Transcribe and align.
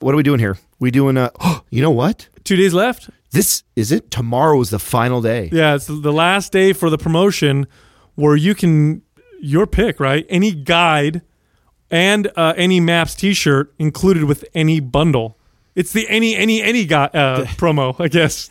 What 0.00 0.14
are 0.14 0.16
we 0.16 0.22
doing 0.22 0.40
here? 0.40 0.58
We 0.78 0.90
doing 0.90 1.16
uh 1.16 1.30
you 1.70 1.82
know 1.82 1.90
what? 1.90 2.28
Two 2.44 2.56
days 2.56 2.74
left. 2.74 3.10
This 3.32 3.62
is 3.76 3.92
it. 3.92 4.10
Tomorrow 4.10 4.60
is 4.60 4.70
the 4.70 4.78
final 4.78 5.22
day. 5.22 5.50
Yeah, 5.52 5.76
it's 5.76 5.86
the 5.86 6.12
last 6.12 6.52
day 6.52 6.72
for 6.72 6.90
the 6.90 6.98
promotion 6.98 7.68
where 8.16 8.34
you 8.34 8.54
can 8.54 9.02
your 9.40 9.66
pick, 9.66 10.00
right? 10.00 10.26
Any 10.28 10.52
guide 10.52 11.22
and 11.90 12.30
uh, 12.36 12.54
any 12.56 12.80
maps 12.80 13.14
T-shirt 13.14 13.72
included 13.78 14.24
with 14.24 14.44
any 14.54 14.80
bundle. 14.80 15.38
It's 15.74 15.92
the 15.92 16.08
any 16.08 16.34
any 16.34 16.62
any 16.62 16.86
guy 16.86 17.04
uh, 17.14 17.44
promo, 17.56 17.98
I 18.00 18.08
guess. 18.08 18.50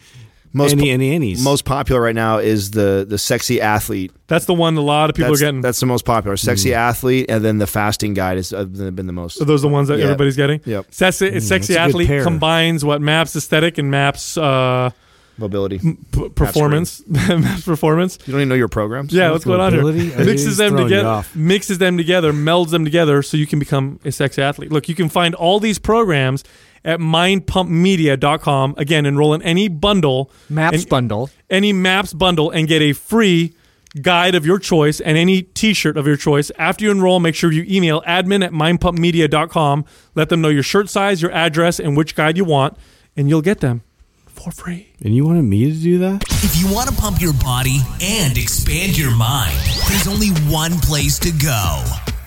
Most 0.52 0.72
any 0.72 0.84
po- 0.84 0.90
any 0.90 1.14
any's. 1.14 1.44
most 1.44 1.64
popular 1.64 2.02
right 2.02 2.16
now 2.16 2.40
is 2.40 2.72
the 2.72 3.06
the 3.08 3.18
sexy 3.18 3.62
athlete. 3.62 4.12
That's 4.28 4.46
the 4.46 4.54
one 4.54 4.76
a 4.78 4.82
lot 4.82 5.10
of 5.10 5.16
people 5.16 5.32
that's, 5.32 5.42
are 5.42 5.46
getting. 5.46 5.62
That's 5.62 5.80
the 5.80 5.86
most 5.86 6.06
popular. 6.06 6.38
Sexy 6.38 6.74
athlete, 6.74 7.28
and 7.30 7.44
then 7.44 7.60
the 7.60 7.68
fasting 7.68 8.14
guide 8.16 8.38
has 8.38 8.52
uh, 8.52 8.64
been 8.66 9.06
the 9.08 9.14
most. 9.14 9.40
Are 9.42 9.46
those 9.46 9.62
the 9.62 9.68
ones 9.68 9.90
that 9.90 10.00
Yeah. 10.00 10.06
everybody's 10.06 10.36
getting? 10.36 10.62
Yep. 10.66 10.88
Sexy, 10.90 11.28
it's 11.28 11.48
sexy 11.48 11.74
that's 11.74 11.94
a 11.94 11.98
good 11.98 12.06
athlete 12.10 12.24
combines 12.24 12.84
what 12.84 13.02
maps 13.02 13.36
aesthetic 13.36 13.78
and 13.78 13.92
maps 13.92 14.38
uh, 14.38 14.90
Mobility. 15.38 15.80
p- 15.80 16.30
performance. 16.30 17.04
maps 17.08 17.64
performance. 17.64 18.18
You 18.26 18.32
don't 18.34 18.42
even 18.42 18.50
know 18.50 18.56
your 18.56 18.68
programs. 18.68 19.14
Yeah, 19.14 19.32
what's 19.32 19.46
going 19.46 19.62
on 19.62 19.72
here? 19.74 19.84
Mixes 19.84 20.18
them 20.18 20.28
he's 20.38 20.58
throwing 20.58 20.78
you 20.78 20.84
together, 20.84 21.24
mixes 21.36 21.78
them 21.78 21.98
together, 21.98 22.34
melds 22.34 22.72
them 22.72 22.84
together, 22.84 23.22
so 23.22 23.38
you 23.38 23.48
can 23.48 23.60
become 23.60 24.00
a 24.04 24.12
sex 24.12 24.38
athlete. 24.40 24.72
Look, 24.72 24.90
you 24.90 24.96
can 24.96 25.10
find 25.10 25.36
all 25.36 25.60
these 25.60 25.80
programs 25.80 26.44
at 26.86 27.00
mindpumpmedia.com. 27.00 28.76
Again, 28.78 29.06
enroll 29.06 29.34
in 29.34 29.42
any 29.42 29.68
bundle, 29.68 30.32
Maps 30.50 30.82
and- 30.82 30.90
bundle. 30.90 31.30
any 31.50 31.74
maps 31.74 32.14
bundle, 32.14 32.50
and 32.52 32.68
get 32.68 32.82
a 32.82 32.94
free 32.94 33.54
guide 34.02 34.36
of 34.36 34.46
your 34.46 34.60
choice 34.60 35.00
and 35.00 35.18
any 35.18 35.42
T-shirt 35.42 35.98
of 35.98 36.06
your 36.06 36.16
choice. 36.16 36.52
After 36.60 36.86
you 36.86 36.92
enroll, 36.92 37.20
make 37.20 37.34
sure 37.36 37.52
you 37.52 37.66
email 37.68 38.02
admin 38.04 38.46
at 38.46 38.52
mindpumpmedia.com. 38.52 39.84
Let 40.16 40.30
them 40.30 40.42
know 40.42 40.50
your 40.50 40.64
shirt 40.64 40.90
size, 40.90 41.22
your 41.22 41.32
address, 41.32 41.80
and 41.80 41.98
which 41.98 42.16
guide 42.16 42.38
you 42.38 42.46
want, 42.46 42.78
and 43.18 43.30
you'll 43.30 43.42
get 43.42 43.62
them 43.62 43.82
for 44.28 44.52
free. 44.52 44.88
and 45.04 45.16
you 45.16 45.26
wanted 45.26 45.44
me 45.44 45.66
to 45.66 45.78
do 45.78 45.98
that? 45.98 46.24
If 46.44 46.56
you 46.62 46.74
want 46.74 46.88
to 46.90 46.96
pump 46.96 47.20
your 47.20 47.34
body 47.34 47.80
and 48.02 48.38
expand 48.38 48.98
your 48.98 49.12
mind, 49.16 49.58
there's 49.90 50.08
only 50.08 50.30
one 50.52 50.74
place 50.80 51.18
to 51.20 51.32
go. 51.32 51.84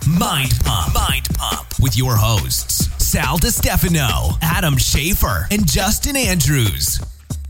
Mind 0.08 0.52
Pump. 0.64 0.94
Mind 0.94 1.28
Pump 1.34 1.66
with 1.80 1.96
your 1.96 2.16
hosts, 2.16 2.86
Sal 3.04 3.38
DiStefano, 3.38 4.36
Adam 4.42 4.74
Schafer, 4.74 5.46
and 5.52 5.66
Justin 5.70 6.16
Andrews. 6.16 7.00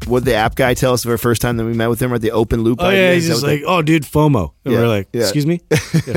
What 0.06 0.20
did 0.20 0.32
the 0.32 0.34
app 0.34 0.54
guy 0.56 0.74
tell 0.74 0.92
us 0.92 1.02
the 1.02 1.08
very 1.08 1.18
first 1.18 1.40
time 1.40 1.56
that 1.56 1.64
we 1.64 1.72
met 1.72 1.88
with 1.88 2.00
him 2.02 2.12
at 2.12 2.20
the 2.20 2.32
open 2.32 2.62
loop? 2.62 2.78
Oh 2.82 2.86
idea? 2.88 3.08
yeah, 3.08 3.14
he's 3.14 3.26
just 3.28 3.42
what 3.42 3.52
like, 3.52 3.62
oh 3.66 3.80
dude, 3.82 4.02
FOMO. 4.02 4.52
And 4.64 4.74
Yeah, 4.74 4.80
we're 4.80 4.88
like, 4.88 5.08
yeah. 5.12 5.22
excuse 5.22 5.46
me. 5.46 5.60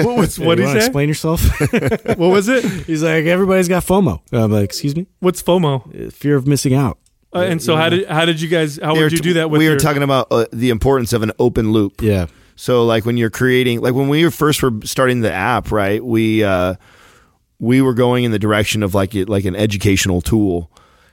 What 0.04 0.18
was 0.18 0.40
what 0.40 0.50
you 0.50 0.56
did 0.56 0.60
he 0.62 0.66
wanna? 0.66 0.80
Explain 0.80 1.08
yourself. 1.08 1.42
What 2.18 2.20
was 2.32 2.50
it? 2.50 2.66
he's 2.86 3.04
like, 3.04 3.26
everybody's 3.26 3.68
got 3.70 3.84
FOMO. 3.86 4.20
And 4.32 4.42
I'm 4.42 4.52
like, 4.52 4.64
excuse 4.66 4.96
me, 4.96 5.08
What's 5.20 5.42
FOMO? 5.42 6.08
Uh, 6.08 6.10
fear 6.12 6.36
of 6.36 6.48
missing 6.48 6.74
out. 6.74 6.98
Uh, 7.34 7.40
and 7.40 7.62
so 7.62 7.76
how 7.76 7.90
did 7.90 8.08
how 8.08 8.26
did 8.26 8.42
you 8.42 8.50
guys 8.50 8.78
how 8.82 8.94
They 8.94 9.00
were 9.00 9.06
would 9.06 9.12
you 9.14 9.18
t- 9.20 9.24
do 9.24 9.34
that 9.36 9.50
with 9.50 9.60
we 9.60 9.66
your, 9.66 9.76
were 9.76 9.80
talking 9.80 10.04
about 10.04 10.28
uh, 10.32 10.46
the 10.52 10.70
importance 10.70 11.14
of 11.14 11.22
an 11.24 11.32
open 11.40 11.72
loop. 11.72 12.02
Yeah. 12.02 12.28
So 12.56 12.86
like 12.86 13.06
when 13.06 13.18
you're 13.18 13.30
creating, 13.30 13.82
like 13.82 13.94
when 13.94 14.08
we 14.08 14.30
first 14.32 14.64
were 14.64 14.72
starting 14.84 15.22
the 15.22 15.32
app, 15.32 15.72
right? 15.72 16.04
We 16.04 16.44
uh, 16.44 16.76
we 17.60 17.82
were 17.82 17.94
going 17.94 18.24
in 18.24 18.32
the 18.32 18.40
direction 18.40 18.84
of 18.84 18.94
like 18.94 19.16
it, 19.16 19.30
like 19.30 19.46
an 19.46 19.56
educational 19.56 20.22
tool. 20.22 20.72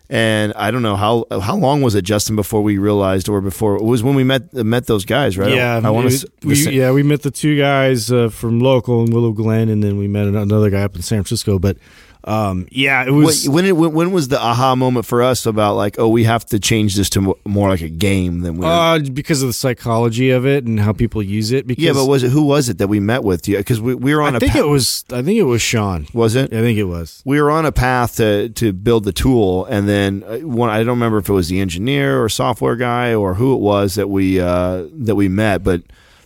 And 0.08 0.52
I 0.54 0.70
don't 0.70 0.82
know 0.82 0.96
how 0.96 1.24
how 1.40 1.56
long 1.56 1.80
was 1.80 1.94
it, 1.94 2.02
Justin, 2.02 2.36
before 2.36 2.62
we 2.62 2.76
realized, 2.76 3.30
or 3.30 3.40
before 3.40 3.76
it 3.76 3.82
was 3.82 4.02
when 4.02 4.14
we 4.14 4.24
met 4.24 4.52
met 4.52 4.86
those 4.86 5.06
guys, 5.06 5.38
right? 5.38 5.54
Yeah, 5.54 5.80
I, 5.82 5.90
want 5.90 6.06
we, 6.06 6.18
to. 6.18 6.28
we, 6.44 6.78
yeah, 6.78 6.92
we 6.92 7.02
met 7.02 7.22
the 7.22 7.30
two 7.30 7.56
guys 7.56 8.12
uh, 8.12 8.28
from 8.28 8.60
local 8.60 9.02
in 9.04 9.10
Willow 9.10 9.32
Glen, 9.32 9.70
and 9.70 9.82
then 9.82 9.96
we 9.96 10.08
met 10.08 10.26
another 10.26 10.68
guy 10.68 10.82
up 10.82 10.94
in 10.96 11.02
San 11.02 11.22
Francisco. 11.22 11.58
But 11.58 11.78
um, 12.24 12.68
yeah, 12.70 13.04
it 13.04 13.10
was. 13.10 13.48
when, 13.48 13.64
it, 13.64 13.76
when 13.76 13.92
when 13.92 14.12
was 14.12 14.28
the 14.28 14.40
aha 14.40 14.76
moment 14.76 15.06
for 15.06 15.22
us 15.22 15.44
about 15.46 15.74
like, 15.74 15.98
oh, 15.98 16.08
we 16.08 16.24
have 16.24 16.46
to 16.46 16.60
change 16.60 16.94
this 16.94 17.10
to 17.10 17.36
more 17.44 17.68
like 17.68 17.80
a 17.80 17.88
game 17.88 18.40
than 18.40 18.58
we? 18.58 18.66
Uh, 18.66 19.00
because 19.00 19.42
of 19.42 19.48
the 19.48 19.52
psychology 19.52 20.30
of 20.30 20.46
it 20.46 20.64
and 20.64 20.78
how 20.78 20.92
people 20.92 21.22
use 21.22 21.50
it. 21.52 21.66
Because 21.66 21.82
yeah, 21.82 21.92
but 21.92 22.06
was 22.06 22.22
it 22.22 22.30
who 22.30 22.44
was 22.44 22.68
it 22.68 22.78
that 22.78 22.88
we 22.88 23.00
met 23.00 23.24
with? 23.24 23.48
Yeah, 23.48 23.58
Because 23.58 23.80
we, 23.80 23.94
we 23.94 24.14
were 24.14 24.22
on 24.22 24.34
I 24.34 24.36
a 24.36 24.40
think 24.40 24.54
it 24.54 24.66
was. 24.66 25.04
I 25.12 25.22
think 25.22 25.38
it 25.38 25.44
was 25.44 25.62
Sean. 25.62 26.06
was 26.12 26.36
it 26.36 26.52
I 26.52 26.60
think 26.60 26.78
it 26.78 26.84
was. 26.84 27.22
we 27.24 27.40
were 27.40 27.50
on 27.50 27.66
a 27.66 27.72
path 27.72 28.16
to 28.16 28.48
to 28.50 28.72
build 28.72 29.04
the 29.04 29.12
tool, 29.12 29.64
and 29.66 29.88
then 29.88 30.22
uh, 30.26 30.38
one 30.38 30.70
I 30.70 30.78
don't 30.78 30.88
remember 30.90 31.18
if 31.18 31.28
it 31.28 31.32
was 31.32 31.48
the 31.48 31.60
engineer 31.60 32.22
or 32.22 32.28
software 32.28 32.76
guy 32.76 33.14
or 33.14 33.34
who 33.34 33.54
it 33.54 33.60
was 33.60 33.96
that 33.96 34.08
we 34.08 34.38
uh, 34.40 34.86
that 34.92 35.16
we 35.16 35.28
met, 35.28 35.64
but 35.64 35.82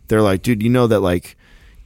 they're 0.08 0.22
like, 0.22 0.42
dude, 0.42 0.62
you 0.62 0.68
know 0.70 0.86
that 0.86 1.00
like 1.00 1.36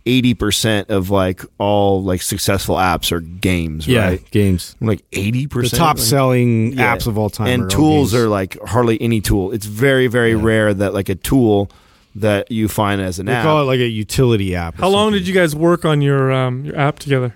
eighty 0.06 0.34
percent 0.34 0.90
of 0.90 1.10
like 1.10 1.42
all 1.58 2.02
like 2.02 2.22
successful 2.22 2.76
apps 2.76 3.12
are 3.12 3.20
games, 3.20 3.86
Yeah, 3.86 4.04
right? 4.08 4.30
games. 4.30 4.76
I'm 4.80 4.86
like 4.86 5.02
eighty 5.12 5.44
The 5.46 5.48
percent, 5.48 5.78
top 5.78 5.98
selling 5.98 6.72
Yeah. 6.72 6.96
apps 6.96 7.06
of 7.06 7.18
all 7.18 7.30
time, 7.30 7.48
and 7.48 7.62
are 7.64 7.68
tools 7.68 8.12
games. 8.12 8.24
are 8.24 8.28
like 8.28 8.58
hardly 8.66 9.00
any 9.00 9.20
tool. 9.20 9.52
It's 9.52 9.66
very 9.66 10.06
very 10.06 10.34
rare 10.34 10.72
that 10.74 10.94
like 10.94 11.08
a 11.08 11.14
tool 11.14 11.70
that 12.16 12.50
you 12.50 12.66
find 12.66 13.00
as 13.00 13.18
an 13.20 13.26
They 13.26 13.32
app. 13.32 13.44
call 13.44 13.62
it 13.62 13.64
like 13.66 13.78
a 13.80 13.88
utility 13.88 14.54
app. 14.56 14.76
or 14.78 14.82
How 14.82 14.88
long 14.88 15.12
did 15.12 15.28
you 15.28 15.34
guys 15.34 15.54
work 15.54 15.84
on 15.84 16.00
your 16.02 16.32
um, 16.32 16.64
your 16.64 16.76
app 16.78 16.98
together? 16.98 17.34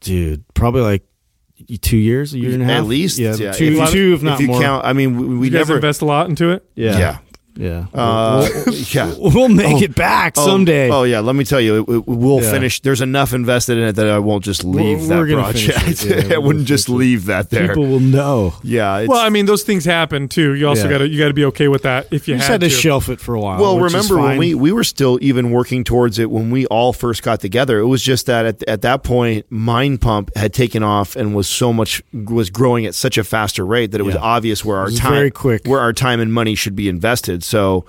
dude? 0.00 0.44
Probably 0.54 0.82
like 0.82 1.02
two 1.80 1.96
years, 1.96 2.34
a 2.34 2.38
year 2.38 2.52
and 2.52 2.62
a 2.62 2.66
half, 2.66 2.78
At 2.82 2.84
least, 2.86 3.18
Yeah, 3.18 3.34
yeah. 3.36 3.52
two, 3.52 3.80
If- 3.80 3.90
two, 3.90 4.12
if 4.14 4.22
not 4.22 4.40
you 4.40 4.48
more. 4.48 4.60
count, 4.60 4.84
I 4.84 4.92
mean, 4.92 5.16
we, 5.16 5.36
we 5.38 5.46
You 5.46 5.52
guys 5.52 5.60
never. 5.68 5.76
invest 5.76 6.02
a 6.02 6.04
lot 6.04 6.28
into 6.28 6.50
it. 6.50 6.64
yeah, 6.74 6.98
yeah. 6.98 7.18
Yeah. 7.56 7.86
Uh, 7.94 8.48
yeah. 8.90 9.06
we'll, 9.18 9.30
we'll 9.34 9.48
make 9.48 9.74
Oh. 9.76 9.82
it 9.82 9.94
back 9.94 10.34
Oh, 10.36 10.46
someday. 10.46 10.90
Oh, 10.90 11.04
yeah, 11.04 11.20
let 11.20 11.34
me 11.36 11.44
tell 11.44 11.60
you, 11.60 11.82
it, 11.82 11.88
it- 11.88 12.06
we'll 12.06 12.42
Yeah. 12.42 12.50
finish. 12.50 12.80
There's 12.80 13.00
enough 13.00 13.32
invested 13.32 13.78
in 13.78 13.84
it 13.84 13.92
that 13.96 14.08
I 14.08 14.18
won't 14.18 14.44
just 14.44 14.64
leave 14.64 14.98
We're- 14.98 15.08
that 15.08 15.18
we're 15.36 15.42
project. 15.42 16.04
it, 16.04 16.28
yeah, 16.28 16.34
I 16.34 16.38
wouldn't 16.38 16.66
just 16.66 16.88
it. 16.88 16.92
leave 16.92 17.26
that 17.26 17.50
there. 17.50 17.68
People 17.68 17.86
will 17.86 18.00
know. 18.00 18.54
yeah. 18.62 18.98
It's, 18.98 19.08
Well, 19.08 19.20
I 19.20 19.28
mean, 19.30 19.46
those 19.46 19.62
things 19.62 19.84
happen 19.84 20.28
too. 20.28 20.54
You 20.54 20.68
also 20.68 20.84
Yeah. 20.84 20.90
got 20.90 20.98
to 20.98 21.08
you 21.08 21.18
got 21.18 21.28
to 21.28 21.34
be 21.34 21.44
okay 21.46 21.68
with 21.68 21.82
that 21.82 22.06
if 22.10 22.26
you, 22.28 22.34
You 22.34 22.38
just 22.38 22.48
had 22.48 22.62
had 22.62 22.70
to 22.70 22.74
to. 22.74 22.80
shelf 22.82 23.08
it 23.08 23.20
for 23.20 23.34
a 23.34 23.40
while. 23.40 23.60
well, 23.60 23.78
remember 23.80 24.18
when 24.18 24.38
we 24.38 24.54
we 24.54 24.72
were 24.72 24.84
still 24.84 25.18
even 25.22 25.50
working 25.50 25.84
towards 25.84 26.18
it 26.18 26.30
when 26.30 26.50
we 26.50 26.66
all 26.66 26.92
first 26.92 27.22
got 27.22 27.40
together. 27.40 27.78
It 27.78 27.86
was 27.86 28.02
just 28.02 28.26
that 28.26 28.46
at, 28.46 28.62
at 28.64 28.82
that 28.82 29.02
point, 29.04 29.46
Mind 29.50 30.00
Pump 30.00 30.30
had 30.36 30.52
taken 30.52 30.82
off 30.82 31.14
and 31.16 31.34
was 31.34 31.48
so 31.48 31.72
much 31.72 32.02
was 32.12 32.50
growing 32.50 32.86
at 32.86 32.94
such 32.94 33.18
a 33.18 33.24
faster 33.24 33.64
rate 33.64 33.92
that 33.92 34.00
it 34.00 34.04
was 34.04 34.16
obvious 34.16 34.64
where 34.64 34.78
our 34.78 34.84
was 34.86 34.98
time 34.98 35.12
very 35.12 35.30
quick. 35.30 35.62
where 35.66 35.80
our 35.80 35.92
time 35.92 36.20
and 36.20 36.32
money 36.32 36.54
should 36.54 36.74
be 36.74 36.88
invested. 36.88 37.43
So, 37.44 37.84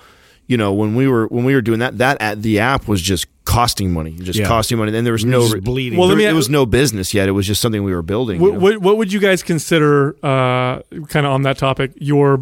you 0.46 0.56
know, 0.56 0.72
when 0.72 0.94
we 0.94 1.08
were 1.08 1.26
when 1.26 1.44
we 1.44 1.54
were 1.54 1.62
doing 1.62 1.80
that, 1.80 1.98
that 1.98 2.20
at 2.20 2.42
the 2.42 2.58
app 2.60 2.86
was 2.88 3.02
just 3.02 3.26
costing 3.44 3.92
money, 3.92 4.12
just 4.20 4.38
Yeah. 4.38 4.46
costing 4.48 4.76
money. 4.78 4.90
Then 4.92 5.04
there 5.04 5.12
was 5.12 5.24
We 5.24 5.30
were 5.32 5.38
no 5.38 5.48
just 5.48 5.64
bleeding. 5.64 5.98
Well, 5.98 6.08
let 6.08 6.16
there, 6.16 6.24
me- 6.26 6.30
it 6.30 6.34
was 6.34 6.48
no 6.48 6.66
business 6.66 7.14
yet. 7.14 7.28
It 7.28 7.32
was 7.32 7.46
just 7.46 7.60
something 7.60 7.82
we 7.84 7.94
were 7.94 8.02
building. 8.02 8.40
What, 8.40 8.46
you 8.48 8.52
know? 8.54 8.58
what, 8.58 8.78
what 8.78 8.96
would 8.98 9.12
you 9.12 9.20
guys 9.20 9.42
consider, 9.42 10.16
uh, 10.22 10.80
kind 11.08 11.26
of 11.26 11.32
on 11.32 11.42
that 11.42 11.56
topic, 11.58 11.92
your 11.96 12.40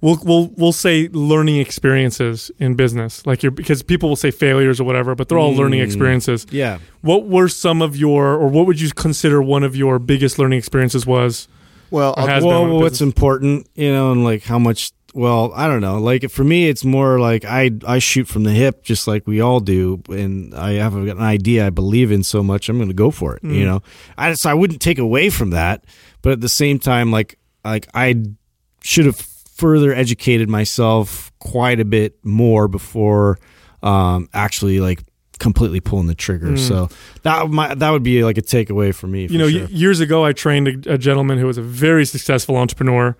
we'll 0.00 0.18
we'll 0.24 0.50
we'll 0.56 0.72
say 0.72 1.08
learning 1.12 1.56
experiences 1.58 2.50
in 2.58 2.74
business, 2.74 3.26
like 3.26 3.42
your 3.42 3.50
because 3.50 3.82
people 3.82 4.08
will 4.08 4.16
say 4.16 4.30
failures 4.30 4.80
or 4.80 4.84
whatever, 4.84 5.14
but 5.14 5.28
they're 5.28 5.38
all 5.38 5.54
learning 5.54 5.80
Mm. 5.80 5.84
experiences. 5.84 6.46
yeah, 6.50 6.78
What 7.00 7.26
were 7.26 7.48
some 7.48 7.82
of 7.82 7.96
your, 7.96 8.34
or 8.34 8.48
what 8.48 8.66
would 8.66 8.80
you 8.80 8.90
consider 8.90 9.42
one 9.42 9.62
of 9.64 9.74
your 9.76 9.98
biggest 9.98 10.38
learning 10.38 10.58
experiences 10.58 11.06
was? 11.06 11.48
well, 11.90 12.12
Or 12.16 12.20
I'll- 12.22 12.26
has 12.26 12.44
been 12.44 12.48
well, 12.52 12.66
what's 12.80 12.94
business? 12.94 13.00
important, 13.06 13.66
you 13.74 13.90
know, 13.90 14.12
and 14.12 14.22
like 14.24 14.44
how 14.44 14.58
much. 14.58 14.92
Well, 15.14 15.52
I 15.54 15.66
don't 15.68 15.80
know. 15.80 15.98
Like 15.98 16.30
for 16.30 16.44
me, 16.44 16.68
it's 16.68 16.84
more 16.84 17.18
like 17.18 17.44
I 17.44 17.70
I 17.86 17.98
shoot 17.98 18.28
from 18.28 18.44
the 18.44 18.50
hip, 18.52 18.82
just 18.82 19.08
like 19.08 19.26
we 19.26 19.40
all 19.40 19.58
do, 19.60 20.02
and 20.10 20.54
I 20.54 20.72
have 20.74 20.94
an 20.96 21.18
idea 21.18 21.66
I 21.66 21.70
believe 21.70 22.12
in 22.12 22.22
so 22.22 22.42
much, 22.42 22.68
I'm 22.68 22.76
going 22.76 22.88
to 22.88 22.94
go 22.94 23.10
for 23.10 23.34
it. 23.36 23.42
Mm. 23.42 23.54
You 23.54 23.64
know, 23.64 23.82
I 24.18 24.34
so 24.34 24.50
I 24.50 24.54
wouldn't 24.54 24.82
take 24.82 24.98
away 24.98 25.30
from 25.30 25.50
that, 25.50 25.84
but 26.22 26.32
at 26.32 26.40
the 26.42 26.48
same 26.48 26.78
time, 26.78 27.10
like 27.10 27.38
like 27.64 27.88
I 27.94 28.16
should 28.82 29.06
have 29.06 29.16
further 29.16 29.92
educated 29.94 30.48
myself 30.48 31.32
quite 31.40 31.80
a 31.80 31.84
bit 31.84 32.16
more 32.24 32.68
before 32.68 33.38
um, 33.82 34.28
actually 34.34 34.78
like 34.78 35.02
completely 35.40 35.80
pulling 35.80 36.06
the 36.06 36.14
trigger. 36.14 36.56
So 36.56 36.88
that 37.22 37.48
might 37.48 37.78
that 37.78 37.90
would 37.90 38.02
be 38.02 38.22
like 38.24 38.36
a 38.38 38.42
takeaway 38.42 38.94
for 38.94 39.06
me. 39.06 39.26
For 39.26 39.30
Mm. 39.30 39.32
you 39.32 39.38
know, 39.38 39.48
sure. 39.48 39.60
y- 39.62 39.68
years 39.70 40.00
ago, 40.00 40.24
I 40.24 40.32
trained 40.32 40.86
a, 40.86 40.94
a 40.94 40.98
gentleman 40.98 41.38
who 41.38 41.46
was 41.46 41.56
a 41.58 41.62
very 41.62 42.04
successful 42.04 42.56
entrepreneur, 42.56 43.16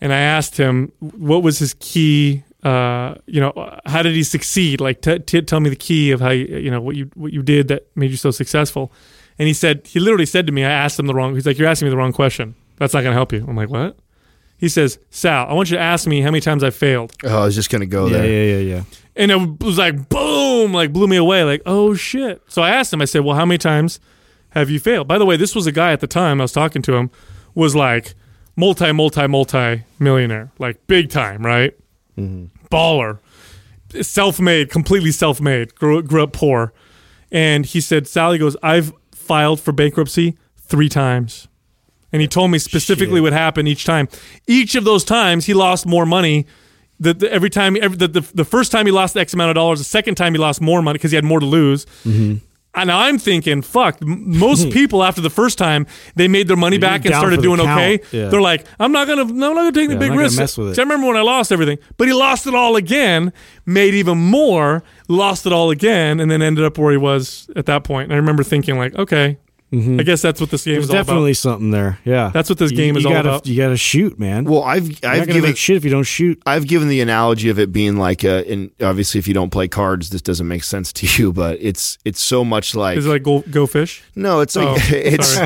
and 0.00 0.12
I 0.12 0.18
asked 0.20 0.56
him 0.56 0.92
what 1.00 1.42
was 1.42 1.58
his 1.58 1.74
key. 1.74 2.44
Uh, 2.62 3.14
you 3.26 3.40
know, 3.40 3.80
how 3.86 4.02
did 4.02 4.14
he 4.14 4.22
succeed? 4.22 4.80
Like, 4.80 5.00
t- 5.00 5.18
t- 5.18 5.40
tell 5.42 5.60
me 5.60 5.70
the 5.70 5.76
key 5.76 6.10
of 6.10 6.20
how 6.20 6.30
you, 6.30 6.44
you 6.58 6.70
know 6.70 6.80
what 6.80 6.94
you 6.94 7.10
what 7.14 7.32
you 7.32 7.42
did 7.42 7.68
that 7.68 7.86
made 7.96 8.10
you 8.10 8.18
so 8.18 8.30
successful. 8.30 8.92
And 9.38 9.46
he 9.48 9.54
said, 9.54 9.86
he 9.86 9.98
literally 10.00 10.26
said 10.26 10.46
to 10.46 10.52
me, 10.52 10.64
I 10.64 10.70
asked 10.70 10.98
him 10.98 11.06
the 11.06 11.14
wrong. 11.14 11.34
He's 11.34 11.46
like, 11.46 11.58
you're 11.58 11.68
asking 11.68 11.86
me 11.86 11.90
the 11.90 11.96
wrong 11.96 12.12
question. 12.12 12.54
That's 12.76 12.92
not 12.92 13.00
going 13.00 13.12
to 13.12 13.16
help 13.16 13.32
you. 13.32 13.44
I'm 13.48 13.56
like, 13.56 13.70
what? 13.70 13.96
He 14.58 14.68
says, 14.68 14.98
Sal, 15.08 15.46
I 15.48 15.54
want 15.54 15.70
you 15.70 15.78
to 15.78 15.82
ask 15.82 16.06
me 16.06 16.20
how 16.20 16.30
many 16.30 16.42
times 16.42 16.62
I 16.62 16.68
failed. 16.68 17.14
oh, 17.24 17.42
I 17.42 17.44
was 17.46 17.54
just 17.54 17.70
going 17.70 17.80
to 17.80 17.86
go 17.86 18.06
yeah, 18.06 18.18
there. 18.18 18.26
yeah, 18.26 18.56
yeah, 18.56 18.74
yeah. 18.76 18.82
And 19.16 19.30
it 19.30 19.64
was 19.64 19.78
like 19.78 20.10
boom, 20.10 20.74
like 20.74 20.92
blew 20.92 21.06
me 21.08 21.16
away. 21.16 21.44
Like 21.44 21.62
oh 21.64 21.94
shit. 21.94 22.42
So 22.48 22.60
I 22.60 22.70
asked 22.70 22.92
him. 22.92 23.00
I 23.00 23.06
said, 23.06 23.24
well, 23.24 23.34
how 23.34 23.46
many 23.46 23.56
times 23.56 23.98
have 24.50 24.68
you 24.68 24.78
failed? 24.78 25.08
By 25.08 25.16
the 25.16 25.24
way, 25.24 25.38
this 25.38 25.54
was 25.54 25.66
a 25.66 25.72
guy 25.72 25.92
at 25.92 26.00
the 26.00 26.06
time 26.06 26.40
I 26.40 26.44
was 26.44 26.52
talking 26.52 26.82
to 26.82 26.94
him 26.94 27.10
was 27.54 27.74
like 27.74 28.14
multi, 28.60 28.92
multi, 28.92 29.26
multi 29.26 29.82
millionaire, 29.98 30.52
like 30.58 30.86
big 30.86 31.08
time, 31.10 31.44
right? 31.44 31.72
Baller, 32.70 33.18
self-made, 34.00 34.70
completely 34.70 35.10
self-made. 35.10 35.74
Grew, 35.74 36.02
grew 36.02 36.22
up 36.22 36.32
poor, 36.32 36.72
and 37.32 37.64
he 37.66 37.80
said, 37.80 38.06
Sally 38.06 38.38
goes, 38.38 38.56
I've 38.62 38.92
filed 39.12 39.60
for 39.60 39.72
bankruptcy 39.72 40.36
three 40.58 40.88
times. 40.88 41.48
and 42.12 42.20
he 42.20 42.28
told 42.28 42.50
me 42.50 42.58
specifically 42.58 43.16
Shit. 43.16 43.22
what 43.22 43.32
happened 43.32 43.68
each 43.68 43.84
time. 43.84 44.08
Each 44.46 44.74
of 44.74 44.84
those 44.84 45.04
times, 45.04 45.46
he 45.46 45.54
lost 45.54 45.86
more 45.86 46.04
money. 46.06 46.46
The, 46.98 47.14
the, 47.14 47.32
every 47.32 47.48
time, 47.50 47.76
every, 47.80 47.96
the, 47.96 48.08
the 48.08 48.20
the 48.34 48.44
first 48.44 48.70
time 48.72 48.84
he 48.86 48.92
lost 48.92 49.16
X 49.16 49.32
amount 49.32 49.50
of 49.50 49.54
dollars, 49.54 49.78
the 49.78 49.84
second 49.84 50.16
time 50.16 50.34
he 50.34 50.38
lost 50.38 50.60
more 50.60 50.82
money 50.82 50.98
because 50.98 51.12
he 51.12 51.16
had 51.16 51.24
more 51.24 51.40
to 51.40 51.46
lose. 51.46 51.86
Mm-hmm. 52.04 52.44
And 52.72 52.90
I'm 52.92 53.18
thinking, 53.18 53.62
fuck. 53.62 54.00
Most 54.00 54.70
people 54.72 55.02
after 55.02 55.20
the 55.20 55.30
first 55.30 55.58
time 55.58 55.86
they 56.14 56.28
made 56.28 56.46
their 56.46 56.56
money 56.56 56.76
You're 56.76 56.80
back 56.82 57.04
and 57.04 57.14
started 57.14 57.42
doing 57.42 57.58
okay. 57.60 58.00
Yeah. 58.12 58.28
They're 58.28 58.40
like, 58.40 58.64
I'm 58.78 58.92
not 58.92 59.08
gonna, 59.08 59.22
I'm 59.22 59.36
not 59.36 59.54
gonna 59.54 59.72
take 59.72 59.88
the 59.88 59.94
Yeah, 59.94 59.98
big 59.98 60.10
not 60.10 60.14
gonna 60.14 60.22
risk. 60.22 60.38
mess 60.38 60.56
with 60.56 60.68
it. 60.70 60.78
I 60.78 60.82
remember 60.82 61.08
when 61.08 61.16
I 61.16 61.22
lost 61.22 61.50
everything, 61.50 61.78
but 61.96 62.06
he 62.06 62.14
lost 62.14 62.46
it 62.46 62.54
all 62.54 62.76
again, 62.76 63.32
made 63.66 63.94
even 63.94 64.18
more, 64.18 64.84
lost 65.08 65.46
it 65.46 65.52
all 65.52 65.70
again, 65.70 66.20
and 66.20 66.30
then 66.30 66.42
ended 66.42 66.64
up 66.64 66.78
where 66.78 66.92
he 66.92 66.96
was 66.96 67.50
at 67.56 67.66
that 67.66 67.82
point. 67.82 68.04
And 68.04 68.12
I 68.12 68.16
remember 68.16 68.44
thinking, 68.44 68.78
like, 68.78 68.94
okay, 68.94 69.38
I 69.72 70.02
guess 70.02 70.20
that's 70.20 70.40
what 70.40 70.50
this 70.50 70.64
game 70.64 70.74
There's 70.74 70.84
is 70.86 70.90
all 70.90 70.96
definitely 70.96 71.30
about. 71.30 71.36
something 71.36 71.70
there. 71.70 71.98
Yeah, 72.04 72.30
That's 72.34 72.48
what 72.48 72.58
this 72.58 72.72
You- 72.72 72.76
game 72.76 72.96
is 72.96 73.04
you 73.04 73.08
all 73.10 73.14
gotta, 73.14 73.28
about. 73.28 73.46
You 73.46 73.56
got 73.56 73.68
to 73.68 73.76
shoot, 73.76 74.18
man. 74.18 74.44
Well, 74.44 74.64
I've 74.64 74.88
You're 74.88 75.10
I've 75.10 75.18
not 75.18 75.26
given 75.28 75.42
make 75.42 75.56
shit 75.56 75.76
if 75.76 75.84
you 75.84 75.90
don't 75.90 76.02
shoot. 76.02 76.42
I've 76.44 76.66
given 76.66 76.88
the 76.88 77.00
analogy 77.00 77.50
of 77.50 77.58
it 77.60 77.70
being 77.72 77.96
like, 77.96 78.24
uh, 78.24 78.42
and 78.48 78.72
obviously, 78.82 79.20
if 79.20 79.28
you 79.28 79.34
don't 79.34 79.50
play 79.50 79.68
cards, 79.68 80.10
this 80.10 80.22
doesn't 80.22 80.48
make 80.48 80.64
sense 80.64 80.92
to 80.94 81.06
you. 81.22 81.32
But 81.32 81.58
it's 81.60 81.98
it's 82.04 82.20
so 82.20 82.44
much 82.44 82.74
like 82.74 82.98
Is 82.98 83.06
it 83.06 83.10
like 83.10 83.22
go, 83.22 83.40
go 83.50 83.66
fish? 83.68 84.02
no, 84.16 84.40
it's 84.40 84.56
like 84.56 84.66
Oh, 84.68 84.76
it's 84.90 85.38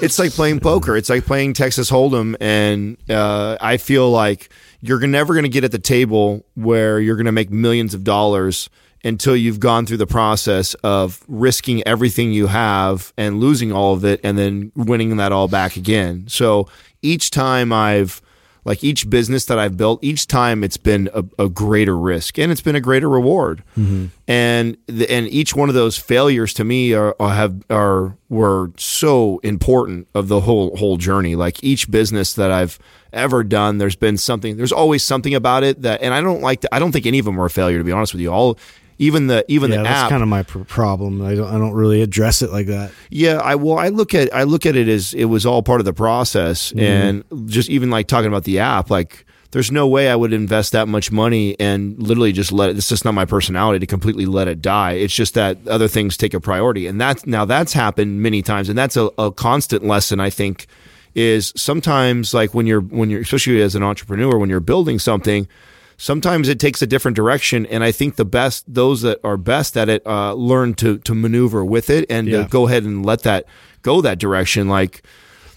it's 0.00 0.18
like 0.20 0.30
playing 0.32 0.60
poker. 0.60 0.96
It's 0.96 1.10
like 1.10 1.24
playing 1.26 1.54
Texas 1.54 1.90
Hold'em, 1.90 2.36
and 2.40 2.96
uh, 3.10 3.56
I 3.60 3.78
feel 3.78 4.10
like 4.10 4.48
you're 4.80 5.04
never 5.06 5.34
going 5.34 5.42
to 5.42 5.48
get 5.48 5.64
at 5.64 5.72
the 5.72 5.78
table 5.80 6.44
where 6.54 7.00
you're 7.00 7.16
going 7.16 7.26
to 7.26 7.32
make 7.32 7.50
millions 7.50 7.94
of 7.94 8.04
dollars 8.04 8.68
until 9.06 9.36
you've 9.36 9.60
gone 9.60 9.86
through 9.86 9.96
the 9.96 10.06
process 10.06 10.74
of 10.82 11.22
risking 11.28 11.86
everything 11.86 12.32
you 12.32 12.48
have 12.48 13.12
and 13.16 13.40
losing 13.40 13.72
all 13.72 13.94
of 13.94 14.04
it, 14.04 14.20
and 14.22 14.36
then 14.36 14.72
winning 14.74 15.16
that 15.16 15.32
all 15.32 15.48
back 15.48 15.76
again. 15.76 16.26
So 16.28 16.68
each 17.02 17.30
time 17.30 17.72
I've 17.72 18.20
like 18.66 18.82
each 18.82 19.08
business 19.08 19.44
that 19.44 19.60
I've 19.60 19.76
built, 19.76 20.02
each 20.02 20.26
time 20.26 20.64
it's 20.64 20.76
been 20.76 21.08
a, 21.14 21.24
a 21.38 21.48
greater 21.48 21.96
risk 21.96 22.36
and 22.36 22.50
it's 22.50 22.60
been 22.60 22.74
a 22.74 22.80
greater 22.80 23.08
reward. 23.08 23.62
Mm-hmm. 23.78 24.06
And 24.26 24.76
the, 24.88 25.08
and 25.08 25.28
each 25.28 25.54
one 25.54 25.68
of 25.68 25.76
those 25.76 25.96
failures 25.96 26.52
to 26.54 26.64
me 26.64 26.92
are, 26.92 27.14
are 27.20 27.32
have 27.32 27.62
are 27.70 28.18
were 28.28 28.72
so 28.76 29.38
important 29.44 30.08
of 30.16 30.26
the 30.26 30.40
whole 30.40 30.76
whole 30.76 30.96
journey. 30.96 31.36
Like 31.36 31.62
each 31.62 31.88
business 31.88 32.32
that 32.34 32.50
I've 32.50 32.80
ever 33.12 33.44
done, 33.44 33.78
there's 33.78 33.94
been 33.94 34.16
something. 34.16 34.56
There's 34.56 34.72
always 34.72 35.04
something 35.04 35.34
about 35.34 35.62
it 35.62 35.82
that, 35.82 36.02
and 36.02 36.12
I 36.12 36.20
don't 36.20 36.40
like. 36.40 36.62
To, 36.62 36.74
I 36.74 36.80
don't 36.80 36.90
think 36.90 37.06
any 37.06 37.20
of 37.20 37.24
them 37.24 37.36
were 37.36 37.46
a 37.46 37.50
failure. 37.50 37.78
To 37.78 37.84
be 37.84 37.92
honest 37.92 38.14
with 38.14 38.20
you, 38.20 38.32
all 38.32 38.58
even 38.98 39.26
the 39.26 39.44
even 39.48 39.70
yeah, 39.70 39.78
the 39.78 39.82
that's 39.84 40.04
app. 40.04 40.10
kind 40.10 40.22
of 40.22 40.28
my 40.28 40.42
pr- 40.42 40.60
problem. 40.60 41.22
I 41.22 41.34
don't. 41.34 41.48
I 41.48 41.58
don't 41.58 41.72
really 41.72 42.02
address 42.02 42.42
it 42.42 42.50
like 42.50 42.66
that. 42.66 42.92
Yeah, 43.10 43.36
I 43.36 43.54
well, 43.56 43.78
I 43.78 43.88
look 43.88 44.14
at 44.14 44.34
I 44.34 44.44
look 44.44 44.66
at 44.66 44.76
it 44.76 44.88
as 44.88 45.12
it 45.14 45.26
was 45.26 45.44
all 45.44 45.62
part 45.62 45.80
of 45.80 45.84
the 45.84 45.92
process, 45.92 46.72
mm-hmm. 46.72 46.80
and 46.80 47.50
just 47.50 47.68
even 47.68 47.90
like 47.90 48.06
talking 48.06 48.28
about 48.28 48.44
the 48.44 48.60
app, 48.60 48.90
like 48.90 49.26
there's 49.50 49.70
no 49.70 49.86
way 49.86 50.10
I 50.10 50.16
would 50.16 50.32
invest 50.32 50.72
that 50.72 50.88
much 50.88 51.12
money 51.12 51.58
and 51.60 51.98
literally 52.02 52.32
just 52.32 52.52
let 52.52 52.70
it. 52.70 52.76
It's 52.76 52.88
just 52.88 53.04
not 53.04 53.14
my 53.14 53.24
personality 53.24 53.78
to 53.80 53.86
completely 53.86 54.26
let 54.26 54.48
it 54.48 54.62
die. 54.62 54.92
It's 54.92 55.14
just 55.14 55.34
that 55.34 55.66
other 55.68 55.88
things 55.88 56.16
take 56.16 56.34
a 56.34 56.40
priority, 56.40 56.86
and 56.86 57.00
that's 57.00 57.26
now 57.26 57.44
that's 57.44 57.72
happened 57.72 58.22
many 58.22 58.42
times, 58.42 58.68
and 58.68 58.78
that's 58.78 58.96
a, 58.96 59.10
a 59.18 59.30
constant 59.30 59.84
lesson 59.84 60.20
I 60.20 60.30
think 60.30 60.66
is 61.14 61.52
sometimes 61.56 62.34
like 62.34 62.54
when 62.54 62.66
you're 62.66 62.82
when 62.82 63.08
you're 63.08 63.22
especially 63.22 63.62
as 63.62 63.74
an 63.74 63.82
entrepreneur 63.82 64.36
when 64.36 64.50
you're 64.50 64.60
building 64.60 64.98
something 64.98 65.48
sometimes 65.96 66.48
it 66.48 66.58
takes 66.60 66.82
a 66.82 66.86
different 66.86 67.16
direction 67.16 67.64
and 67.66 67.82
i 67.82 67.90
think 67.90 68.16
the 68.16 68.24
best 68.24 68.64
those 68.72 69.02
that 69.02 69.18
are 69.24 69.36
best 69.36 69.76
at 69.76 69.88
it 69.88 70.06
uh, 70.06 70.32
learn 70.34 70.74
to 70.74 70.98
to 70.98 71.14
maneuver 71.14 71.64
with 71.64 71.88
it 71.90 72.04
and 72.10 72.28
Yeah. 72.28 72.42
to 72.42 72.48
go 72.48 72.66
ahead 72.68 72.84
and 72.84 73.04
let 73.04 73.22
that 73.22 73.44
go 73.82 74.00
that 74.02 74.18
direction 74.18 74.68
like 74.68 75.02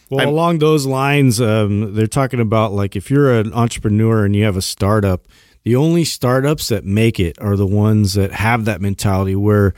Well, 0.10 0.22
I'm- 0.22 0.30
along 0.30 0.60
those 0.60 0.86
lines, 0.86 1.40
um, 1.42 1.94
they're 1.94 2.08
talking 2.08 2.40
about 2.40 2.74
like 2.74 2.96
if 2.96 3.12
you're 3.12 3.32
an 3.40 3.54
entrepreneur 3.54 4.26
and 4.26 4.36
you 4.36 4.44
have 4.46 4.58
a 4.58 4.62
startup, 4.62 5.28
the 5.64 5.76
only 5.76 6.04
startups 6.06 6.70
that 6.70 6.84
make 6.86 7.20
it 7.20 7.38
are 7.42 7.56
the 7.56 7.68
ones 7.68 8.14
that 8.14 8.32
have 8.32 8.66
that 8.66 8.82
mentality 8.82 9.36
where 9.36 9.74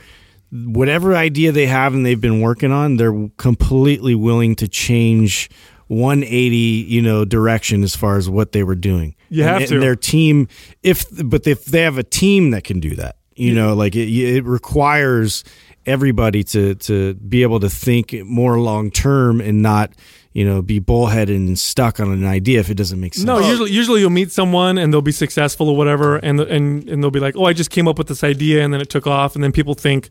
whatever 0.50 1.14
idea 1.16 1.50
they 1.52 1.66
have 1.66 1.94
and 1.94 2.04
they've 2.04 2.20
been 2.20 2.40
working 2.40 2.70
on, 2.72 2.96
they're 2.96 3.28
completely 3.36 4.14
willing 4.14 4.54
to 4.56 4.68
change 4.68 5.48
180, 5.92 6.56
you 6.56 7.02
know, 7.02 7.24
direction 7.24 7.82
as 7.82 7.94
far 7.94 8.16
as 8.16 8.28
what 8.28 8.52
they 8.52 8.62
were 8.62 8.74
doing. 8.74 9.14
You 9.28 9.44
have 9.44 9.62
and 9.62 9.68
to. 9.68 9.80
their 9.80 9.96
team, 9.96 10.48
if 10.82 11.04
but 11.24 11.46
if 11.46 11.66
they 11.66 11.82
have 11.82 11.98
a 11.98 12.02
team 12.02 12.50
that 12.52 12.64
can 12.64 12.80
do 12.80 12.96
that, 12.96 13.16
you 13.34 13.54
know, 13.54 13.74
like 13.74 13.94
it, 13.94 14.08
it 14.08 14.44
requires 14.44 15.44
everybody 15.84 16.44
to 16.44 16.74
to 16.76 17.14
be 17.14 17.42
able 17.42 17.60
to 17.60 17.68
think 17.68 18.14
more 18.24 18.58
long 18.58 18.90
term 18.90 19.40
and 19.40 19.62
not 19.62 19.92
you 20.32 20.44
know 20.44 20.62
be 20.62 20.78
bullheaded 20.78 21.36
and 21.36 21.58
stuck 21.58 21.98
on 21.98 22.10
an 22.10 22.24
idea 22.24 22.60
if 22.60 22.70
it 22.70 22.74
doesn't 22.74 23.00
make 23.00 23.14
sense. 23.14 23.26
No, 23.26 23.38
usually 23.38 23.70
usually 23.70 24.00
you'll 24.00 24.10
meet 24.10 24.32
someone 24.32 24.78
and 24.78 24.92
they'll 24.92 25.02
be 25.02 25.12
successful 25.12 25.68
or 25.68 25.76
whatever, 25.76 26.16
and 26.16 26.40
and 26.40 26.88
and 26.88 27.02
they'll 27.02 27.10
be 27.10 27.20
like, 27.20 27.36
"Oh, 27.36 27.44
I 27.44 27.52
just 27.52 27.70
came 27.70 27.86
up 27.86 27.98
with 27.98 28.08
this 28.08 28.24
idea," 28.24 28.64
and 28.64 28.72
then 28.72 28.80
it 28.80 28.88
took 28.88 29.06
off, 29.06 29.34
and 29.34 29.44
then 29.44 29.52
people 29.52 29.74
think, 29.74 30.08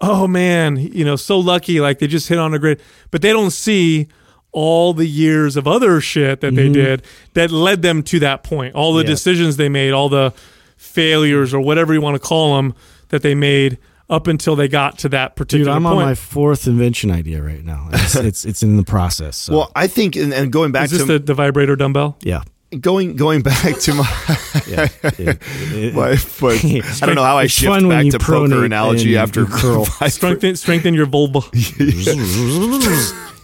"Oh 0.00 0.26
man, 0.26 0.76
you 0.76 1.04
know, 1.04 1.16
so 1.16 1.38
lucky!" 1.38 1.80
Like 1.80 1.98
they 1.98 2.06
just 2.06 2.28
hit 2.28 2.38
on 2.38 2.54
a 2.54 2.58
great, 2.58 2.80
but 3.10 3.20
they 3.20 3.32
don't 3.32 3.50
see 3.50 4.08
all 4.52 4.92
the 4.94 5.06
years 5.06 5.56
of 5.56 5.66
other 5.68 6.00
shit 6.00 6.40
that 6.40 6.54
they 6.54 6.68
did 6.68 7.02
that 7.34 7.50
led 7.50 7.82
them 7.82 8.02
to 8.04 8.18
that 8.20 8.42
point. 8.42 8.74
All 8.74 8.92
the 8.94 9.02
Mm-hmm. 9.02 9.08
Yeah. 9.08 9.12
decisions 9.14 9.56
they 9.56 9.68
made, 9.68 9.92
all 9.92 10.08
the 10.08 10.32
failures 10.76 11.54
or 11.54 11.60
whatever 11.60 11.92
you 11.94 12.00
want 12.00 12.14
to 12.20 12.26
call 12.26 12.56
them 12.56 12.74
that 13.08 13.22
they 13.22 13.34
made 13.34 13.78
up 14.08 14.26
until 14.26 14.56
they 14.56 14.66
got 14.66 14.98
to 14.98 15.08
that 15.10 15.36
particular 15.36 15.66
Dude, 15.66 15.72
particular 15.74 15.76
I'm 15.76 15.82
point. 15.96 16.02
on 16.02 16.08
my 16.10 16.14
fourth 16.16 16.66
invention 16.66 17.10
idea 17.12 17.40
right 17.42 17.64
now. 17.64 17.88
It's 17.92 18.14
it's, 18.16 18.44
it's 18.44 18.62
in 18.62 18.76
the 18.76 18.82
process. 18.82 19.36
So. 19.36 19.56
well 19.56 19.72
i 19.76 19.86
think 19.86 20.16
and, 20.16 20.32
and 20.34 20.50
going 20.50 20.72
back 20.72 20.86
Is 20.86 20.90
this 20.92 21.00
to 21.02 21.06
the, 21.06 21.18
the 21.20 21.34
vibrator 21.34 21.76
dumbbell? 21.76 22.16
yeah, 22.22 22.42
going 22.78 23.16
going 23.16 23.42
back 23.42 23.78
to 23.80 23.94
my 23.94 24.04
yeah. 24.68 24.88
It- 25.02 25.38
it- 25.72 25.94
my 25.94 26.16
but 26.40 26.64
i 27.02 27.06
don't 27.06 27.14
know 27.16 27.24
how 27.24 27.38
i 27.38 27.44
It's 27.44 27.52
shift 27.52 27.66
fun 27.72 27.88
back 27.88 28.04
you 28.04 28.12
to 28.12 28.18
poker 28.18 28.64
analogy 28.64 29.16
after 29.16 29.44
curl. 29.46 29.86
Strengthen 29.86 30.54
strengthen 30.56 30.94
your 30.94 31.06
vulva. 31.06 31.40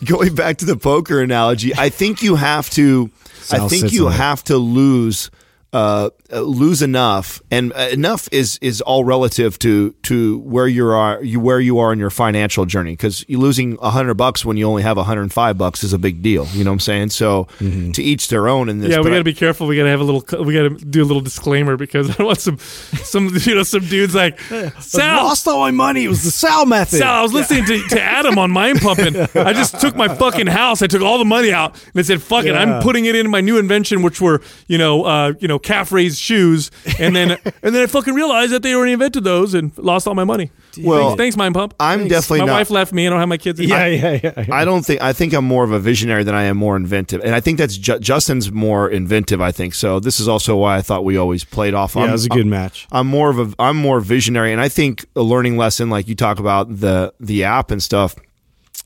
going 0.05 0.35
back 0.35 0.59
to 0.59 0.65
the 0.65 0.77
poker 0.77 1.21
analogy, 1.21 1.73
I 1.77 1.89
think 1.89 2.23
you 2.23 2.37
have 2.37 2.71
to. 2.71 3.11
I 3.51 3.67
think 3.69 3.83
sits 3.83 3.93
you 3.93 4.09
have 4.09 4.43
to 4.45 4.57
lose. 4.59 5.31
Uh, 5.77 6.09
uh, 6.33 6.41
lose 6.41 6.81
enough, 6.81 7.43
and 7.51 7.71
uh, 7.75 7.89
enough 7.93 8.29
is 8.33 8.59
is 8.63 8.81
all 8.81 9.05
relative 9.05 9.59
to 9.59 9.93
to 10.05 10.39
where 10.39 10.67
you 10.67 10.89
are 10.89 11.23
you 11.23 11.39
where 11.39 11.61
you 11.61 11.79
are 11.79 11.93
in 11.93 11.99
your 11.99 12.09
financial 12.11 12.65
journey. 12.65 12.93
Because 12.93 13.25
you 13.29 13.39
losing 13.39 13.77
a 13.83 13.91
hundred 13.91 14.15
bucks 14.15 14.43
when 14.43 14.57
you 14.57 14.67
only 14.67 14.83
have 14.83 14.97
a 14.97 15.05
hundred 15.05 15.23
and 15.23 15.33
five 15.33 15.59
bucks 15.59 15.85
is 15.85 15.93
a 15.93 15.99
big 15.99 16.23
deal. 16.23 16.47
You 16.53 16.65
know 16.65 16.71
what 16.71 16.77
I'm 16.77 16.81
saying? 16.81 17.11
So 17.11 17.47
Mm-hmm. 17.61 17.91
to 17.93 18.03
each 18.03 18.29
their 18.29 18.49
own 18.49 18.69
in 18.71 18.79
this. 18.79 18.91
Yeah, 18.91 19.01
we 19.01 19.11
got 19.11 19.19
to 19.19 19.25
be 19.25 19.35
careful. 19.35 19.67
We 19.67 19.77
got 19.77 19.85
to 19.85 19.91
have 19.91 20.01
a 20.01 20.05
little. 20.05 20.45
We 20.45 20.55
got 20.55 20.63
to 20.63 20.85
do 20.85 21.03
a 21.03 21.05
little 21.11 21.21
disclaimer 21.23 21.77
because 21.77 22.09
I 22.11 22.15
don't 22.15 22.27
want 22.27 22.41
some, 22.41 22.59
some 22.59 23.29
you 23.45 23.55
know, 23.55 23.63
some 23.63 23.85
dudes 23.85 24.15
like 24.15 24.41
I 24.53 24.71
Sal. 24.81 25.25
lost 25.25 25.47
all 25.47 25.61
my 25.61 25.71
money. 25.73 26.05
It 26.05 26.09
was 26.09 26.23
the 26.25 26.31
Sal 26.31 26.65
method. 26.65 26.99
Sal, 26.99 27.21
I 27.21 27.23
was 27.23 27.33
listening 27.35 27.67
to, 27.67 27.89
to 27.89 28.01
Adam 28.01 28.39
on 28.39 28.51
Mind 28.51 28.81
Pumping. 28.81 29.15
I 29.35 29.53
just 29.53 29.79
took 29.81 29.95
my 29.95 30.09
fucking 30.09 30.47
house. 30.49 30.81
I 30.83 30.87
took 30.87 31.03
all 31.03 31.19
the 31.19 31.25
money 31.25 31.53
out 31.53 31.75
and 31.75 31.97
I 31.97 32.03
said, 32.03 32.23
"Fuck 32.23 32.47
it, 32.47 32.55
I'm 32.55 32.83
putting 32.83 33.05
it 33.05 33.15
into 33.15 33.29
my 33.31 33.41
new 33.43 33.59
invention, 33.59 34.03
which 34.03 34.21
were 34.21 34.41
you 34.69 34.79
know, 34.79 35.05
uh, 35.05 35.33
you 35.41 35.49
know, 35.49 35.59
calf 35.67 35.93
raised 35.93 36.19
shoes." 36.19 36.71
And 36.99 37.15
then 37.15 37.33
and 37.63 37.75
then 37.75 37.83
I 37.83 37.87
fucking 37.87 38.15
realized 38.15 38.53
that 38.53 38.63
they 38.63 38.75
already 38.75 38.93
invented 38.93 39.25
those 39.25 39.53
and 39.55 39.77
lost 39.79 40.07
all 40.09 40.15
my 40.15 40.25
money. 40.25 40.51
Well, 40.79 41.09
thanks, 41.09 41.19
thanks 41.19 41.37
Mind 41.39 41.55
Pump. 41.55 41.75
I'm 41.81 42.01
Thanks. 42.01 42.15
definitely 42.15 42.41
my 42.41 42.47
not- 42.47 42.53
wife 42.55 42.71
left 42.71 42.93
me. 42.93 43.07
I 43.07 43.11
don't 43.11 43.19
have 43.19 43.29
my 43.29 43.39
kids. 43.39 43.59
yeah, 43.61 43.77
anymore. 43.77 44.11
yeah, 44.13 44.21
yeah, 44.23 44.45
yeah. 44.49 44.55
I 44.55 44.65
don't 44.65 44.85
think 44.85 45.01
I 45.03 45.13
think 45.13 45.33
I'm 45.33 45.45
more 45.45 45.65
of 45.65 45.73
a 45.73 45.79
visionary 45.79 46.23
than 46.23 46.35
I 46.35 46.45
am 46.45 46.57
more 46.57 46.77
inventive, 46.77 47.23
and 47.25 47.35
I 47.35 47.41
think 47.41 47.59
that's 47.59 47.77
Ju- 47.79 47.99
Justin's 47.99 48.51
more 48.53 48.89
inventive. 48.91 49.41
I 49.41 49.53
think 49.53 49.75
so. 49.75 50.01
This 50.01 50.21
is 50.21 50.29
also 50.29 50.57
why 50.57 50.77
I 50.77 50.83
thought 50.83 51.05
we 51.05 51.17
always 51.17 51.45
played 51.45 51.75
off. 51.75 51.95
Yeah, 51.95 52.03
I'm- 52.03 52.09
it 52.11 52.13
was 52.13 52.27
a 52.27 52.29
good 52.31 52.47
match. 52.47 52.87
I'm 52.93 53.07
more 53.07 53.31
of 53.31 53.39
a 53.39 53.55
I'm 53.59 53.77
more 53.77 54.01
visionary, 54.01 54.53
and 54.53 54.61
I 54.61 54.69
think 54.69 55.07
a 55.17 55.23
learning 55.23 55.57
lesson, 55.57 55.91
like 55.91 56.09
you 56.09 56.15
talk 56.15 56.39
about 56.39 56.81
the 56.81 57.13
the 57.21 57.45
app 57.45 57.71
and 57.71 57.83
stuff, 57.83 58.15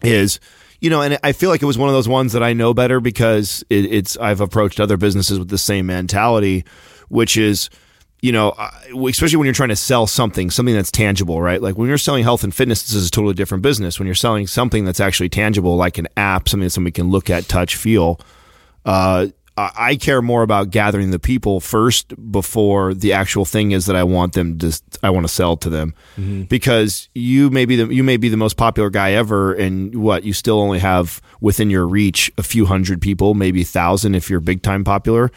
is 0.02 0.38
you 0.80 0.90
know, 0.90 1.02
and 1.02 1.18
I 1.22 1.32
feel 1.32 1.50
like 1.50 1.62
it 1.62 1.66
was 1.66 1.78
one 1.78 1.88
of 1.88 1.94
those 1.94 2.08
ones 2.08 2.32
that 2.32 2.42
I 2.42 2.52
know 2.52 2.74
better 2.74 3.00
because 3.00 3.64
it, 3.70 3.84
it's 3.86 4.16
I've 4.16 4.40
approached 4.40 4.80
other 4.80 4.96
businesses 4.96 5.38
with 5.38 5.48
the 5.48 5.58
same 5.58 5.86
mentality, 5.86 6.64
which 7.08 7.36
is 7.36 7.70
you 8.22 8.32
know, 8.32 8.54
especially 9.08 9.36
when 9.36 9.46
you're 9.46 9.54
trying 9.54 9.70
to 9.70 9.76
sell 9.76 10.06
something, 10.06 10.50
something 10.50 10.74
that's 10.74 10.90
tangible, 10.90 11.40
right? 11.40 11.62
Like 11.62 11.78
when 11.78 11.88
you're 11.88 11.98
selling 11.98 12.22
health 12.22 12.44
and 12.44 12.54
fitness, 12.54 12.82
this 12.82 12.94
is 12.94 13.08
a 13.08 13.10
totally 13.10 13.34
different 13.34 13.62
business. 13.62 13.98
When 13.98 14.06
you're 14.06 14.14
selling 14.14 14.46
something 14.46 14.84
that's 14.84 15.00
actually 15.00 15.30
tangible, 15.30 15.76
like 15.76 15.96
an 15.96 16.06
app, 16.16 16.48
something 16.48 16.66
that 16.66 16.70
somebody 16.70 16.92
can 16.92 17.10
look 17.10 17.30
at, 17.30 17.48
touch, 17.48 17.76
feel, 17.76 18.20
uh, 18.84 19.28
I 19.74 19.96
care 19.96 20.22
more 20.22 20.42
about 20.42 20.70
gathering 20.70 21.10
the 21.10 21.18
people 21.18 21.60
first 21.60 22.14
before 22.30 22.94
the 22.94 23.12
actual 23.12 23.44
thing 23.44 23.72
is 23.72 23.86
that 23.86 23.96
I 23.96 24.04
want 24.04 24.32
them 24.32 24.58
to 24.58 24.80
I 25.02 25.10
want 25.10 25.26
to 25.26 25.32
sell 25.32 25.56
to 25.58 25.70
them. 25.70 25.94
Because 26.44 27.08
you 27.14 27.50
may 27.50 27.64
be 27.64 27.76
the 27.76 27.92
you 27.92 28.04
may 28.04 28.16
be 28.16 28.28
the 28.28 28.36
most 28.36 28.56
popular 28.56 28.90
guy 28.90 29.12
ever 29.12 29.52
and 29.52 29.94
what 29.96 30.24
you 30.24 30.32
still 30.32 30.60
only 30.60 30.78
have 30.78 31.20
within 31.40 31.70
your 31.70 31.86
reach 31.86 32.30
a 32.38 32.42
few 32.42 32.66
hundred 32.66 33.00
people 33.00 33.34
maybe 33.34 33.62
a 33.62 33.64
thousand 33.64 34.14
if 34.14 34.30
you're 34.30 34.40
big 34.40 34.62
time 34.62 34.84
popular. 34.84 35.30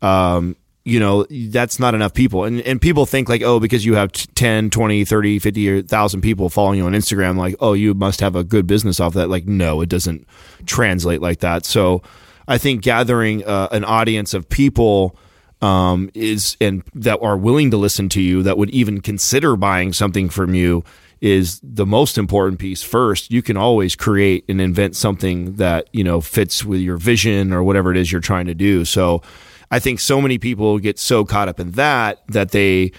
Um, 0.00 0.56
you 0.84 0.98
know 0.98 1.26
that's 1.50 1.78
not 1.78 1.94
enough 1.94 2.14
people. 2.14 2.44
And 2.44 2.62
and 2.62 2.80
people 2.80 3.04
think 3.04 3.28
like 3.28 3.42
oh 3.42 3.60
because 3.60 3.84
you 3.84 3.94
have 3.94 4.12
t- 4.12 4.26
10 4.34 4.70
20 4.70 5.04
30 5.04 5.38
50 5.38 5.70
or 5.70 5.74
1000 5.76 6.20
people 6.22 6.48
following 6.48 6.78
you 6.78 6.86
on 6.86 6.92
instagram 6.92 7.36
like 7.36 7.54
oh 7.60 7.74
you 7.74 7.92
must 7.92 8.20
have 8.20 8.34
a 8.34 8.42
good 8.42 8.66
business 8.66 8.98
off 8.98 9.12
that. 9.14 9.28
Like 9.28 9.46
no 9.46 9.82
it 9.82 9.90
doesn't 9.90 10.26
translate 10.64 11.20
like 11.20 11.40
that. 11.40 11.66
So 11.66 12.02
i 12.48 12.58
think 12.58 12.82
gathering 12.82 13.44
uh, 13.44 13.68
an 13.70 13.84
audience 13.84 14.34
of 14.34 14.48
people 14.48 15.16
um, 15.60 16.10
is 16.14 16.56
and 16.60 16.82
that 16.94 17.20
are 17.20 17.36
willing 17.36 17.70
to 17.70 17.76
listen 17.76 18.08
to 18.10 18.20
you 18.20 18.42
that 18.42 18.58
would 18.58 18.70
even 18.70 19.00
consider 19.00 19.56
buying 19.56 19.92
something 19.92 20.28
from 20.28 20.54
you 20.54 20.84
is 21.20 21.60
the 21.62 21.86
most 21.86 22.16
important 22.16 22.60
piece. 22.60 22.82
First 22.82 23.32
you 23.32 23.42
can 23.42 23.56
always 23.56 23.96
create 23.96 24.44
and 24.48 24.60
invent 24.60 24.94
something 24.94 25.56
that 25.56 25.88
you 25.92 26.04
know 26.04 26.20
fits 26.20 26.64
with 26.64 26.80
your 26.80 26.96
vision 26.96 27.52
or 27.52 27.62
whatever 27.62 27.90
it 27.90 27.96
is 27.96 28.12
you're 28.12 28.20
trying 28.20 28.46
to 28.46 28.54
do. 28.54 28.84
So 28.84 29.22
i 29.70 29.78
think 29.78 30.00
so 30.00 30.20
many 30.20 30.38
people 30.38 30.78
get 30.78 30.98
so 30.98 31.26
caught 31.26 31.48
up 31.48 31.60
in 31.60 31.72
that 31.72 32.22
that 32.28 32.52
they 32.52 32.90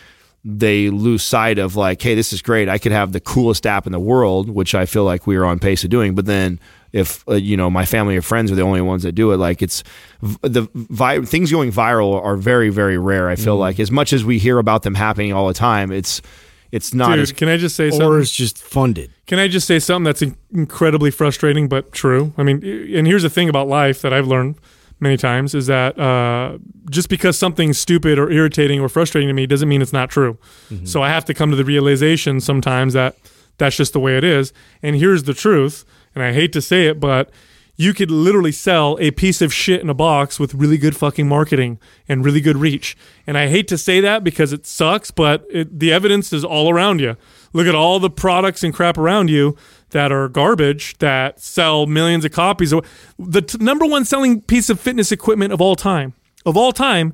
they 0.46 0.89
lose 0.89 1.24
sight 1.24 1.58
of 1.58 1.75
like 1.75 2.01
hey 2.01 2.13
this 2.13 2.34
is 2.34 2.41
great. 2.41 2.68
I 2.68 2.77
could 2.77 2.91
have 2.91 3.13
the 3.13 3.22
coolest 3.22 3.65
app 3.65 3.86
in 3.86 3.94
the 3.94 4.00
world 4.00 4.50
which 4.50 4.75
i 4.75 4.86
feel 4.86 5.06
like 5.06 5.25
we 5.25 5.38
are 5.38 5.46
on 5.46 5.60
pace 5.60 5.84
of 5.86 5.89
doing. 5.89 6.13
But 6.13 6.25
then 6.25 6.60
if 6.93 7.27
uh, 7.27 7.34
you 7.36 7.55
know 7.55 7.69
my 7.69 7.86
family 7.86 8.15
or 8.17 8.22
friends 8.22 8.51
are 8.51 8.55
the 8.55 8.62
only 8.62 8.81
ones 8.81 9.03
that 9.03 9.13
do 9.13 9.31
it 9.31 9.38
like 9.38 9.62
it's 9.62 9.84
the 10.41 10.67
vi- 10.74 11.22
things 11.22 11.51
going 11.51 11.72
viral 11.72 12.24
are 12.24 12.36
very 12.36 12.69
very 12.69 12.98
rare 12.98 13.29
i 13.29 13.36
feel 13.36 13.58
like 13.58 13.79
as 13.79 13.91
much 13.91 14.12
as 14.13 14.24
we 14.25 14.39
hear 14.39 14.58
about 14.58 14.84
them 14.84 14.96
happening 14.96 15.31
all 15.34 15.48
the 15.48 15.53
time 15.53 15.91
it's 15.91 16.22
it's 16.72 16.93
not 16.93 17.12
Dude, 17.15 17.19
as 17.19 17.31
can 17.31 17.50
I 17.50 17.58
just 17.58 17.75
say 17.75 17.88
or 17.88 17.91
something? 17.91 18.19
it's 18.22 18.31
just 18.31 18.60
funded. 18.60 19.10
Can 19.25 19.39
I 19.39 19.48
just 19.48 19.65
say 19.65 19.79
something 19.79 20.03
that's 20.03 20.22
in- 20.22 20.38
incredibly 20.53 21.10
frustrating 21.10 21.67
but 21.67 21.91
true? 21.91 22.31
I 22.38 22.43
mean, 22.43 22.63
and 22.96 23.08
here's 23.08 23.24
the 23.24 23.29
thing 23.29 23.50
about 23.50 23.67
life 23.67 24.03
that 24.03 24.13
I've 24.13 24.27
learned 24.27 24.53
many 25.00 25.17
times 25.17 25.55
is 25.55 25.65
that 25.65 25.98
uh, 25.98 26.60
just 26.91 27.10
because 27.10 27.39
something's 27.39 27.79
stupid 27.79 28.19
or 28.19 28.29
irritating 28.29 28.81
or 28.81 28.88
frustrating 28.88 29.27
to 29.29 29.34
me 29.34 29.48
doesn't 29.48 29.67
mean 29.67 29.81
it's 29.81 29.93
not 29.93 30.12
true. 30.12 30.38
So 30.84 31.01
I 31.01 31.10
have 31.10 31.25
to 31.25 31.34
come 31.34 31.50
to 31.50 31.55
the 31.55 31.65
realization 31.65 32.39
sometimes 32.39 32.93
that 32.93 33.15
that's 33.58 33.75
just 33.75 33.93
the 33.93 34.00
way 34.00 34.15
it 34.15 34.24
is. 34.24 34.53
And 34.84 34.96
here's 34.96 35.24
the 35.24 35.34
truth, 35.34 35.86
and 36.16 36.24
I 36.24 36.34
hate 36.34 36.54
to 36.54 36.62
say 36.62 36.88
it, 36.88 37.00
but 37.00 37.30
you 37.80 37.94
could 37.94 38.12
literally 38.12 38.51
sell 38.51 38.98
a 39.00 39.10
piece 39.12 39.42
of 39.42 39.54
shit 39.54 39.80
in 39.80 39.89
a 39.89 39.94
box 39.94 40.38
with 40.38 40.54
really 40.54 40.78
good 40.78 40.98
fucking 40.98 41.30
marketing 41.30 41.80
and 42.10 42.25
really 42.25 42.42
good 42.42 42.58
reach. 42.58 42.98
And 43.25 43.38
I 43.38 43.48
hate 43.48 43.70
to 43.70 43.78
say 43.78 44.01
that 44.01 44.22
because 44.22 44.51
it 44.51 44.66
sucks, 44.66 45.12
but 45.12 45.46
it, 45.50 45.80
the 45.80 45.94
evidence 45.94 46.34
is 46.34 46.44
all 46.44 46.70
around 46.70 47.00
you. 47.00 47.16
Look 47.54 47.68
at 47.68 47.75
all 47.75 48.01
the 48.01 48.10
products 48.10 48.63
and 48.63 48.74
crap 48.74 48.98
around 48.98 49.30
you 49.30 49.56
that 49.92 50.12
are 50.12 50.28
garbage 50.28 50.98
that 50.98 51.39
sell 51.39 51.86
millions 51.86 52.25
of 52.25 52.34
copies. 52.34 52.74
The 53.18 53.42
t- 53.42 53.58
number 53.63 53.86
one 53.86 54.04
selling 54.04 54.42
piece 54.42 54.70
of 54.70 54.78
fitness 54.78 55.13
equipment 55.13 55.54
of 55.54 55.62
all 55.62 55.78
time, 55.78 56.13
of 56.46 56.58
all 56.58 56.74
time, 56.74 57.13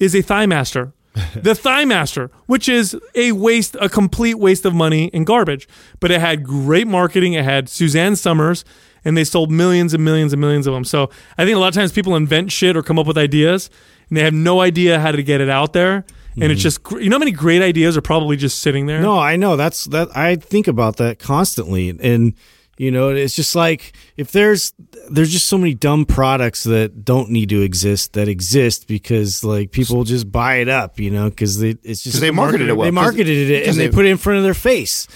is 0.00 0.14
a 0.14 0.22
Thigh 0.22 0.46
Master. 0.46 0.94
the 1.34 1.54
Thigh 1.54 1.84
Master, 1.84 2.30
which 2.46 2.68
is 2.68 2.96
a 3.14 3.32
waste, 3.32 3.76
a 3.80 3.88
complete 3.88 4.34
waste 4.34 4.64
of 4.64 4.74
money 4.74 5.10
and 5.12 5.26
garbage. 5.26 5.68
But 6.00 6.10
it 6.10 6.20
had 6.20 6.44
great 6.44 6.86
marketing. 6.86 7.34
It 7.34 7.44
had 7.44 7.68
Suzanne 7.68 8.16
Somers, 8.16 8.64
and 9.04 9.16
they 9.16 9.24
sold 9.24 9.50
millions 9.50 9.94
and 9.94 10.04
millions 10.04 10.32
and 10.32 10.40
millions 10.40 10.66
of 10.66 10.74
them. 10.74 10.84
So 10.84 11.10
I 11.36 11.44
think 11.44 11.56
a 11.56 11.58
lot 11.58 11.68
of 11.68 11.74
times 11.74 11.92
people 11.92 12.16
invent 12.16 12.52
shit 12.52 12.76
or 12.76 12.82
come 12.82 12.98
up 12.98 13.06
with 13.06 13.18
ideas, 13.18 13.70
and 14.08 14.16
they 14.16 14.22
have 14.22 14.34
no 14.34 14.60
idea 14.60 14.98
how 14.98 15.12
to 15.12 15.22
get 15.22 15.40
it 15.40 15.50
out 15.50 15.72
there. 15.72 16.04
And 16.40 16.52
it's 16.52 16.60
mm-hmm. 16.60 16.62
just, 16.62 16.82
gr- 16.84 17.00
you 17.00 17.10
know, 17.10 17.16
how 17.16 17.20
many 17.20 17.32
great 17.32 17.62
ideas 17.62 17.96
are 17.96 18.00
probably 18.02 18.36
just 18.36 18.60
sitting 18.60 18.86
there. 18.86 19.00
No, 19.00 19.18
I 19.18 19.34
know 19.34 19.56
that's 19.56 19.86
that. 19.86 20.16
I 20.16 20.36
think 20.36 20.68
about 20.68 20.96
that 20.98 21.18
constantly, 21.18 21.88
and 21.88 22.34
you 22.78 22.90
know, 22.92 23.10
it's 23.10 23.34
just 23.34 23.54
like 23.54 23.92
if 24.16 24.30
there's 24.32 24.72
there's 25.10 25.32
just 25.32 25.48
so 25.48 25.58
many 25.58 25.74
dumb 25.74 26.04
products 26.06 26.64
that 26.64 27.04
don't 27.04 27.28
need 27.30 27.48
to 27.50 27.60
exist 27.60 28.12
that 28.14 28.28
exist 28.28 28.86
because 28.86 29.42
like 29.44 29.72
people 29.72 30.04
just 30.04 30.30
buy 30.30 30.56
it 30.56 30.68
up, 30.68 30.98
you 31.00 31.10
know, 31.10 31.28
because 31.28 31.58
they 31.58 31.76
it's 31.82 32.02
just 32.02 32.20
they 32.20 32.30
marketed 32.30 32.68
it 32.68 32.74
well. 32.74 32.84
They 32.86 32.90
marketed 32.92 33.50
it 33.50 33.66
and 33.68 33.76
they 33.76 33.88
they- 33.88 33.92
put 33.94 34.06
it 34.06 34.10
in 34.10 34.16
front 34.16 34.38
of 34.38 34.44
their 34.44 34.54
face, 34.54 35.08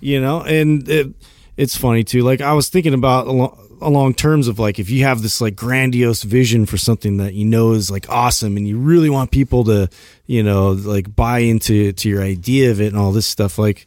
you 0.00 0.20
know, 0.20 0.40
and 0.40 0.88
it, 0.88 1.14
it's 1.56 1.76
funny 1.76 2.04
too. 2.04 2.22
Like 2.22 2.40
I 2.40 2.54
was 2.54 2.70
thinking 2.70 2.94
about 2.94 3.26
along, 3.26 3.78
along 3.82 4.14
terms 4.14 4.48
of 4.48 4.58
like 4.58 4.78
if 4.78 4.88
you 4.88 5.04
have 5.04 5.20
this 5.20 5.42
like 5.42 5.56
grandiose 5.56 6.22
vision 6.22 6.64
for 6.64 6.78
something 6.78 7.18
that 7.18 7.34
you 7.34 7.44
know 7.44 7.72
is 7.72 7.90
like 7.90 8.08
awesome 8.08 8.56
and 8.56 8.66
you 8.66 8.78
really 8.78 9.10
want 9.10 9.30
people 9.30 9.64
to 9.64 9.88
you 10.26 10.42
know 10.42 10.70
like 10.70 11.14
buy 11.14 11.40
into 11.40 11.92
to 11.92 12.08
your 12.08 12.22
idea 12.22 12.70
of 12.70 12.80
it 12.80 12.86
and 12.86 12.96
all 12.96 13.12
this 13.12 13.26
stuff 13.26 13.58
like 13.58 13.84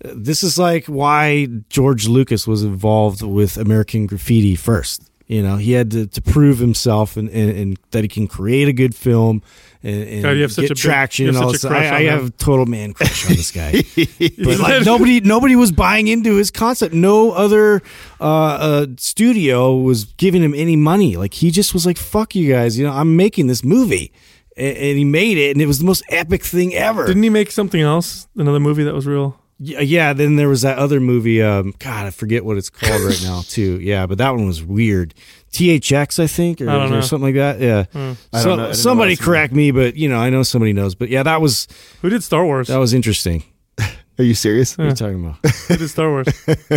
this 0.00 0.42
is 0.42 0.58
like 0.58 0.86
why 0.86 1.48
George 1.68 2.08
Lucas 2.08 2.46
was 2.46 2.62
involved 2.62 3.22
with 3.22 3.56
American 3.56 4.06
Graffiti 4.06 4.56
first. 4.56 5.02
You 5.26 5.42
know, 5.42 5.56
he 5.56 5.72
had 5.72 5.90
to, 5.90 6.06
to 6.06 6.22
prove 6.22 6.58
himself 6.58 7.16
and, 7.18 7.28
and, 7.28 7.50
and 7.50 7.78
that 7.90 8.02
he 8.02 8.08
can 8.08 8.26
create 8.26 8.66
a 8.66 8.72
good 8.72 8.94
film 8.94 9.42
and, 9.82 10.08
and 10.08 10.22
God, 10.22 10.30
you 10.30 10.42
have 10.42 10.52
such 10.52 10.62
get 10.62 10.70
a 10.72 10.74
big- 10.74 10.82
traction 10.82 11.26
you 11.26 11.32
have 11.32 11.40
and 11.40 11.44
all 11.44 11.54
such 11.54 11.70
a 11.70 11.74
I, 11.74 11.96
I 11.96 12.02
have 12.04 12.26
a 12.26 12.30
total 12.30 12.66
man 12.66 12.94
crush 12.94 13.26
on 13.26 13.36
this 13.36 13.52
guy. 13.52 13.72
but 14.44 14.58
like 14.58 14.84
nobody, 14.84 15.20
nobody 15.20 15.54
was 15.54 15.70
buying 15.70 16.08
into 16.08 16.36
his 16.36 16.50
concept. 16.50 16.94
No 16.94 17.30
other 17.30 17.82
uh, 18.20 18.24
uh, 18.24 18.86
studio 18.96 19.76
was 19.76 20.04
giving 20.04 20.42
him 20.42 20.54
any 20.54 20.74
money. 20.74 21.16
Like 21.16 21.34
he 21.34 21.50
just 21.50 21.74
was 21.74 21.86
like, 21.86 21.96
"Fuck 21.96 22.34
you 22.34 22.52
guys," 22.52 22.76
you 22.76 22.84
know. 22.84 22.92
I'm 22.92 23.14
making 23.14 23.46
this 23.46 23.62
movie, 23.62 24.12
and, 24.56 24.76
and 24.76 24.98
he 24.98 25.04
made 25.04 25.38
it, 25.38 25.52
and 25.52 25.62
it 25.62 25.66
was 25.66 25.78
the 25.78 25.84
most 25.84 26.02
epic 26.08 26.42
thing 26.42 26.74
ever. 26.74 27.06
Didn't 27.06 27.22
he 27.22 27.30
make 27.30 27.52
something 27.52 27.80
else? 27.80 28.26
Another 28.36 28.60
movie 28.60 28.82
that 28.82 28.94
was 28.94 29.06
real? 29.06 29.38
Yeah, 29.60 29.80
yeah. 29.80 30.12
Then 30.12 30.36
there 30.36 30.48
was 30.48 30.62
that 30.62 30.78
other 30.78 31.00
movie. 31.00 31.42
Um, 31.42 31.74
God, 31.78 32.06
I 32.06 32.10
forget 32.10 32.44
what 32.44 32.56
it's 32.56 32.70
called 32.70 33.02
right 33.02 33.20
now, 33.22 33.42
too. 33.48 33.80
Yeah, 33.80 34.06
but 34.06 34.18
that 34.18 34.30
one 34.30 34.46
was 34.46 34.62
weird. 34.62 35.14
THX, 35.52 36.22
I 36.22 36.26
think, 36.28 36.60
or, 36.60 36.68
I 36.70 36.88
or 36.96 37.02
something 37.02 37.24
like 37.24 37.34
that. 37.34 37.58
Yeah. 37.60 37.84
I 37.92 37.92
don't 37.92 38.16
So- 38.16 38.32
know. 38.32 38.38
I 38.38 38.56
didn't 38.56 38.58
know 38.68 38.72
somebody 38.74 39.14
that's- 39.14 39.24
correct 39.24 39.52
me, 39.52 39.70
but 39.72 39.96
you 39.96 40.08
know, 40.08 40.18
I 40.18 40.30
know 40.30 40.42
somebody 40.44 40.72
knows. 40.72 40.94
But 40.94 41.08
yeah, 41.08 41.22
that 41.24 41.40
was 41.40 41.66
Who 42.02 42.08
did 42.08 42.22
Star 42.22 42.44
Wars? 42.44 42.68
that 42.68 42.76
was 42.78 42.94
interesting. 42.94 43.42
Are 44.18 44.24
you 44.24 44.34
serious? 44.34 44.76
What 44.76 44.84
are 44.86 44.88
you 44.90 44.94
talking 44.94 45.24
about? 45.24 45.36
Who 45.68 45.76
did 45.76 45.88
Star 45.88 46.08
Wars? 46.10 46.26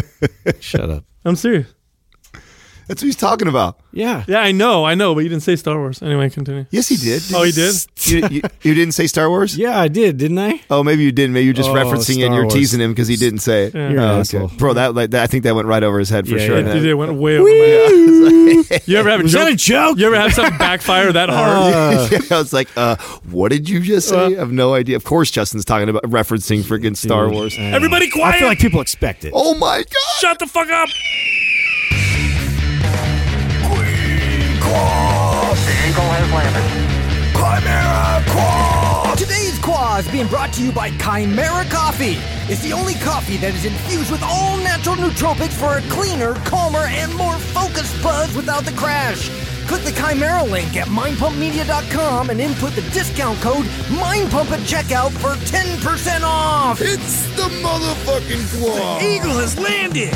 Shut 0.60 0.90
up. 0.90 1.04
I'm 1.26 1.36
serious. 1.36 1.68
That's 2.92 3.02
what 3.02 3.06
he's 3.06 3.16
talking 3.16 3.48
about. 3.48 3.80
Yeah. 3.94 4.26
Yeah, 4.28 4.40
I 4.40 4.52
know, 4.52 4.84
I 4.84 4.96
know, 4.96 5.16
but 5.16 5.22
you 5.22 5.30
didn't 5.30 5.44
say 5.44 5.56
Star 5.56 5.78
Wars. 5.78 6.02
Anyway, 6.02 6.30
continue. 6.30 6.66
Yes, 6.72 6.90
he 6.90 6.98
did. 6.98 7.24
Oh, 7.34 7.44
he 7.44 7.54
did. 7.54 7.74
you, 8.04 8.28
you, 8.30 8.42
you 8.64 8.74
didn't 8.74 8.92
say 8.96 9.08
Star 9.08 9.30
Wars? 9.30 9.58
Yeah, 9.58 9.80
I 9.80 9.88
did, 9.88 10.18
didn't 10.18 10.40
I? 10.40 10.60
Oh, 10.70 10.84
maybe 10.84 11.04
you 11.04 11.14
didn't. 11.14 11.32
Maybe 11.32 11.46
you're 11.46 11.54
just 11.54 11.70
Oh, 11.70 11.74
referencing 11.74 12.18
it 12.20 12.24
and 12.24 12.34
Star 12.34 12.34
you're 12.36 12.44
Wars. 12.44 12.54
teasing 12.54 12.82
him 12.82 12.92
because 12.92 13.08
he 13.08 13.16
didn't 13.16 13.40
say 13.40 13.68
it. 13.68 13.74
Yeah. 13.76 13.90
You're 13.92 14.02
an 14.02 14.10
Oh, 14.10 14.20
asshole. 14.20 14.52
Bro, 14.58 14.74
that, 14.74 14.94
like, 14.94 15.12
that 15.12 15.24
I 15.24 15.28
think 15.28 15.46
that 15.46 15.56
went 15.56 15.70
right 15.70 15.84
over 15.84 16.00
his 16.00 16.10
head 16.10 16.28
for 16.28 16.38
Yeah, 16.38 16.46
sure. 16.46 16.60
yeah. 16.60 16.68
You 16.74 16.80
did. 16.82 16.86
It 16.90 16.96
went 16.96 17.14
way 17.14 17.38
over 17.38 17.48
my 17.50 17.56
head. 17.56 18.82
You 18.88 18.98
ever 18.98 19.10
have 19.10 19.22
a 19.22 19.24
Was 19.24 19.32
joke? 19.32 19.46
that 19.46 19.54
a 19.54 19.56
joke? 19.56 19.98
You 19.98 20.08
ever 20.08 20.16
have 20.18 20.34
something 20.34 20.58
backfire 20.60 21.14
that 21.14 21.30
hard? 21.30 22.12
yeah, 22.30 22.36
I 22.36 22.40
was 22.40 22.52
like, 22.52 22.68
uh, 22.76 22.98
what 23.30 23.50
did 23.52 23.70
you 23.70 23.80
just 23.80 24.10
say? 24.10 24.36
I 24.36 24.40
have 24.40 24.52
no 24.52 24.74
idea. 24.74 24.96
Of 24.98 25.04
course, 25.06 25.32
Justin's 25.32 25.64
talking 25.66 25.88
about 25.88 26.04
referencing 26.04 26.62
freaking 26.62 26.98
Star 26.98 27.30
Wars. 27.30 27.56
I 27.58 27.70
know. 27.72 27.76
Everybody 27.78 28.08
I 28.08 28.10
quiet. 28.10 28.40
feel 28.40 28.48
like 28.50 28.60
people 28.60 28.82
expect 28.82 29.24
it. 29.26 29.32
Oh 29.36 29.54
my 29.56 29.78
god! 29.80 30.20
Shut 30.20 30.40
the 30.40 30.48
fuck 30.48 30.70
up. 30.70 30.90
Is 40.02 40.12
being 40.12 40.26
brought 40.26 40.52
to 40.54 40.64
you 40.64 40.72
by 40.72 40.90
Kimera 40.90 41.64
Koffee. 41.66 42.18
It's 42.50 42.64
the 42.64 42.74
only 42.74 42.96
coffee 42.96 43.38
that 43.38 43.54
is 43.54 43.66
infused 43.66 44.10
with 44.10 44.24
all 44.24 44.58
natural 44.58 44.96
nootropics 44.96 45.54
for 45.54 45.78
a 45.78 45.82
cleaner, 45.94 46.34
calmer, 46.44 46.88
and 46.90 47.14
more 47.14 47.38
focused 47.38 48.02
buzz 48.02 48.36
without 48.36 48.66
the 48.66 48.72
crash. 48.72 49.30
Click 49.68 49.84
the 49.84 49.92
Chimera 49.92 50.44
link 50.44 50.76
at 50.76 50.88
mindpumpmedia.com 50.88 52.32
and 52.32 52.42
input 52.42 52.72
the 52.72 52.82
discount 52.90 53.40
code 53.42 53.66
MINDPUMP 54.02 54.50
at 54.50 54.62
checkout 54.62 55.12
for 55.12 55.36
10% 55.46 56.24
off. 56.24 56.82
It's 56.82 57.28
the 57.36 57.50
motherfucking 57.62 58.60
claw. 58.60 59.00
Eagle 59.02 59.38
has 59.38 59.60
landed. 59.60 60.16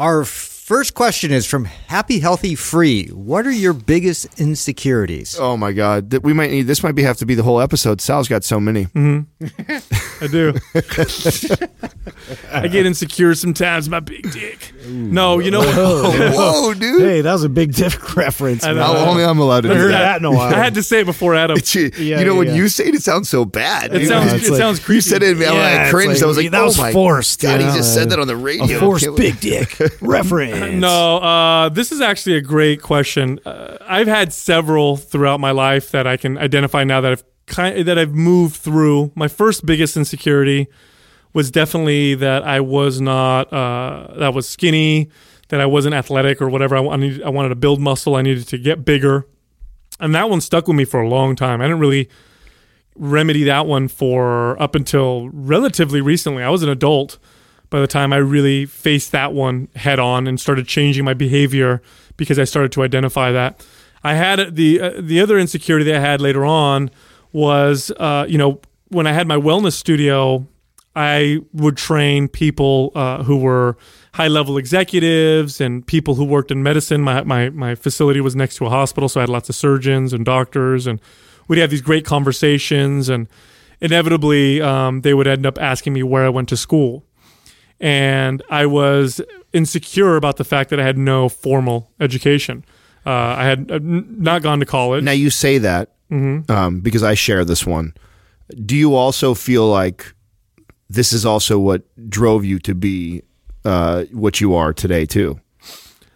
Our 0.00 0.24
first 0.70 0.94
question 0.94 1.32
is 1.32 1.46
from 1.46 1.64
Happy 1.64 2.20
Healthy 2.20 2.54
Free. 2.54 3.08
What 3.08 3.44
are 3.44 3.50
your 3.50 3.72
biggest 3.72 4.38
insecurities? 4.38 5.36
Oh 5.36 5.56
my 5.56 5.72
god! 5.72 6.12
Th- 6.12 6.22
We 6.22 6.32
might 6.32 6.52
need 6.52 6.68
this. 6.68 6.84
Might 6.84 6.94
be 6.94 7.02
have 7.02 7.16
to 7.16 7.26
be 7.26 7.34
the 7.34 7.42
whole 7.42 7.60
episode. 7.60 8.00
Sal's 8.00 8.28
got 8.28 8.44
so 8.44 8.60
many. 8.60 8.84
Mm-hmm. 8.86 10.22
I 10.24 10.26
do. 10.28 10.54
I 12.52 12.68
get 12.68 12.86
insecure 12.86 13.34
sometimes. 13.34 13.88
My 13.88 13.98
big 13.98 14.30
dick. 14.30 14.72
No, 14.86 15.38
you 15.40 15.50
know 15.50 15.60
what? 15.60 15.74
Whoa, 16.34 16.74
dude! 16.74 17.00
Hey, 17.02 17.20
that 17.20 17.32
was 17.32 17.44
a 17.44 17.48
big 17.48 17.74
diff 17.74 18.16
reference. 18.16 18.64
I 18.64 18.68
man. 18.72 18.76
know. 18.76 18.96
Only 18.96 19.24
I'm 19.24 19.38
allowed 19.38 19.62
to 19.62 19.70
I 19.70 19.74
do 19.74 19.78
heard 19.80 19.92
that. 19.92 19.98
that 20.00 20.16
in 20.18 20.24
a 20.24 20.30
while. 20.30 20.52
I 20.54 20.56
had 20.56 20.74
to 20.74 20.82
say 20.82 21.00
it 21.00 21.06
before 21.06 21.34
Adam. 21.34 21.58
you, 21.72 21.90
Yeah, 21.98 22.18
you 22.20 22.24
know, 22.24 22.32
yeah, 22.32 22.38
when 22.38 22.46
yeah. 22.48 22.54
you 22.54 22.68
say 22.68 22.86
it, 22.86 22.94
it 22.94 23.02
sounds 23.02 23.28
so 23.28 23.44
bad. 23.44 23.94
It 23.94 23.98
dude. 24.00 24.08
sounds. 24.08 24.32
it's 24.32 24.46
It 24.46 24.50
like- 24.52 24.58
sounds 24.58 24.80
creepy. 24.80 24.94
You 24.96 25.00
said 25.02 25.22
it, 25.22 25.36
man. 25.38 25.52
Yeah, 25.54 25.60
I 25.60 25.82
it's 25.82 25.90
cringed. 25.90 26.14
like- 26.14 26.22
I 26.22 26.26
was 26.26 26.36
like, 26.36 26.50
that 26.50 26.60
oh 26.60 26.64
was 26.64 26.78
my 26.78 26.92
forced, 26.92 27.40
God, 27.40 27.60
you 27.60 27.66
he 27.66 27.76
just 27.76 27.94
said 27.94 28.10
that 28.10 28.18
on 28.18 28.26
the 28.26 28.36
radio. 28.36 28.76
A 28.76 28.80
forced 28.80 29.04
Can't- 29.04 29.16
big 29.16 29.40
dick 29.40 29.78
reference. 30.00 30.74
No, 30.80 31.16
uh, 31.18 31.68
this 31.68 31.92
is 31.92 32.00
actually 32.00 32.36
a 32.36 32.40
great 32.40 32.80
question. 32.82 33.38
Uh, 33.44 33.76
I've 33.82 34.06
had 34.08 34.32
several 34.32 34.96
throughout 34.96 35.40
my 35.40 35.50
life 35.50 35.90
that 35.90 36.06
I 36.06 36.16
can 36.16 36.38
identify 36.38 36.84
now 36.84 37.00
that 37.00 37.12
I've 37.12 37.24
kind 37.46 37.84
that 37.86 37.98
I've 37.98 38.14
moved 38.14 38.56
through. 38.56 39.12
My 39.14 39.28
first 39.28 39.66
biggest 39.66 39.96
insecurity 39.96 40.68
was 41.32 41.50
definitely 41.50 42.14
that 42.16 42.42
I 42.42 42.60
was 42.60 43.00
not 43.00 43.52
uh, 43.52 44.08
that 44.16 44.34
was 44.34 44.48
skinny, 44.48 45.10
that 45.48 45.60
I 45.60 45.66
wasn't 45.66 45.94
athletic 45.94 46.40
or 46.42 46.48
whatever. 46.48 46.76
I, 46.76 46.86
I 46.86 46.96
needed, 46.96 47.22
I 47.22 47.28
wanted 47.28 47.50
to 47.50 47.56
build 47.56 47.80
muscle. 47.80 48.16
I 48.16 48.22
needed 48.22 48.48
to 48.48 48.58
get 48.58 48.84
bigger. 48.84 49.26
and 50.00 50.14
that 50.14 50.30
one 50.30 50.40
stuck 50.40 50.66
with 50.66 50.76
me 50.76 50.84
for 50.84 51.00
a 51.00 51.08
long 51.08 51.36
time. 51.36 51.60
I 51.60 51.64
didn't 51.64 51.80
really 51.80 52.08
remedy 52.96 53.44
that 53.44 53.66
one 53.66 53.88
for 53.88 54.60
up 54.60 54.74
until 54.74 55.30
relatively 55.32 56.00
recently. 56.00 56.42
I 56.42 56.50
was 56.50 56.62
an 56.62 56.68
adult 56.68 57.18
by 57.70 57.80
the 57.80 57.86
time 57.86 58.12
I 58.12 58.16
really 58.16 58.66
faced 58.66 59.12
that 59.12 59.32
one 59.32 59.68
head 59.76 59.98
on 59.98 60.26
and 60.26 60.40
started 60.40 60.66
changing 60.66 61.04
my 61.04 61.14
behavior 61.14 61.80
because 62.16 62.38
I 62.38 62.44
started 62.44 62.72
to 62.72 62.82
identify 62.82 63.30
that. 63.32 63.64
I 64.02 64.14
had 64.14 64.56
the 64.56 64.80
uh, 64.80 64.92
the 64.98 65.20
other 65.20 65.38
insecurity 65.38 65.84
that 65.86 65.96
I 65.96 66.00
had 66.00 66.20
later 66.20 66.44
on 66.44 66.90
was 67.32 67.92
uh, 67.98 68.26
you 68.28 68.38
know 68.38 68.60
when 68.88 69.06
I 69.06 69.12
had 69.12 69.28
my 69.28 69.36
wellness 69.36 69.74
studio, 69.74 70.46
I 70.96 71.38
would 71.52 71.76
train 71.76 72.28
people 72.28 72.90
uh, 72.94 73.22
who 73.22 73.36
were 73.38 73.76
high 74.14 74.28
level 74.28 74.58
executives 74.58 75.60
and 75.60 75.86
people 75.86 76.16
who 76.16 76.24
worked 76.24 76.50
in 76.50 76.62
medicine. 76.62 77.00
My, 77.02 77.22
my 77.22 77.50
my 77.50 77.74
facility 77.74 78.20
was 78.20 78.34
next 78.34 78.56
to 78.56 78.66
a 78.66 78.70
hospital, 78.70 79.08
so 79.08 79.20
I 79.20 79.22
had 79.22 79.28
lots 79.28 79.48
of 79.48 79.54
surgeons 79.54 80.12
and 80.12 80.24
doctors, 80.24 80.86
and 80.86 81.00
we'd 81.48 81.58
have 81.58 81.70
these 81.70 81.80
great 81.82 82.04
conversations. 82.04 83.08
And 83.08 83.28
inevitably, 83.80 84.60
um, 84.60 85.02
they 85.02 85.14
would 85.14 85.26
end 85.28 85.46
up 85.46 85.58
asking 85.58 85.92
me 85.92 86.02
where 86.02 86.24
I 86.24 86.28
went 86.28 86.48
to 86.48 86.56
school, 86.56 87.04
and 87.78 88.42
I 88.50 88.66
was 88.66 89.20
insecure 89.52 90.16
about 90.16 90.36
the 90.36 90.44
fact 90.44 90.70
that 90.70 90.80
I 90.80 90.84
had 90.84 90.98
no 90.98 91.28
formal 91.28 91.90
education. 92.00 92.64
Uh, 93.06 93.10
I 93.10 93.44
had 93.44 93.70
uh, 93.70 93.78
not 93.82 94.42
gone 94.42 94.60
to 94.60 94.66
college. 94.66 95.04
Now 95.04 95.12
you 95.12 95.30
say 95.30 95.58
that 95.58 95.90
Mm-hmm. 96.10 96.50
um, 96.50 96.80
because 96.80 97.04
I 97.04 97.14
share 97.14 97.44
this 97.44 97.64
one. 97.64 97.94
Do 98.66 98.74
you 98.74 98.96
also 98.96 99.32
feel 99.32 99.68
like 99.68 100.12
this 100.90 101.12
is 101.12 101.24
also 101.24 101.58
what 101.58 101.82
drove 102.10 102.44
you 102.44 102.58
to 102.58 102.74
be 102.74 103.22
uh, 103.64 104.04
what 104.12 104.40
you 104.40 104.54
are 104.54 104.72
today 104.74 105.06
too? 105.06 105.40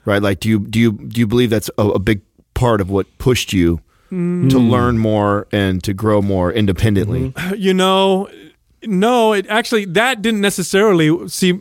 Right? 0.04 0.20
Like, 0.20 0.40
do 0.40 0.48
you 0.48 0.58
do 0.58 0.78
you 0.78 0.92
do 0.92 1.20
you 1.20 1.26
believe 1.26 1.48
that's 1.50 1.70
a, 1.78 1.82
a 1.82 1.98
big 1.98 2.20
part 2.54 2.80
of 2.80 2.90
what 2.90 3.06
pushed 3.18 3.52
you 3.52 3.80
Mm. 4.12 4.50
to 4.50 4.58
learn 4.58 4.98
more 4.98 5.46
and 5.50 5.82
to 5.82 5.92
grow 5.94 6.20
more 6.22 6.52
independently? 6.52 7.32
you 7.56 7.72
know, 7.74 8.28
no, 8.84 9.32
it 9.32 9.46
actually 9.48 9.86
that 9.86 10.20
didn't 10.22 10.40
necessarily 10.42 11.26
see 11.28 11.58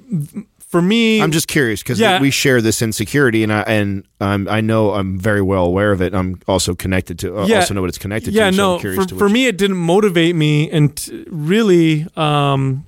for 0.70 0.82
me. 0.82 1.22
I'm 1.22 1.32
just 1.32 1.48
curious 1.48 1.82
because 1.82 2.00
Yeah. 2.00 2.20
we 2.22 2.30
share 2.32 2.62
this 2.62 2.82
insecurity, 2.82 3.44
and 3.44 3.52
I 3.54 3.62
and 3.62 4.04
um, 4.20 4.48
I 4.50 4.60
know 4.62 4.94
I'm 4.94 5.18
very 5.18 5.42
well 5.42 5.66
aware 5.66 5.92
of 5.94 6.02
it. 6.02 6.14
I'm 6.14 6.40
also 6.48 6.76
connected 6.76 7.18
to, 7.20 7.40
uh, 7.40 7.46
Yeah. 7.48 7.60
also 7.60 7.74
know 7.74 7.82
what 7.82 7.90
it's 7.90 7.98
connected 7.98 8.34
yeah, 8.34 8.50
to. 8.52 8.56
so 8.56 8.62
no, 8.62 8.74
I'm 8.76 8.80
curious 8.82 9.04
for, 9.04 9.10
to 9.10 9.16
for 9.16 9.30
me, 9.30 9.48
it 9.48 9.58
didn't 9.58 9.78
motivate 9.78 10.36
me 10.36 10.70
and 10.70 10.96
t- 10.96 11.26
really 11.30 12.06
um, 12.18 12.86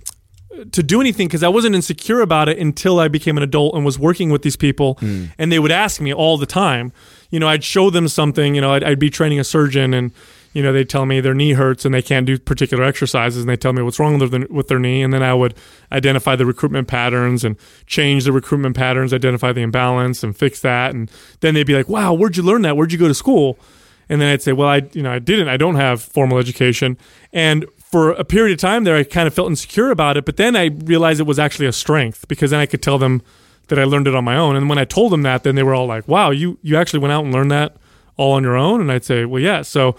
to 0.72 0.84
do 0.84 1.02
anything 1.02 1.28
because 1.28 1.44
I 1.44 1.48
wasn't 1.50 1.76
insecure 1.76 2.22
about 2.22 2.50
it 2.50 2.58
until 2.60 3.00
I 3.00 3.08
became 3.08 3.38
an 3.38 3.44
adult 3.44 3.76
and 3.76 3.84
was 3.86 3.98
working 4.00 4.30
with 4.30 4.42
these 4.42 4.56
people, 4.56 4.96
Hmm. 5.00 5.26
and 5.38 5.52
they 5.52 5.60
would 5.60 5.72
ask 5.72 6.00
me 6.02 6.14
all 6.14 6.38
the 6.38 6.46
time. 6.46 6.92
You 7.32 7.40
know, 7.40 7.48
I'd 7.48 7.64
show 7.64 7.90
them 7.90 8.08
something. 8.08 8.56
You 8.56 8.62
know, 8.62 8.74
I'd, 8.74 8.84
I'd 8.84 9.00
be 9.00 9.10
training 9.10 9.40
a 9.40 9.44
surgeon 9.44 9.94
and. 9.94 10.12
You 10.58 10.64
know, 10.64 10.72
they'd 10.72 10.88
tell 10.88 11.06
me 11.06 11.20
their 11.20 11.34
knee 11.34 11.52
hurts 11.52 11.84
and 11.84 11.94
they 11.94 12.02
can't 12.02 12.26
do 12.26 12.40
particular 12.40 12.86
exercises, 12.86 13.42
and 13.42 13.50
they 13.50 13.58
tell 13.58 13.74
me 13.74 13.82
what's 13.82 14.00
wrong 14.00 14.18
with 14.18 14.32
their, 14.32 14.48
with 14.50 14.70
their 14.70 14.80
knee, 14.80 15.02
and 15.04 15.12
then 15.12 15.22
I 15.22 15.34
would 15.34 15.54
identify 15.92 16.38
the 16.38 16.46
recruitment 16.46 16.88
patterns 16.88 17.44
and 17.44 17.58
change 17.88 18.24
the 18.24 18.32
recruitment 18.32 18.74
patterns, 18.74 19.14
identify 19.14 19.52
the 19.52 19.60
imbalance, 19.60 20.24
and 20.24 20.34
fix 20.34 20.62
that. 20.62 20.94
And 20.94 21.12
then 21.42 21.56
they'd 21.56 21.68
be 21.68 21.76
like, 21.76 21.90
"Wow, 21.90 22.14
where'd 22.14 22.38
you 22.38 22.44
learn 22.44 22.62
that? 22.62 22.78
Where'd 22.78 22.94
you 22.94 22.98
go 22.98 23.10
to 23.10 23.14
school?" 23.14 23.60
And 24.08 24.22
then 24.22 24.32
I'd 24.32 24.42
say, 24.42 24.54
well, 24.54 24.70
I, 24.70 24.84
you 24.94 25.02
know, 25.04 25.12
I 25.12 25.20
didn't. 25.20 25.50
I 25.50 25.58
don't 25.58 25.76
have 25.76 26.02
formal 26.02 26.38
education. 26.38 26.96
And 27.34 27.66
for 27.96 28.12
a 28.12 28.26
period 28.26 28.52
of 28.52 28.60
time 28.60 28.84
there, 28.84 28.98
I 28.98 29.06
kind 29.06 29.26
of 29.26 29.34
felt 29.34 29.50
insecure 29.50 29.90
about 29.90 30.18
it. 30.18 30.26
But 30.26 30.36
then 30.36 30.58
I 30.58 30.66
realized 30.66 31.22
it 31.22 31.24
was 31.24 31.40
actually 31.40 31.68
a 31.68 31.72
strength 31.72 32.28
because 32.28 32.52
then 32.52 32.60
I 32.60 32.66
could 32.66 32.82
tell 32.82 32.98
them 32.98 33.22
that 33.70 33.80
I 33.80 33.86
learned 33.86 34.06
it 34.06 34.14
on 34.14 34.26
my 34.26 34.36
own. 34.36 34.58
And 34.58 34.68
when 34.68 34.78
I 34.78 34.84
told 34.84 35.14
them 35.14 35.22
that, 35.22 35.44
then 35.44 35.56
they 35.56 35.64
were 35.64 35.74
all 35.74 35.86
like, 35.86 36.06
wow, 36.06 36.30
you, 36.30 36.60
you 36.62 36.76
actually 36.76 37.00
went 37.00 37.14
out 37.14 37.24
and 37.24 37.34
learned 37.34 37.52
that 37.52 37.78
all 38.18 38.34
on 38.34 38.44
your 38.44 38.58
own? 38.58 38.82
And 38.82 38.92
I'd 38.92 39.06
say, 39.06 39.24
well, 39.24 39.42
yeah. 39.42 39.62
So, 39.62 39.96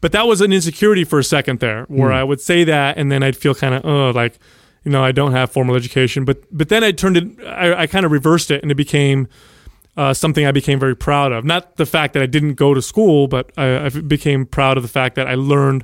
but 0.00 0.12
that 0.12 0.28
was 0.28 0.40
an 0.40 0.52
insecurity 0.52 1.02
for 1.02 1.18
a 1.18 1.24
second 1.24 1.58
there 1.58 1.82
where 1.88 2.12
I 2.12 2.22
would 2.22 2.40
say 2.40 2.62
that 2.62 2.96
and 2.96 3.10
then 3.10 3.24
I'd 3.24 3.36
feel 3.36 3.56
kind 3.56 3.74
of, 3.74 3.84
oh, 3.84 4.10
like, 4.12 4.38
you 4.84 4.92
know, 4.92 5.02
I 5.02 5.10
don't 5.10 5.32
have 5.32 5.50
formal 5.50 5.74
education. 5.74 6.24
But, 6.24 6.44
but 6.56 6.68
then 6.68 6.84
I 6.84 6.92
turned 6.92 7.16
it, 7.16 7.44
I, 7.44 7.74
I 7.74 7.86
kind 7.88 8.06
of 8.06 8.12
reversed 8.12 8.52
it 8.52 8.62
and 8.62 8.70
it 8.70 8.76
became, 8.76 9.26
uh, 9.96 10.14
something 10.14 10.46
I 10.46 10.52
became 10.52 10.78
very 10.78 10.94
proud 10.94 11.32
of. 11.32 11.44
Not 11.44 11.74
the 11.74 11.86
fact 11.86 12.14
that 12.14 12.22
I 12.22 12.26
didn't 12.26 12.54
go 12.54 12.72
to 12.72 12.80
school, 12.80 13.26
but 13.26 13.50
I, 13.56 13.86
I 13.86 13.88
became 13.88 14.46
proud 14.46 14.76
of 14.76 14.84
the 14.84 14.88
fact 14.88 15.16
that 15.16 15.26
I 15.26 15.34
learned 15.34 15.82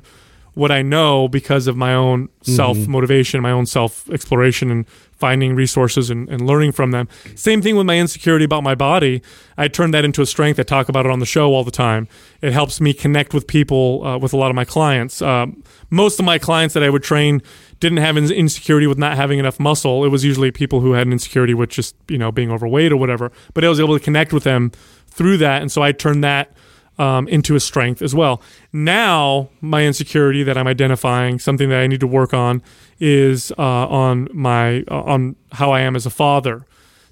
what 0.53 0.71
I 0.71 0.81
know 0.81 1.27
because 1.27 1.67
of 1.67 1.77
my 1.77 1.93
own 1.93 2.29
self 2.41 2.77
motivation, 2.87 3.41
my 3.41 3.51
own 3.51 3.65
self 3.65 4.09
exploration, 4.09 4.71
and 4.71 4.87
finding 5.19 5.53
resources 5.53 6.09
and, 6.09 6.29
and 6.29 6.47
learning 6.47 6.71
from 6.71 6.91
them. 6.91 7.07
Same 7.35 7.61
thing 7.61 7.75
with 7.75 7.85
my 7.85 7.97
insecurity 7.97 8.45
about 8.45 8.63
my 8.63 8.73
body. 8.73 9.21
I 9.57 9.67
turned 9.67 9.93
that 9.93 10.05
into 10.05 10.21
a 10.21 10.25
strength. 10.25 10.59
I 10.59 10.63
talk 10.63 10.87
about 10.87 11.05
it 11.05 11.11
on 11.11 11.19
the 11.19 11.25
show 11.25 11.53
all 11.53 11.65
the 11.65 11.71
time. 11.71 12.07
It 12.41 12.53
helps 12.53 12.79
me 12.79 12.93
connect 12.93 13.33
with 13.33 13.45
people, 13.45 14.05
uh, 14.05 14.17
with 14.17 14.31
a 14.31 14.37
lot 14.37 14.49
of 14.49 14.55
my 14.55 14.63
clients. 14.63 15.21
Um, 15.21 15.61
most 15.89 16.19
of 16.19 16.25
my 16.25 16.39
clients 16.39 16.73
that 16.73 16.83
I 16.83 16.89
would 16.89 17.03
train 17.03 17.41
didn't 17.81 17.97
have 17.97 18.15
an 18.17 18.31
insecurity 18.31 18.87
with 18.87 18.97
not 18.97 19.17
having 19.17 19.39
enough 19.39 19.59
muscle. 19.59 20.05
It 20.05 20.09
was 20.09 20.23
usually 20.23 20.51
people 20.51 20.79
who 20.79 20.93
had 20.93 21.05
an 21.05 21.13
insecurity 21.13 21.53
with 21.53 21.69
just 21.69 21.95
you 22.07 22.17
know 22.17 22.31
being 22.31 22.51
overweight 22.51 22.91
or 22.91 22.97
whatever. 22.97 23.31
But 23.53 23.65
I 23.65 23.69
was 23.69 23.79
able 23.79 23.97
to 23.97 24.03
connect 24.03 24.31
with 24.31 24.43
them 24.43 24.71
through 25.07 25.37
that, 25.37 25.61
and 25.61 25.71
so 25.71 25.81
I 25.81 25.91
turned 25.91 26.23
that 26.23 26.53
um, 26.99 27.27
into 27.29 27.55
a 27.55 27.59
strength 27.59 28.01
as 28.01 28.13
well. 28.13 28.41
Now, 28.71 29.49
my 29.61 29.85
insecurity 29.85 30.43
that 30.43 30.57
I'm 30.57 30.67
identifying, 30.67 31.39
something 31.39 31.69
that 31.69 31.79
I 31.79 31.87
need 31.87 32.01
to 32.01 32.07
work 32.07 32.33
on, 32.33 32.61
is 32.99 33.51
uh, 33.57 33.87
on 33.87 34.27
my 34.33 34.83
uh, 34.91 35.01
on 35.01 35.35
how 35.53 35.71
I 35.71 35.81
am 35.81 35.95
as 35.95 36.05
a 36.05 36.09
father. 36.11 36.65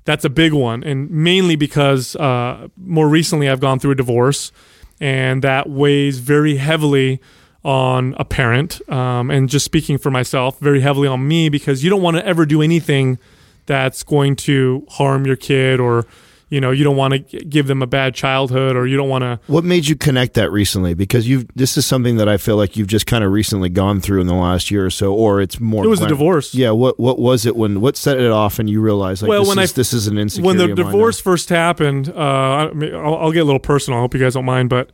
That's 0.03 0.23
a 0.23 0.29
big 0.29 0.53
one, 0.53 0.83
and 0.83 1.09
mainly 1.09 1.55
because 1.55 2.15
uh, 2.17 2.67
more 2.77 3.09
recently 3.09 3.49
I've 3.49 3.59
gone 3.59 3.79
through 3.79 3.91
a 3.91 3.95
divorce, 3.95 4.51
and 4.99 5.41
that 5.43 5.69
weighs 5.69 6.19
very 6.19 6.57
heavily 6.57 7.19
on 7.63 8.13
a 8.17 8.25
parent. 8.25 8.87
Um, 8.89 9.31
and 9.31 9.49
just 9.49 9.65
speaking 9.65 9.97
for 9.97 10.11
myself, 10.11 10.59
very 10.59 10.81
heavily 10.81 11.07
on 11.07 11.27
me 11.27 11.49
because 11.49 11.83
you 11.83 11.89
don't 11.89 12.01
want 12.01 12.15
to 12.17 12.25
ever 12.25 12.45
do 12.45 12.61
anything 12.61 13.19
that's 13.65 14.03
going 14.03 14.37
to 14.37 14.85
harm 14.89 15.25
your 15.25 15.35
kid 15.35 15.79
or 15.79 16.05
you 16.49 16.61
know 16.61 16.71
you 16.71 16.83
don't 16.83 16.95
want 16.95 17.13
to 17.13 17.19
give 17.39 17.67
them 17.67 17.81
a 17.81 17.87
bad 17.87 18.15
childhood 18.15 18.75
or 18.77 18.87
you 18.87 18.95
don't 18.95 19.09
want 19.09 19.21
to 19.23 19.39
What 19.47 19.63
made 19.65 19.87
you 19.87 19.95
connect 19.95 20.35
that 20.35 20.49
recently? 20.51 20.93
Because 20.93 21.27
you've 21.27 21.45
this 21.55 21.77
is 21.77 21.85
something 21.85 22.17
that 22.17 22.29
I 22.29 22.37
feel 22.37 22.55
like 22.55 22.77
you've 22.77 22.87
just 22.87 23.05
kind 23.05 23.23
of 23.23 23.31
recently 23.31 23.69
gone 23.69 23.99
through 23.99 24.21
in 24.21 24.27
the 24.27 24.33
last 24.33 24.71
year 24.71 24.85
or 24.85 24.89
so, 24.89 25.13
or 25.13 25.41
it's 25.41 25.59
more. 25.59 25.83
It 25.83 25.87
was 25.89 26.01
a 26.01 26.07
divorce. 26.07 26.55
Yeah. 26.55 26.71
What 26.71 26.99
What 26.99 27.19
was 27.19 27.45
it 27.45 27.55
when? 27.55 27.81
What 27.81 27.97
set 27.97 28.17
it 28.19 28.31
off, 28.31 28.59
and 28.59 28.69
you 28.69 28.79
realized 28.81 29.21
like 29.23 29.29
Well, 29.29 29.41
this 29.41 29.49
when 29.49 29.59
is, 29.59 29.71
I- 29.71 29.75
this 29.75 29.93
is 29.93 30.07
an 30.07 30.17
insecurity. 30.17 30.47
when 30.47 30.57
the 30.57 30.63
of 30.73 30.77
mine 30.77 30.85
now? 30.85 30.91
divorce 30.91 31.19
first 31.19 31.49
happened, 31.49 32.09
uh, 32.09 32.13
I 32.21 32.71
mean, 32.73 32.95
I'll, 32.95 33.15
I'll 33.15 33.31
get 33.31 33.41
a 33.41 33.45
little 33.45 33.59
personal. 33.59 33.99
I 33.99 34.01
hope 34.03 34.13
you 34.13 34.19
guys 34.19 34.33
don't 34.35 34.45
mind, 34.45 34.69
but 34.69 34.91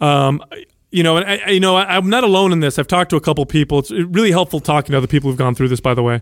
um, 0.00 0.42
you 0.90 1.02
know, 1.02 1.16
and 1.16 1.26
I, 1.28 1.40
I- 1.46 1.50
you 1.50 1.60
know, 1.60 1.76
I, 1.76 1.96
I'm 1.96 2.10
not 2.10 2.24
alone 2.24 2.52
in 2.52 2.60
this. 2.60 2.78
I've 2.78 2.86
talked 2.88 3.10
to 3.10 3.16
a 3.16 3.20
couple 3.20 3.46
people. 3.46 3.78
It's 3.78 3.90
really 3.90 4.32
helpful 4.32 4.60
talking 4.60 4.92
to 4.92 4.98
other 4.98 5.06
people 5.06 5.30
who've 5.30 5.38
gone 5.38 5.54
through 5.54 5.68
this, 5.68 5.80
by 5.80 5.94
the 5.94 6.02
way. 6.02 6.20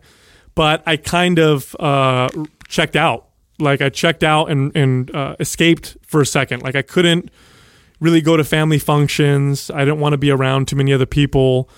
But 0.54 0.82
I 0.86 0.96
kind 0.96 1.38
of 1.38 1.74
uh, 1.80 2.28
checked 2.68 2.96
out. 2.96 3.27
Like 3.58 3.80
I 3.80 3.88
checked 3.88 4.22
out 4.22 4.50
and 4.50 4.70
and 4.76 5.14
uh, 5.14 5.36
escaped 5.40 5.96
for 6.06 6.20
a 6.20 6.26
second. 6.26 6.62
Like 6.62 6.76
I 6.76 6.82
couldn't 6.82 7.30
really 8.00 8.20
go 8.20 8.36
to 8.36 8.44
family 8.44 8.78
functions. 8.78 9.70
I 9.70 9.80
didn't 9.80 9.98
want 10.00 10.12
to 10.12 10.18
be 10.18 10.30
around 10.30 10.68
too 10.68 10.76
many 10.76 10.92
other 10.92 11.06
people. 11.06 11.68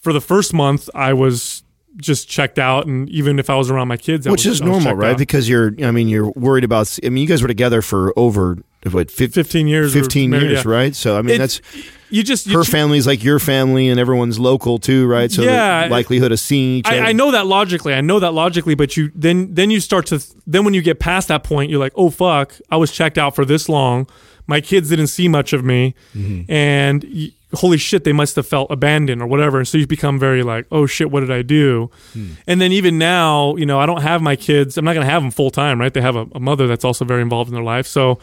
For 0.00 0.12
the 0.12 0.20
first 0.20 0.52
month, 0.54 0.88
I 0.94 1.12
was 1.12 1.62
just 1.96 2.28
checked 2.28 2.58
out, 2.58 2.86
and 2.86 3.08
even 3.08 3.38
if 3.38 3.48
I 3.48 3.54
was 3.56 3.70
around 3.70 3.88
my 3.88 3.96
kids, 3.96 4.26
I 4.26 4.30
which 4.30 4.44
was- 4.44 4.56
is 4.56 4.62
normal, 4.62 4.94
right? 4.94 5.12
out. 5.12 5.18
Because 5.18 5.48
you're, 5.48 5.72
I 5.82 5.90
mean, 5.92 6.08
you're 6.08 6.30
worried 6.30 6.64
about. 6.64 6.98
I 7.04 7.08
mean, 7.08 7.22
you 7.22 7.28
guys 7.28 7.40
were 7.42 7.48
together 7.48 7.82
for 7.82 8.12
over 8.18 8.58
what, 8.90 9.10
fif- 9.10 9.32
15 9.32 9.66
years 9.66 9.92
15 9.92 10.28
maybe, 10.30 10.44
years, 10.46 10.64
yeah. 10.64 10.70
right? 10.70 10.94
So 10.94 11.16
I 11.18 11.22
mean, 11.22 11.34
It's- 11.40 11.60
that's 11.60 11.86
you 12.10 12.22
just 12.22 12.46
you 12.46 12.56
her 12.58 12.64
ch- 12.64 12.68
family's 12.68 13.06
like 13.06 13.22
your 13.24 13.38
family, 13.38 13.88
and 13.88 13.98
everyone's 13.98 14.38
local 14.38 14.78
too, 14.78 15.06
right? 15.06 15.30
So 15.30 15.42
Yeah. 15.42 15.84
the 15.88 15.90
likelihood 15.90 16.32
of 16.32 16.40
seeing 16.40 16.76
each 16.78 16.86
other. 16.86 17.02
I, 17.02 17.08
I 17.08 17.12
know 17.12 17.30
that 17.30 17.46
logically. 17.46 17.94
I 17.94 18.00
know 18.00 18.20
that 18.20 18.32
logically, 18.32 18.74
but 18.74 18.96
you 18.96 19.10
then 19.14 19.54
then 19.54 19.70
you 19.70 19.80
start 19.80 20.06
to 20.06 20.22
then 20.46 20.64
when 20.64 20.74
you 20.74 20.82
get 20.82 20.98
past 21.00 21.28
that 21.28 21.44
point, 21.44 21.70
you're 21.70 21.80
like, 21.80 21.92
oh 21.96 22.10
fuck, 22.10 22.54
I 22.70 22.76
was 22.76 22.92
checked 22.92 23.18
out 23.18 23.34
for 23.34 23.44
this 23.44 23.68
long. 23.68 24.06
My 24.46 24.60
kids 24.60 24.90
didn't 24.90 25.06
see 25.06 25.26
much 25.26 25.52
of 25.54 25.64
me, 25.64 25.94
mm-hmm. 26.14 26.50
and 26.52 27.02
y- 27.04 27.32
holy 27.54 27.78
shit, 27.78 28.04
they 28.04 28.12
must 28.12 28.36
have 28.36 28.46
felt 28.46 28.70
abandoned 28.70 29.22
or 29.22 29.26
whatever. 29.26 29.64
So 29.64 29.78
you 29.78 29.86
become 29.86 30.18
very 30.18 30.42
like, 30.42 30.66
oh 30.72 30.86
shit, 30.86 31.10
what 31.10 31.20
did 31.20 31.30
I 31.30 31.42
do? 31.42 31.88
Hmm. 32.12 32.32
And 32.46 32.60
then 32.60 32.72
even 32.72 32.98
now, 32.98 33.54
you 33.56 33.64
know, 33.64 33.78
I 33.78 33.86
don't 33.86 34.02
have 34.02 34.20
my 34.20 34.34
kids. 34.36 34.76
I'm 34.76 34.84
not 34.84 34.92
going 34.94 35.06
to 35.06 35.10
have 35.10 35.22
them 35.22 35.30
full 35.30 35.50
time, 35.52 35.80
right? 35.80 35.94
They 35.94 36.00
have 36.00 36.16
a, 36.16 36.26
a 36.34 36.40
mother 36.40 36.66
that's 36.66 36.84
also 36.84 37.04
very 37.04 37.22
involved 37.22 37.48
in 37.48 37.54
their 37.54 37.62
life, 37.64 37.86
so. 37.86 38.18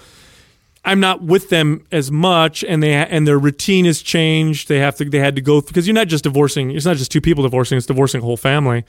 I'm 0.83 0.99
not 0.99 1.21
with 1.21 1.49
them 1.49 1.85
as 1.91 2.11
much, 2.11 2.63
and 2.63 2.81
they 2.81 2.93
and 2.93 3.27
their 3.27 3.37
routine 3.37 3.85
has 3.85 4.01
changed. 4.01 4.67
They 4.67 4.79
have 4.79 4.95
to 4.97 5.05
they 5.05 5.19
had 5.19 5.35
to 5.35 5.41
go 5.41 5.61
because 5.61 5.85
you're 5.87 5.93
not 5.93 6.07
just 6.07 6.23
divorcing. 6.23 6.71
It's 6.71 6.85
not 6.85 6.97
just 6.97 7.11
two 7.11 7.21
people 7.21 7.43
divorcing. 7.43 7.77
It's 7.77 7.85
divorcing 7.85 8.21
a 8.21 8.23
whole 8.23 8.37
family, 8.37 8.83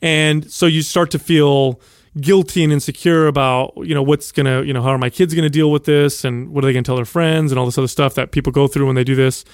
and 0.00 0.48
so 0.50 0.66
you 0.66 0.82
start 0.82 1.10
to 1.12 1.18
feel 1.18 1.80
guilty 2.20 2.62
and 2.64 2.72
insecure 2.72 3.26
about 3.26 3.72
you 3.78 3.94
know 3.94 4.02
what's 4.02 4.30
gonna 4.32 4.62
you 4.62 4.72
know 4.72 4.82
how 4.82 4.90
are 4.90 4.98
my 4.98 5.10
kids 5.10 5.34
gonna 5.34 5.50
deal 5.50 5.70
with 5.70 5.84
this 5.84 6.24
and 6.24 6.50
what 6.50 6.62
are 6.64 6.68
they 6.68 6.72
gonna 6.72 6.84
tell 6.84 6.96
their 6.96 7.04
friends 7.04 7.50
and 7.50 7.58
all 7.58 7.66
this 7.66 7.76
other 7.76 7.88
stuff 7.88 8.14
that 8.14 8.30
people 8.30 8.52
go 8.52 8.68
through 8.68 8.86
when 8.86 8.94
they 8.94 9.04
do 9.04 9.16
this, 9.16 9.44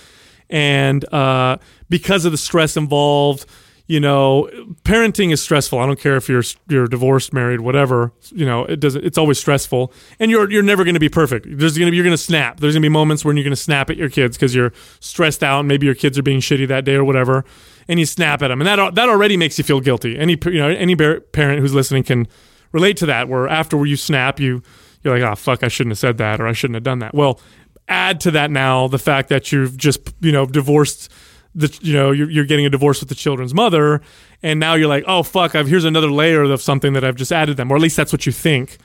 and 0.50 1.10
uh, 1.12 1.56
because 1.88 2.24
of 2.26 2.32
the 2.32 2.38
stress 2.38 2.76
involved. 2.76 3.46
You 3.92 4.00
know, 4.00 4.48
parenting 4.84 5.34
is 5.34 5.42
stressful. 5.42 5.78
I 5.78 5.84
don't 5.84 6.00
care 6.00 6.16
if 6.16 6.26
you're 6.26 6.42
you're 6.66 6.86
divorced, 6.86 7.34
married, 7.34 7.60
whatever. 7.60 8.10
You 8.30 8.46
know, 8.46 8.64
it 8.64 8.80
doesn't. 8.80 9.04
It's 9.04 9.18
always 9.18 9.38
stressful, 9.38 9.92
and 10.18 10.30
you're 10.30 10.50
you're 10.50 10.62
never 10.62 10.82
going 10.82 10.94
to 10.94 11.00
be 11.00 11.10
perfect. 11.10 11.44
There's 11.46 11.74
to 11.74 11.90
be 11.90 11.94
you're 11.94 12.02
going 12.02 12.16
to 12.16 12.16
snap. 12.16 12.58
There's 12.58 12.72
going 12.72 12.80
to 12.80 12.86
be 12.86 12.92
moments 12.92 13.22
when 13.22 13.36
you're 13.36 13.44
going 13.44 13.50
to 13.50 13.62
snap 13.62 13.90
at 13.90 13.98
your 13.98 14.08
kids 14.08 14.38
because 14.38 14.54
you're 14.54 14.72
stressed 15.00 15.42
out. 15.42 15.58
And 15.58 15.68
maybe 15.68 15.84
your 15.84 15.94
kids 15.94 16.18
are 16.18 16.22
being 16.22 16.40
shitty 16.40 16.66
that 16.68 16.86
day 16.86 16.94
or 16.94 17.04
whatever, 17.04 17.44
and 17.86 18.00
you 18.00 18.06
snap 18.06 18.40
at 18.40 18.48
them, 18.48 18.62
and 18.62 18.66
that 18.66 18.94
that 18.94 19.10
already 19.10 19.36
makes 19.36 19.58
you 19.58 19.64
feel 19.64 19.80
guilty. 19.80 20.18
Any 20.18 20.38
you 20.46 20.58
know 20.58 20.70
any 20.70 20.96
parent 20.96 21.60
who's 21.60 21.74
listening 21.74 22.02
can 22.02 22.26
relate 22.72 22.96
to 22.96 23.06
that. 23.06 23.28
Where 23.28 23.46
after 23.46 23.84
you 23.84 23.96
snap, 23.96 24.40
you 24.40 24.62
you're 25.02 25.18
like, 25.18 25.30
oh 25.30 25.34
fuck, 25.34 25.62
I 25.62 25.68
shouldn't 25.68 25.90
have 25.90 25.98
said 25.98 26.16
that 26.16 26.40
or 26.40 26.46
I 26.46 26.52
shouldn't 26.52 26.76
have 26.76 26.84
done 26.84 27.00
that. 27.00 27.14
Well, 27.14 27.42
add 27.90 28.20
to 28.20 28.30
that 28.30 28.50
now 28.50 28.88
the 28.88 28.98
fact 28.98 29.28
that 29.28 29.52
you've 29.52 29.76
just 29.76 30.14
you 30.22 30.32
know 30.32 30.46
divorced 30.46 31.12
the 31.54 31.78
you 31.82 31.92
know 31.92 32.10
you're, 32.10 32.30
you're 32.30 32.44
getting 32.44 32.66
a 32.66 32.70
divorce 32.70 33.00
with 33.00 33.08
the 33.08 33.14
children's 33.14 33.52
mother 33.52 34.00
and 34.42 34.58
now 34.58 34.74
you're 34.74 34.88
like 34.88 35.04
oh 35.06 35.22
fuck 35.22 35.54
I've 35.54 35.66
here's 35.66 35.84
another 35.84 36.10
layer 36.10 36.42
of 36.42 36.62
something 36.62 36.94
that 36.94 37.04
I've 37.04 37.16
just 37.16 37.32
added 37.32 37.56
them 37.56 37.70
or 37.70 37.76
at 37.76 37.82
least 37.82 37.96
that's 37.96 38.12
what 38.12 38.26
you 38.26 38.32
think. 38.32 38.78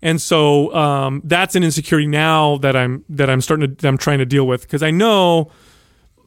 And 0.00 0.20
so 0.20 0.72
um, 0.74 1.22
that's 1.24 1.54
an 1.56 1.64
insecurity 1.64 2.06
now 2.06 2.58
that 2.58 2.76
I'm 2.76 3.04
that 3.08 3.28
I'm 3.30 3.40
starting 3.40 3.74
to 3.76 3.88
I'm 3.88 3.98
trying 3.98 4.18
to 4.18 4.26
deal 4.26 4.46
with 4.46 4.62
because 4.62 4.82
I 4.82 4.90
know 4.90 5.50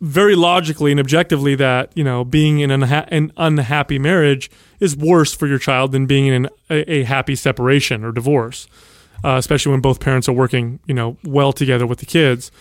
very 0.02 0.36
logically 0.36 0.92
and 0.92 1.00
objectively 1.00 1.54
that 1.56 1.92
you 1.96 2.04
know 2.04 2.26
being 2.26 2.60
in 2.60 2.72
an, 2.72 2.84
an 2.84 3.32
unhappy 3.38 4.00
marriage 4.00 4.50
is 4.80 4.98
worse 4.98 5.34
for 5.34 5.46
your 5.48 5.60
child 5.60 5.92
than 5.92 6.08
being 6.08 6.26
in 6.26 6.34
an, 6.34 6.50
a, 6.72 6.92
a 6.92 7.04
happy 7.04 7.36
separation 7.36 8.04
or 8.04 8.12
divorce 8.12 8.68
uh, 9.24 9.36
especially 9.38 9.72
when 9.72 9.80
both 9.80 10.00
parents 10.00 10.28
are 10.28 10.34
working 10.34 10.80
you 10.88 10.94
know 10.96 11.18
well 11.24 11.54
together 11.54 11.86
with 11.86 12.00
the 12.00 12.06
kids 12.08 12.52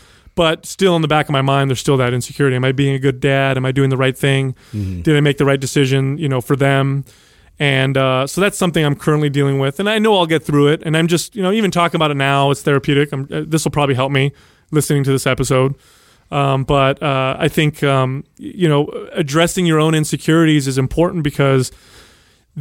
but 0.40 0.64
still 0.64 0.96
in 0.96 1.02
the 1.02 1.08
back 1.08 1.26
of 1.28 1.32
my 1.32 1.42
mind 1.42 1.68
there's 1.68 1.80
still 1.80 1.98
that 1.98 2.14
insecurity. 2.14 2.56
Am 2.56 2.64
i 2.64 2.72
being 2.72 2.94
a 2.94 2.98
good 2.98 3.20
dad? 3.20 3.58
Am 3.58 3.66
i 3.66 3.72
doing 3.72 3.90
the 3.90 3.96
right 3.98 4.16
thing? 4.16 4.54
Did 4.72 5.14
i 5.14 5.20
make 5.20 5.36
the 5.36 5.44
right 5.44 5.60
decision 5.60 6.16
you 6.16 6.30
know 6.30 6.40
for 6.40 6.56
them? 6.56 7.04
And 7.58 7.94
uh, 7.98 8.26
so 8.26 8.40
that's 8.40 8.56
something 8.56 8.82
i'm 8.82 8.94
currently 8.94 9.28
dealing 9.28 9.58
with. 9.58 9.78
And 9.80 9.86
i 9.90 9.98
know 9.98 10.16
i'll 10.16 10.24
get 10.24 10.42
through 10.42 10.68
it. 10.68 10.82
And 10.82 10.96
i'm 10.96 11.08
just 11.08 11.36
you 11.36 11.42
know 11.42 11.52
even 11.52 11.70
talking 11.70 11.98
about 11.98 12.10
it 12.10 12.16
now 12.16 12.50
it's 12.50 12.62
therapeutic. 12.62 13.12
Uh, 13.12 13.44
this 13.46 13.64
will 13.64 13.70
probably 13.70 13.94
help 13.94 14.12
me 14.12 14.32
listening 14.70 15.04
to 15.04 15.12
this 15.12 15.26
episode. 15.26 15.74
Um, 16.30 16.64
but 16.64 17.02
uh, 17.02 17.36
i 17.38 17.48
think 17.48 17.82
um, 17.82 18.24
you 18.38 18.66
know 18.66 18.88
addressing 19.12 19.66
your 19.66 19.78
own 19.78 19.94
insecurities 19.94 20.66
is 20.66 20.78
important 20.78 21.22
because 21.22 21.70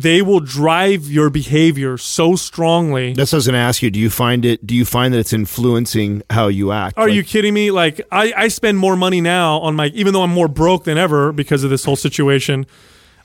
they 0.02 0.22
will 0.22 0.40
drive 0.40 1.08
your 1.08 1.30
behavior 1.30 1.98
so 1.98 2.36
strongly 2.36 3.14
That's 3.14 3.32
what 3.32 3.38
I 3.38 3.40
was 3.40 3.48
going 3.48 3.54
to 3.54 3.60
ask 3.60 3.82
you. 3.82 3.90
Do 3.90 4.00
you 4.00 4.10
find 4.10 4.46
it? 4.46 4.66
Do 4.66 4.76
you 4.76 4.86
find 4.86 5.14
that 5.14 5.20
it's 5.20 5.34
influencing 5.34 6.24
how 6.30 6.48
you 6.48 6.72
act? 6.72 6.98
Are 6.98 7.08
Like, 7.08 7.16
you 7.16 7.24
kidding 7.24 7.54
me? 7.54 7.72
Like 7.72 8.02
I, 8.12 8.34
I 8.36 8.48
spend 8.48 8.78
more 8.78 8.96
money 8.96 9.22
now 9.22 9.60
on 9.60 9.76
my 9.76 9.88
even 9.88 10.14
though 10.14 10.24
I'm 10.24 10.32
more 10.32 10.48
broke 10.48 10.84
than 10.84 10.98
ever 10.98 11.32
because 11.32 11.64
of 11.64 11.70
this 11.70 11.86
whole 11.86 11.96
situation, 11.96 12.66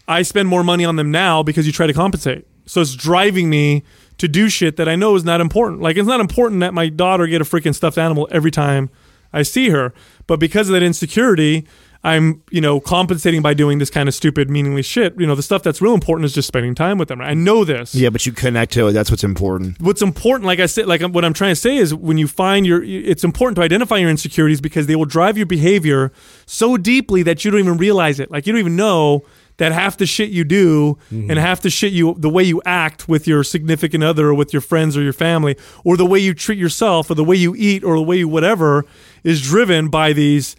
I 0.09 0.23
spend 0.23 0.49
more 0.49 0.65
money 0.65 0.85
on 0.85 0.97
them 0.97 1.11
now 1.11 1.43
because 1.43 1.67
you 1.67 1.73
try 1.73 1.87
to 1.87 1.93
compensate. 1.93 2.47
So 2.67 2.81
it's 2.81 2.95
driving 2.95 3.51
me 3.51 3.83
to 4.19 4.29
do 4.29 4.49
shit 4.49 4.77
that 4.77 4.89
I 4.89 4.97
know 4.97 5.15
is 5.17 5.25
not 5.25 5.41
important. 5.41 5.83
Like 5.83 5.97
it's 5.97 6.09
not 6.09 6.21
important 6.21 6.61
that 6.61 6.73
my 6.75 6.89
daughter 6.89 7.27
get 7.27 7.41
a 7.41 7.45
freaking 7.45 7.75
stuffed 7.75 7.99
animal 7.99 8.29
every 8.31 8.51
time 8.51 8.91
I 9.33 9.43
see 9.43 9.71
her, 9.71 9.93
but 10.27 10.39
because 10.39 10.69
of 10.69 10.75
that 10.75 10.83
insecurity, 10.83 11.67
I'm, 12.05 12.43
you 12.51 12.61
know, 12.61 12.81
compensating 12.81 13.40
by 13.40 13.55
doing 13.55 13.79
this 13.79 13.88
kind 13.88 14.09
of 14.09 14.14
stupid, 14.14 14.51
meaningless 14.51 14.85
shit. 14.85 15.19
You 15.19 15.27
know, 15.27 15.35
the 15.35 15.43
stuff 15.43 15.62
that's 15.62 15.81
real 15.81 15.95
important 15.95 16.27
is 16.27 16.35
just 16.35 16.47
spending 16.47 16.75
time 16.75 16.99
with 16.99 17.09
them. 17.09 17.21
Right? 17.21 17.31
I 17.31 17.35
know 17.35 17.64
this 17.64 17.95
Yeah, 17.95 18.11
but 18.11 18.27
you 18.27 18.33
connect 18.33 18.73
to 18.75 18.88
it. 18.88 18.93
That's 18.93 19.11
what's 19.11 19.25
important. 19.25 19.81
what's 19.81 20.03
important 20.03 20.47
like 20.47 20.61
i 20.61 20.67
said 20.67 20.87
like 20.87 21.03
what 21.03 21.25
i'm 21.25 21.33
trying 21.33 21.51
to 21.51 21.57
say 21.57 21.77
is 21.77 21.95
when 21.95 22.19
you 22.19 22.29
find 22.29 22.67
your 22.67 22.83
it's 22.83 23.25
important 23.25 23.57
to 23.57 23.62
identify 23.62 23.97
your 23.97 24.11
insecurities 24.11 24.61
because 24.61 24.87
they 24.87 24.97
will 24.97 25.05
drive 25.05 25.37
your 25.37 25.47
behavior 25.47 26.12
so 26.47 26.77
deeply 26.77 27.23
that 27.23 27.45
you 27.45 27.51
don't 27.51 27.61
even 27.61 27.77
realize 27.77 28.21
it 28.21 28.31
like 28.31 28.47
you 28.47 28.53
don't 28.53 28.61
even 28.61 28.77
know 28.77 29.25
that 29.57 29.73
half 29.73 29.97
the 29.97 30.07
shit 30.07 30.31
you 30.31 30.45
do 30.45 30.99
mm-hmm. 31.12 31.31
and 31.31 31.38
half 31.38 31.61
the 31.61 31.71
shit 31.71 31.93
you 31.93 32.14
the 32.19 32.29
way 32.29 32.43
you 32.43 32.61
act 32.64 33.09
with 33.09 33.27
your 33.27 33.45
significant 33.45 34.03
other 34.03 34.29
or 34.29 34.35
with 34.35 34.53
your 34.53 34.62
friends 34.62 34.97
or 34.97 35.03
your 35.03 35.12
family 35.12 35.57
or 35.85 35.97
the 35.97 36.07
way 36.07 36.19
you 36.19 36.35
treat 36.35 36.59
yourself 36.59 37.11
or 37.11 37.14
the 37.14 37.25
way 37.25 37.37
you 37.37 37.55
eat 37.57 37.85
or 37.85 37.97
the 37.97 38.03
way 38.03 38.17
you 38.17 38.29
whatever 38.29 38.85
is 39.23 39.43
driven 39.43 39.88
by 39.88 40.12
these 40.12 40.57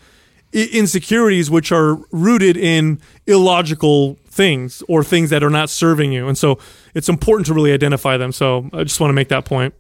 insecurities 0.56 1.52
which 1.52 1.72
are 1.72 1.96
rooted 2.12 2.56
in 2.58 3.00
illogical 3.28 4.18
things 4.26 4.82
or 4.88 5.04
things 5.04 5.30
that 5.30 5.44
are 5.44 5.50
not 5.50 5.70
serving 5.70 6.12
you 6.12 6.28
and 6.28 6.38
so 6.38 6.58
it's 6.94 7.08
important 7.10 7.46
to 7.46 7.54
really 7.54 7.72
identify 7.74 8.18
them 8.18 8.32
so 8.32 8.70
i 8.74 8.84
just 8.84 9.00
want 9.00 9.10
to 9.10 9.14
make 9.14 9.30
that 9.30 9.46
point 9.46 9.74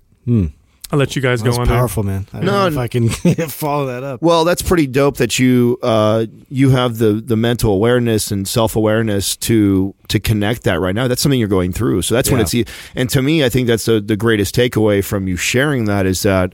i'll 0.91 0.99
let 0.99 1.15
you 1.15 1.21
guys 1.21 1.41
That's 1.41 1.55
go 1.55 1.61
on 1.61 1.67
there. 1.67 1.77
powerful, 1.77 2.03
man. 2.03 2.27
I 2.31 2.37
don't 2.37 2.45
No, 2.45 2.51
know 2.51 2.67
if 2.67 2.73
n- 2.73 2.79
I 2.79 2.87
can 2.87 3.09
follow 3.49 3.87
that 3.87 4.03
up. 4.03 4.21
Well, 4.21 4.45
that's 4.45 4.61
pretty 4.61 4.85
dope 4.87 5.17
that 5.17 5.39
you 5.39 5.77
uh, 5.81 6.25
you 6.49 6.69
have 6.69 6.99
the 6.99 7.13
the 7.13 7.35
mental 7.35 7.73
awareness 7.73 8.31
and 8.31 8.47
self 8.47 8.75
awareness 8.75 9.35
to 9.37 9.93
to 10.09 10.19
connect 10.19 10.63
that 10.63 10.79
right 10.79 10.93
now. 10.95 11.07
That's 11.07 11.21
something 11.23 11.39
you're 11.39 11.49
going 11.49 11.73
through. 11.73 12.03
So 12.03 12.13
that's 12.15 12.29
when 12.31 12.39
it's 12.39 12.53
and 12.95 13.09
to 13.09 13.21
me, 13.21 13.43
I 13.43 13.49
think 13.49 13.67
that's 13.67 13.85
the 13.85 13.99
the 13.99 14.15
greatest 14.15 14.55
takeaway 14.55 15.03
from 15.03 15.27
you 15.27 15.37
sharing 15.37 15.85
that 15.85 16.05
is 16.05 16.21
that 16.21 16.53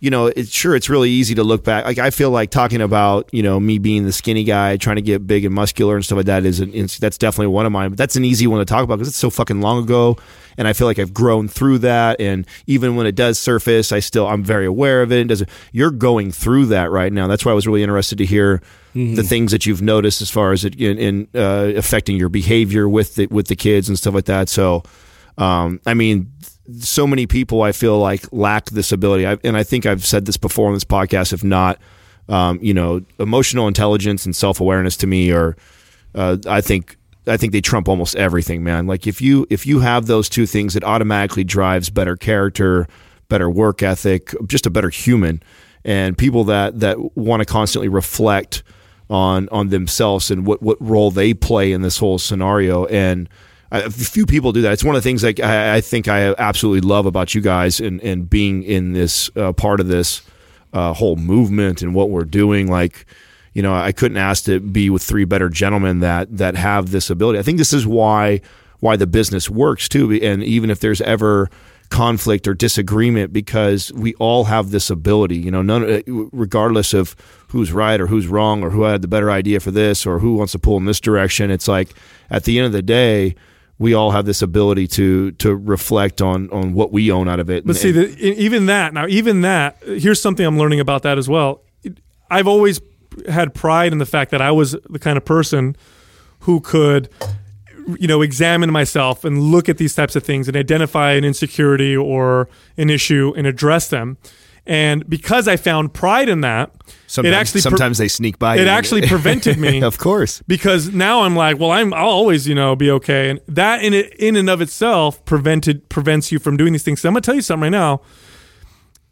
you 0.00 0.08
know 0.10 0.26
it's 0.26 0.50
sure 0.50 0.74
it's 0.74 0.88
really 0.88 1.10
easy 1.10 1.34
to 1.34 1.44
look 1.44 1.62
back. 1.62 1.84
Like 1.84 1.98
I 1.98 2.10
feel 2.10 2.30
like 2.30 2.50
talking 2.50 2.80
about 2.80 3.28
you 3.32 3.42
know 3.42 3.60
me 3.60 3.78
being 3.78 4.04
the 4.04 4.12
skinny 4.12 4.44
guy 4.44 4.76
trying 4.78 4.96
to 4.96 5.02
get 5.02 5.26
big 5.26 5.44
and 5.44 5.54
muscular 5.54 5.94
and 5.94 6.04
stuff 6.04 6.16
like 6.16 6.26
that 6.26 6.44
is 6.44 6.58
an, 6.60 6.72
that's 6.98 7.18
definitely 7.18 7.48
one 7.48 7.66
of 7.66 7.72
mine. 7.72 7.90
But 7.90 7.98
that's 7.98 8.16
an 8.16 8.24
easy 8.24 8.46
one 8.46 8.58
to 8.60 8.64
talk 8.64 8.82
about 8.82 8.96
because 8.96 9.08
it's 9.08 9.18
so 9.18 9.30
fucking 9.30 9.60
long 9.60 9.84
ago, 9.84 10.16
and 10.56 10.66
I 10.66 10.72
feel 10.72 10.86
like 10.86 10.98
I've 10.98 11.12
grown 11.12 11.48
through 11.48 11.78
that. 11.78 12.20
And 12.20 12.46
even 12.66 12.96
when 12.96 13.06
it 13.06 13.14
does 13.14 13.38
surface, 13.38 13.92
I 13.92 14.00
still 14.00 14.26
I'm 14.26 14.42
very 14.42 14.66
aware 14.66 15.02
of 15.02 15.12
it. 15.12 15.20
it 15.20 15.28
doesn't 15.28 15.50
you're 15.72 15.90
going 15.90 16.32
through 16.32 16.66
that 16.66 16.90
right 16.90 17.12
now? 17.12 17.26
That's 17.26 17.44
why 17.44 17.52
I 17.52 17.54
was 17.54 17.66
really 17.66 17.82
interested 17.82 18.18
to 18.18 18.26
hear 18.26 18.62
the 18.94 19.22
things 19.22 19.52
that 19.52 19.66
you've 19.66 19.82
noticed 19.82 20.20
as 20.20 20.30
far 20.30 20.52
as 20.52 20.64
it 20.64 20.74
in, 20.80 20.98
in 20.98 21.28
uh, 21.34 21.72
affecting 21.76 22.16
your 22.16 22.28
behavior 22.28 22.88
with 22.88 23.16
the 23.16 23.26
with 23.26 23.48
the 23.48 23.56
kids 23.56 23.88
and 23.88 23.98
stuff 23.98 24.14
like 24.14 24.24
that. 24.24 24.48
So, 24.48 24.82
um, 25.38 25.80
I 25.86 25.94
mean, 25.94 26.32
so 26.78 27.06
many 27.06 27.26
people 27.26 27.62
I 27.62 27.72
feel 27.72 27.98
like 27.98 28.24
lack 28.32 28.66
this 28.66 28.92
ability, 28.92 29.26
I, 29.26 29.38
and 29.44 29.56
I 29.56 29.62
think 29.62 29.86
I've 29.86 30.04
said 30.04 30.26
this 30.26 30.36
before 30.36 30.68
on 30.68 30.74
this 30.74 30.84
podcast. 30.84 31.32
If 31.32 31.44
not, 31.44 31.78
um, 32.28 32.58
you 32.62 32.74
know, 32.74 33.02
emotional 33.18 33.68
intelligence 33.68 34.24
and 34.24 34.34
self 34.34 34.60
awareness 34.60 34.96
to 34.98 35.06
me 35.06 35.32
are, 35.32 35.56
uh, 36.14 36.38
I 36.46 36.60
think. 36.60 36.96
I 37.26 37.36
think 37.36 37.52
they 37.52 37.60
trump 37.60 37.86
almost 37.86 38.16
everything, 38.16 38.64
man. 38.64 38.86
Like 38.86 39.06
if 39.06 39.20
you 39.20 39.46
if 39.50 39.66
you 39.66 39.80
have 39.80 40.06
those 40.06 40.28
two 40.28 40.46
things, 40.46 40.74
it 40.74 40.82
automatically 40.82 41.44
drives 41.44 41.90
better 41.90 42.16
character, 42.16 42.88
better 43.28 43.48
work 43.48 43.82
ethic, 43.82 44.34
just 44.46 44.64
a 44.64 44.70
better 44.70 44.88
human. 44.88 45.42
And 45.84 46.16
people 46.16 46.44
that 46.44 46.80
that 46.80 47.16
want 47.16 47.40
to 47.40 47.44
constantly 47.44 47.88
reflect 47.88 48.62
on 49.10 49.48
on 49.50 49.68
themselves 49.68 50.30
and 50.30 50.46
what 50.46 50.62
what 50.62 50.80
role 50.80 51.10
they 51.10 51.34
play 51.34 51.72
in 51.72 51.82
this 51.82 51.98
whole 51.98 52.18
scenario. 52.18 52.86
And 52.86 53.28
I, 53.70 53.88
few 53.88 54.26
people 54.26 54.52
do 54.52 54.62
that. 54.62 54.72
It's 54.72 54.84
one 54.84 54.96
of 54.96 55.02
the 55.02 55.08
things 55.08 55.22
like 55.22 55.40
I, 55.40 55.76
I 55.76 55.80
think 55.80 56.08
I 56.08 56.34
absolutely 56.38 56.88
love 56.88 57.06
about 57.06 57.34
you 57.34 57.40
guys 57.40 57.80
and 57.80 58.00
and 58.02 58.28
being 58.28 58.62
in 58.62 58.92
this 58.92 59.30
uh, 59.36 59.52
part 59.52 59.80
of 59.80 59.88
this 59.88 60.22
uh, 60.72 60.92
whole 60.92 61.16
movement 61.16 61.82
and 61.82 61.94
what 61.94 62.10
we're 62.10 62.24
doing. 62.24 62.70
Like, 62.70 63.06
you 63.52 63.62
know, 63.62 63.74
I 63.74 63.92
couldn't 63.92 64.16
ask 64.16 64.44
to 64.44 64.60
be 64.60 64.90
with 64.90 65.02
three 65.02 65.24
better 65.24 65.48
gentlemen 65.48 66.00
that 66.00 66.36
that 66.36 66.56
have 66.56 66.90
this 66.90 67.10
ability. 67.10 67.38
I 67.38 67.42
think 67.42 67.58
this 67.58 67.72
is 67.72 67.86
why 67.86 68.40
why 68.80 68.96
the 68.96 69.06
business 69.06 69.48
works 69.48 69.88
too. 69.88 70.12
And 70.22 70.42
even 70.42 70.70
if 70.70 70.80
there's 70.80 71.00
ever 71.02 71.50
conflict 71.90 72.46
or 72.46 72.54
disagreement, 72.54 73.32
because 73.32 73.92
we 73.92 74.14
all 74.14 74.44
have 74.44 74.70
this 74.70 74.90
ability. 74.90 75.36
You 75.36 75.50
know, 75.50 75.62
none 75.62 75.84
uh, 75.84 76.00
regardless 76.32 76.94
of 76.94 77.14
who's 77.48 77.72
right 77.72 78.00
or 78.00 78.06
who's 78.06 78.26
wrong 78.26 78.62
or 78.62 78.70
who 78.70 78.82
had 78.82 79.02
the 79.02 79.08
better 79.08 79.30
idea 79.30 79.60
for 79.60 79.70
this 79.70 80.06
or 80.06 80.20
who 80.20 80.36
wants 80.36 80.52
to 80.52 80.58
pull 80.58 80.76
in 80.76 80.86
this 80.86 81.00
direction. 81.00 81.50
It's 81.50 81.68
like 81.68 81.90
at 82.30 82.44
the 82.44 82.58
end 82.58 82.66
of 82.66 82.72
the 82.72 82.82
day. 82.82 83.36
We 83.80 83.94
all 83.94 84.10
have 84.10 84.26
this 84.26 84.42
ability 84.42 84.86
to 84.88 85.32
to 85.32 85.56
reflect 85.56 86.20
on 86.20 86.50
on 86.50 86.74
what 86.74 86.92
we 86.92 87.10
own 87.10 87.28
out 87.28 87.40
of 87.40 87.48
it. 87.48 87.66
But 87.66 87.76
see, 87.76 87.90
the, 87.90 88.14
even 88.20 88.66
that 88.66 88.92
now, 88.92 89.06
even 89.08 89.40
that. 89.40 89.78
Here's 89.82 90.20
something 90.20 90.44
I'm 90.44 90.58
learning 90.58 90.80
about 90.80 91.02
that 91.02 91.16
as 91.16 91.30
well. 91.30 91.62
I've 92.30 92.46
always 92.46 92.82
had 93.26 93.54
pride 93.54 93.92
in 93.92 93.98
the 93.98 94.06
fact 94.06 94.30
that 94.32 94.42
I 94.42 94.50
was 94.50 94.72
the 94.88 94.98
kind 94.98 95.16
of 95.16 95.24
person 95.24 95.76
who 96.40 96.60
could, 96.60 97.08
you 97.98 98.06
know, 98.06 98.20
examine 98.20 98.70
myself 98.70 99.24
and 99.24 99.40
look 99.40 99.68
at 99.70 99.78
these 99.78 99.94
types 99.94 100.14
of 100.14 100.22
things 100.24 100.46
and 100.46 100.58
identify 100.58 101.12
an 101.12 101.24
insecurity 101.24 101.96
or 101.96 102.48
an 102.76 102.90
issue 102.90 103.32
and 103.34 103.46
address 103.46 103.88
them. 103.88 104.18
And 104.70 105.10
because 105.10 105.48
I 105.48 105.56
found 105.56 105.92
pride 105.94 106.28
in 106.28 106.42
that, 106.42 106.70
sometimes, 107.08 107.34
it 107.34 107.36
actually 107.36 107.60
pre- 107.62 107.70
sometimes 107.70 107.98
they 107.98 108.06
sneak 108.06 108.38
by. 108.38 108.56
it 108.56 108.68
actually 108.68 109.04
prevented 109.08 109.58
me 109.58 109.82
of 109.82 109.98
course. 109.98 110.42
because 110.46 110.90
now 110.94 111.22
I'm 111.22 111.34
like, 111.34 111.58
well, 111.58 111.72
I'm 111.72 111.92
I'll 111.92 112.06
always 112.08 112.46
you 112.46 112.54
know 112.54 112.76
be 112.76 112.88
okay, 112.92 113.30
and 113.30 113.40
that 113.48 113.82
in 113.82 113.92
it, 113.92 114.14
in 114.14 114.36
and 114.36 114.48
of 114.48 114.60
itself 114.60 115.24
prevented 115.24 115.88
prevents 115.88 116.30
you 116.30 116.38
from 116.38 116.56
doing 116.56 116.72
these 116.72 116.84
things. 116.84 117.00
So 117.00 117.08
I'm 117.08 117.14
gonna 117.14 117.22
tell 117.22 117.34
you 117.34 117.42
something 117.42 117.64
right 117.64 117.68
now. 117.70 118.02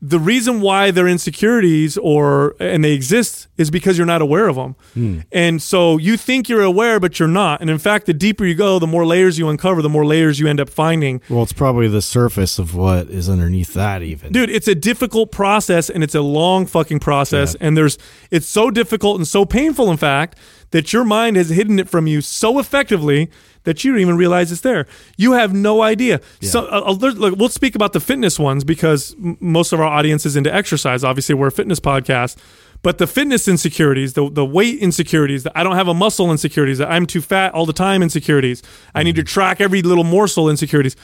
The 0.01 0.19
reason 0.19 0.61
why 0.61 0.91
they're 0.91 1.09
insecurities 1.09 1.97
or 1.99 2.55
and 2.61 2.85
they 2.85 2.93
exist 2.93 3.49
is 3.57 3.71
because 3.71 3.99
you're 3.99 4.07
not 4.07 4.23
aware 4.23 4.49
of 4.49 4.57
them, 4.57 4.77
hmm. 4.95 5.21
and 5.33 5.61
so 5.61 5.97
you 5.97 6.17
think 6.17 6.49
you're 6.49 6.63
aware, 6.63 7.01
but 7.01 7.19
you're 7.19 7.27
not. 7.29 7.61
And 7.61 7.69
in 7.69 7.79
fact, 7.79 8.07
the 8.07 8.15
deeper 8.15 8.45
you 8.45 8.55
go, 8.55 8.79
the 8.79 8.87
more 8.87 9.05
layers 9.05 9.39
you 9.39 9.49
uncover, 9.49 9.83
the 9.83 9.89
more 9.89 10.07
layers 10.07 10.39
you 10.39 10.47
end 10.47 10.61
up 10.61 10.69
finding. 10.69 11.21
Well, 11.29 11.43
it's 11.43 11.53
probably 11.53 11.89
the 11.89 12.03
surface 12.03 12.59
of 12.59 12.75
what 12.75 13.09
is 13.09 13.29
underneath 13.29 13.75
that, 13.75 14.03
even. 14.03 14.33
dude 14.33 14.51
it's 14.51 14.69
a 14.69 14.75
difficult 14.75 15.31
process 15.31 15.89
and 15.91 16.03
it's 16.03 16.15
a 16.15 16.21
long 16.21 16.67
fucking 16.67 16.99
process 16.99 17.55
and 17.57 17.77
there's 17.77 17.99
it's 18.31 18.47
so 18.47 18.71
difficult 18.71 19.17
and 19.17 19.27
so 19.27 19.45
painful 19.45 19.91
in 19.91 19.97
fact 19.97 20.39
that 20.71 20.93
your 20.93 21.05
mind 21.05 21.37
has 21.37 21.49
hidden 21.51 21.79
it 21.79 21.89
from 21.89 22.07
you 22.07 22.21
so 22.21 22.59
effectively 22.59 23.31
that 23.65 23.85
you 23.85 23.93
don't 23.93 24.01
even 24.01 24.17
realize 24.17 24.51
it's 24.53 24.61
there. 24.63 24.87
You 25.17 25.33
have 25.33 25.53
no 25.53 25.83
idea. 25.83 26.21
So 26.41 26.67
uh, 26.67 26.83
uh, 26.87 26.93
look, 26.93 27.39
we'll 27.39 27.49
speak 27.49 27.75
about 27.75 27.93
the 27.93 28.01
fitness 28.01 28.39
ones 28.39 28.65
because 28.65 29.15
m- 29.23 29.37
most 29.41 29.73
of 29.73 29.81
our 29.81 29.87
audience 29.87 30.25
is 30.25 30.37
into 30.37 30.53
exercise. 30.55 31.05
Obviously, 31.05 31.35
we're 31.35 31.49
a 31.49 31.53
fitness 31.53 31.81
podcast. 31.81 32.37
But 32.83 32.99
the 32.99 33.07
fitness 33.09 33.49
insecurities, 33.49 34.13
the, 34.13 34.31
the 34.31 34.45
weight 34.45 34.79
insecurities, 34.79 35.43
that 35.43 35.53
I 35.57 35.65
don't 35.65 35.75
have 35.75 35.89
a 35.89 35.95
muscle 35.95 36.31
insecurities, 36.31 36.79
that 36.79 36.91
I'm 36.91 37.07
too 37.07 37.21
fat 37.21 37.53
all 37.53 37.67
the 37.67 37.73
time 37.73 38.03
insecurities, 38.03 38.63
I 38.95 39.03
need 39.03 39.17
to 39.17 39.25
track 39.25 39.61
every 39.61 39.83
little 39.83 40.05
morsel 40.05 40.49
insecurities. 40.49 40.95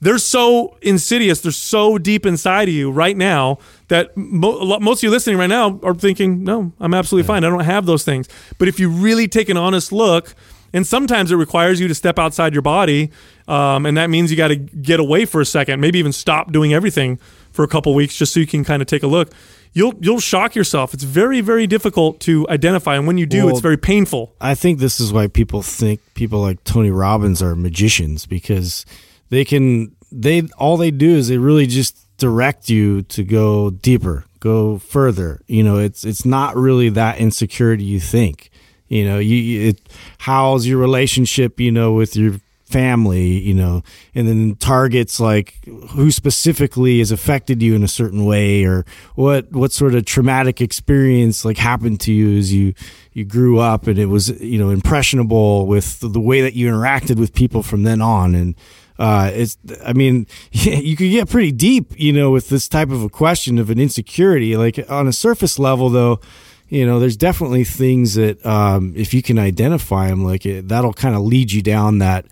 They're 0.00 0.18
so 0.18 0.76
insidious. 0.80 1.40
They're 1.40 1.50
so 1.52 1.98
deep 1.98 2.24
inside 2.24 2.68
of 2.68 2.74
you 2.74 2.90
right 2.90 3.16
now 3.16 3.58
that 3.88 4.16
mo- 4.16 4.78
most 4.78 5.00
of 5.00 5.02
you 5.04 5.10
listening 5.10 5.38
right 5.38 5.48
now 5.48 5.80
are 5.82 5.94
thinking, 5.94 6.44
no, 6.44 6.72
I'm 6.78 6.94
absolutely 6.94 7.26
fine. 7.26 7.42
I 7.44 7.50
don't 7.50 7.60
have 7.64 7.86
those 7.86 8.04
things. 8.04 8.28
But 8.58 8.68
if 8.68 8.78
you 8.78 8.88
really 8.90 9.26
take 9.26 9.48
an 9.48 9.56
honest 9.56 9.90
look, 9.90 10.34
and 10.72 10.86
sometimes 10.86 11.32
it 11.32 11.36
requires 11.36 11.80
you 11.80 11.88
to 11.88 11.94
step 11.94 12.18
outside 12.18 12.52
your 12.52 12.62
body, 12.62 13.10
um, 13.48 13.86
and 13.86 13.96
that 13.96 14.10
means 14.10 14.30
you 14.30 14.36
got 14.36 14.48
to 14.48 14.56
get 14.56 15.00
away 15.00 15.24
for 15.24 15.40
a 15.40 15.46
second, 15.46 15.80
maybe 15.80 15.98
even 15.98 16.12
stop 16.12 16.52
doing 16.52 16.72
everything 16.72 17.18
for 17.50 17.64
a 17.64 17.68
couple 17.68 17.94
weeks 17.94 18.16
just 18.16 18.34
so 18.34 18.40
you 18.40 18.46
can 18.46 18.64
kind 18.64 18.82
of 18.82 18.86
take 18.86 19.02
a 19.02 19.06
look. 19.06 19.32
You'll 19.72 19.94
you'll 20.00 20.20
shock 20.20 20.54
yourself. 20.54 20.94
It's 20.94 21.04
very 21.04 21.40
very 21.40 21.66
difficult 21.66 22.20
to 22.20 22.46
identify, 22.48 22.96
and 22.96 23.06
when 23.06 23.18
you 23.18 23.26
do, 23.26 23.46
Well, 23.46 23.50
it's 23.50 23.60
very 23.60 23.76
painful. 23.76 24.34
I 24.40 24.54
think 24.54 24.78
this 24.78 24.98
is 25.00 25.12
why 25.12 25.26
people 25.28 25.62
think 25.62 26.00
people 26.14 26.40
like 26.40 26.62
Tony 26.64 26.90
Robbins 26.90 27.42
are 27.42 27.54
magicians 27.54 28.26
because 28.26 28.84
they 29.30 29.44
can 29.44 29.94
they 30.10 30.42
all 30.58 30.76
they 30.76 30.90
do 30.90 31.16
is 31.16 31.28
they 31.28 31.38
really 31.38 31.66
just 31.66 31.96
direct 32.18 32.68
you 32.68 33.02
to 33.02 33.22
go 33.24 33.70
deeper, 33.70 34.24
go 34.40 34.78
further. 34.78 35.40
You 35.46 35.62
know, 35.62 35.78
it's 35.78 36.04
it's 36.04 36.24
not 36.24 36.56
really 36.56 36.88
that 36.90 37.18
insecurity 37.18 37.84
you 37.84 38.00
think. 38.00 38.50
You 38.88 39.04
know, 39.04 39.18
you 39.18 39.68
it 39.68 39.80
how's 40.18 40.66
your 40.66 40.78
relationship, 40.78 41.60
you 41.60 41.70
know, 41.70 41.92
with 41.92 42.16
your 42.16 42.40
family, 42.68 43.38
you 43.38 43.54
know, 43.54 43.82
and 44.14 44.28
then 44.28 44.54
targets 44.56 45.18
like 45.18 45.58
who 45.90 46.10
specifically 46.10 46.98
has 46.98 47.10
affected 47.10 47.62
you 47.62 47.74
in 47.74 47.82
a 47.82 47.88
certain 47.88 48.24
way 48.26 48.64
or 48.64 48.84
what 49.14 49.50
what 49.52 49.72
sort 49.72 49.94
of 49.94 50.04
traumatic 50.04 50.60
experience 50.60 51.44
like 51.44 51.56
happened 51.56 52.00
to 52.00 52.12
you 52.12 52.36
as 52.36 52.52
you 52.52 52.74
you 53.12 53.24
grew 53.24 53.58
up 53.58 53.86
and 53.86 53.98
it 53.98 54.06
was 54.06 54.28
you 54.40 54.58
know 54.58 54.68
impressionable 54.70 55.66
with 55.66 56.00
the 56.00 56.20
way 56.20 56.42
that 56.42 56.54
you 56.54 56.70
interacted 56.70 57.18
with 57.18 57.32
people 57.34 57.62
from 57.62 57.84
then 57.84 58.02
on 58.02 58.34
and 58.34 58.54
uh, 58.98 59.30
it's 59.32 59.56
I 59.84 59.92
mean 59.92 60.26
you 60.52 60.96
could 60.96 61.10
get 61.10 61.28
pretty 61.28 61.52
deep 61.52 61.98
you 61.98 62.12
know 62.12 62.30
with 62.30 62.48
this 62.48 62.68
type 62.68 62.90
of 62.90 63.02
a 63.02 63.08
question 63.08 63.58
of 63.58 63.70
an 63.70 63.78
insecurity. 63.78 64.56
Like 64.56 64.78
on 64.90 65.08
a 65.08 65.12
surface 65.12 65.58
level 65.58 65.88
though 65.90 66.20
you 66.68 66.84
know 66.84 67.00
there's 67.00 67.16
definitely 67.16 67.64
things 67.64 68.14
that 68.14 68.44
um, 68.44 68.92
if 68.96 69.14
you 69.14 69.22
can 69.22 69.38
identify 69.38 70.08
them 70.08 70.24
like 70.24 70.44
it, 70.44 70.68
that'll 70.68 70.92
kind 70.92 71.14
of 71.14 71.22
lead 71.22 71.50
you 71.52 71.62
down 71.62 71.98
that 71.98 72.26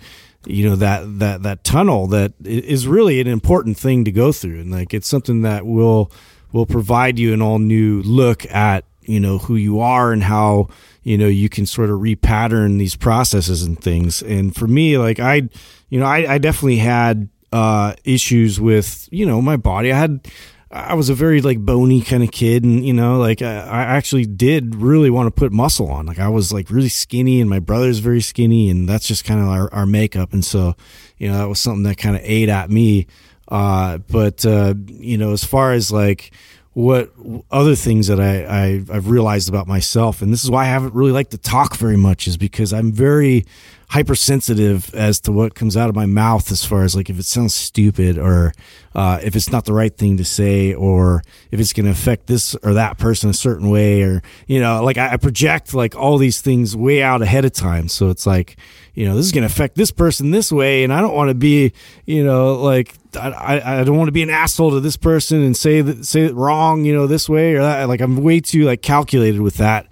you 0.46 0.68
know 0.68 0.76
that 0.76 1.18
that 1.18 1.42
that 1.42 1.64
tunnel 1.64 2.07
that 2.09 2.33
is 2.44 2.87
really 2.87 3.20
an 3.20 3.26
important 3.26 3.76
thing 3.76 4.05
to 4.05 4.12
go 4.12 4.33
through. 4.33 4.61
And 4.61 4.70
like 4.70 4.94
it's 4.94 5.09
something 5.09 5.42
that 5.42 5.66
will 5.66 6.11
will 6.52 6.66
provide 6.66 7.18
you 7.18 7.33
an 7.33 7.42
all 7.42 7.59
new 7.59 8.02
look 8.02 8.46
at 8.46 8.85
you 9.02 9.20
know 9.20 9.38
who 9.38 9.57
you 9.57 9.81
are 9.81 10.12
and 10.12 10.22
how 10.22 10.68
you 11.07 11.16
know 11.16 11.29
you 11.29 11.49
can 11.49 11.64
sort 11.64 11.88
of 11.88 12.01
repattern 12.01 12.79
these 12.79 12.97
processes 12.97 13.62
and 13.62 13.81
things 13.81 14.23
and 14.23 14.57
for 14.57 14.66
me 14.66 14.99
like 14.99 15.21
i 15.21 15.49
you 15.88 16.01
know 16.01 16.05
i, 16.05 16.35
I 16.35 16.38
definitely 16.38 16.79
had 16.79 17.29
uh 17.53 17.95
issues 18.05 18.61
with 18.61 19.09
you 19.12 19.25
know 19.25 19.40
my 19.40 19.57
body 19.57 19.92
i 19.92 19.97
had 19.97 20.29
I 20.69 20.95
was 20.95 21.09
a 21.09 21.14
very 21.14 21.40
like 21.40 21.61
bony 21.61 22.03
kind 22.03 22.25
of 22.25 22.33
kid, 22.33 22.64
and 22.64 22.85
you 22.85 22.92
know, 22.92 23.19
like 23.19 23.40
I, 23.40 23.55
I 23.55 23.83
actually 23.83 24.27
did 24.27 24.75
really 24.75 25.11
want 25.11 25.29
to 25.29 25.31
put 25.31 25.53
muscle 25.53 25.88
on. 25.88 26.07
Like 26.07 26.19
I 26.19 26.29
was 26.29 26.53
like 26.53 26.71
really 26.71 26.88
skinny, 26.88 27.40
and 27.40 27.49
my 27.49 27.61
brother's 27.61 28.01
very 28.01 28.21
skinny, 28.21 28.69
and 28.69 28.88
that's 28.88 29.07
just 29.07 29.25
kind 29.25 29.40
of 29.40 29.47
our, 29.47 29.73
our 29.73 29.87
makeup. 29.87 30.33
And 30.33 30.45
so, 30.45 30.75
you 31.19 31.29
know, 31.29 31.38
that 31.38 31.49
was 31.49 31.61
something 31.61 31.85
that 31.85 31.99
kind 31.99 32.16
of 32.16 32.23
ate 32.25 32.49
at 32.49 32.69
me. 32.69 33.07
Uh, 33.49 33.99
but 33.99 34.45
uh, 34.45 34.75
you 34.87 35.16
know, 35.16 35.33
as 35.33 35.45
far 35.45 35.73
as 35.73 35.92
like 35.92 36.33
what 36.77 37.11
other 37.51 37.75
things 37.75 38.07
that 38.09 38.21
I, 38.21 38.45
I 38.45 38.67
I've 38.93 39.09
realized 39.09 39.49
about 39.49 39.67
myself, 39.67 40.21
and 40.21 40.31
this 40.31 40.45
is 40.45 40.51
why 40.51 40.65
I 40.65 40.67
haven't 40.67 40.93
really 40.93 41.11
liked 41.11 41.31
to 41.31 41.39
talk 41.39 41.75
very 41.79 41.97
much, 41.97 42.29
is 42.29 42.37
because 42.37 42.71
I'm 42.71 42.93
very 42.93 43.47
hypersensitive 43.89 44.95
as 44.95 45.19
to 45.21 45.33
what 45.33 45.55
comes 45.55 45.75
out 45.75 45.89
of 45.89 45.95
my 45.95 46.05
mouth 46.05 46.53
as 46.53 46.67
far 46.67 46.83
as 46.83 46.95
like 46.95 47.09
if 47.09 47.19
it 47.19 47.25
sounds 47.25 47.55
stupid 47.55 48.19
or 48.19 48.53
uh, 48.95 49.19
if 49.23 49.35
it's 49.35 49.51
not 49.51 49.65
the 49.65 49.73
right 49.73 49.97
thing 49.97 50.19
to 50.19 50.25
say 50.25 50.75
or 50.75 51.23
if 51.51 51.59
it's 51.59 51.73
going 51.73 51.87
to 51.87 51.93
affect 51.93 52.27
this 52.27 52.55
or 52.57 52.75
that 52.75 52.99
person 52.99 53.31
a 53.31 53.35
certain 53.35 53.71
way 53.71 54.03
or 54.03 54.23
you 54.47 54.61
know 54.61 54.85
like 54.85 54.99
I, 54.99 55.12
I 55.12 55.17
project 55.17 55.73
like 55.73 55.97
all 55.97 56.19
these 56.19 56.43
things 56.43 56.77
way 56.77 57.03
out 57.03 57.23
ahead 57.23 57.47
of 57.47 57.53
time. 57.53 57.89
So 57.89 58.11
it's 58.11 58.27
like 58.27 58.59
you 58.97 59.07
know 59.07 59.15
this 59.15 59.27
is 59.27 59.33
going 59.33 59.47
to 59.47 59.53
affect 59.53 59.77
this 59.77 59.93
person 59.93 60.33
this 60.33 60.51
way 60.51 60.83
and 60.83 60.93
I 60.93 61.01
don't 61.01 61.15
want 61.15 61.29
to 61.31 61.35
be 61.35 61.73
you 62.05 62.25
know 62.25 62.55
like 62.55 62.95
I, 63.15 63.81
I, 63.81 63.85
don't 63.85 63.97
want 63.97 64.09
to 64.09 64.13
be 64.13 64.23
an 64.23 64.31
asshole 64.31 64.73
to 64.73 64.81
this 64.81 64.97
person 64.97 65.43
and 65.43 65.57
say 65.57 65.81
that 65.81 66.05
say 66.05 66.23
it 66.23 66.35
wrong 66.35 66.85
you 66.85 66.93
know 66.93 67.07
this 67.07 67.29
way 67.29 67.55
or 67.55 67.63
that 67.63 67.89
like 67.89 68.01
I'm 68.01 68.17
way 68.17 68.41
too 68.41 68.65
like 68.65 68.83
calculated 68.83 69.41
with 69.41 69.59
that 69.59 69.87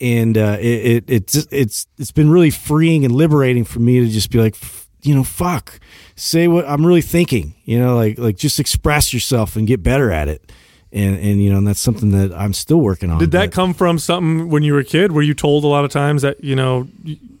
and 0.00 0.38
uh, 0.38 0.56
it, 0.60 0.64
it 0.64 1.04
it's 1.08 1.36
it's 1.50 1.86
it's 1.98 2.12
been 2.12 2.30
really 2.30 2.50
freeing 2.50 3.04
and 3.04 3.14
liberating 3.14 3.64
for 3.64 3.80
me 3.80 4.00
to 4.00 4.08
just 4.08 4.30
be 4.30 4.38
like, 4.38 4.56
you 5.02 5.14
know, 5.14 5.24
fuck, 5.24 5.78
say 6.16 6.48
what 6.48 6.66
I'm 6.66 6.84
really 6.84 7.02
thinking. 7.02 7.54
You 7.64 7.78
know, 7.78 7.96
like 7.96 8.18
like 8.18 8.36
just 8.36 8.58
express 8.58 9.12
yourself 9.12 9.56
and 9.56 9.66
get 9.66 9.82
better 9.82 10.10
at 10.10 10.28
it. 10.28 10.52
And 10.92 11.16
and 11.18 11.42
you 11.42 11.50
know, 11.50 11.58
and 11.58 11.66
that's 11.66 11.80
something 11.80 12.10
that 12.10 12.32
I'm 12.36 12.52
still 12.52 12.80
working 12.80 13.10
on. 13.10 13.18
Did 13.20 13.30
that 13.30 13.46
but- 13.46 13.52
come 13.52 13.74
from 13.74 13.98
something 13.98 14.48
when 14.48 14.62
you 14.64 14.72
were 14.72 14.80
a 14.80 14.84
kid? 14.84 15.12
Were 15.12 15.22
you 15.22 15.34
told 15.34 15.62
a 15.64 15.68
lot 15.68 15.84
of 15.84 15.90
times 15.92 16.22
that 16.22 16.42
you 16.42 16.56
know, 16.56 16.88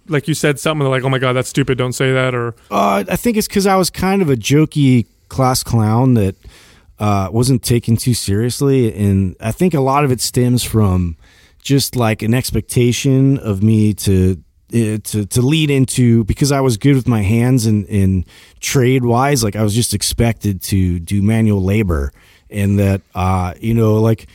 like 0.06 0.28
you 0.28 0.34
said 0.34 0.60
something 0.60 0.86
like, 0.86 1.02
"Oh 1.02 1.08
my 1.08 1.18
god, 1.18 1.32
that's 1.32 1.48
stupid, 1.48 1.76
don't 1.76 1.92
say 1.92 2.12
that," 2.12 2.32
or 2.34 2.54
Uh, 2.70 3.02
I 3.08 3.16
think 3.16 3.36
it's 3.36 3.48
because 3.48 3.66
I 3.66 3.74
was 3.76 3.90
kind 3.90 4.22
of 4.22 4.30
a 4.30 4.36
jokey 4.36 5.06
class 5.28 5.64
clown 5.64 6.14
that 6.14 6.36
uh, 7.00 7.28
wasn't 7.32 7.62
taken 7.64 7.96
too 7.96 8.14
seriously, 8.14 8.94
and 8.94 9.34
I 9.40 9.50
think 9.52 9.74
a 9.74 9.80
lot 9.80 10.04
of 10.04 10.12
it 10.12 10.20
stems 10.20 10.62
from 10.62 11.16
just 11.62 11.96
like 11.96 12.22
an 12.22 12.34
expectation 12.34 13.36
of 13.38 13.62
me 13.64 13.94
to 13.94 14.36
uh, 14.72 14.98
to 15.02 15.26
to 15.26 15.42
lead 15.42 15.70
into 15.70 16.22
because 16.24 16.52
I 16.52 16.60
was 16.60 16.76
good 16.76 16.94
with 16.94 17.08
my 17.08 17.22
hands 17.22 17.66
and 17.66 17.84
and 17.88 18.24
trade 18.60 19.04
wise, 19.04 19.42
like 19.42 19.56
I 19.56 19.64
was 19.64 19.74
just 19.74 19.92
expected 19.92 20.62
to 20.62 21.00
do 21.00 21.20
manual 21.20 21.62
labor, 21.62 22.12
and 22.50 22.78
that 22.78 23.02
uh, 23.14 23.54
you 23.60 23.74
know 23.74 23.94
like. 24.00 24.26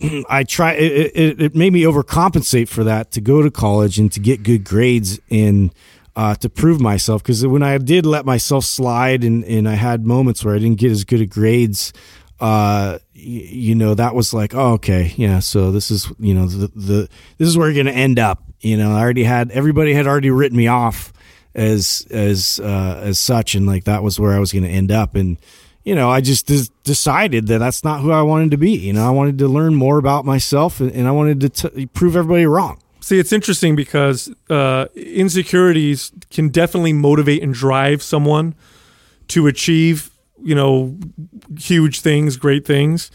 I 0.30 0.44
try. 0.44 0.74
It, 0.74 1.12
it, 1.16 1.42
it 1.42 1.54
made 1.56 1.72
me 1.72 1.82
overcompensate 1.82 2.68
for 2.68 2.84
that 2.84 3.10
to 3.10 3.20
go 3.20 3.42
to 3.42 3.50
college 3.50 3.98
and 3.98 4.12
to 4.12 4.20
get 4.20 4.44
good 4.44 4.62
grades 4.62 5.18
and 5.28 5.74
uh, 6.14 6.34
to 6.34 6.48
prove 6.48 6.80
myself. 6.80 7.22
Because 7.22 7.46
when 7.46 7.62
I 7.62 7.78
did 7.78 8.04
let 8.04 8.24
myself 8.24 8.64
slide 8.64 9.24
and 9.24 9.44
and 9.44 9.68
I 9.68 9.74
had 9.74 10.06
moments 10.06 10.44
where 10.44 10.54
I 10.54 10.58
didn't 10.58 10.78
get 10.78 10.92
as 10.92 11.04
good 11.04 11.20
at 11.20 11.30
grades, 11.30 11.92
uh, 12.40 12.98
you 13.12 13.74
know, 13.74 13.94
that 13.94 14.14
was 14.14 14.34
like, 14.34 14.54
oh, 14.54 14.74
okay, 14.74 15.12
yeah. 15.16 15.38
So 15.38 15.70
this 15.70 15.90
is 15.90 16.10
you 16.18 16.34
know 16.34 16.46
the, 16.46 16.68
the 16.68 17.08
this 17.38 17.48
is 17.48 17.56
where 17.56 17.68
you're 17.68 17.84
going 17.84 17.94
to 17.94 18.00
end 18.00 18.18
up. 18.18 18.42
You 18.60 18.76
know, 18.76 18.92
I 18.92 19.00
already 19.00 19.24
had 19.24 19.50
everybody 19.52 19.92
had 19.94 20.06
already 20.06 20.30
written 20.30 20.56
me 20.56 20.66
off 20.66 21.12
as 21.54 22.06
as 22.10 22.60
uh, 22.62 23.00
as 23.02 23.18
such, 23.18 23.54
and 23.54 23.66
like 23.66 23.84
that 23.84 24.02
was 24.02 24.18
where 24.18 24.32
I 24.32 24.38
was 24.38 24.52
going 24.52 24.64
to 24.64 24.70
end 24.70 24.90
up 24.90 25.14
and 25.14 25.38
you 25.88 25.94
know, 25.94 26.10
I 26.10 26.20
just 26.20 26.46
des- 26.46 26.70
decided 26.84 27.46
that 27.46 27.60
that's 27.60 27.82
not 27.82 28.02
who 28.02 28.12
I 28.12 28.20
wanted 28.20 28.50
to 28.50 28.58
be. 28.58 28.72
You 28.72 28.92
know, 28.92 29.06
I 29.06 29.10
wanted 29.10 29.38
to 29.38 29.48
learn 29.48 29.74
more 29.74 29.96
about 29.96 30.26
myself 30.26 30.80
and, 30.80 30.92
and 30.92 31.08
I 31.08 31.12
wanted 31.12 31.40
to 31.40 31.48
t- 31.48 31.86
prove 31.86 32.14
everybody 32.14 32.44
wrong. 32.44 32.78
See, 33.00 33.18
it's 33.18 33.32
interesting 33.32 33.74
because 33.74 34.30
uh, 34.50 34.88
insecurities 34.94 36.12
can 36.30 36.50
definitely 36.50 36.92
motivate 36.92 37.42
and 37.42 37.54
drive 37.54 38.02
someone 38.02 38.54
to 39.28 39.46
achieve, 39.46 40.10
you 40.44 40.54
know, 40.54 40.98
huge 41.58 42.00
things, 42.02 42.36
great 42.36 42.66
things. 42.66 43.10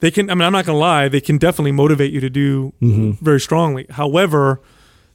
They 0.00 0.10
can. 0.10 0.28
I 0.28 0.34
mean, 0.34 0.42
I'm 0.42 0.52
not 0.52 0.66
going 0.66 0.74
to 0.74 0.80
lie. 0.80 1.06
They 1.08 1.20
can 1.20 1.38
definitely 1.38 1.72
motivate 1.72 2.12
you 2.12 2.18
to 2.20 2.30
do 2.30 2.72
very 3.22 3.40
strongly. 3.40 3.86
However, 3.88 4.60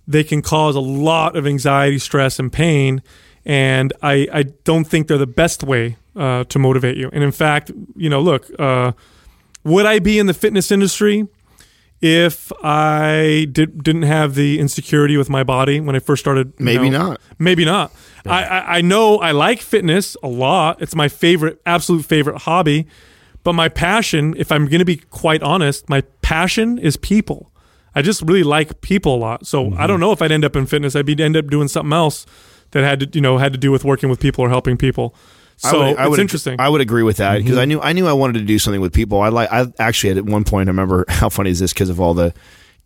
they 0.08 0.24
can 0.24 0.42
cause 0.42 0.78
a 0.78 0.80
lot 0.80 1.36
of 1.36 1.46
anxiety, 1.46 2.00
stress, 2.00 2.40
and 2.40 2.54
pain. 2.54 3.04
And 3.44 3.92
I, 4.02 4.30
I 4.32 4.44
don't 4.44 4.86
think 4.86 5.08
they're 5.08 5.18
the 5.18 5.28
best 5.28 5.62
way 5.62 5.98
uh, 6.16 6.44
to 6.46 6.60
motivate 6.60 6.98
you. 6.98 7.10
And 7.14 7.24
in 7.24 7.32
fact, 7.32 7.72
you 7.96 8.10
know, 8.10 8.22
look, 8.22 8.50
uh, 8.60 8.92
would 9.64 9.86
I 9.86 10.00
be 10.00 10.20
in 10.20 10.26
the 10.26 10.34
fitness 10.34 10.72
industry 10.72 11.28
if 12.02 12.52
I 12.64 13.48
did, 13.52 13.84
didn't 13.84 14.04
have 14.04 14.36
the 14.36 14.60
insecurity 14.60 15.18
with 15.18 15.30
my 15.30 15.44
body 15.44 15.80
when 15.80 15.96
I 15.96 16.00
first 16.00 16.22
started? 16.22 16.60
Maybe 16.60 16.90
know? 16.90 17.10
not. 17.10 17.22
Maybe 17.38 17.64
not. 17.64 17.94
I, 18.26 18.44
I, 18.44 18.78
I 18.78 18.82
know 18.82 19.18
I 19.18 19.32
like 19.32 19.62
fitness 19.62 20.18
a 20.24 20.28
lot. 20.28 20.82
It's 20.82 20.96
my 20.96 21.08
favorite, 21.08 21.62
absolute 21.66 22.06
favorite 22.06 22.40
hobby. 22.40 22.88
But 23.44 23.54
my 23.54 23.70
passion, 23.70 24.36
if 24.38 24.52
I'm 24.52 24.66
going 24.66 24.80
to 24.80 24.86
be 24.86 24.98
quite 24.98 25.42
honest, 25.42 25.90
my 25.90 26.02
passion 26.22 26.78
is 26.78 26.98
people. 26.98 27.52
I 27.96 28.02
just 28.02 28.22
really 28.22 28.44
like 28.44 28.82
people 28.82 29.16
a 29.16 29.18
lot. 29.18 29.48
So 29.48 29.66
Mm-hmm. 29.66 29.82
I 29.82 29.88
don't 29.88 30.00
know 30.00 30.12
if 30.12 30.22
I'd 30.22 30.32
end 30.32 30.46
up 30.46 30.56
in 30.56 30.66
fitness. 30.66 30.96
I'd 30.96 31.06
be 31.06 31.22
end 31.22 31.36
up 31.38 31.48
doing 31.48 31.68
something 31.68 31.94
else 31.94 32.26
that 32.72 32.84
had 32.84 33.00
to, 33.00 33.10
you 33.14 33.22
know, 33.22 33.38
had 33.38 33.52
to 33.54 33.60
do 33.60 33.72
with 33.72 33.84
working 33.84 34.10
with 34.10 34.20
people 34.20 34.44
or 34.44 34.50
helping 34.50 34.78
people. 34.78 35.16
So 35.62 35.82
I 35.82 35.90
would, 35.90 35.98
I 36.00 36.08
it's 36.08 36.18
interesting. 36.18 36.56
I 36.60 36.70
would 36.70 36.82
agree 36.82 37.04
with 37.04 37.18
that 37.18 37.38
because 37.38 37.52
mm-hmm. 37.52 37.60
I 37.60 37.66
knew 37.66 37.82
I 37.82 37.94
knew 37.94 38.08
I 38.08 38.14
wanted 38.14 38.40
to 38.40 38.46
do 38.46 38.58
something 38.58 38.82
with 38.82 38.94
people. 38.94 39.22
I 39.22 39.30
like. 39.30 39.52
I 39.52 39.68
actually 39.78 40.18
at 40.18 40.26
one 40.26 40.44
point 40.44 40.70
I 40.70 40.72
remember 40.72 41.06
how 41.10 41.30
funny 41.30 41.52
is 41.52 41.60
this 41.60 41.72
because 41.72 41.90
of 41.90 42.02
all 42.02 42.16
the 42.16 42.34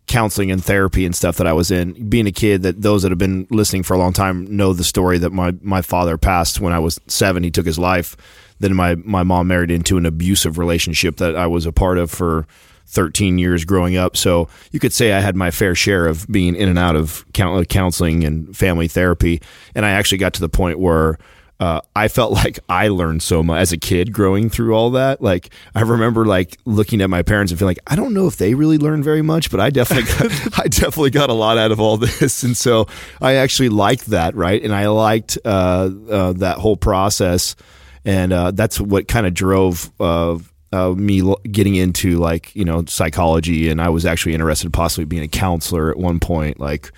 counseling 0.06 0.50
and 0.50 0.62
therapy 0.62 1.06
and 1.06 1.16
stuff 1.16 1.38
that 1.38 1.46
I 1.46 1.54
was 1.54 1.70
in. 1.70 2.10
Being 2.10 2.26
a 2.26 2.32
kid, 2.32 2.62
that 2.64 2.82
those 2.82 3.02
that 3.02 3.10
have 3.10 3.18
been 3.18 3.46
listening 3.50 3.82
for 3.82 3.94
a 3.94 3.98
long 3.98 4.12
time 4.12 4.54
know 4.54 4.74
the 4.74 4.84
story 4.84 5.16
that 5.18 5.30
my 5.30 5.54
my 5.62 5.80
father 5.80 6.18
passed 6.18 6.60
when 6.60 6.74
I 6.74 6.78
was 6.78 7.00
seven. 7.06 7.42
He 7.42 7.50
took 7.50 7.64
his 7.64 7.78
life. 7.78 8.14
Then 8.58 8.74
my 8.74 8.96
my 8.96 9.22
mom 9.22 9.48
married 9.48 9.70
into 9.70 9.96
an 9.96 10.04
abusive 10.04 10.58
relationship 10.58 11.16
that 11.16 11.34
I 11.34 11.46
was 11.46 11.64
a 11.64 11.72
part 11.72 11.96
of 11.96 12.10
for 12.10 12.46
13 12.88 13.38
years 13.38 13.64
growing 13.64 13.96
up. 13.96 14.18
So 14.18 14.48
you 14.70 14.80
could 14.80 14.92
say 14.92 15.14
I 15.14 15.20
had 15.20 15.34
my 15.34 15.50
fair 15.50 15.74
share 15.74 16.06
of 16.06 16.26
being 16.28 16.54
in 16.54 16.68
and 16.68 16.78
out 16.78 16.94
of 16.94 17.24
counseling 17.32 18.22
and 18.22 18.54
family 18.54 18.86
therapy. 18.86 19.40
And 19.74 19.86
I 19.86 19.92
actually 19.92 20.18
got 20.18 20.34
to 20.34 20.40
the 20.40 20.50
point 20.50 20.78
where 20.78 21.18
uh, 21.58 21.80
I 21.94 22.08
felt 22.08 22.32
like 22.44 22.58
I 22.68 22.88
learned 22.88 23.22
so 23.22 23.42
much 23.42 23.60
as 23.60 23.72
a 23.72 23.76
kid 23.76 24.12
growing 24.12 24.50
through 24.50 24.74
all 24.74 24.90
that. 24.92 25.20
Like 25.20 25.50
I 25.74 25.82
remember 25.82 26.24
like 26.24 26.58
looking 26.64 27.00
at 27.00 27.10
my 27.10 27.22
parents 27.22 27.52
and 27.52 27.58
feeling 27.58 27.76
like 27.76 27.92
I 27.92 27.96
don't 27.96 28.14
know 28.14 28.26
if 28.26 28.36
they 28.36 28.54
really 28.54 28.78
learned 28.78 29.04
very 29.04 29.22
much, 29.22 29.50
but 29.50 29.60
I 29.60 29.70
definitely 29.70 30.12
got, 30.28 30.58
I 30.64 30.68
definitely 30.68 31.10
got 31.10 31.30
a 31.30 31.34
lot 31.34 31.58
out 31.58 31.72
of 31.72 31.80
all 31.80 31.96
this, 31.96 32.42
and 32.42 32.56
so 32.56 32.86
I 33.20 33.34
actually 33.34 33.68
liked 33.68 34.06
that, 34.06 34.34
right? 34.34 34.62
And 34.62 34.74
I 34.74 34.88
liked 34.88 35.38
uh, 35.44 35.90
uh, 36.10 36.32
that 36.34 36.58
whole 36.58 36.76
process, 36.76 37.56
and 38.04 38.32
uh, 38.32 38.50
that's 38.52 38.80
what 38.80 39.08
kind 39.08 39.26
of 39.26 39.34
drove. 39.34 39.90
Uh, 39.98 40.38
uh, 40.72 40.90
me 40.90 41.22
getting 41.50 41.76
into 41.76 42.18
like 42.18 42.54
you 42.54 42.64
know 42.64 42.84
psychology, 42.86 43.70
and 43.70 43.80
I 43.80 43.88
was 43.88 44.04
actually 44.04 44.34
interested 44.34 44.66
in 44.66 44.72
possibly 44.72 45.04
being 45.04 45.22
a 45.22 45.28
counselor 45.28 45.90
at 45.90 45.96
one 45.96 46.20
point. 46.20 46.58
Like, 46.58 46.90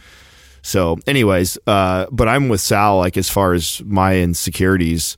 so, 0.69 0.99
anyways, 1.07 1.57
uh, 1.67 2.05
but 2.13 2.29
I'm 2.29 2.51
with 2.51 2.61
Sal. 2.61 2.99
Like 2.99 3.17
as 3.17 3.31
far 3.31 3.55
as 3.55 3.83
my 3.87 4.19
insecurities 4.19 5.17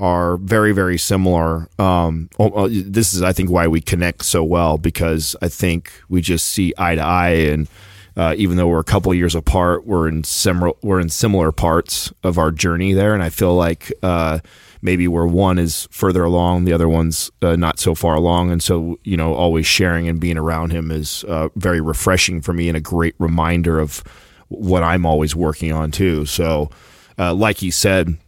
are 0.00 0.36
very, 0.38 0.72
very 0.72 0.98
similar. 0.98 1.68
Um, 1.78 2.28
oh, 2.40 2.50
oh, 2.52 2.68
this 2.68 3.14
is, 3.14 3.22
I 3.22 3.32
think, 3.32 3.50
why 3.50 3.68
we 3.68 3.80
connect 3.80 4.24
so 4.24 4.42
well 4.42 4.78
because 4.78 5.36
I 5.40 5.48
think 5.48 5.92
we 6.08 6.20
just 6.20 6.44
see 6.48 6.74
eye 6.76 6.96
to 6.96 7.02
eye, 7.02 7.28
and 7.28 7.68
uh, 8.16 8.34
even 8.36 8.56
though 8.56 8.66
we're 8.66 8.80
a 8.80 8.84
couple 8.84 9.14
years 9.14 9.36
apart, 9.36 9.86
we're 9.86 10.08
in 10.08 10.24
similar 10.24 10.72
we're 10.82 10.98
in 10.98 11.08
similar 11.08 11.52
parts 11.52 12.12
of 12.24 12.36
our 12.36 12.50
journey 12.50 12.92
there, 12.92 13.14
and 13.14 13.22
I 13.22 13.30
feel 13.30 13.54
like. 13.54 13.92
Uh, 14.02 14.40
maybe 14.82 15.06
where 15.06 15.26
one 15.26 15.58
is 15.58 15.86
further 15.90 16.24
along, 16.24 16.64
the 16.64 16.72
other 16.72 16.88
one's 16.88 17.30
uh, 17.42 17.54
not 17.54 17.78
so 17.78 17.94
far 17.94 18.14
along. 18.14 18.50
And 18.50 18.62
so, 18.62 18.98
you 19.04 19.14
know, 19.14 19.34
always 19.34 19.66
sharing 19.66 20.08
and 20.08 20.18
being 20.18 20.38
around 20.38 20.70
him 20.70 20.90
is 20.90 21.22
uh, 21.24 21.50
very 21.54 21.82
refreshing 21.82 22.40
for 22.40 22.54
me 22.54 22.66
and 22.66 22.78
a 22.78 22.80
great 22.80 23.14
reminder 23.18 23.78
of 23.78 24.02
what 24.50 24.82
I'm 24.82 25.06
always 25.06 25.34
working 25.34 25.72
on 25.72 25.90
too. 25.90 26.26
So, 26.26 26.70
uh, 27.18 27.32
like 27.32 27.58
he 27.58 27.70
said, 27.70 28.18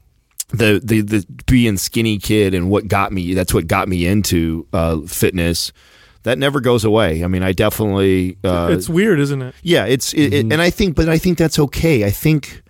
the, 0.49 0.81
the 0.83 1.01
the 1.01 1.27
being 1.47 1.77
skinny 1.77 2.19
kid 2.19 2.55
and 2.55 2.71
what 2.71 2.87
got 2.89 3.13
me 3.13 3.35
that's 3.35 3.53
what 3.53 3.67
got 3.67 3.89
me 3.89 4.07
into 4.07 4.67
uh, 4.73 5.01
fitness. 5.03 5.73
That 6.25 6.39
never 6.39 6.61
goes 6.61 6.85
away. 6.85 7.25
I 7.25 7.27
mean, 7.27 7.43
I 7.43 7.51
definitely. 7.53 8.39
Uh, 8.45 8.69
it's 8.71 8.89
weird, 8.89 9.19
isn't 9.19 9.43
it? 9.43 9.57
Yeah, 9.63 9.87
it's 9.87 10.15
it, 10.15 10.33
mm-hmm. 10.33 10.35
it, 10.35 10.53
and 10.53 10.63
I 10.63 10.71
think, 10.71 10.95
but 10.95 11.09
I 11.09 11.19
think 11.19 11.37
that's 11.37 11.59
okay. 11.59 12.05
I 12.05 12.11
think. 12.11 12.63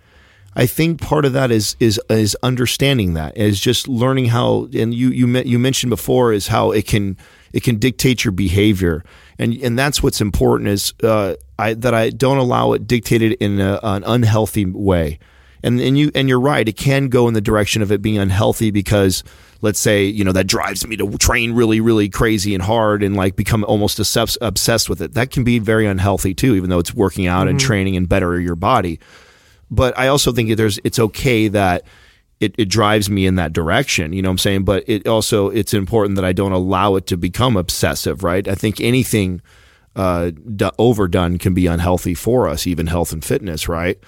I 0.55 0.67
think 0.67 1.01
part 1.01 1.25
of 1.25 1.33
that 1.33 1.49
is 1.49 1.75
is 1.79 1.99
is 2.11 2.37
understanding 2.43 3.15
that 3.15 3.35
is 3.35 3.59
just 3.59 3.87
learning 3.87 4.25
how 4.25 4.69
and 4.73 4.93
you 4.93 5.09
you 5.09 5.27
you 5.39 5.57
mentioned 5.57 5.89
before 5.89 6.31
is 6.31 6.47
how 6.47 6.71
it 6.71 6.85
can 6.85 7.17
it 7.53 7.63
can 7.63 7.77
dictate 7.77 8.23
your 8.23 8.33
behavior 8.33 9.03
and 9.39 9.53
and 9.55 9.79
that's 9.79 10.03
what's 10.03 10.21
important 10.21 10.69
is 10.69 10.93
uh, 11.01 11.33
I, 11.59 11.73
that 11.75 11.93
I 11.93 12.09
don't 12.09 12.37
allow 12.37 12.73
it 12.73 12.87
dictated 12.87 13.33
in 13.33 13.59
a, 13.59 13.79
an 13.83 14.03
unhealthy 14.05 14.65
way. 14.65 15.19
And 15.65 15.79
and 15.79 15.97
you 15.97 16.11
and 16.13 16.27
you're 16.27 16.41
right, 16.41 16.67
it 16.67 16.75
can 16.75 17.07
go 17.07 17.29
in 17.29 17.33
the 17.33 17.41
direction 17.41 17.81
of 17.81 17.89
it 17.89 18.01
being 18.01 18.17
unhealthy 18.17 18.69
because 18.69 19.23
let's 19.61 19.79
say 19.79 20.03
you 20.03 20.25
know 20.25 20.33
that 20.33 20.45
drives 20.45 20.85
me 20.85 20.97
to 20.97 21.17
train 21.17 21.53
really 21.53 21.79
really 21.79 22.09
crazy 22.09 22.53
and 22.53 22.61
hard 22.61 23.01
and 23.01 23.15
like 23.15 23.37
become 23.37 23.63
almost 23.63 23.97
obsessed 23.97 24.89
with 24.89 25.01
it. 25.01 25.13
That 25.13 25.31
can 25.31 25.45
be 25.45 25.59
very 25.59 25.85
unhealthy 25.85 26.33
too, 26.33 26.55
even 26.55 26.69
though 26.69 26.79
it's 26.79 26.93
working 26.93 27.27
out 27.27 27.43
mm-hmm. 27.43 27.51
and 27.51 27.59
training 27.61 27.95
and 27.95 28.09
better 28.09 28.37
your 28.41 28.55
body. 28.57 28.99
But 29.71 29.97
I 29.97 30.07
also 30.07 30.33
think 30.33 30.49
that 30.49 30.55
there's 30.55 30.79
it's 30.83 30.99
okay 30.99 31.47
that 31.47 31.83
it, 32.41 32.53
it 32.57 32.65
drives 32.65 33.09
me 33.09 33.25
in 33.25 33.35
that 33.35 33.53
direction. 33.53 34.11
You 34.11 34.21
know 34.21 34.27
what 34.27 34.33
I'm 34.33 34.37
saying? 34.39 34.63
But 34.65 34.83
it 34.85 35.07
also 35.07 35.47
it's 35.47 35.73
important 35.73 36.17
that 36.17 36.25
I 36.25 36.33
don't 36.33 36.51
allow 36.51 36.95
it 36.95 37.07
to 37.07 37.15
become 37.15 37.55
obsessive, 37.55 38.21
right? 38.21 38.45
I 38.47 38.55
think 38.55 38.81
anything 38.81 39.41
uh, 39.95 40.31
d- 40.31 40.69
overdone 40.77 41.37
can 41.37 41.53
be 41.53 41.67
unhealthy 41.67 42.13
for 42.13 42.47
us, 42.47 42.65
even 42.67 42.87
health 42.87 43.13
and 43.13 43.23
fitness, 43.23 43.67
right? 43.67 43.99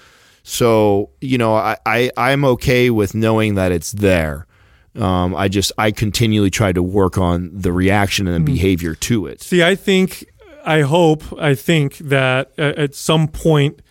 So 0.42 1.10
you 1.20 1.38
know, 1.38 1.54
I, 1.54 1.76
I 1.84 2.10
I'm 2.16 2.44
okay 2.44 2.90
with 2.90 3.14
knowing 3.14 3.54
that 3.56 3.72
it's 3.72 3.92
there. 3.92 4.46
Um, 4.94 5.34
I 5.34 5.48
just 5.48 5.72
I 5.76 5.90
continually 5.90 6.50
try 6.50 6.72
to 6.72 6.82
work 6.82 7.18
on 7.18 7.50
the 7.52 7.72
reaction 7.72 8.26
and 8.26 8.36
the 8.36 8.50
mm. 8.50 8.54
behavior 8.54 8.94
to 8.94 9.26
it. 9.26 9.42
See, 9.42 9.62
I 9.62 9.74
think, 9.74 10.24
I 10.64 10.80
hope, 10.82 11.22
I 11.38 11.54
think 11.54 11.98
that 11.98 12.58
at 12.58 12.94
some 12.94 13.28
point 13.28 13.82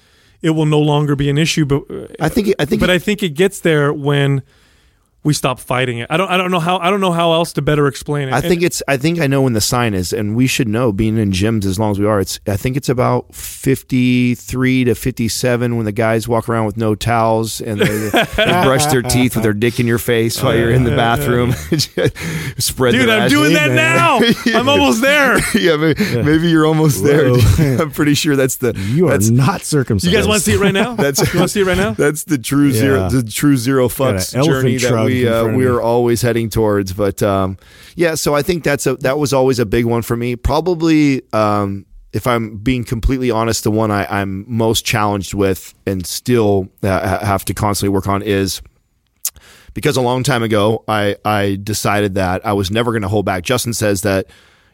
it 0.42 0.52
will 0.52 0.66
no 0.66 0.80
longer 0.80 1.16
be 1.16 1.30
an 1.30 1.38
issue. 1.38 1.66
But 1.66 1.84
I 2.20 2.30
think 2.30 2.54
I 2.60 2.66
think, 2.66 2.80
but 2.80 2.90
I 2.90 3.00
think 3.00 3.22
it 3.22 3.30
gets 3.30 3.60
there 3.60 3.94
when 3.94 4.42
we 5.26 5.34
stop 5.34 5.60
fighting 5.60 5.98
it. 5.98 6.08
I 6.12 6.18
don't 6.18 6.30
I 6.30 6.38
don't 6.38 6.52
know 6.52 6.60
how 6.60 6.78
I 6.78 6.92
don't 6.92 7.02
know 7.02 7.12
how 7.12 7.34
else 7.34 7.52
to 7.54 7.62
better 7.64 7.88
explain 7.88 8.30
it. 8.30 8.34
I 8.34 8.42
think 8.42 8.62
it's 8.62 8.84
I 8.88 8.96
think 8.96 9.20
I 9.20 9.26
know 9.26 9.42
when 9.42 9.54
the 9.54 9.60
sign 9.60 9.96
is 9.96 10.14
and 10.14 10.36
we 10.36 10.46
should 10.46 10.68
know 10.68 10.94
being 10.94 11.18
in 11.18 11.32
gyms 11.32 11.66
as 11.66 11.80
long 11.80 11.90
as 11.90 12.00
we 12.00 12.06
are. 12.06 12.20
It's 12.20 12.40
I 12.48 12.58
think 12.58 12.78
it's 12.78 12.90
about 12.90 13.34
53 13.34 14.84
to 14.84 14.94
57 14.94 15.76
when 15.76 15.86
the 15.86 15.92
guys 15.92 16.28
walk 16.28 16.48
around 16.48 16.68
with 16.68 16.78
no 16.78 16.94
towels 16.94 17.60
and 17.60 17.82
they, 17.82 18.10
they 18.10 18.24
brush 18.36 18.86
their 18.86 19.02
teeth 19.02 19.34
with 19.34 19.44
their 19.44 19.54
dick 19.54 19.80
in 19.80 19.88
your 19.88 19.98
face 19.98 20.42
while 20.44 20.56
you're 20.56 20.72
in 20.72 20.84
the 20.84 20.96
bathroom. 20.96 21.54
Spread 22.60 22.92
Dude, 22.92 23.10
I'm 23.10 23.28
doing 23.28 23.54
that 23.54 23.72
now. 23.72 24.20
I'm 24.56 24.70
almost 24.70 25.02
there. 25.02 25.40
yeah, 25.56 25.76
maybe, 25.76 26.24
maybe, 26.24 26.50
you're 26.50 26.68
almost 26.68 27.04
there. 27.04 27.34
I'm 27.82 27.90
pretty 27.90 28.14
sure 28.14 28.36
that's 28.36 28.58
the 28.58 28.78
You 28.94 29.08
are 29.08 29.18
not 29.18 29.64
circumcised. 29.64 30.12
You 30.12 30.16
guys 30.16 30.28
want 30.28 30.44
to 30.44 30.46
see 30.46 30.54
it 30.54 30.60
right 30.60 30.74
now? 30.74 30.94
That's 30.94 31.20
you 31.34 31.40
want 31.40 31.50
to 31.50 31.54
see 31.54 31.62
it 31.62 31.66
right 31.66 31.78
now? 31.78 31.94
That's 31.94 32.26
the 32.26 32.38
true 32.38 32.68
yeah. 32.68 32.80
zero 32.80 33.10
the 33.10 33.24
true 33.24 33.58
zero 33.58 33.88
fucks 33.88 34.32
journey 34.32 34.78
that 34.78 35.06
we 35.06 35.15
we 35.24 35.28
uh, 35.28 35.48
we 35.48 35.66
are 35.66 35.82
always 35.82 36.22
heading 36.22 36.50
towards. 36.50 36.94
But 36.94 37.22
um, 37.24 37.58
yeah, 37.96 38.16
so 38.16 38.36
I 38.36 38.42
think 38.42 38.64
that's 38.64 38.86
a 38.86 38.96
that 38.98 39.18
was 39.18 39.34
always 39.34 39.60
a 39.60 39.66
big 39.66 39.86
one 39.86 40.02
for 40.02 40.16
me. 40.16 40.36
Probably, 40.36 41.22
um, 41.34 41.86
if 42.14 42.28
I'm 42.28 42.58
being 42.58 42.84
completely 42.84 43.32
honest, 43.32 43.64
the 43.64 43.72
one 43.72 43.92
I, 43.92 44.22
am 44.22 44.46
most 44.48 44.86
challenged 44.86 45.34
with 45.34 45.74
and 45.86 46.06
still 46.06 46.70
uh, 46.84 47.20
have 47.26 47.46
to 47.46 47.54
constantly 47.54 47.94
work 47.94 48.08
on 48.08 48.22
is 48.22 48.62
because 49.74 49.98
a 49.98 50.02
long 50.02 50.24
time 50.24 50.44
ago 50.44 50.84
I 50.88 51.18
I 51.24 51.58
decided 51.62 52.16
that 52.16 52.46
I 52.46 52.54
was 52.54 52.72
never 52.72 52.92
going 52.92 53.04
to 53.04 53.10
hold 53.10 53.26
back. 53.26 53.44
Justin 53.44 53.74
says 53.74 54.02
that 54.02 54.28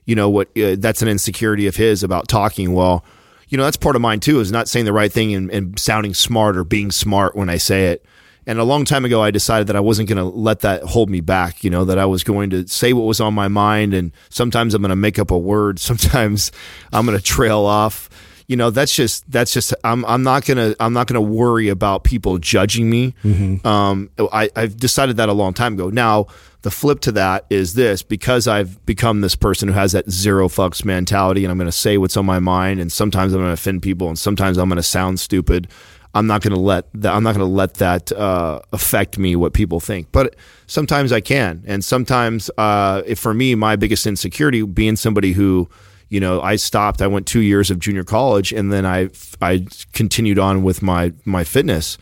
you 0.05 0.15
know 0.15 0.29
what 0.29 0.49
uh, 0.57 0.75
that's 0.77 1.01
an 1.01 1.07
insecurity 1.07 1.67
of 1.67 1.75
his 1.75 2.03
about 2.03 2.27
talking. 2.27 2.73
Well. 2.73 3.05
You 3.47 3.57
know, 3.57 3.65
that's 3.65 3.75
part 3.75 3.97
of 3.97 4.01
mine 4.01 4.21
too, 4.21 4.39
is 4.39 4.49
not 4.49 4.69
saying 4.69 4.85
the 4.85 4.93
right 4.93 5.11
thing 5.11 5.33
and, 5.33 5.51
and 5.51 5.77
sounding 5.77 6.13
smart 6.13 6.55
or 6.55 6.63
being 6.63 6.89
smart 6.89 7.35
when 7.35 7.49
I 7.49 7.57
say 7.57 7.87
it. 7.87 8.05
And 8.51 8.59
a 8.59 8.65
long 8.65 8.83
time 8.83 9.05
ago, 9.05 9.23
I 9.23 9.31
decided 9.31 9.67
that 9.67 9.77
I 9.77 9.79
wasn't 9.79 10.09
going 10.09 10.17
to 10.17 10.25
let 10.25 10.59
that 10.59 10.83
hold 10.83 11.09
me 11.09 11.21
back, 11.21 11.63
you 11.63 11.69
know, 11.69 11.85
that 11.85 11.97
I 11.97 12.05
was 12.05 12.21
going 12.21 12.49
to 12.49 12.67
say 12.67 12.91
what 12.91 13.05
was 13.05 13.21
on 13.21 13.33
my 13.33 13.47
mind. 13.47 13.93
And 13.93 14.11
sometimes 14.27 14.73
I'm 14.73 14.81
going 14.81 14.89
to 14.89 14.97
make 14.97 15.17
up 15.17 15.31
a 15.31 15.37
word. 15.37 15.79
Sometimes 15.91 16.51
I'm 16.91 17.05
going 17.05 17.17
to 17.17 17.23
trail 17.23 17.59
off. 17.59 18.09
You 18.47 18.57
know, 18.57 18.69
that's 18.69 18.93
just, 18.93 19.31
that's 19.31 19.53
just, 19.53 19.73
I'm, 19.85 20.03
I'm 20.03 20.23
not 20.23 20.43
going 20.43 20.57
to, 20.57 20.75
I'm 20.83 20.91
not 20.91 21.07
going 21.07 21.13
to 21.13 21.21
worry 21.21 21.69
about 21.69 22.03
people 22.03 22.39
judging 22.39 22.89
me. 22.89 23.15
Mm-hmm. 23.23 23.65
Um, 23.65 24.09
I, 24.19 24.49
I've 24.53 24.75
decided 24.75 25.15
that 25.15 25.29
a 25.29 25.33
long 25.33 25.53
time 25.53 25.75
ago. 25.75 25.89
Now, 25.89 26.27
the 26.63 26.71
flip 26.71 26.99
to 27.01 27.13
that 27.13 27.45
is 27.49 27.73
this 27.73 28.03
because 28.03 28.49
I've 28.49 28.85
become 28.85 29.21
this 29.21 29.37
person 29.37 29.69
who 29.69 29.75
has 29.75 29.93
that 29.93 30.11
zero 30.11 30.49
fucks 30.49 30.83
mentality 30.83 31.45
and 31.45 31.51
I'm 31.51 31.57
going 31.57 31.69
to 31.69 31.71
say 31.71 31.97
what's 31.97 32.17
on 32.17 32.25
my 32.25 32.39
mind. 32.39 32.81
And 32.81 32.91
sometimes 32.91 33.31
I'm 33.31 33.39
going 33.39 33.49
to 33.49 33.53
offend 33.53 33.81
people 33.81 34.09
and 34.09 34.19
sometimes 34.19 34.57
I'm 34.57 34.67
going 34.67 34.75
to 34.75 34.83
sound 34.83 35.21
stupid. 35.21 35.69
I'm 36.13 36.27
not 36.27 36.41
going 36.41 36.53
to 36.53 36.59
let 36.59 36.91
that, 36.93 37.13
I'm 37.13 37.23
not 37.23 37.35
going 37.35 37.47
to 37.47 37.53
let 37.53 37.75
that 37.75 38.11
uh, 38.11 38.59
affect 38.73 39.17
me 39.17 39.35
what 39.35 39.53
people 39.53 39.79
think. 39.79 40.11
But 40.11 40.35
sometimes 40.67 41.11
I 41.11 41.21
can, 41.21 41.63
and 41.65 41.83
sometimes 41.83 42.51
uh, 42.57 43.03
for 43.15 43.33
me, 43.33 43.55
my 43.55 43.75
biggest 43.75 44.05
insecurity 44.05 44.63
being 44.63 44.95
somebody 44.95 45.31
who, 45.31 45.69
you 46.09 46.19
know, 46.19 46.41
I 46.41 46.57
stopped. 46.57 47.01
I 47.01 47.07
went 47.07 47.27
two 47.27 47.39
years 47.39 47.71
of 47.71 47.79
junior 47.79 48.03
college, 48.03 48.51
and 48.51 48.71
then 48.73 48.85
I 48.85 49.09
I 49.41 49.65
continued 49.93 50.37
on 50.39 50.63
with 50.63 50.81
my 50.81 51.13
my 51.23 51.43
fitness 51.43 51.97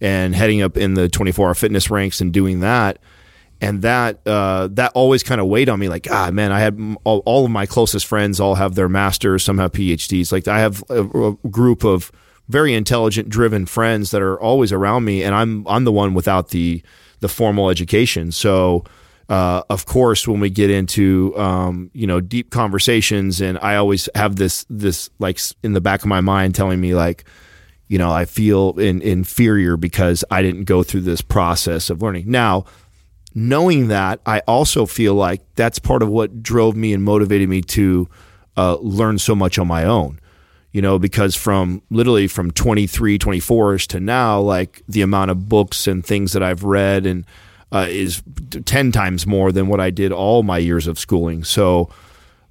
and 0.00 0.34
heading 0.34 0.62
up 0.62 0.76
in 0.76 0.94
the 0.94 1.08
24 1.08 1.48
hour 1.48 1.54
fitness 1.54 1.90
ranks 1.90 2.20
and 2.20 2.32
doing 2.32 2.60
that. 2.60 2.98
And 3.60 3.82
that 3.82 4.20
uh, 4.24 4.68
that 4.72 4.92
always 4.94 5.24
kind 5.24 5.40
of 5.40 5.48
weighed 5.48 5.68
on 5.68 5.80
me. 5.80 5.88
Like, 5.88 6.06
ah, 6.08 6.30
man, 6.30 6.52
I 6.52 6.60
had 6.60 6.78
all, 7.02 7.24
all, 7.26 7.44
of 7.44 7.50
my 7.50 7.66
closest 7.66 8.06
friends 8.06 8.38
all 8.38 8.54
have 8.54 8.76
their 8.76 8.88
masters, 8.88 9.42
some 9.42 9.58
have 9.58 9.72
PhDs. 9.72 10.30
Like, 10.30 10.46
I 10.46 10.60
have 10.60 10.84
a, 10.88 11.02
a 11.02 11.32
group 11.50 11.84
of 11.84 12.12
very 12.48 12.74
intelligent, 12.74 13.28
driven 13.28 13.66
friends 13.66 14.10
that 14.10 14.22
are 14.22 14.40
always 14.40 14.72
around 14.72 15.04
me, 15.04 15.22
and 15.22 15.34
I'm 15.34 15.66
I'm 15.68 15.84
the 15.84 15.92
one 15.92 16.14
without 16.14 16.48
the 16.48 16.82
the 17.20 17.28
formal 17.28 17.68
education. 17.68 18.32
So, 18.32 18.84
uh, 19.28 19.62
of 19.68 19.86
course, 19.86 20.26
when 20.26 20.40
we 20.40 20.50
get 20.50 20.70
into 20.70 21.36
um, 21.36 21.90
you 21.92 22.06
know 22.06 22.20
deep 22.20 22.50
conversations, 22.50 23.40
and 23.40 23.58
I 23.58 23.76
always 23.76 24.08
have 24.14 24.36
this 24.36 24.64
this 24.70 25.10
like 25.18 25.38
in 25.62 25.74
the 25.74 25.80
back 25.80 26.00
of 26.00 26.06
my 26.06 26.20
mind 26.20 26.54
telling 26.54 26.80
me 26.80 26.94
like, 26.94 27.24
you 27.86 27.98
know, 27.98 28.10
I 28.10 28.24
feel 28.24 28.78
in, 28.78 29.02
inferior 29.02 29.76
because 29.76 30.24
I 30.30 30.42
didn't 30.42 30.64
go 30.64 30.82
through 30.82 31.02
this 31.02 31.20
process 31.20 31.90
of 31.90 32.00
learning. 32.00 32.30
Now, 32.30 32.64
knowing 33.34 33.88
that, 33.88 34.20
I 34.24 34.40
also 34.40 34.86
feel 34.86 35.14
like 35.14 35.42
that's 35.54 35.78
part 35.78 36.02
of 36.02 36.08
what 36.08 36.42
drove 36.42 36.76
me 36.76 36.94
and 36.94 37.04
motivated 37.04 37.48
me 37.48 37.60
to 37.62 38.08
uh, 38.56 38.76
learn 38.80 39.18
so 39.18 39.34
much 39.34 39.58
on 39.58 39.68
my 39.68 39.84
own 39.84 40.18
you 40.72 40.82
know, 40.82 40.98
because 40.98 41.34
from 41.34 41.82
literally 41.90 42.28
from 42.28 42.50
23, 42.50 43.18
24ish 43.18 43.86
to 43.88 44.00
now, 44.00 44.40
like 44.40 44.82
the 44.88 45.02
amount 45.02 45.30
of 45.30 45.48
books 45.48 45.86
and 45.86 46.04
things 46.04 46.32
that 46.32 46.42
I've 46.42 46.64
read 46.64 47.06
and 47.06 47.24
uh, 47.72 47.86
is 47.88 48.22
10 48.64 48.92
times 48.92 49.26
more 49.26 49.52
than 49.52 49.68
what 49.68 49.80
I 49.80 49.90
did 49.90 50.12
all 50.12 50.42
my 50.42 50.58
years 50.58 50.86
of 50.86 50.98
schooling. 50.98 51.44
So 51.44 51.90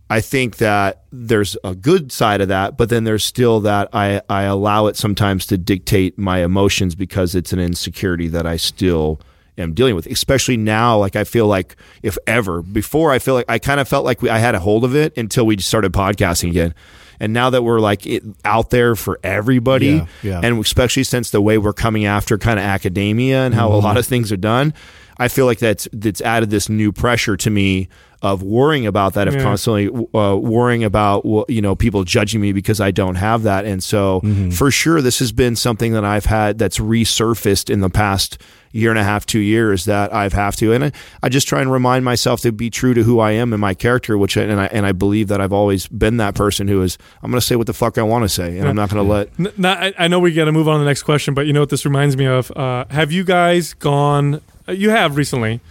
I 0.10 0.22
think 0.22 0.58
that 0.58 1.04
there's 1.12 1.58
a 1.64 1.76
good 1.76 2.12
side 2.12 2.40
of 2.42 2.48
that, 2.48 2.78
but 2.78 2.90
then 2.90 3.04
there's 3.04 3.26
still 3.26 3.60
that 3.62 3.90
I, 3.94 4.22
I 4.30 4.44
allow 4.44 4.88
it 4.88 4.96
sometimes 4.96 5.46
to 5.48 5.58
dictate 5.58 6.18
my 6.18 6.40
emotions 6.44 6.96
because 6.96 7.36
it's 7.36 7.52
an 7.52 7.60
insecurity 7.60 8.28
that 8.30 8.46
I 8.46 8.58
still 8.58 9.20
am 9.58 9.74
dealing 9.74 9.96
with, 9.96 10.06
especially 10.06 10.56
now. 10.56 10.98
Like 10.98 11.16
I 11.16 11.24
feel 11.24 11.48
like 11.48 11.76
if 12.04 12.18
ever 12.26 12.62
before, 12.62 13.12
I 13.12 13.20
feel 13.20 13.34
like 13.34 13.50
I 13.50 13.60
kind 13.60 13.80
of 13.80 13.88
felt 13.88 14.06
like 14.06 14.22
we, 14.22 14.30
I 14.30 14.38
had 14.38 14.56
a 14.56 14.60
hold 14.60 14.86
of 14.86 14.96
it 14.96 15.18
until 15.18 15.46
we 15.46 15.58
started 15.58 15.92
podcasting 15.92 16.52
again. 16.52 16.74
And 17.20 17.34
now 17.34 17.50
that 17.50 17.64
we're 17.64 17.80
like 17.80 18.06
it, 18.06 18.24
out 18.46 18.70
there 18.70 18.96
for 18.96 19.20
everybody, 19.24 19.88
Yeah, 19.88 20.06
yeah. 20.24 20.42
and 20.44 20.60
especially 20.60 21.04
since 21.04 21.32
the 21.32 21.42
way 21.42 21.58
we're 21.58 21.74
coming 21.74 22.06
after 22.06 22.38
kind 22.38 22.60
of 22.60 22.66
academia 22.66 23.46
and 23.46 23.54
how 23.56 23.70
a 23.70 23.76
mm-hmm. 23.76 23.86
lot 23.86 23.98
of 23.98 24.06
things 24.06 24.32
are 24.32 24.38
done, 24.38 24.74
I 25.20 25.28
feel 25.28 25.46
like 25.46 25.60
that's 25.60 25.88
that's 25.94 26.22
added 26.22 26.50
this 26.50 26.70
new 26.70 26.92
pressure 26.92 27.38
to 27.38 27.50
me 27.50 27.88
of 28.24 28.42
worrying 28.42 28.88
about 28.88 29.14
that, 29.14 29.28
of 29.28 29.36
Yeah. 29.36 29.44
constantly 29.44 29.88
uh, 29.90 30.36
worrying 30.36 30.84
about 30.84 31.24
you 31.50 31.62
know 31.62 31.76
people 31.76 32.04
judging 32.04 32.42
me 32.42 32.52
because 32.52 32.82
I 32.82 32.92
don't 32.92 33.16
have 33.16 33.44
that, 33.44 33.66
and 33.66 33.84
so 33.84 34.22
for 34.52 34.72
sure 34.72 35.02
this 35.02 35.20
has 35.20 35.32
been 35.32 35.56
something 35.56 35.94
that 35.94 36.04
I've 36.06 36.26
had 36.26 36.58
that's 36.58 36.80
resurfaced 36.80 37.70
in 37.70 37.80
the 37.82 37.90
past 37.90 38.38
year 38.74 38.90
and 38.92 39.00
a 39.00 39.04
half, 39.04 39.26
two 39.26 39.40
years 39.40 39.86
that 39.86 40.14
I've 40.14 40.34
have 40.34 40.56
to, 40.58 40.74
and 40.74 40.86
I, 40.86 40.92
I 41.24 41.30
just 41.30 41.48
try 41.48 41.62
and 41.62 41.72
remind 41.72 42.06
myself 42.06 42.42
to 42.42 42.52
be 42.52 42.70
true 42.70 42.94
to 42.94 43.02
who 43.04 43.20
I 43.20 43.32
am 43.32 43.54
and 43.54 43.62
my 43.62 43.74
character, 43.74 44.18
which 44.18 44.36
I, 44.38 44.42
and 44.44 44.60
I 44.60 44.66
and 44.68 44.86
I 44.86 44.92
believe 44.92 45.28
that 45.30 45.40
I've 45.40 45.54
always 45.54 45.88
been 45.88 46.18
that 46.18 46.36
person 46.36 46.68
who 46.68 46.82
is 46.82 46.98
I'm 47.24 47.32
going 47.32 47.40
to 47.40 47.46
say 47.46 47.56
what 47.56 47.68
the 47.68 47.74
fuck 47.74 47.98
I 47.98 48.04
want 48.04 48.24
to 48.26 48.30
say, 48.30 48.58
and 48.58 48.68
I'm 48.68 48.76
not 48.76 48.90
going 48.90 49.04
to 49.06 49.12
let 49.12 49.30
N- 49.40 49.54
not, 49.58 49.78
I, 49.82 49.94
I 49.98 50.08
know 50.08 50.20
we 50.20 50.34
got 50.34 50.46
to 50.46 50.52
move 50.52 50.68
on 50.68 50.76
to 50.76 50.80
the 50.80 50.86
next 50.90 51.04
question, 51.04 51.34
but 51.34 51.46
you 51.48 51.54
know 51.54 51.60
what 51.62 51.70
this 51.70 51.86
reminds 51.86 52.18
me 52.18 52.26
of? 52.26 52.52
Uh, 52.56 52.86
have 52.90 53.12
you 53.12 53.24
guys 53.24 53.74
gone? 53.76 54.42
Uh, 54.68 54.72
You 54.72 54.90
have 54.90 55.16
recently, 55.18 55.62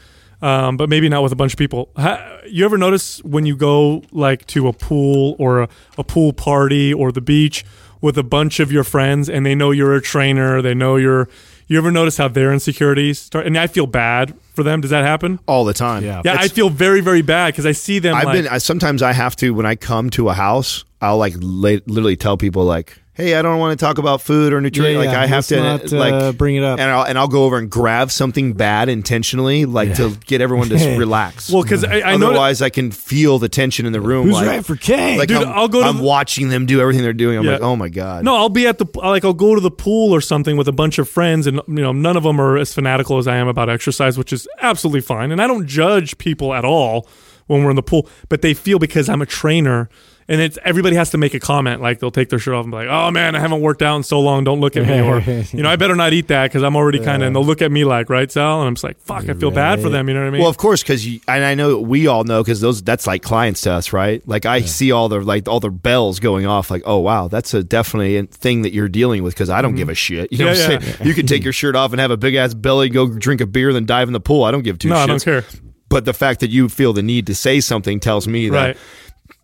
um, 0.43 0.77
but 0.77 0.89
maybe 0.89 1.09
not 1.09 1.23
with 1.23 1.33
a 1.33 1.37
bunch 1.37 1.53
of 1.53 1.59
people. 1.59 1.89
Ha, 1.97 2.41
you 2.47 2.65
ever 2.65 2.79
notice 2.79 3.23
when 3.25 3.47
you 3.47 3.57
go 3.57 4.03
like 4.13 4.47
to 4.49 4.69
a 4.69 4.73
pool 4.73 5.37
or 5.39 5.63
a, 5.63 5.69
a 5.99 6.05
pool 6.05 6.33
party 6.33 6.93
or 6.93 7.13
the 7.13 7.21
beach 7.21 7.65
with 8.01 8.19
a 8.19 8.23
bunch 8.23 8.61
of 8.61 8.71
your 8.71 8.85
friends 8.85 9.29
and 9.29 9.45
they 9.47 9.55
know 9.55 9.71
you're 9.71 9.95
a 9.95 10.03
trainer, 10.03 10.63
they 10.63 10.75
know 10.75 10.97
you're. 10.97 11.29
You 11.69 11.79
ever 11.79 11.91
notice 11.91 12.17
how 12.17 12.29
their 12.29 12.53
insecurities 12.53 13.19
start? 13.19 13.45
And 13.45 13.59
I 13.59 13.67
feel 13.67 13.89
bad 13.89 14.35
for 14.55 14.63
them. 14.63 14.81
Does 14.81 14.91
that 14.91 15.03
happen? 15.03 15.41
all 15.49 15.65
the 15.65 15.75
time. 15.75 16.05
Yeah. 16.05 16.23
Yeah, 16.25 16.37
I 16.39 16.47
feel 16.47 16.71
very, 16.71 17.01
very 17.01 17.23
bad 17.23 17.49
because 17.55 17.67
I 17.67 17.73
see 17.73 17.99
them. 17.99 18.15
I've 18.15 18.25
like, 18.27 18.35
been 18.35 18.47
I, 18.49 18.59
sometimes 18.59 19.03
I 19.03 19.13
have 19.13 19.35
to 19.37 19.51
when 19.51 19.67
I 19.67 19.75
come 19.75 20.09
to 20.11 20.29
a 20.29 20.33
house, 20.33 20.85
I'll 21.01 21.19
like 21.19 21.35
la- 21.39 21.81
literally 21.87 22.15
tell 22.15 22.37
people 22.37 22.65
like, 22.65 22.97
"Hey, 23.17 23.35
I 23.35 23.43
don't 23.43 23.59
want 23.59 23.79
to 23.79 23.85
talk 23.85 23.99
about 23.99 24.21
food 24.21 24.53
or 24.53 24.61
nutrition." 24.61 24.93
Yeah, 24.93 24.99
like 24.99 25.11
yeah, 25.11 25.21
I 25.23 25.27
have 25.27 25.49
let's 25.49 25.49
to 25.49 25.57
not, 25.61 25.93
like 25.93 26.13
uh, 26.13 26.33
bring 26.33 26.57
it 26.57 26.63
up. 26.63 26.79
and 26.79 26.91
I'll 26.91 27.03
and 27.05 27.19
I'll 27.19 27.29
go 27.29 27.45
over 27.45 27.59
and 27.59 27.71
grab 27.71 28.11
something 28.11 28.53
bad 28.53 28.89
intentionally, 28.89 29.65
like 29.65 29.95
to 29.97 30.17
get 30.27 30.41
everyone 30.41 30.69
to 30.69 30.77
relax. 30.99 31.51
well, 31.51 31.63
because 31.63 31.85
I, 31.85 32.01
I 32.03 32.17
know. 32.17 32.29
Otherwise, 32.29 32.63
I 32.63 32.69
can 32.71 32.91
feel 32.91 33.39
the 33.39 33.49
tension 33.49 33.87
in 33.87 33.93
the 33.93 34.01
room. 34.01 34.27
Who's 34.27 34.35
like, 34.35 34.47
right 34.47 34.65
for 34.65 34.77
K? 34.77 35.19
Like 35.19 35.29
Dude, 35.29 35.39
I'm, 35.39 35.49
I'll 35.49 35.69
go 35.69 35.81
to 35.83 35.87
I'm 35.89 35.97
the- 35.99 36.03
watching 36.03 36.49
them 36.51 36.67
do 36.67 36.81
everything 36.81 37.03
they're 37.03 37.13
doing. 37.13 37.39
I'm 37.39 37.45
Yeah. 37.45 37.53
like, 37.53 37.63
oh 37.63 37.77
my 37.77 37.89
god. 37.89 38.25
No, 38.25 38.37
I'll 38.37 38.49
be 38.49 38.67
at 38.67 38.79
the 38.79 38.87
like 39.01 39.25
I'll 39.25 39.33
go 39.35 39.55
to 39.55 39.61
the 39.61 39.71
pool 39.71 40.13
or 40.15 40.21
something 40.21 40.57
with 40.57 40.69
a 40.69 40.73
bunch 40.73 40.99
of 40.99 41.09
friends, 41.09 41.47
and 41.47 41.57
you 41.69 41.75
know 41.83 41.93
none 41.93 42.17
of 42.17 42.23
them 42.23 42.41
are 42.41 42.57
as 42.57 42.75
fanatical 42.75 43.19
as 43.19 43.27
I 43.27 43.37
am 43.37 43.49
about 43.49 43.69
exercise, 43.69 44.19
which 44.19 44.33
is 44.33 44.47
absolutely 44.61 45.01
fine. 45.01 45.33
And 45.33 45.41
I 45.41 45.47
don't 45.47 45.67
judge 45.67 46.19
people 46.19 46.53
at 46.55 46.65
all 46.65 47.09
when 47.47 47.63
we're 47.63 47.71
in 47.71 47.77
the 47.77 47.83
pool, 47.83 48.09
but 48.29 48.43
they 48.43 48.53
feel 48.55 48.79
because 48.81 49.09
I'm 49.09 49.23
a 49.23 49.27
trainer, 49.27 49.89
and 50.29 50.41
it's 50.41 50.59
everybody 50.65 50.97
has 50.97 51.11
to 51.11 51.19
make 51.19 51.35
a 51.35 51.41
comment. 51.41 51.81
Like 51.81 52.01
they'll 52.01 52.11
take 52.11 52.31
their 52.31 52.39
shirt 52.39 52.55
off 52.55 52.65
and 52.65 52.73
be 52.73 52.77
like, 52.79 52.89
"Oh 52.89 53.11
man, 53.11 53.35
I 53.37 53.41
haven't 53.41 53.61
worked 53.61 53.83
out 53.83 53.97
in 53.97 54.03
so 54.03 54.21
long. 54.21 54.45
Don't 54.45 54.61
look 54.61 54.77
at 54.77 54.87
me," 54.87 55.01
or 55.01 55.21
you 55.53 55.63
know, 55.63 55.71
I 55.71 55.77
better 55.77 55.95
not 55.95 56.13
eat 56.13 56.29
that 56.29 56.47
because 56.51 56.63
I'm 56.63 56.75
already 56.77 56.99
kind 56.99 57.23
of. 57.23 57.29
And 57.29 57.37
they'll 57.37 57.45
look 57.45 57.63
at 57.63 57.71
me 57.71 57.85
like, 57.85 58.11
"Right, 58.11 58.31
Sal?" 58.31 58.61
And 58.61 58.69
I'm 58.69 58.75
just 58.75 58.85
like, 58.85 58.99
"Fuck, 59.01 59.29
I 59.29 59.35
feel 59.35 59.51
bad 59.51 59.81
for 59.81 59.89
them." 59.89 60.09
You 60.09 60.15
know 60.15 60.21
what 60.21 60.27
I 60.27 60.31
mean? 60.31 60.41
Well, 60.41 60.51
of 60.51 60.57
course, 60.57 60.83
because 60.83 61.07
and 61.07 61.45
I 61.45 61.55
know 61.55 61.81
we 61.81 62.07
all 62.07 62.25
know 62.25 62.43
because 62.43 62.61
those 62.61 62.83
that's 62.83 63.07
like 63.07 63.23
clients 63.23 63.61
to 63.63 63.73
us, 63.73 63.93
right? 63.93 64.27
Like 64.27 64.47
I 64.47 64.63
see 64.63 64.91
all 64.93 65.09
the 65.09 65.21
like 65.21 65.49
all 65.49 65.61
the 65.61 65.71
bells 65.71 66.19
going 66.21 66.47
off, 66.47 66.71
like 66.71 66.83
oh 66.87 66.99
wow, 66.99 67.29
that's 67.29 67.55
a 67.55 67.63
definitely 67.63 68.17
a 68.17 68.25
thing 68.25 68.63
that 68.63 68.73
you're 68.73 68.89
dealing 68.89 69.23
with 69.23 69.35
because 69.35 69.51
I 69.51 69.63
don't 69.63 69.75
give 69.77 69.89
a 69.89 69.95
shit. 69.95 70.33
You 70.37 70.45
know 70.45 70.53
Mm-hmm. 70.53 70.71
Yeah, 70.71 70.77
what 70.77 70.83
I'm 70.87 70.93
saying? 70.97 71.07
You 71.07 71.15
can 71.15 71.27
take 71.27 71.45
your 71.45 71.53
shirt 71.53 71.77
off 71.77 71.93
and 71.93 72.01
have 72.01 72.11
a 72.11 72.17
big 72.17 72.35
ass 72.35 72.53
belly, 72.55 72.89
go 72.89 73.09
drink 73.09 73.41
a 73.41 73.47
beer, 73.47 73.73
then 73.73 73.85
dive 73.87 74.09
in 74.09 74.13
the 74.13 74.21
pool. 74.21 74.45
I 74.45 74.51
don't 74.51 74.63
give 74.63 74.79
two 74.79 74.89
no, 74.89 74.97
shits. 74.97 75.03
I 75.03 75.07
don't 75.07 75.23
care. 75.23 75.45
But 75.89 76.05
the 76.05 76.13
fact 76.13 76.41
that 76.41 76.51
you 76.51 76.69
feel 76.69 76.93
the 76.93 77.03
need 77.03 77.27
to 77.29 77.35
say 77.35 77.61
something 77.61 78.01
tells 78.01 78.27
me 78.27 78.49
that 78.51 78.67
Right. 78.67 78.77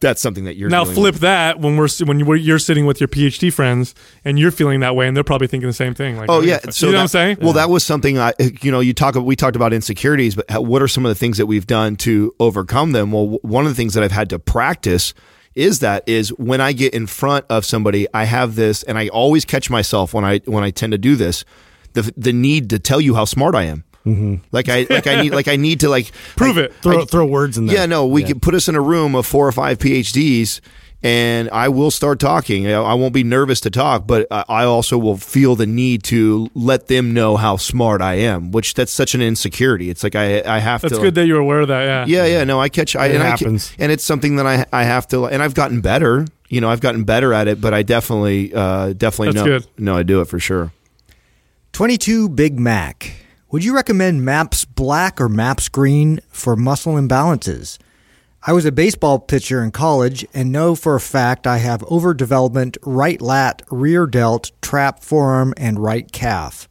That's 0.03 0.21
something 0.21 0.45
that 0.45 0.57
you're 0.57 0.69
Now 0.69 0.85
flip 0.85 1.15
with. 1.15 1.23
that 1.23 1.59
when 1.61 1.79
we're 1.79 1.89
when 2.05 2.21
you're, 2.21 2.37
you're 2.37 2.59
sitting 2.59 2.85
with 2.85 3.01
your 3.01 3.09
PhD 3.09 3.51
friends 3.51 3.95
and 4.25 4.39
you're 4.39 4.51
feeling 4.51 4.81
that 4.81 4.95
way, 4.95 5.09
and 5.09 5.17
they're 5.17 5.25
probably 5.25 5.47
thinking 5.47 5.67
the 5.69 5.73
same 5.73 5.95
thing. 5.95 6.19
Like, 6.19 6.29
Oh 6.29 6.41
yeah, 6.43 6.43
so 6.43 6.45
you 6.45 6.53
yeah, 6.53 6.67
know 6.67 6.71
so 6.73 6.87
what 6.89 6.97
I'm 6.97 7.09
saying? 7.09 7.37
Well, 7.41 7.53
that 7.55 7.71
was 7.71 7.85
something 7.85 8.19
I, 8.19 8.35
you 8.61 8.71
know, 8.71 8.81
you 8.81 8.93
talk. 8.93 9.15
We 9.15 9.35
talked 9.35 9.57
about 9.57 9.73
insecurities, 9.73 10.35
but 10.35 10.63
what 10.63 10.83
are 10.83 10.89
some 10.89 11.07
of 11.07 11.09
the 11.09 11.15
things 11.15 11.39
that 11.39 11.47
we've 11.47 11.67
done 11.67 11.97
to 11.97 12.35
overcome 12.39 12.93
them? 12.93 13.11
Well, 13.13 13.39
one 13.41 13.65
of 13.65 13.71
the 13.71 13.77
things 13.77 13.95
that 13.95 14.05
I've 14.05 14.13
had 14.13 14.29
to 14.31 14.39
practice 14.39 15.15
is 15.55 15.81
that 15.81 16.03
is 16.09 16.31
when 16.39 16.61
I 16.61 16.73
get 16.73 16.95
in 16.95 17.07
front 17.07 17.45
of 17.49 17.65
somebody, 17.65 18.07
I 18.13 18.25
have 18.25 18.55
this, 18.57 18.83
and 18.83 18.99
I 18.99 19.09
always 19.09 19.45
catch 19.45 19.71
myself 19.71 20.13
when 20.13 20.25
I 20.25 20.39
when 20.45 20.65
I 20.65 20.71
tend 20.71 20.93
to 20.93 20.99
do 20.99 21.17
this, 21.17 21.45
the 21.95 22.13
the 22.17 22.33
need 22.33 22.69
to 22.71 22.79
tell 22.79 23.01
you 23.01 23.15
how 23.15 23.25
smart 23.25 23.55
I 23.55 23.65
am. 23.65 23.85
Like 24.51 24.69
I 24.69 24.87
like 24.91 25.07
I 25.07 25.23
need 25.23 25.33
like 25.33 25.49
I 25.49 25.57
need 25.57 25.81
to 25.81 25.89
like 25.89 26.11
Prove 26.37 26.57
like- 26.57 26.67
it. 26.67 26.75
throw, 26.83 27.05
throw 27.05 27.25
words 27.27 27.57
in 27.59 27.67
there. 27.67 27.77
yeah, 27.77 27.87
no, 27.87 28.07
we 28.07 28.23
can 28.25 28.41
put 28.41 28.55
us 28.55 28.69
in 28.69 28.75
a 28.75 28.81
room 28.81 29.15
of 29.15 29.27
four 29.27 29.47
or 29.47 29.53
five 29.53 29.79
PhDs, 29.79 30.61
and 31.05 31.49
I 31.51 31.69
will 31.69 31.91
start 31.93 32.19
talking. 32.19 32.67
I 32.67 32.73
I 32.73 32.95
won't 32.95 33.15
be 33.15 33.23
nervous 33.23 33.61
to 33.61 33.71
talk, 33.71 34.07
but 34.07 34.27
I 34.31 34.45
I 34.49 34.65
also 34.65 34.99
will 34.99 35.17
feel 35.17 35.55
the 35.55 35.67
need 35.67 36.03
to 36.05 36.51
let 36.55 36.89
them 36.89 37.15
know 37.15 37.37
how 37.37 37.57
smart 37.57 38.03
I 38.03 38.15
am, 38.15 38.51
which 38.51 38.75
that's 38.75 38.93
such 38.93 39.15
an 39.15 39.23
insecurity. 39.23 39.89
It's 39.89 40.03
like 40.03 40.17
I 40.17 40.43
I 40.45 40.59
have 40.59 40.81
That's 40.83 40.93
to. 40.93 40.97
That's 40.97 41.03
good 41.05 41.15
that 41.15 41.27
you're 41.27 41.39
aware 41.41 41.61
of 41.61 41.69
that. 41.69 42.09
Yeah. 42.09 42.25
yeah, 42.25 42.39
yeah, 42.39 42.45
no, 42.45 42.61
I 42.61 42.69
catch. 42.69 42.97
I, 42.97 43.07
It 43.07 43.15
and 43.15 43.23
I 43.23 43.27
ca- 43.27 43.31
happens. 43.39 43.73
and 43.79 43.93
it's 43.93 44.03
something 44.05 44.35
that 44.37 44.47
I 44.47 44.67
I 44.73 44.83
have 44.85 45.07
to, 45.09 45.27
and 45.27 45.43
I've 45.43 45.55
gotten 45.55 45.81
better. 45.81 46.27
You 46.49 46.61
know, 46.61 46.69
I've 46.69 46.81
gotten 46.81 47.05
better 47.05 47.33
at 47.33 47.47
it, 47.49 47.61
but 47.63 47.73
I 47.73 47.83
definitely, 47.83 48.53
uh, 48.53 48.93
definitely 48.93 49.33
That's 49.33 49.47
know. 49.47 49.59
good. 49.61 49.67
No, 49.79 49.97
I 49.97 50.03
do 50.03 50.21
it 50.21 50.27
for 50.27 50.39
sure. 50.39 50.71
22 51.73 52.29
Big 52.29 52.59
Mac. 52.61 53.15
Would 53.53 53.65
you 53.65 53.75
recommend 53.75 54.25
MAPS 54.25 54.65
Black 54.65 55.21
or 55.21 55.29
MAPS 55.29 55.69
Green 55.69 56.21
for 56.29 56.57
muscle 56.57 56.95
imbalances? 56.95 57.77
I 58.47 58.55
was 58.55 58.65
a 58.65 58.73
baseball 58.73 59.19
pitcher 59.19 59.63
in 59.63 59.73
college 59.73 60.27
and 60.33 60.51
know 60.51 60.75
for 60.75 60.95
a 60.95 61.01
fact 61.01 61.47
I 61.47 61.59
have 61.59 61.83
overdevelopment 61.83 62.79
right 62.83 63.21
lat, 63.21 63.61
rear 63.71 64.07
delt, 64.07 64.53
trap 64.63 65.05
forearm, 65.05 65.53
and 65.59 65.79
right 65.79 66.11
calf. 66.11 66.67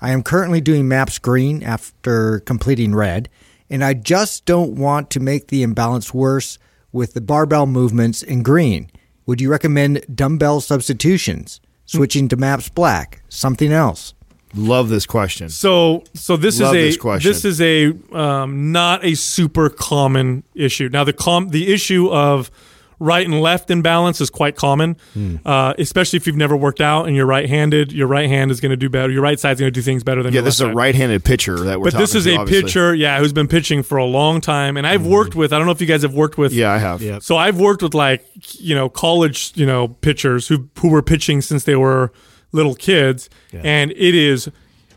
I 0.00 0.10
am 0.10 0.24
currently 0.24 0.60
doing 0.60 0.88
MAPS 0.88 1.20
Green 1.20 1.62
after 1.62 2.40
completing 2.40 2.92
red, 2.92 3.28
and 3.70 3.84
I 3.84 3.94
just 3.94 4.46
don't 4.46 4.74
want 4.74 5.10
to 5.10 5.20
make 5.20 5.46
the 5.46 5.62
imbalance 5.62 6.12
worse 6.12 6.58
with 6.90 7.14
the 7.14 7.20
barbell 7.20 7.66
movements 7.66 8.24
in 8.24 8.42
green. 8.42 8.90
Would 9.26 9.40
you 9.40 9.48
recommend 9.48 10.04
dumbbell 10.12 10.60
substitutions? 10.60 11.60
Switching 11.84 12.26
to 12.26 12.36
MAPS 12.36 12.68
Black? 12.70 13.22
Something 13.28 13.70
else? 13.70 14.15
Love 14.56 14.88
this 14.88 15.06
question. 15.06 15.48
So, 15.50 16.02
so 16.14 16.36
this 16.36 16.60
Love 16.60 16.74
is 16.74 16.80
a 16.82 16.86
this 16.88 16.96
question. 16.96 17.30
this 17.30 17.44
is 17.44 17.60
a 17.60 17.92
um, 18.12 18.72
not 18.72 19.04
a 19.04 19.14
super 19.14 19.68
common 19.68 20.42
issue. 20.54 20.88
Now, 20.90 21.04
the 21.04 21.12
com 21.12 21.48
the 21.50 21.72
issue 21.72 22.08
of 22.10 22.50
right 22.98 23.26
and 23.26 23.42
left 23.42 23.70
imbalance 23.70 24.22
is 24.22 24.30
quite 24.30 24.56
common, 24.56 24.96
Hmm. 25.12 25.36
uh, 25.44 25.74
especially 25.78 26.16
if 26.16 26.26
you've 26.26 26.34
never 26.36 26.56
worked 26.56 26.80
out 26.80 27.06
and 27.06 27.14
you're 27.14 27.26
right-handed. 27.26 27.92
Your 27.92 28.06
right 28.06 28.26
hand 28.26 28.50
is 28.50 28.58
going 28.58 28.70
to 28.70 28.76
do 28.78 28.88
better. 28.88 29.12
Your 29.12 29.20
right 29.20 29.38
side's 29.38 29.60
going 29.60 29.70
to 29.70 29.78
do 29.78 29.82
things 29.82 30.02
better 30.02 30.22
than 30.22 30.32
Yeah, 30.32 30.38
your 30.38 30.44
this 30.44 30.54
is 30.54 30.60
a 30.62 30.64
side. 30.68 30.74
right-handed 30.74 31.22
pitcher 31.22 31.58
that 31.58 31.78
we're. 31.78 31.90
But 31.90 31.98
this 31.98 32.14
is 32.14 32.24
to, 32.24 32.30
a 32.34 32.38
obviously. 32.38 32.62
pitcher, 32.62 32.94
yeah, 32.94 33.18
who's 33.18 33.34
been 33.34 33.48
pitching 33.48 33.82
for 33.82 33.98
a 33.98 34.06
long 34.06 34.40
time, 34.40 34.78
and 34.78 34.86
I've 34.86 35.04
worked 35.06 35.34
with. 35.34 35.52
I 35.52 35.58
don't 35.58 35.66
know 35.66 35.72
if 35.72 35.80
you 35.82 35.86
guys 35.86 36.00
have 36.00 36.14
worked 36.14 36.38
with. 36.38 36.54
Yeah, 36.54 36.72
I 36.72 36.78
have. 36.78 37.02
Yeah. 37.02 37.18
So 37.18 37.36
I've 37.36 37.58
worked 37.60 37.82
with 37.82 37.92
like 37.92 38.24
you 38.58 38.74
know 38.74 38.88
college 38.88 39.52
you 39.54 39.66
know 39.66 39.88
pitchers 39.88 40.48
who 40.48 40.70
who 40.78 40.88
were 40.88 41.02
pitching 41.02 41.42
since 41.42 41.64
they 41.64 41.76
were 41.76 42.12
little 42.56 42.74
kids, 42.74 43.30
and 43.52 43.92
it 43.92 44.14
is 44.16 44.50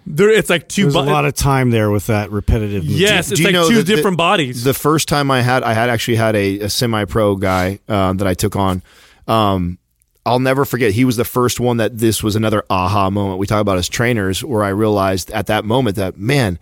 there. 0.07 0.29
It's 0.31 0.49
like 0.49 0.67
two. 0.67 0.83
There's 0.83 0.95
a 0.95 1.01
lot 1.01 1.25
of 1.25 1.35
time 1.35 1.69
there 1.69 1.91
with 1.91 2.07
that 2.07 2.31
repetitive. 2.31 2.83
yes, 2.85 3.27
Do 3.27 3.33
it's 3.33 3.41
you 3.41 3.51
like 3.51 3.67
two 3.67 3.83
the- 3.83 3.95
different 3.95 4.17
bodies. 4.17 4.63
The 4.63 4.73
first 4.73 5.07
time 5.07 5.29
I 5.29 5.41
had, 5.41 5.61
I 5.61 5.73
had 5.73 5.89
actually 5.89 6.15
had 6.17 6.35
a, 6.35 6.61
a 6.61 6.69
semi-pro 6.69 7.35
guy 7.35 7.79
um, 7.87 8.17
that 8.17 8.27
I 8.27 8.33
took 8.33 8.55
on. 8.55 8.81
Um, 9.27 9.77
I'll 10.25 10.39
never 10.39 10.65
forget. 10.65 10.91
He 10.93 11.05
was 11.05 11.15
the 11.17 11.25
first 11.25 11.59
one 11.59 11.77
that 11.77 11.97
this 11.97 12.21
was 12.23 12.35
another 12.35 12.63
aha 12.69 13.09
moment. 13.09 13.39
We 13.39 13.45
talk 13.47 13.61
about 13.61 13.77
as 13.77 13.87
trainers, 13.89 14.43
where 14.43 14.63
I 14.63 14.69
realized 14.69 15.31
at 15.31 15.47
that 15.47 15.65
moment 15.65 15.95
that 15.97 16.17
man, 16.17 16.59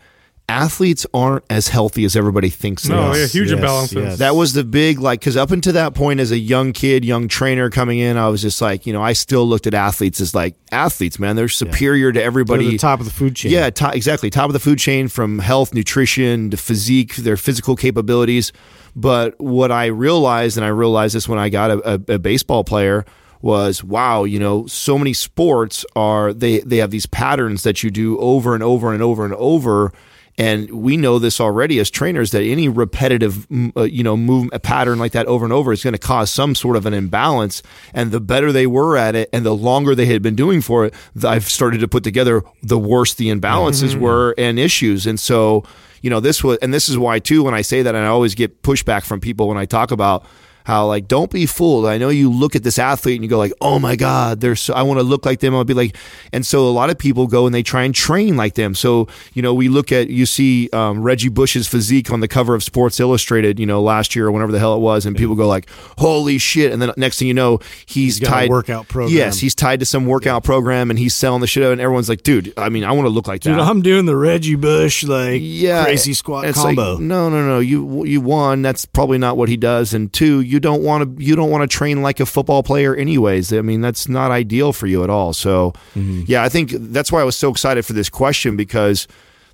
athletes 0.50 1.06
aren't 1.14 1.44
as 1.50 1.68
healthy 1.68 2.06
as 2.06 2.16
everybody 2.16 2.50
thinks 2.50 2.84
they 2.84 2.94
no, 2.94 3.08
are. 3.12 3.18
yeah, 3.18 3.28
huge 3.28 3.52
yes, 3.52 3.60
imbalances. 3.60 3.96
yes. 3.96 4.18
That 4.20 4.36
was 4.36 4.54
the 4.54 4.64
big 4.64 5.00
like 5.00 5.20
because 5.20 5.36
up 5.36 5.52
until 5.52 5.74
that 5.74 5.94
point, 5.94 6.20
as 6.20 6.32
a 6.32 6.38
young 6.38 6.72
kid, 6.72 7.04
young 7.04 7.28
trainer 7.28 7.70
coming 7.70 8.00
in, 8.00 8.18
I 8.18 8.30
was 8.30 8.42
just 8.42 8.62
like, 8.62 8.86
you 8.86 8.94
know, 8.94 9.02
I 9.02 9.14
still 9.14 9.46
looked 9.46 9.68
at 9.68 9.74
athletes 9.74 10.22
as 10.22 10.34
like 10.34 10.56
athletes, 10.72 11.20
man. 11.20 11.36
They're 11.36 11.50
superior 11.50 12.12
to 12.14 12.20
They're 12.20 12.26
everybody. 12.28 12.70
the 12.70 12.78
top 12.78 13.00
of 13.00 13.06
the 13.06 13.12
food 13.12 13.36
chain. 13.36 13.52
Yeah, 13.52 13.70
to- 13.70 13.92
exactly. 13.94 14.30
Top 14.30 14.48
of 14.48 14.54
the 14.54 14.60
food 14.60 14.80
chain 14.80 15.10
from 15.10 15.40
health, 15.40 15.74
nutrition 15.74 16.50
to 16.52 16.58
physique, 16.58 17.18
their 17.18 17.38
physical 17.38 17.76
capabilities. 17.76 18.54
But 18.96 19.40
what 19.40 19.72
I 19.72 19.88
realized, 19.88 20.58
and 20.58 20.66
I 20.66 20.70
realized 20.70 21.14
this 21.14 21.28
when 21.28 21.40
I 21.40 21.50
got 21.50 21.72
a, 21.72 21.94
a, 22.12 22.14
a 22.16 22.20
baseball 22.20 22.64
player, 22.64 23.06
was 23.40 23.84
wow 23.84 24.24
you 24.24 24.40
know 24.40 24.66
so 24.66 24.98
many 24.98 25.14
sports 25.14 25.86
are 25.96 26.34
they 26.34 26.58
they 26.62 26.78
have 26.78 26.90
these 26.90 27.06
patterns 27.06 27.62
that 27.62 27.84
you 27.84 27.92
do 27.92 28.18
over 28.18 28.56
and 28.56 28.64
over 28.64 28.92
and 28.94 29.04
over 29.04 29.24
and 29.26 29.34
over 29.36 29.94
and 30.38 30.70
we 30.70 30.98
know 30.98 31.18
this 31.18 31.42
already 31.42 31.80
as 31.80 31.90
trainers 31.90 32.30
that 32.32 32.44
any 32.44 32.70
repetitive, 32.70 33.48
uh, 33.76 33.84
you 33.84 34.04
know, 34.04 34.16
move 34.16 34.50
a 34.54 34.60
pattern 34.60 35.00
like 35.00 35.14
that 35.14 35.26
over 35.26 35.44
and 35.44 35.52
over 35.52 35.74
is 35.74 35.84
going 35.84 35.94
to 35.94 36.00
cause 36.00 36.30
some 36.30 36.54
sort 36.54 36.76
of 36.76 36.86
an 36.86 36.94
imbalance. 36.94 37.64
And 37.92 38.12
the 38.12 38.20
better 38.20 38.52
they 38.52 38.68
were 38.68 38.98
at 38.98 39.16
it, 39.16 39.30
and 39.34 39.44
the 39.44 39.56
longer 39.56 39.96
they 39.96 40.06
had 40.06 40.22
been 40.22 40.36
doing 40.36 40.62
for 40.62 40.86
it, 40.86 40.94
I've 41.24 41.50
started 41.50 41.80
to 41.80 41.88
put 41.88 42.04
together 42.04 42.44
the 42.62 42.78
worse 42.78 43.16
the 43.16 43.30
imbalances 43.30 43.94
mm-hmm. 43.94 44.02
were 44.02 44.36
and 44.38 44.60
issues. 44.60 45.08
And 45.08 45.20
so, 45.20 45.64
you 46.04 46.12
know, 46.12 46.20
this 46.20 46.44
was, 46.44 46.60
and 46.60 46.72
this 46.72 46.88
is 46.88 47.00
why 47.00 47.18
too, 47.18 47.44
when 47.44 47.56
I 47.56 47.62
say 47.62 47.82
that, 47.82 47.96
and 47.96 48.06
I 48.06 48.10
always 48.10 48.36
get 48.36 48.62
pushback 48.62 49.06
from 49.06 49.20
people 49.20 49.48
when 49.48 49.58
I 49.58 49.66
talk 49.66 49.90
about 49.90 50.24
how 50.68 50.86
like 50.86 51.08
don't 51.08 51.32
be 51.32 51.46
fooled. 51.46 51.86
I 51.86 51.98
know 51.98 52.10
you 52.10 52.30
look 52.30 52.54
at 52.54 52.62
this 52.62 52.78
athlete 52.78 53.16
and 53.16 53.24
you 53.24 53.30
go 53.30 53.38
like, 53.38 53.54
oh 53.62 53.80
my 53.80 53.96
god, 53.96 54.42
they're 54.42 54.58
so, 54.58 54.74
I 54.74 54.82
want 54.82 55.00
to 55.00 55.04
look 55.04 55.26
like 55.26 55.40
them. 55.40 55.56
I'll 55.56 55.64
be 55.64 55.74
like, 55.74 55.96
and 56.34 56.46
so 56.46 56.68
a 56.68 56.72
lot 56.72 56.90
of 56.90 56.98
people 56.98 57.26
go 57.26 57.46
and 57.46 57.56
they 57.56 57.64
try 57.64 57.84
and 57.84 57.96
train 57.96 58.36
like 58.36 58.56
them. 58.56 58.76
So 58.76 59.08
you 59.34 59.42
know 59.42 59.54
we 59.54 59.70
look 59.70 59.94
at 59.94 60.10
you 60.10 60.26
see 60.26 60.70
um, 60.74 61.02
Reggie 61.02 61.30
Bush's 61.30 61.70
physique 61.70 62.12
on 62.12 62.20
the 62.20 62.28
cover 62.28 62.54
of 62.54 62.64
Sports 62.64 63.00
Illustrated, 63.00 63.62
you 63.62 63.66
know 63.66 63.82
last 63.82 64.14
year 64.14 64.28
or 64.28 64.32
whenever 64.34 64.52
the 64.52 64.60
hell 64.60 64.76
it 64.76 64.80
was, 64.80 65.06
and 65.06 65.16
people 65.16 65.36
go 65.36 65.48
like, 65.48 65.70
holy 66.00 66.38
shit, 66.38 66.74
and 66.74 66.82
then 66.82 66.92
next 66.98 67.20
thing 67.20 67.30
you 67.30 67.34
know 67.34 67.60
he's, 67.86 68.18
he's 68.18 68.28
tied 68.28 68.50
workout 68.50 68.90
program. 68.90 69.16
Yes, 69.16 69.40
he's 69.40 69.56
tied 69.56 69.80
to 69.80 69.86
some 69.86 70.06
workout 70.06 70.44
yeah. 70.44 70.48
program 70.48 70.90
and 70.90 71.00
he's 71.00 71.16
selling 71.16 71.40
the 71.40 71.48
shit 71.48 71.64
out, 71.64 71.72
and 71.72 71.80
everyone's 71.80 72.10
like, 72.10 72.24
dude, 72.24 72.54
I 72.58 72.68
mean 72.68 72.84
I 72.84 72.92
want 72.92 73.06
to 73.06 73.10
look 73.10 73.26
like 73.26 73.40
dude, 73.40 73.54
that. 73.54 73.62
I'm 73.62 73.82
doing 73.82 74.06
the 74.06 74.18
Reggie 74.18 74.56
Bush 74.56 75.06
like 75.06 75.40
yeah, 75.42 75.86
crazy 75.86 76.14
squat 76.14 76.54
combo. 76.54 76.96
Like, 76.96 77.00
no, 77.00 77.30
no, 77.30 77.48
no, 77.48 77.60
you 77.60 78.04
you 78.04 78.20
won. 78.20 78.64
That's 78.64 78.84
probably 78.84 79.18
not 79.18 79.38
what 79.38 79.48
he 79.48 79.56
does, 79.56 79.94
and 79.94 80.12
two, 80.12 80.42
you 80.42 80.57
don't 80.60 80.84
want 80.84 81.18
to 81.18 81.24
you 81.24 81.36
don't 81.36 81.50
want 81.50 81.70
to 81.70 81.78
train 81.78 82.02
like 82.02 82.20
a 82.20 82.26
football 82.26 82.64
player 82.64 82.96
anyways. 82.96 83.52
I 83.54 83.62
mean, 83.62 83.82
that's 83.82 84.08
not 84.08 84.32
ideal 84.32 84.74
for 84.74 84.88
you 84.88 85.04
at 85.04 85.10
all. 85.10 85.34
So, 85.34 85.72
mm-hmm. 85.96 86.24
yeah, 86.28 86.44
I 86.44 86.50
think 86.50 86.72
that's 86.72 87.12
why 87.12 87.22
I 87.22 87.24
was 87.24 87.36
so 87.36 87.50
excited 87.50 87.86
for 87.86 87.94
this 87.94 88.10
question 88.10 88.58
because 88.58 89.08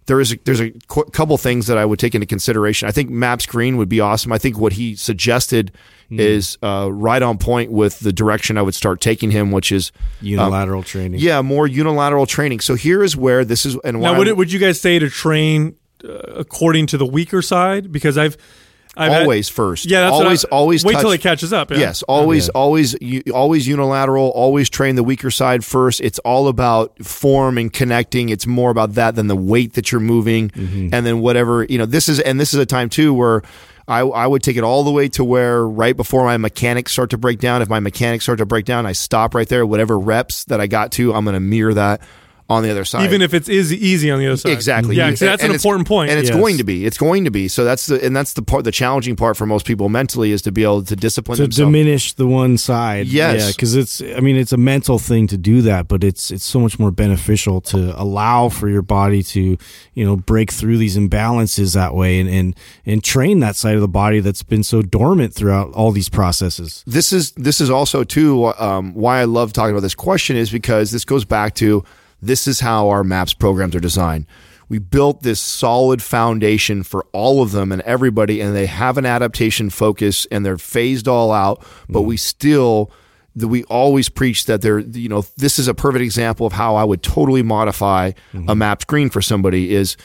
there 0.06 0.20
is 0.20 0.34
a, 0.34 0.40
there's 0.44 0.60
a 0.60 0.72
qu- 0.88 1.06
couple 1.06 1.38
things 1.38 1.68
that 1.68 1.78
I 1.78 1.86
would 1.86 2.00
take 2.00 2.16
into 2.16 2.28
consideration. 2.28 2.88
I 2.88 2.92
think 2.92 3.10
Maps 3.10 3.46
Green 3.46 3.78
would 3.78 3.90
be 3.90 4.00
awesome. 4.00 4.32
I 4.32 4.38
think 4.38 4.58
what 4.58 4.74
he 4.74 4.96
suggested 4.96 5.72
mm-hmm. 6.06 6.20
is 6.20 6.58
uh, 6.62 6.90
right 6.92 7.22
on 7.22 7.38
point 7.38 7.72
with 7.72 8.00
the 8.00 8.12
direction 8.12 8.58
I 8.58 8.62
would 8.62 8.76
start 8.76 9.02
taking 9.02 9.32
him, 9.32 9.52
which 9.52 9.72
is 9.72 9.92
unilateral 10.22 10.80
um, 10.80 10.84
training. 10.84 11.20
Yeah, 11.20 11.42
more 11.42 11.68
unilateral 11.68 12.26
training. 12.26 12.60
So 12.60 12.76
here 12.76 13.04
is 13.04 13.16
where 13.16 13.46
this 13.46 13.66
is. 13.66 13.78
And 13.84 14.02
now, 14.02 14.18
would, 14.18 14.28
it, 14.28 14.38
would 14.38 14.52
you 14.52 14.60
guys 14.60 14.80
say 14.82 15.00
to 15.00 15.10
train 15.10 15.76
uh, 16.04 16.10
according 16.36 16.88
to 16.88 16.98
the 16.98 17.06
weaker 17.06 17.42
side? 17.42 17.92
Because 17.92 18.18
I've 18.18 18.38
I've 18.96 19.24
always 19.24 19.50
had, 19.50 19.56
first. 19.56 19.90
Yeah, 19.90 20.10
always, 20.10 20.46
I, 20.46 20.50
always. 20.50 20.86
Wait 20.86 20.94
touch, 20.94 21.02
till 21.02 21.12
it 21.12 21.22
catches 21.22 21.52
up. 21.52 21.72
Yeah. 21.72 21.78
Yes, 21.78 22.04
always, 22.04 22.50
always, 22.50 22.96
always 23.32 23.68
unilateral. 23.68 24.30
Always 24.30 24.70
train 24.70 24.96
the 24.96 25.04
weaker 25.04 25.32
side 25.32 25.66
first. 25.66 26.02
It's 26.02 26.20
all 26.20 26.48
about 26.48 27.04
form 27.04 27.58
and 27.58 27.72
connecting. 27.72 28.30
It's 28.30 28.46
more 28.46 28.70
about 28.70 28.94
that 28.94 29.16
than 29.16 29.28
the 29.28 29.36
weight 29.36 29.74
that 29.74 29.92
you're 29.92 30.02
moving, 30.02 30.50
mm-hmm. 30.50 30.90
and 30.94 31.06
then 31.06 31.20
whatever 31.22 31.64
you 31.64 31.78
know. 31.78 31.86
This 31.86 32.08
is 32.08 32.20
and 32.20 32.40
this 32.40 32.54
is 32.54 32.60
a 32.60 32.66
time 32.66 32.90
too 32.90 33.14
where. 33.14 33.42
I, 33.86 34.00
I 34.00 34.28
would 34.28 34.42
take 34.42 34.56
it 34.56 34.64
all 34.64 34.86
the 34.86 34.94
way 34.94 35.10
to 35.10 35.26
where 35.26 35.68
right 35.68 35.98
before 35.98 36.24
my 36.24 36.38
mechanics 36.38 36.94
start 36.94 37.10
to 37.10 37.18
break 37.18 37.40
down. 37.40 37.62
If 37.62 37.68
my 37.68 37.82
mechanics 37.82 38.24
start 38.24 38.38
to 38.38 38.46
break 38.46 38.64
down, 38.64 38.86
I 38.86 38.94
stop 38.94 39.36
right 39.36 39.46
there. 39.46 39.66
Whatever 39.66 40.00
reps 40.00 40.46
that 40.46 40.62
I 40.62 40.68
got 40.68 40.94
to, 40.94 41.14
I'm 41.14 41.26
going 41.26 41.34
to 41.34 41.42
mirror 41.42 41.74
that 41.74 42.00
on 42.54 42.64
the 42.64 42.72
other 42.72 42.86
side. 42.86 43.04
Even 43.04 43.22
if 43.22 43.34
it's 43.34 43.50
easy, 43.50 43.78
easy 43.86 44.10
on 44.12 44.20
the 44.20 44.28
other 44.28 44.38
side. 44.38 44.52
Exactly. 44.52 44.96
Yeah, 44.96 45.12
that's 45.12 45.22
and 45.22 45.42
an 45.42 45.52
important 45.52 45.88
point. 45.88 46.10
And 46.10 46.20
it's 46.20 46.30
yes. 46.30 46.38
going 46.38 46.58
to 46.58 46.64
be. 46.64 46.86
It's 46.86 46.98
going 46.98 47.26
to 47.26 47.32
be. 47.32 47.48
So 47.48 47.64
that's 47.64 47.88
the 47.88 48.04
and 48.04 48.16
that's 48.16 48.34
the 48.34 48.42
part 48.42 48.64
the 48.64 48.72
challenging 48.72 49.16
part 49.16 49.38
for 49.38 49.46
most 49.46 49.66
people 49.66 49.90
mentally 49.90 50.32
is 50.32 50.42
to 50.44 50.52
be 50.52 50.64
able 50.64 50.84
to 50.84 50.96
discipline 50.96 51.38
to 51.38 51.44
themselves. 51.44 51.72
diminish 51.72 52.14
the 52.14 52.28
one 52.28 52.58
side. 52.58 53.08
Yes. 53.08 53.48
Yeah, 53.48 53.52
cuz 53.54 53.76
it's 53.76 54.02
I 54.02 54.20
mean 54.20 54.36
it's 54.36 54.54
a 54.54 54.58
mental 54.58 55.00
thing 55.00 55.28
to 55.28 55.38
do 55.38 55.62
that, 55.64 55.88
but 55.88 56.04
it's 56.04 56.32
it's 56.32 56.46
so 56.46 56.60
much 56.60 56.80
more 56.80 56.92
beneficial 56.92 57.62
to 57.62 58.00
allow 58.00 58.50
for 58.50 58.70
your 58.70 58.82
body 58.82 59.24
to, 59.24 59.58
you 59.94 60.06
know, 60.06 60.16
break 60.16 60.52
through 60.52 60.78
these 60.78 60.98
imbalances 60.98 61.74
that 61.74 61.94
way 61.96 62.20
and 62.20 62.30
and 62.30 62.56
and 62.86 63.04
train 63.04 63.40
that 63.40 63.56
side 63.56 63.76
of 63.76 63.82
the 63.82 63.88
body 63.88 64.20
that's 64.20 64.44
been 64.44 64.64
so 64.64 64.82
dormant 64.82 65.34
throughout 65.34 65.72
all 65.74 65.92
these 65.92 66.10
processes. 66.10 66.84
This 66.86 67.12
is 67.12 67.32
this 67.32 67.60
is 67.60 67.70
also 67.70 68.04
too 68.04 68.54
um, 68.58 68.94
why 68.94 69.20
I 69.20 69.26
love 69.26 69.54
talking 69.54 69.72
about 69.72 69.82
this 69.82 69.96
question 69.96 70.36
is 70.36 70.50
because 70.50 70.92
this 70.92 71.06
goes 71.06 71.26
back 71.26 71.56
to 71.56 71.84
this 72.26 72.48
is 72.48 72.62
how 72.62 72.90
our 72.90 73.04
MAPS 73.04 73.34
programs 73.34 73.76
are 73.76 73.80
designed. 73.80 74.26
We 74.70 74.80
built 74.80 75.22
this 75.24 75.40
solid 75.40 76.02
foundation 76.02 76.84
for 76.84 77.06
all 77.12 77.42
of 77.44 77.52
them 77.52 77.72
and 77.72 77.82
everybody, 77.84 78.42
and 78.42 78.56
they 78.56 78.66
have 78.66 78.98
an 78.98 79.06
adaptation 79.06 79.70
focus 79.70 80.26
and 80.32 80.46
they're 80.46 80.58
phased 80.58 81.08
all 81.08 81.32
out, 81.32 81.66
but 81.90 82.02
mm 82.02 82.04
we 82.04 82.18
still 82.18 82.92
we 83.36 83.64
always 83.64 84.10
preach 84.10 84.46
that 84.46 84.62
they're 84.62 84.80
you 84.80 85.10
know 85.10 85.24
this 85.38 85.58
is 85.58 85.68
a 85.68 85.74
perfect 85.74 86.04
example 86.04 86.46
of 86.46 86.54
how 86.54 86.76
I 86.76 86.84
would 86.84 87.02
totally 87.02 87.42
modify 87.42 88.12
mm-hmm. 88.12 88.50
a 88.50 88.56
MAPS 88.56 88.86
Green 88.86 89.10
for 89.10 89.22
somebody 89.22 89.74
is 89.74 89.98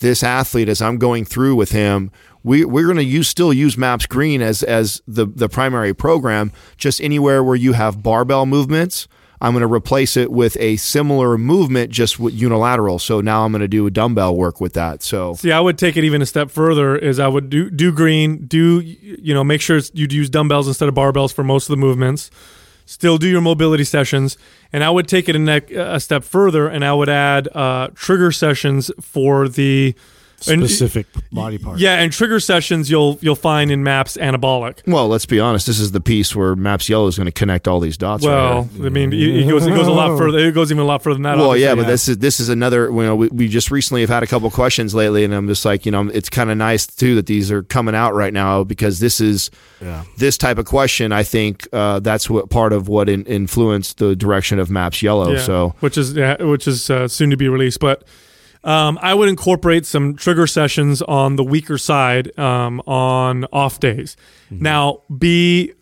this 0.00 0.22
athlete 0.22 0.68
as 0.68 0.82
I'm 0.82 0.98
going 0.98 1.24
through 1.24 1.54
with 1.54 1.70
him 1.70 2.10
we 2.42 2.64
we're 2.64 2.84
going 2.84 2.98
to 2.98 3.04
use 3.04 3.28
still 3.28 3.52
use 3.52 3.78
Maps 3.78 4.06
Green 4.06 4.42
as 4.42 4.62
as 4.62 5.02
the 5.06 5.26
the 5.26 5.48
primary 5.48 5.94
program 5.94 6.52
just 6.76 7.00
anywhere 7.00 7.42
where 7.42 7.56
you 7.56 7.72
have 7.72 8.02
barbell 8.02 8.46
movements 8.46 9.08
I'm 9.44 9.52
going 9.52 9.60
to 9.60 9.70
replace 9.70 10.16
it 10.16 10.32
with 10.32 10.56
a 10.58 10.76
similar 10.76 11.36
movement, 11.36 11.90
just 11.90 12.18
with 12.18 12.32
unilateral. 12.32 12.98
So 12.98 13.20
now 13.20 13.44
I'm 13.44 13.52
going 13.52 13.60
to 13.60 13.68
do 13.68 13.86
a 13.86 13.90
dumbbell 13.90 14.34
work 14.34 14.58
with 14.58 14.72
that. 14.72 15.02
So 15.02 15.34
see, 15.34 15.52
I 15.52 15.60
would 15.60 15.76
take 15.76 15.98
it 15.98 16.04
even 16.04 16.22
a 16.22 16.26
step 16.26 16.50
further. 16.50 16.96
Is 16.96 17.18
I 17.20 17.28
would 17.28 17.50
do 17.50 17.68
do 17.68 17.92
green, 17.92 18.46
do 18.46 18.80
you 18.80 19.34
know, 19.34 19.44
make 19.44 19.60
sure 19.60 19.78
you'd 19.92 20.14
use 20.14 20.30
dumbbells 20.30 20.66
instead 20.66 20.88
of 20.88 20.94
barbells 20.94 21.30
for 21.34 21.44
most 21.44 21.68
of 21.68 21.76
the 21.76 21.76
movements. 21.76 22.30
Still 22.86 23.18
do 23.18 23.28
your 23.28 23.42
mobility 23.42 23.84
sessions, 23.84 24.38
and 24.72 24.82
I 24.82 24.88
would 24.88 25.08
take 25.08 25.28
it 25.28 25.36
a, 25.36 25.38
ne- 25.38 25.74
a 25.74 26.00
step 26.00 26.24
further, 26.24 26.66
and 26.66 26.82
I 26.82 26.94
would 26.94 27.10
add 27.10 27.48
uh, 27.54 27.88
trigger 27.94 28.32
sessions 28.32 28.90
for 28.98 29.46
the 29.46 29.94
specific 30.44 31.06
and, 31.14 31.30
body 31.30 31.58
part. 31.58 31.78
Yeah, 31.78 31.96
and 31.96 32.12
trigger 32.12 32.40
sessions 32.40 32.90
you'll 32.90 33.18
you'll 33.20 33.34
find 33.34 33.70
in 33.70 33.82
Maps 33.82 34.16
Anabolic. 34.16 34.86
Well, 34.86 35.08
let's 35.08 35.26
be 35.26 35.40
honest. 35.40 35.66
This 35.66 35.78
is 35.78 35.92
the 35.92 36.00
piece 36.00 36.34
where 36.34 36.54
Maps 36.54 36.88
Yellow 36.88 37.06
is 37.06 37.16
going 37.16 37.26
to 37.26 37.32
connect 37.32 37.68
all 37.68 37.80
these 37.80 37.96
dots. 37.96 38.24
Well, 38.24 38.62
right 38.62 38.86
I 38.86 38.88
mean, 38.88 39.12
it 39.12 39.48
goes 39.48 39.66
it 39.66 39.70
goes 39.70 39.86
a 39.86 39.92
lot 39.92 40.16
further. 40.18 40.38
It 40.38 40.52
goes 40.52 40.70
even 40.70 40.82
a 40.82 40.86
lot 40.86 41.02
further 41.02 41.14
than 41.14 41.22
that. 41.22 41.36
Well, 41.36 41.56
yeah, 41.56 41.74
but 41.74 41.82
yeah. 41.82 41.88
this 41.88 42.08
is 42.08 42.18
this 42.18 42.40
is 42.40 42.48
another. 42.48 42.90
You 42.90 43.02
know, 43.02 43.16
we, 43.16 43.28
we 43.28 43.48
just 43.48 43.70
recently 43.70 44.02
have 44.02 44.10
had 44.10 44.22
a 44.22 44.26
couple 44.26 44.50
questions 44.50 44.94
lately, 44.94 45.24
and 45.24 45.34
I'm 45.34 45.48
just 45.48 45.64
like, 45.64 45.86
you 45.86 45.92
know, 45.92 46.08
it's 46.08 46.28
kind 46.28 46.50
of 46.50 46.56
nice 46.56 46.86
too 46.86 47.14
that 47.16 47.26
these 47.26 47.50
are 47.50 47.62
coming 47.62 47.94
out 47.94 48.14
right 48.14 48.32
now 48.32 48.64
because 48.64 49.00
this 49.00 49.20
is 49.20 49.50
yeah. 49.80 50.04
this 50.18 50.38
type 50.38 50.58
of 50.58 50.66
question. 50.66 51.12
I 51.12 51.22
think 51.22 51.66
uh, 51.72 52.00
that's 52.00 52.28
what 52.28 52.50
part 52.50 52.72
of 52.72 52.88
what 52.88 53.08
in, 53.08 53.24
influenced 53.24 53.98
the 53.98 54.14
direction 54.16 54.58
of 54.58 54.70
Maps 54.70 55.02
Yellow. 55.02 55.32
Yeah. 55.32 55.40
So, 55.40 55.74
which 55.80 55.98
is 55.98 56.14
yeah, 56.14 56.42
which 56.42 56.68
is 56.68 56.90
uh, 56.90 57.08
soon 57.08 57.30
to 57.30 57.36
be 57.36 57.48
released, 57.48 57.80
but. 57.80 58.04
Um, 58.64 58.98
I 59.02 59.12
would 59.12 59.28
incorporate 59.28 59.84
some 59.84 60.16
trigger 60.16 60.46
sessions 60.46 61.02
on 61.02 61.36
the 61.36 61.44
weaker 61.44 61.78
side 61.78 62.36
um, 62.38 62.80
on 62.86 63.44
off 63.52 63.78
days. 63.78 64.16
Mm-hmm. 64.46 64.62
Now, 64.62 65.02
be 65.16 65.74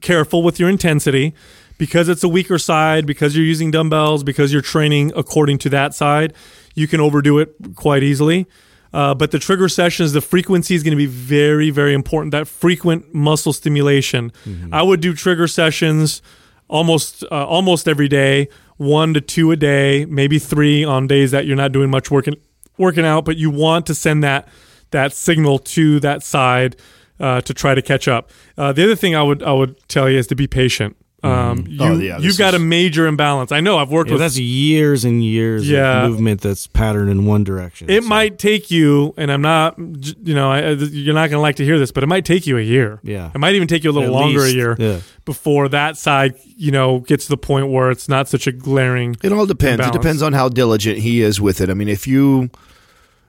careful 0.00 0.42
with 0.42 0.60
your 0.60 0.68
intensity 0.68 1.34
because 1.76 2.08
it's 2.08 2.22
a 2.22 2.28
weaker 2.28 2.58
side, 2.58 3.04
because 3.04 3.34
you're 3.34 3.44
using 3.44 3.70
dumbbells, 3.70 4.22
because 4.22 4.52
you're 4.52 4.62
training 4.62 5.12
according 5.16 5.58
to 5.58 5.68
that 5.70 5.94
side. 5.94 6.32
You 6.74 6.86
can 6.86 7.00
overdo 7.00 7.38
it 7.38 7.54
quite 7.74 8.02
easily. 8.02 8.46
Uh, 8.92 9.14
but 9.14 9.30
the 9.30 9.38
trigger 9.38 9.68
sessions, 9.68 10.12
the 10.12 10.20
frequency 10.20 10.74
is 10.74 10.82
going 10.82 10.92
to 10.92 10.96
be 10.96 11.06
very, 11.06 11.70
very 11.70 11.94
important. 11.94 12.32
That 12.32 12.48
frequent 12.48 13.14
muscle 13.14 13.52
stimulation. 13.52 14.32
Mm-hmm. 14.44 14.74
I 14.74 14.82
would 14.82 15.00
do 15.00 15.14
trigger 15.14 15.48
sessions 15.48 16.22
almost 16.68 17.24
uh, 17.24 17.46
almost 17.46 17.88
every 17.88 18.08
day 18.08 18.48
one 18.80 19.12
to 19.12 19.20
two 19.20 19.50
a 19.50 19.56
day, 19.56 20.06
maybe 20.06 20.38
three 20.38 20.82
on 20.82 21.06
days 21.06 21.32
that 21.32 21.44
you're 21.44 21.54
not 21.54 21.70
doing 21.70 21.90
much 21.90 22.10
working 22.10 22.34
working 22.78 23.04
out, 23.04 23.26
but 23.26 23.36
you 23.36 23.50
want 23.50 23.84
to 23.86 23.94
send 23.94 24.24
that 24.24 24.48
that 24.90 25.12
signal 25.12 25.58
to 25.58 26.00
that 26.00 26.22
side 26.22 26.76
uh, 27.20 27.42
to 27.42 27.52
try 27.52 27.74
to 27.74 27.82
catch 27.82 28.08
up. 28.08 28.30
Uh, 28.56 28.72
the 28.72 28.82
other 28.82 28.96
thing 28.96 29.14
I 29.14 29.22
would 29.22 29.42
I 29.42 29.52
would 29.52 29.76
tell 29.88 30.08
you 30.08 30.18
is 30.18 30.26
to 30.28 30.34
be 30.34 30.46
patient. 30.46 30.96
Um, 31.22 31.64
mm-hmm. 31.64 31.72
you, 31.72 31.78
oh, 31.82 31.98
yeah, 31.98 32.18
you've 32.18 32.38
got 32.38 32.54
is... 32.54 32.60
a 32.60 32.64
major 32.64 33.06
imbalance. 33.06 33.52
I 33.52 33.60
know. 33.60 33.76
I've 33.76 33.90
worked 33.90 34.08
yeah, 34.08 34.14
with 34.14 34.20
that's 34.20 34.38
years 34.38 35.04
and 35.04 35.22
years 35.22 35.68
yeah. 35.68 36.04
of 36.04 36.10
movement 36.12 36.40
that's 36.40 36.66
patterned 36.66 37.10
in 37.10 37.26
one 37.26 37.44
direction. 37.44 37.90
It 37.90 38.02
so. 38.02 38.08
might 38.08 38.38
take 38.38 38.70
you, 38.70 39.12
and 39.18 39.30
I'm 39.30 39.42
not, 39.42 39.78
you 39.78 40.34
know, 40.34 40.50
I, 40.50 40.70
you're 40.70 41.14
not 41.14 41.28
going 41.28 41.38
to 41.38 41.40
like 41.40 41.56
to 41.56 41.64
hear 41.64 41.78
this, 41.78 41.92
but 41.92 42.02
it 42.02 42.06
might 42.06 42.24
take 42.24 42.46
you 42.46 42.56
a 42.56 42.62
year. 42.62 43.00
Yeah, 43.02 43.30
it 43.34 43.38
might 43.38 43.54
even 43.54 43.68
take 43.68 43.84
you 43.84 43.90
a 43.90 43.92
little 43.92 44.08
At 44.08 44.20
longer 44.20 44.40
least, 44.40 44.54
a 44.54 44.56
year 44.56 44.76
yeah. 44.78 45.00
before 45.26 45.68
that 45.68 45.98
side, 45.98 46.36
you 46.56 46.70
know, 46.70 47.00
gets 47.00 47.24
to 47.24 47.30
the 47.30 47.36
point 47.36 47.68
where 47.68 47.90
it's 47.90 48.08
not 48.08 48.28
such 48.28 48.46
a 48.46 48.52
glaring. 48.52 49.16
It 49.22 49.32
all 49.32 49.44
depends. 49.44 49.74
Imbalance. 49.74 49.94
It 49.94 49.98
depends 49.98 50.22
on 50.22 50.32
how 50.32 50.48
diligent 50.48 50.98
he 51.00 51.20
is 51.20 51.38
with 51.38 51.60
it. 51.60 51.68
I 51.68 51.74
mean, 51.74 51.88
if 51.88 52.06
you, 52.06 52.50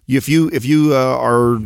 if 0.08 0.30
you, 0.30 0.50
if 0.54 0.64
you 0.66 0.96
uh, 0.96 1.18
are 1.18 1.60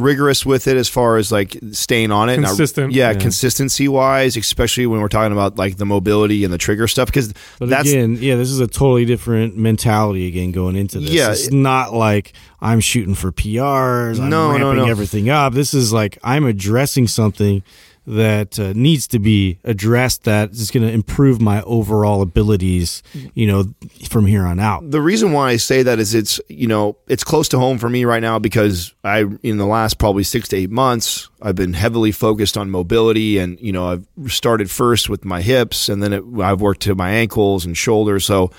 rigorous 0.00 0.44
with 0.44 0.66
it 0.66 0.76
as 0.76 0.88
far 0.88 1.16
as 1.16 1.30
like 1.30 1.56
staying 1.72 2.10
on 2.12 2.28
it. 2.28 2.36
Consistent. 2.36 2.92
Yeah, 2.92 3.10
yeah, 3.10 3.18
consistency 3.18 3.88
wise, 3.88 4.36
especially 4.36 4.86
when 4.86 5.00
we're 5.00 5.08
talking 5.08 5.32
about 5.32 5.56
like 5.56 5.76
the 5.76 5.86
mobility 5.86 6.44
and 6.44 6.52
the 6.52 6.58
trigger 6.58 6.88
stuff. 6.88 7.06
Because 7.06 7.32
that's 7.58 7.88
again, 7.88 8.16
yeah, 8.20 8.36
this 8.36 8.50
is 8.50 8.60
a 8.60 8.66
totally 8.66 9.04
different 9.04 9.56
mentality 9.56 10.26
again 10.26 10.52
going 10.52 10.76
into 10.76 11.00
this. 11.00 11.10
Yeah, 11.10 11.32
it's 11.32 11.48
it, 11.48 11.52
not 11.52 11.92
like 11.92 12.32
I'm 12.60 12.80
shooting 12.80 13.14
for 13.14 13.32
PRs. 13.32 14.20
I'm 14.20 14.30
no, 14.30 14.50
ramping 14.50 14.62
no, 14.62 14.72
no. 14.72 14.84
everything 14.86 15.30
up. 15.30 15.52
This 15.52 15.74
is 15.74 15.92
like 15.92 16.18
I'm 16.22 16.44
addressing 16.44 17.06
something 17.06 17.62
that 18.10 18.58
uh, 18.58 18.72
needs 18.74 19.06
to 19.08 19.18
be 19.18 19.58
addressed 19.64 20.24
that 20.24 20.50
is 20.50 20.70
going 20.70 20.86
to 20.86 20.92
improve 20.92 21.40
my 21.40 21.62
overall 21.62 22.22
abilities, 22.22 23.02
you 23.34 23.46
know, 23.46 23.72
from 24.08 24.26
here 24.26 24.44
on 24.44 24.58
out. 24.58 24.90
the 24.90 25.00
reason 25.00 25.32
why 25.32 25.50
I 25.50 25.56
say 25.56 25.82
that 25.82 25.98
is 25.98 26.14
it's 26.14 26.40
you 26.48 26.66
know 26.66 26.96
it's 27.08 27.24
close 27.24 27.48
to 27.50 27.58
home 27.58 27.78
for 27.78 27.88
me 27.88 28.04
right 28.04 28.20
now 28.20 28.38
because 28.38 28.94
I 29.04 29.26
in 29.42 29.58
the 29.58 29.66
last 29.66 29.98
probably 29.98 30.24
six 30.24 30.48
to 30.48 30.56
eight 30.56 30.70
months 30.70 31.28
I've 31.40 31.54
been 31.54 31.72
heavily 31.72 32.12
focused 32.12 32.58
on 32.58 32.70
mobility 32.70 33.38
and 33.38 33.60
you 33.60 33.72
know 33.72 33.88
I've 33.88 34.32
started 34.32 34.70
first 34.70 35.08
with 35.08 35.24
my 35.24 35.40
hips 35.40 35.88
and 35.88 36.02
then 36.02 36.12
it, 36.12 36.24
I've 36.40 36.60
worked 36.60 36.82
to 36.82 36.94
my 36.94 37.10
ankles 37.10 37.64
and 37.64 37.76
shoulders 37.76 38.24
so 38.24 38.50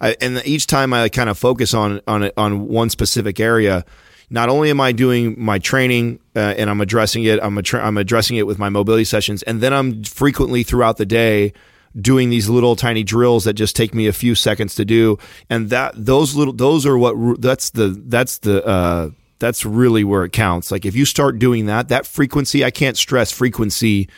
I, 0.00 0.16
and 0.20 0.42
each 0.44 0.66
time 0.66 0.92
I 0.92 1.08
kind 1.08 1.30
of 1.30 1.38
focus 1.38 1.74
on 1.74 2.00
on 2.06 2.30
on 2.36 2.68
one 2.68 2.90
specific 2.90 3.40
area. 3.40 3.84
Not 4.28 4.48
only 4.48 4.70
am 4.70 4.80
I 4.80 4.92
doing 4.92 5.36
my 5.38 5.58
training 5.58 6.18
uh, 6.34 6.54
and 6.58 6.68
I'm 6.68 6.80
addressing 6.80 7.24
it, 7.24 7.38
I'm, 7.42 7.58
I'm 7.74 7.96
addressing 7.96 8.36
it 8.36 8.46
with 8.46 8.58
my 8.58 8.68
mobility 8.68 9.04
sessions, 9.04 9.42
and 9.44 9.60
then 9.60 9.72
I'm 9.72 10.02
frequently 10.04 10.62
throughout 10.62 10.96
the 10.96 11.06
day 11.06 11.52
doing 11.98 12.28
these 12.30 12.48
little 12.48 12.76
tiny 12.76 13.02
drills 13.02 13.44
that 13.44 13.54
just 13.54 13.74
take 13.74 13.94
me 13.94 14.06
a 14.06 14.12
few 14.12 14.34
seconds 14.34 14.74
to 14.74 14.84
do. 14.84 15.18
And 15.48 15.70
that 15.70 15.94
those 15.96 16.34
little 16.34 16.52
those 16.52 16.84
are 16.86 16.98
what 16.98 17.40
that's 17.40 17.70
the 17.70 18.00
that's 18.06 18.38
the 18.38 18.64
uh 18.66 19.10
that's 19.38 19.64
really 19.64 20.04
where 20.04 20.24
it 20.24 20.32
counts. 20.32 20.70
Like 20.70 20.84
if 20.84 20.94
you 20.94 21.04
start 21.04 21.38
doing 21.38 21.66
that 21.66 21.88
that 21.88 22.06
frequency 22.06 22.64
i 22.64 22.70
can't 22.70 22.96
stress 22.96 23.30
frequency 23.32 24.08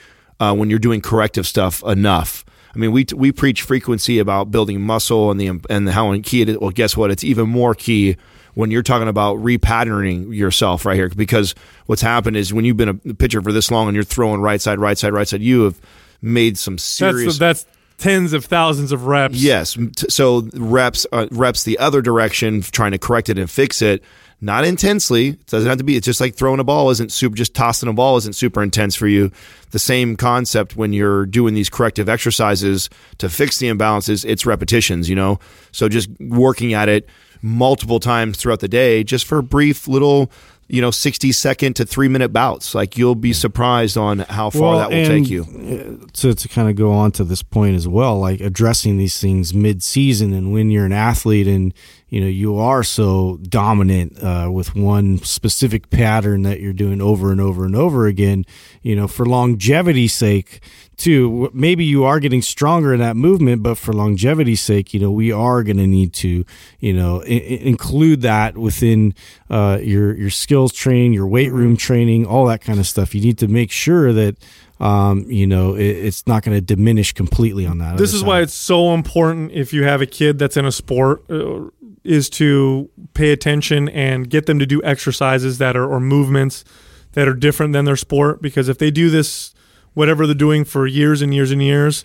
uh, 0.40 0.54
when 0.54 0.70
you're 0.70 0.78
doing 0.78 1.00
corrective 1.00 1.46
stuff 1.46 1.82
enough. 1.84 2.44
I 2.74 2.78
mean 2.78 2.92
we 2.92 3.06
we 3.14 3.32
preach 3.32 3.62
frequency 3.62 4.18
about 4.18 4.50
building 4.50 4.80
muscle 4.80 5.30
and 5.30 5.40
the 5.40 5.60
and 5.70 5.88
how 5.88 6.16
key 6.20 6.42
it 6.42 6.48
is. 6.48 6.58
Well 6.58 6.70
guess 6.70 6.96
what? 6.96 7.10
It's 7.10 7.24
even 7.24 7.48
more 7.48 7.74
key 7.74 8.16
when 8.58 8.72
you're 8.72 8.82
talking 8.82 9.06
about 9.06 9.36
repatterning 9.36 10.34
yourself 10.34 10.84
right 10.84 10.96
here 10.96 11.08
because 11.10 11.54
what's 11.86 12.02
happened 12.02 12.36
is 12.36 12.52
when 12.52 12.64
you've 12.64 12.76
been 12.76 12.88
a 12.88 13.14
pitcher 13.14 13.40
for 13.40 13.52
this 13.52 13.70
long 13.70 13.86
and 13.86 13.94
you're 13.94 14.02
throwing 14.02 14.40
right 14.40 14.60
side 14.60 14.80
right 14.80 14.98
side 14.98 15.12
right 15.12 15.28
side 15.28 15.40
you 15.40 15.62
have 15.62 15.80
made 16.20 16.58
some 16.58 16.76
serious 16.76 17.38
That's 17.38 17.62
that's 17.62 17.78
tens 17.98 18.32
of 18.32 18.44
thousands 18.44 18.92
of 18.92 19.06
reps. 19.06 19.34
Yes. 19.34 19.76
So 20.08 20.48
reps 20.54 21.06
uh, 21.12 21.26
reps 21.30 21.64
the 21.64 21.78
other 21.78 22.00
direction, 22.00 22.62
trying 22.62 22.92
to 22.92 22.98
correct 22.98 23.28
it 23.28 23.38
and 23.38 23.50
fix 23.50 23.82
it. 23.82 24.02
Not 24.40 24.64
intensely. 24.64 25.30
It 25.30 25.46
doesn't 25.46 25.68
have 25.68 25.78
to 25.78 25.84
be. 25.84 25.96
It's 25.96 26.04
just 26.04 26.20
like 26.20 26.36
throwing 26.36 26.60
a 26.60 26.64
ball 26.64 26.90
isn't 26.90 27.10
super. 27.10 27.34
Just 27.34 27.54
tossing 27.54 27.88
a 27.88 27.92
ball 27.92 28.16
isn't 28.18 28.34
super 28.34 28.62
intense 28.62 28.94
for 28.94 29.08
you. 29.08 29.32
The 29.72 29.80
same 29.80 30.16
concept 30.16 30.76
when 30.76 30.92
you're 30.92 31.26
doing 31.26 31.54
these 31.54 31.68
corrective 31.68 32.08
exercises 32.08 32.88
to 33.18 33.28
fix 33.28 33.58
the 33.58 33.68
imbalances. 33.68 34.24
It's 34.24 34.46
repetitions. 34.46 35.08
You 35.08 35.16
know. 35.16 35.40
So 35.72 35.88
just 35.88 36.08
working 36.20 36.72
at 36.72 36.88
it 36.88 37.08
multiple 37.42 38.00
times 38.00 38.36
throughout 38.38 38.60
the 38.60 38.68
day, 38.68 39.04
just 39.04 39.24
for 39.26 39.40
brief 39.42 39.86
little. 39.88 40.30
You 40.70 40.82
know, 40.82 40.90
sixty 40.90 41.32
second 41.32 41.76
to 41.76 41.86
three 41.86 42.08
minute 42.08 42.30
bouts. 42.30 42.74
Like 42.74 42.98
you'll 42.98 43.14
be 43.14 43.32
surprised 43.32 43.96
on 43.96 44.18
how 44.18 44.50
far 44.50 44.60
Well, 44.76 44.78
that 44.80 44.90
will 44.90 45.06
take 45.06 45.30
you. 45.30 45.44
uh, 45.44 46.06
To 46.12 46.34
to 46.34 46.48
kind 46.48 46.68
of 46.68 46.76
go 46.76 46.92
on 46.92 47.10
to 47.12 47.24
this 47.24 47.42
point 47.42 47.74
as 47.74 47.88
well, 47.88 48.18
like 48.20 48.42
addressing 48.42 48.98
these 48.98 49.18
things 49.18 49.54
mid 49.54 49.82
season, 49.82 50.34
and 50.34 50.52
when 50.52 50.70
you're 50.70 50.84
an 50.84 50.92
athlete 50.92 51.46
and 51.46 51.72
you 52.08 52.20
know 52.20 52.26
you 52.26 52.56
are 52.58 52.82
so 52.82 53.38
dominant 53.42 54.22
uh, 54.22 54.48
with 54.50 54.74
one 54.74 55.18
specific 55.18 55.90
pattern 55.90 56.42
that 56.42 56.60
you're 56.60 56.72
doing 56.72 57.00
over 57.00 57.30
and 57.32 57.40
over 57.40 57.64
and 57.64 57.76
over 57.76 58.06
again, 58.06 58.44
you 58.82 58.96
know, 58.96 59.06
for 59.06 59.26
longevity's 59.26 60.12
sake, 60.14 60.60
too. 60.96 61.50
Maybe 61.52 61.84
you 61.84 62.04
are 62.04 62.18
getting 62.20 62.42
stronger 62.42 62.94
in 62.94 63.00
that 63.00 63.16
movement, 63.16 63.62
but 63.62 63.76
for 63.76 63.92
longevity's 63.92 64.60
sake, 64.62 64.94
you 64.94 65.00
know, 65.00 65.10
we 65.10 65.30
are 65.30 65.62
going 65.62 65.76
to 65.76 65.86
need 65.86 66.12
to, 66.14 66.44
you 66.80 66.92
know, 66.92 67.22
I- 67.22 67.60
include 67.62 68.22
that 68.22 68.56
within 68.56 69.14
uh, 69.50 69.78
your 69.82 70.16
your 70.16 70.30
skills 70.30 70.72
training, 70.72 71.12
your 71.12 71.26
weight 71.26 71.52
room 71.52 71.76
training, 71.76 72.26
all 72.26 72.46
that 72.46 72.60
kind 72.62 72.78
of 72.78 72.86
stuff. 72.86 73.14
You 73.14 73.20
need 73.20 73.38
to 73.38 73.48
make 73.48 73.70
sure 73.70 74.12
that 74.12 74.36
um, 74.80 75.24
you 75.28 75.46
know 75.46 75.74
it, 75.74 75.84
it's 75.86 76.26
not 76.26 76.42
going 76.42 76.56
to 76.56 76.60
diminish 76.60 77.12
completely 77.12 77.66
on 77.66 77.78
that. 77.78 77.96
This 77.98 78.12
is 78.14 78.20
side. 78.20 78.26
why 78.28 78.40
it's 78.42 78.54
so 78.54 78.94
important 78.94 79.52
if 79.52 79.72
you 79.72 79.84
have 79.84 80.00
a 80.00 80.06
kid 80.06 80.38
that's 80.38 80.56
in 80.56 80.64
a 80.64 80.72
sport 80.72 81.24
uh, 81.30 81.68
is 82.04 82.30
to 82.30 82.88
pay 83.14 83.32
attention 83.32 83.88
and 83.88 84.30
get 84.30 84.46
them 84.46 84.58
to 84.58 84.66
do 84.66 84.80
exercises 84.84 85.58
that 85.58 85.76
are 85.76 85.84
or 85.84 85.98
movements 86.00 86.64
that 87.12 87.26
are 87.26 87.34
different 87.34 87.72
than 87.72 87.84
their 87.84 87.96
sport 87.96 88.40
because 88.40 88.68
if 88.68 88.78
they 88.78 88.90
do 88.90 89.10
this 89.10 89.52
whatever 89.94 90.26
they're 90.26 90.34
doing 90.34 90.64
for 90.64 90.86
years 90.86 91.20
and 91.22 91.34
years 91.34 91.50
and 91.50 91.60
years 91.62 92.04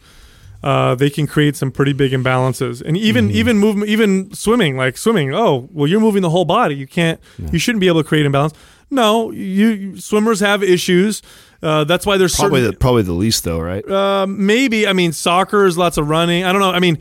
uh, 0.63 0.95
they 0.95 1.09
can 1.09 1.27
create 1.27 1.55
some 1.57 1.69
pretty 1.71 1.93
big 1.93 2.11
imbalances 2.13 2.81
and 2.81 2.97
even 2.97 3.27
Mm-hmm. 3.27 3.35
even 3.37 3.57
movement 3.59 3.89
even 3.89 4.33
swimming 4.33 4.77
like 4.77 4.97
swimming 4.97 5.33
oh 5.33 5.69
well 5.71 5.87
you're 5.87 5.99
moving 5.99 6.21
the 6.23 6.29
whole 6.31 6.45
body 6.45 6.73
you 6.75 6.87
can't 6.87 7.19
you 7.51 7.59
shouldn't 7.59 7.81
be 7.81 7.87
able 7.87 8.01
to 8.01 8.07
create 8.07 8.25
imbalance 8.25 8.53
no 8.89 9.29
you, 9.31 9.67
you 9.67 9.97
swimmers 9.99 10.39
have 10.39 10.63
issues 10.63 11.21
uh, 11.63 11.83
that's 11.85 12.05
why 12.05 12.17
there's 12.17 12.35
Probably 12.35 12.61
certain 12.61 12.71
the, 12.71 12.77
probably 12.77 13.03
the 13.03 13.13
least 13.13 13.43
though, 13.43 13.59
right? 13.59 13.87
um, 13.89 14.45
maybe. 14.45 14.85
I 14.87 14.93
mean, 14.93 15.13
soccer 15.13 15.65
is 15.65 15.77
lots 15.77 15.97
of 15.97 16.09
running. 16.09 16.43
I 16.43 16.51
don't 16.51 16.61
know. 16.61 16.71
I 16.71 16.79
mean, 16.79 16.99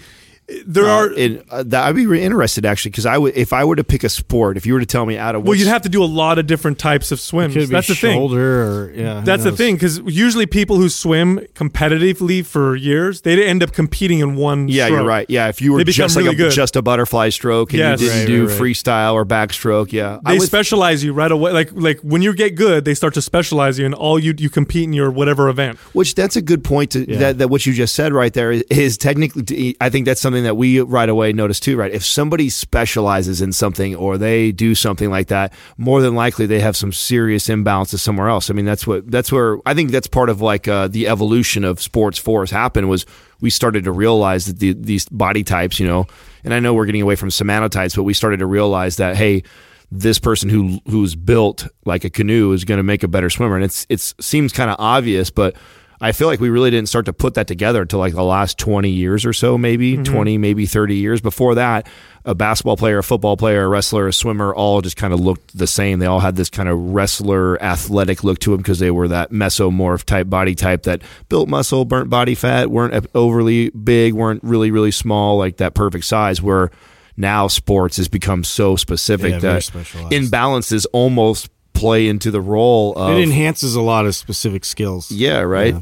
there 0.67 0.85
Uh, 0.85 0.89
are. 0.91 1.13
it, 1.13 1.47
uh, 1.51 1.63
that, 1.63 1.85
I'd 1.87 1.95
be 1.95 2.07
really 2.07 2.25
interested 2.25 2.67
actually 2.67 2.91
because 2.91 3.07
I 3.07 3.17
would 3.17 3.37
if 3.37 3.53
I 3.53 3.65
were 3.65 3.77
to 3.77 3.85
pick 3.85 4.05
a 4.05 4.09
sport. 4.09 4.57
If 4.57 4.67
you 4.67 4.75
were 4.75 4.81
to 4.81 4.87
tell 4.87 5.07
me 5.07 5.17
out 5.17 5.35
of 5.35 5.45
well, 5.45 5.55
you'd 5.55 5.69
have 5.69 5.83
to 5.83 5.89
do 5.89 6.03
a 6.03 6.07
lot 6.07 6.39
of 6.39 6.47
different 6.47 6.79
types 6.79 7.13
of 7.13 7.21
swims. 7.21 7.55
Could 7.55 7.61
be 7.61 7.67
That's 7.67 7.89
the 7.89 7.95
thing. 7.95 8.15
shoulder 8.19 8.63
or 8.65 8.93
yeah. 8.95 9.23
That's 9.25 9.45
the 9.45 9.53
thing 9.53 9.77
because 9.77 9.99
usually 10.05 10.47
people 10.47 10.77
who 10.77 10.89
swim 10.89 11.41
competitively 11.55 12.45
for 12.45 12.77
years, 12.77 13.23
they 13.23 13.43
end 13.45 13.63
up 13.63 13.73
competing 13.73 14.19
in 14.21 14.37
one. 14.37 14.69
yeah, 14.69 14.87
stroke. 14.87 14.99
you're 14.99 15.07
right. 15.09 15.27
Yeah, 15.29 15.49
if 15.49 15.61
you 15.63 15.73
were 15.73 15.79
They 15.79 15.85
become 15.85 15.95
just 16.05 16.17
like 16.17 16.25
really 16.27 16.45
a, 16.49 16.51
just 16.51 16.77
a 16.77 16.83
butterfly 16.83 17.31
stroke 17.31 17.71
and 17.73 17.79
Yes. 17.79 18.01
you 18.01 18.07
didn't 18.09 18.21
Right, 18.21 18.27
do 18.27 18.47
right, 18.49 18.51
right. 18.53 18.61
freestyle 18.61 19.15
or 19.15 19.25
backstroke, 19.25 19.93
yeah, 19.93 20.19
I 20.25 20.33
They 20.35 20.39
would- 20.39 20.47
specialize 20.47 21.03
you 21.05 21.13
right 21.13 21.31
away. 21.33 21.53
Like 21.53 21.71
like 21.73 22.01
when 22.01 22.21
you 22.23 22.35
get 22.35 22.55
good, 22.57 22.85
they 22.85 22.95
start 22.95 23.15
to 23.15 23.23
specialize 23.23 23.79
you, 23.79 23.87
and 23.87 23.95
all 23.95 24.19
you 24.19 24.35
you 24.39 24.51
compete 24.51 24.85
in 24.85 24.93
your 24.93 25.11
whatever 25.11 25.49
event. 25.49 25.79
Which 25.93 26.15
that's 26.15 26.37
a 26.37 26.43
good 26.43 26.63
point 26.65 26.91
to 26.93 27.11
Yeah. 27.11 27.19
that, 27.19 27.39
that 27.39 27.49
what 27.49 27.65
you 27.67 27.73
just 27.73 27.95
said 27.95 28.13
right 28.13 28.33
there 28.33 28.53
is, 28.53 28.63
is 28.71 28.99
technically 28.99 29.77
I 29.81 29.89
think 29.89 30.07
that's 30.07 30.21
something 30.21 30.42
that 30.45 30.57
we 30.57 30.81
right 30.81 31.09
away 31.09 31.33
notice 31.33 31.61
too, 31.61 31.77
right? 31.77 31.93
If 31.93 32.05
somebody 32.05 32.51
specializes 32.51 33.41
in 33.41 33.53
something 33.53 33.95
or 33.95 34.19
they 34.19 34.53
do 34.53 34.75
something 34.75 35.11
like 35.11 35.29
that, 35.29 35.53
more 35.77 36.01
than 36.01 36.15
likely 36.15 36.47
they 36.47 36.61
have 36.61 36.77
some 36.77 36.93
serious 36.93 37.49
imbalances 37.49 38.01
somewhere 38.01 38.29
else. 38.29 38.51
I 38.51 38.55
mean, 38.55 38.65
that's 38.65 38.87
what 38.87 39.11
that's 39.11 39.33
where 39.33 39.59
I 39.67 39.75
think 39.75 39.91
that's 39.91 40.07
part 40.07 40.29
of 40.29 40.41
like 40.41 40.69
uh, 40.69 40.89
the 40.89 41.09
evolution 41.09 41.65
of 41.65 41.81
sports 41.81 42.19
for 42.19 42.43
us 42.43 42.51
happened 42.51 42.89
was 42.89 43.07
we 43.41 43.51
started 43.51 43.85
to 43.85 43.93
realize 43.93 44.47
that 44.47 44.59
the, 44.59 44.73
these 44.73 45.09
body 45.09 45.45
types, 45.45 45.81
you 45.81 45.87
know, 45.87 46.07
and 46.45 46.55
I 46.55 46.61
know 46.61 46.75
we're 46.75 46.87
getting 46.87 47.03
away 47.03 47.17
from 47.17 47.29
somatotypes, 47.29 47.97
but 47.97 48.05
we 48.05 48.15
started 48.15 48.39
to 48.39 48.47
realize 48.47 48.97
that 48.97 49.17
hey, 49.17 49.43
this 49.91 50.19
person 50.19 50.49
who 50.49 50.81
who's 50.89 51.15
built 51.15 51.69
like 51.85 52.05
a 52.05 52.11
canoe 52.11 52.53
is 52.53 52.65
going 52.65 52.79
to 52.79 52.83
make 52.85 53.03
a 53.03 53.09
better 53.09 53.29
swimmer, 53.29 53.57
and 53.57 53.65
it's 53.65 53.87
it's 53.89 54.15
seems 54.21 54.53
kind 54.53 54.71
of 54.71 54.77
obvious, 54.79 55.31
but 55.31 55.55
I 56.03 56.11
feel 56.11 56.27
like 56.27 56.41
we 56.41 56.51
really 56.51 56.73
didn't 56.73 56.89
start 56.89 57.07
to 57.07 57.13
put 57.13 57.35
that 57.35 57.47
together 57.47 57.83
until 57.83 58.01
like 58.01 58.13
the 58.13 58.25
last 58.25 58.59
twenty 58.59 58.91
years 58.91 59.25
or 59.25 59.33
so, 59.33 59.57
maybe 59.57 59.95
mm-hmm. 59.95 60.03
twenty, 60.03 60.37
maybe 60.37 60.67
thirty 60.67 60.97
years. 60.97 61.21
Before 61.21 61.55
that, 61.55 61.89
a 62.25 62.35
basketball 62.35 62.77
player, 62.77 62.99
a 62.99 63.05
football 63.05 63.37
player, 63.37 63.63
a 63.63 63.69
wrestler, 63.69 64.09
a 64.09 64.13
swimmer, 64.13 64.53
all 64.53 64.81
just 64.81 64.97
kind 64.97 65.15
of 65.15 65.21
looked 65.21 65.57
the 65.57 65.69
same. 65.69 66.01
They 66.01 66.07
all 66.07 66.19
had 66.19 66.35
this 66.35 66.51
kind 66.51 66.69
of 66.69 66.77
wrestler 66.77 67.63
athletic 67.63 68.25
look 68.25 68.41
to 68.41 68.51
them 68.51 68.59
because 68.59 68.81
they 68.81 68.91
were 68.91 69.07
that 69.09 69.31
mesomorph 69.31 70.03
type 70.03 70.29
body 70.29 70.57
type 70.57 70.83
that 70.83 71.03
built 71.29 71.49
muscle, 71.49 71.85
burnt 71.85 72.11
body 72.11 72.35
fat, 72.35 72.69
weren't 72.69 73.07
overly 73.15 73.71
big, 73.71 74.13
weren't 74.13 74.43
really 74.43 74.73
really 74.73 74.91
small, 74.91 75.39
like 75.39 75.59
that 75.59 75.75
perfect 75.75 76.05
size. 76.05 76.43
Where 76.43 76.73
now 77.17 77.47
sports 77.47 77.97
has 77.99 78.09
become 78.09 78.43
so 78.43 78.75
specific 78.75 79.35
Yeah, 79.35 79.39
that 79.39 79.63
imbalances 79.63 80.85
almost 80.93 81.49
play 81.75 82.09
into 82.09 82.33
the 82.33 82.41
role 82.41 82.93
of 82.97 83.17
It 83.17 83.23
enhances 83.23 83.77
a 83.77 83.81
lot 83.81 84.05
of 84.05 84.17
specific 84.17 84.65
skills. 84.65 85.11
yeah, 85.13 85.41
right. 85.41 85.75
Yeah. 85.75 85.81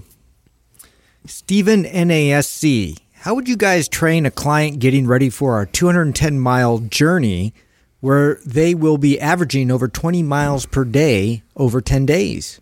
Stephen 1.26 1.84
NASC, 1.84 2.96
how 3.12 3.34
would 3.34 3.46
you 3.46 3.56
guys 3.56 3.88
train 3.88 4.24
a 4.24 4.30
client 4.30 4.78
getting 4.78 5.06
ready 5.06 5.28
for 5.28 5.54
our 5.54 5.66
210 5.66 6.40
mile 6.40 6.78
journey 6.78 7.52
where 8.00 8.40
they 8.46 8.74
will 8.74 8.96
be 8.96 9.20
averaging 9.20 9.70
over 9.70 9.86
20 9.86 10.22
miles 10.22 10.64
per 10.64 10.84
day 10.84 11.42
over 11.56 11.82
10 11.82 12.06
days? 12.06 12.60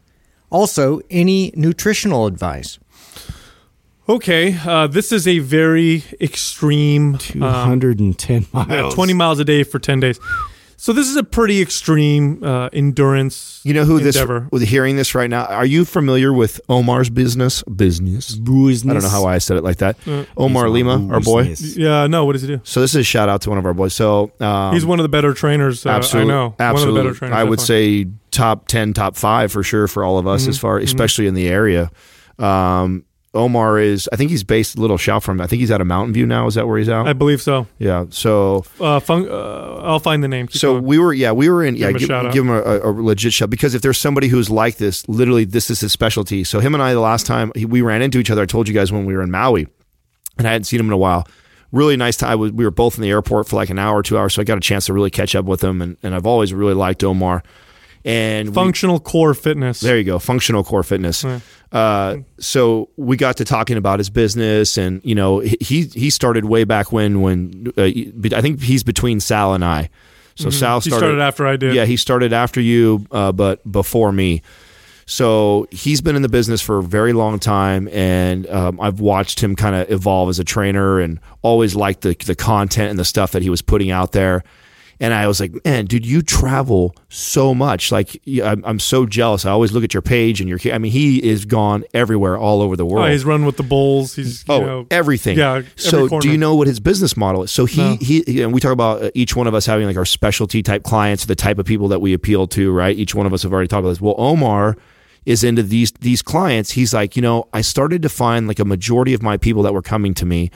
Also, 0.50 1.00
any 1.08 1.52
nutritional 1.54 2.26
advice? 2.26 2.80
Okay, 4.08 4.58
uh, 4.64 4.86
this 4.86 5.12
is 5.12 5.28
a 5.28 5.38
very 5.38 6.02
extreme. 6.20 7.18
210 7.18 7.42
um, 7.42 7.68
hundred 7.68 8.00
and 8.00 8.18
ten 8.18 8.42
yeah, 8.42 8.64
miles. 8.66 8.94
20 8.94 9.12
miles 9.12 9.38
a 9.38 9.44
day 9.44 9.62
for 9.62 9.78
10 9.78 10.00
days. 10.00 10.18
So 10.80 10.92
this 10.92 11.08
is 11.08 11.16
a 11.16 11.24
pretty 11.24 11.60
extreme 11.60 12.42
uh, 12.44 12.68
endurance. 12.72 13.60
You 13.64 13.74
know 13.74 13.84
who 13.84 13.98
this 13.98 14.14
endeavor. 14.14 14.46
with 14.52 14.62
hearing 14.62 14.94
this 14.94 15.12
right 15.12 15.28
now? 15.28 15.44
Are 15.46 15.66
you 15.66 15.84
familiar 15.84 16.32
with 16.32 16.60
Omar's 16.68 17.10
business? 17.10 17.64
Business. 17.64 18.34
I 18.34 18.38
don't 18.44 19.02
know 19.02 19.08
how 19.08 19.24
I 19.24 19.38
said 19.38 19.56
it 19.56 19.64
like 19.64 19.78
that. 19.78 19.96
Uh, 20.06 20.24
Omar 20.36 20.68
Lima, 20.68 20.96
my 20.98 21.14
our 21.14 21.20
boy. 21.20 21.52
Yeah, 21.58 22.06
no. 22.06 22.24
What 22.24 22.34
does 22.34 22.42
he 22.42 22.48
do? 22.48 22.60
So 22.62 22.80
this 22.80 22.90
is 22.94 23.00
a 23.00 23.02
shout 23.04 23.28
out 23.28 23.42
to 23.42 23.48
one 23.50 23.58
of 23.58 23.66
our 23.66 23.74
boys. 23.74 23.92
So 23.92 24.30
um, 24.38 24.72
He's 24.72 24.86
one 24.86 25.00
of 25.00 25.02
the 25.02 25.08
better 25.08 25.34
trainers. 25.34 25.84
Uh, 25.84 25.90
absolutely, 25.90 26.32
I 26.32 26.36
know. 26.36 26.54
absolutely. 26.60 26.70
One 26.70 26.88
of 26.88 26.94
the 26.94 27.08
better 27.10 27.18
trainers. 27.18 27.36
I 27.36 27.42
would 27.44 27.60
say 27.60 28.06
top 28.30 28.68
ten, 28.68 28.92
top 28.94 29.16
five 29.16 29.50
for 29.50 29.64
sure 29.64 29.88
for 29.88 30.04
all 30.04 30.16
of 30.16 30.28
us 30.28 30.42
Mm-hmm. 30.42 30.50
as 30.50 30.58
far, 30.58 30.78
especially 30.78 31.26
in 31.26 31.34
the 31.34 31.48
area. 31.48 31.90
Um, 32.38 33.04
Omar 33.34 33.78
is. 33.78 34.08
I 34.12 34.16
think 34.16 34.30
he's 34.30 34.42
based 34.42 34.76
a 34.76 34.80
little 34.80 34.98
south 34.98 35.24
from. 35.24 35.40
I 35.40 35.46
think 35.46 35.60
he's 35.60 35.70
out 35.70 35.80
of 35.80 35.86
Mountain 35.86 36.14
View 36.14 36.26
now. 36.26 36.46
Is 36.46 36.54
that 36.54 36.66
where 36.66 36.78
he's 36.78 36.88
out? 36.88 37.06
I 37.06 37.12
believe 37.12 37.42
so. 37.42 37.66
yeah. 37.78 38.06
So 38.10 38.64
Uh, 38.80 39.00
fun, 39.00 39.28
uh, 39.28 39.80
I'll 39.82 39.98
find 40.00 40.24
the 40.24 40.28
name. 40.28 40.46
Keep 40.46 40.60
so 40.60 40.74
going. 40.74 40.84
we 40.84 40.98
were, 40.98 41.12
yeah, 41.12 41.32
we 41.32 41.50
were 41.50 41.64
in, 41.64 41.76
yeah, 41.76 41.88
him 41.88 41.96
a 41.96 41.98
give, 41.98 42.08
give 42.32 42.44
him 42.44 42.50
a, 42.50 42.60
a, 42.60 42.90
legit 42.90 43.34
shout 43.34 43.50
because 43.50 43.74
if 43.74 43.82
there's 43.82 43.98
somebody 43.98 44.28
who's 44.28 44.48
like 44.48 44.76
this, 44.76 45.06
literally, 45.08 45.44
this 45.44 45.70
is 45.70 45.80
his 45.80 45.92
specialty. 45.92 46.42
So 46.44 46.60
him 46.60 46.74
and 46.74 46.82
I, 46.82 46.94
the 46.94 47.00
last 47.00 47.26
time 47.26 47.52
he, 47.54 47.64
we 47.66 47.82
ran 47.82 48.00
into 48.02 48.18
each 48.18 48.30
other, 48.30 48.42
I 48.42 48.46
told 48.46 48.66
you 48.66 48.74
guys 48.74 48.90
when 48.90 49.04
we 49.04 49.14
were 49.14 49.22
in 49.22 49.30
Maui, 49.30 49.68
and 50.38 50.48
I 50.48 50.52
hadn't 50.52 50.64
seen 50.64 50.80
him 50.80 50.86
in 50.86 50.92
a 50.92 50.98
while. 50.98 51.26
Really 51.70 51.98
nice 51.98 52.16
time. 52.16 52.30
I 52.30 52.36
we 52.36 52.50
were 52.50 52.70
both 52.70 52.96
in 52.96 53.02
the 53.02 53.10
airport 53.10 53.46
for 53.46 53.56
like 53.56 53.68
an 53.68 53.78
hour 53.78 54.02
two 54.02 54.16
hours, 54.16 54.32
so 54.32 54.40
I 54.40 54.44
got 54.46 54.56
a 54.56 54.62
chance 54.62 54.86
to 54.86 54.94
really 54.94 55.10
catch 55.10 55.34
up 55.34 55.44
with 55.44 55.62
him, 55.62 55.82
and, 55.82 55.98
and 56.02 56.14
I've 56.14 56.26
always 56.26 56.54
really 56.54 56.72
liked 56.72 57.04
Omar. 57.04 57.42
And 58.04 58.48
we- 58.50 58.54
functional 58.54 59.00
core 59.00 59.34
fitness. 59.34 59.80
there 59.80 59.98
you 59.98 60.04
go, 60.04 60.18
functional 60.18 60.64
core 60.64 60.82
fitness. 60.82 61.24
Yeah. 61.24 61.40
Uh, 61.70 62.16
so 62.38 62.88
we 62.96 63.16
got 63.16 63.36
to 63.38 63.44
talking 63.44 63.76
about 63.76 63.98
his 63.98 64.08
business, 64.08 64.78
and 64.78 65.00
you 65.04 65.14
know, 65.14 65.40
he 65.40 65.82
he 65.84 66.08
started 66.10 66.44
way 66.46 66.64
back 66.64 66.92
when 66.92 67.20
when 67.20 67.72
uh, 67.76 67.82
I 67.82 68.40
think 68.40 68.60
he's 68.62 68.82
between 68.82 69.20
Sal 69.20 69.52
and 69.54 69.64
I. 69.64 69.90
So 70.36 70.50
Sal 70.50 70.78
Mm-hmm. 70.80 70.90
he 70.90 70.96
started 70.96 71.20
after 71.20 71.46
I 71.46 71.56
did. 71.56 71.74
yeah, 71.74 71.84
he 71.84 71.96
started 71.96 72.32
after 72.32 72.60
you, 72.60 73.04
uh, 73.10 73.32
but 73.32 73.70
before 73.70 74.12
me. 74.12 74.40
So 75.04 75.66
he's 75.70 76.00
been 76.02 76.16
in 76.16 76.22
the 76.22 76.28
business 76.28 76.60
for 76.60 76.78
a 76.78 76.82
very 76.82 77.12
long 77.14 77.38
time, 77.38 77.88
and 77.88 78.46
um, 78.48 78.78
I've 78.80 79.00
watched 79.00 79.40
him 79.42 79.56
kind 79.56 79.74
of 79.74 79.90
evolve 79.90 80.28
as 80.28 80.38
a 80.38 80.44
trainer, 80.44 81.00
and 81.00 81.18
always 81.42 81.74
liked 81.74 82.02
the 82.02 82.14
the 82.26 82.34
content 82.34 82.90
and 82.90 82.98
the 82.98 83.04
stuff 83.06 83.32
that 83.32 83.42
he 83.42 83.50
was 83.50 83.62
putting 83.62 83.90
out 83.90 84.12
there. 84.12 84.44
And 85.00 85.14
I 85.14 85.28
was 85.28 85.38
like, 85.38 85.64
man, 85.64 85.84
dude, 85.84 86.04
you 86.04 86.22
travel 86.22 86.92
so 87.08 87.54
much. 87.54 87.92
Like, 87.92 88.20
I'm, 88.42 88.64
I'm 88.64 88.80
so 88.80 89.06
jealous. 89.06 89.46
I 89.46 89.50
always 89.52 89.70
look 89.70 89.84
at 89.84 89.94
your 89.94 90.02
page 90.02 90.40
and 90.40 90.48
your. 90.48 90.58
I 90.74 90.78
mean, 90.78 90.90
he 90.90 91.22
is 91.24 91.44
gone 91.44 91.84
everywhere, 91.94 92.36
all 92.36 92.60
over 92.62 92.76
the 92.76 92.84
world. 92.84 93.06
Oh, 93.06 93.10
he's 93.10 93.24
run 93.24 93.44
with 93.44 93.56
the 93.56 93.62
Bulls. 93.62 94.16
He's 94.16 94.40
you 94.48 94.54
Oh, 94.54 94.60
know, 94.60 94.86
everything. 94.90 95.38
yeah, 95.38 95.52
every 95.58 95.70
So, 95.76 96.08
corner. 96.08 96.22
do 96.22 96.30
you 96.32 96.36
know 96.36 96.56
what 96.56 96.66
his 96.66 96.80
business 96.80 97.16
model 97.16 97.44
is? 97.44 97.52
So 97.52 97.64
he 97.64 97.80
No. 97.80 97.96
he 98.00 98.42
and 98.42 98.52
we 98.52 98.60
talk 98.60 98.72
about 98.72 99.02
uh, 99.04 99.10
each 99.14 99.36
one 99.36 99.46
of 99.46 99.54
us 99.54 99.66
having 99.66 99.86
like 99.86 99.96
our 99.96 100.04
specialty 100.04 100.64
type 100.64 100.82
clients, 100.82 101.26
the 101.26 101.36
type 101.36 101.58
of 101.60 101.66
people 101.66 101.86
that 101.88 102.00
we 102.00 102.12
appeal 102.12 102.48
to, 102.48 102.72
right? 102.72 102.96
Each 102.96 103.14
one 103.14 103.24
of 103.26 103.32
us 103.32 103.44
have 103.44 103.52
already 103.52 103.68
talked 103.68 103.80
about 103.80 103.90
this. 103.90 104.00
Well, 104.00 104.16
Omar 104.18 104.76
is 105.26 105.44
into 105.44 105.62
these 105.62 105.92
these 106.00 106.22
clients. 106.22 106.70
He's 106.72 106.92
like, 106.92 107.14
you 107.14 107.22
know, 107.22 107.44
I 107.52 107.60
started 107.60 108.02
to 108.02 108.08
find 108.08 108.48
like 108.48 108.58
a 108.58 108.64
majority 108.64 109.14
of 109.14 109.22
my 109.22 109.36
people 109.36 109.62
that 109.62 109.72
were 109.74 109.82
coming 109.82 110.12
to 110.14 110.26
me 110.26 110.50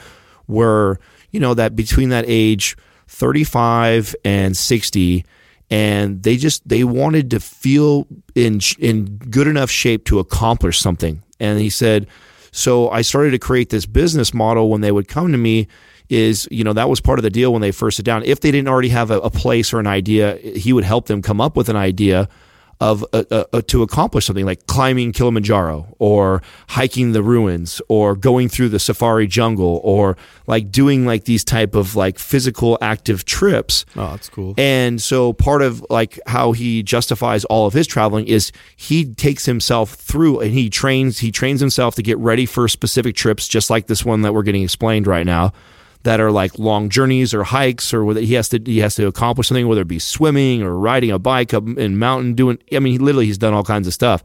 were, 0.48 0.98
you 1.30 1.38
know, 1.38 1.54
that 1.54 1.76
between 1.76 2.08
that 2.08 2.24
age 2.26 2.76
35 3.12 4.16
and 4.24 4.56
60 4.56 5.24
and 5.70 6.22
they 6.22 6.36
just 6.36 6.68
they 6.68 6.84
wanted 6.84 7.30
to 7.30 7.40
feel 7.40 8.06
in 8.34 8.60
in 8.78 9.16
good 9.16 9.46
enough 9.46 9.70
shape 9.70 10.04
to 10.04 10.18
accomplish 10.18 10.78
something. 10.78 11.22
And 11.40 11.58
he 11.58 11.70
said, 11.70 12.06
so 12.52 12.90
I 12.90 13.02
started 13.02 13.30
to 13.30 13.38
create 13.38 13.70
this 13.70 13.86
business 13.86 14.34
model 14.34 14.68
when 14.70 14.82
they 14.82 14.92
would 14.92 15.08
come 15.08 15.32
to 15.32 15.38
me 15.38 15.68
is, 16.08 16.46
you 16.50 16.62
know, 16.62 16.74
that 16.74 16.90
was 16.90 17.00
part 17.00 17.18
of 17.18 17.22
the 17.22 17.30
deal 17.30 17.52
when 17.52 17.62
they 17.62 17.72
first 17.72 17.96
sit 17.96 18.04
down. 18.04 18.22
If 18.24 18.40
they 18.40 18.50
didn't 18.50 18.68
already 18.68 18.90
have 18.90 19.10
a, 19.10 19.18
a 19.20 19.30
place 19.30 19.72
or 19.72 19.80
an 19.80 19.86
idea, 19.86 20.36
he 20.36 20.72
would 20.72 20.84
help 20.84 21.06
them 21.06 21.22
come 21.22 21.40
up 21.40 21.56
with 21.56 21.70
an 21.70 21.76
idea 21.76 22.28
of 22.80 23.04
uh, 23.12 23.22
uh, 23.30 23.44
uh, 23.52 23.62
to 23.68 23.82
accomplish 23.82 24.26
something 24.26 24.44
like 24.44 24.66
climbing 24.66 25.12
Kilimanjaro 25.12 25.94
or 25.98 26.42
hiking 26.68 27.12
the 27.12 27.22
ruins 27.22 27.80
or 27.88 28.16
going 28.16 28.48
through 28.48 28.70
the 28.70 28.80
safari 28.80 29.26
jungle 29.26 29.80
or 29.84 30.16
like 30.46 30.72
doing 30.72 31.06
like 31.06 31.24
these 31.24 31.44
type 31.44 31.74
of 31.74 31.94
like 31.94 32.18
physical 32.18 32.78
active 32.80 33.24
trips. 33.24 33.84
Oh, 33.94 34.10
that's 34.10 34.28
cool. 34.28 34.54
And 34.58 35.00
so 35.00 35.32
part 35.32 35.62
of 35.62 35.84
like 35.90 36.18
how 36.26 36.52
he 36.52 36.82
justifies 36.82 37.44
all 37.44 37.66
of 37.66 37.72
his 37.72 37.86
traveling 37.86 38.26
is 38.26 38.50
he 38.76 39.14
takes 39.14 39.46
himself 39.46 39.94
through 39.94 40.40
and 40.40 40.52
he 40.52 40.68
trains 40.68 41.18
he 41.18 41.30
trains 41.30 41.60
himself 41.60 41.94
to 41.96 42.02
get 42.02 42.18
ready 42.18 42.46
for 42.46 42.66
specific 42.68 43.14
trips 43.14 43.46
just 43.46 43.70
like 43.70 43.86
this 43.86 44.04
one 44.04 44.22
that 44.22 44.34
we're 44.34 44.42
getting 44.42 44.62
explained 44.62 45.06
right 45.06 45.26
now 45.26 45.52
that 46.02 46.20
are 46.20 46.30
like 46.30 46.58
long 46.58 46.88
journeys 46.88 47.32
or 47.32 47.44
hikes 47.44 47.94
or 47.94 48.04
whether 48.04 48.20
he 48.20 48.34
has 48.34 48.48
to 48.50 48.60
he 48.64 48.78
has 48.78 48.94
to 48.96 49.06
accomplish 49.06 49.48
something 49.48 49.68
whether 49.68 49.82
it 49.82 49.88
be 49.88 49.98
swimming 49.98 50.62
or 50.62 50.76
riding 50.76 51.10
a 51.10 51.18
bike 51.18 51.54
up 51.54 51.66
in 51.66 51.98
mountain 51.98 52.34
doing 52.34 52.58
I 52.72 52.78
mean 52.78 52.92
he 52.92 52.98
literally 52.98 53.26
he's 53.26 53.38
done 53.38 53.54
all 53.54 53.64
kinds 53.64 53.86
of 53.86 53.94
stuff. 53.94 54.22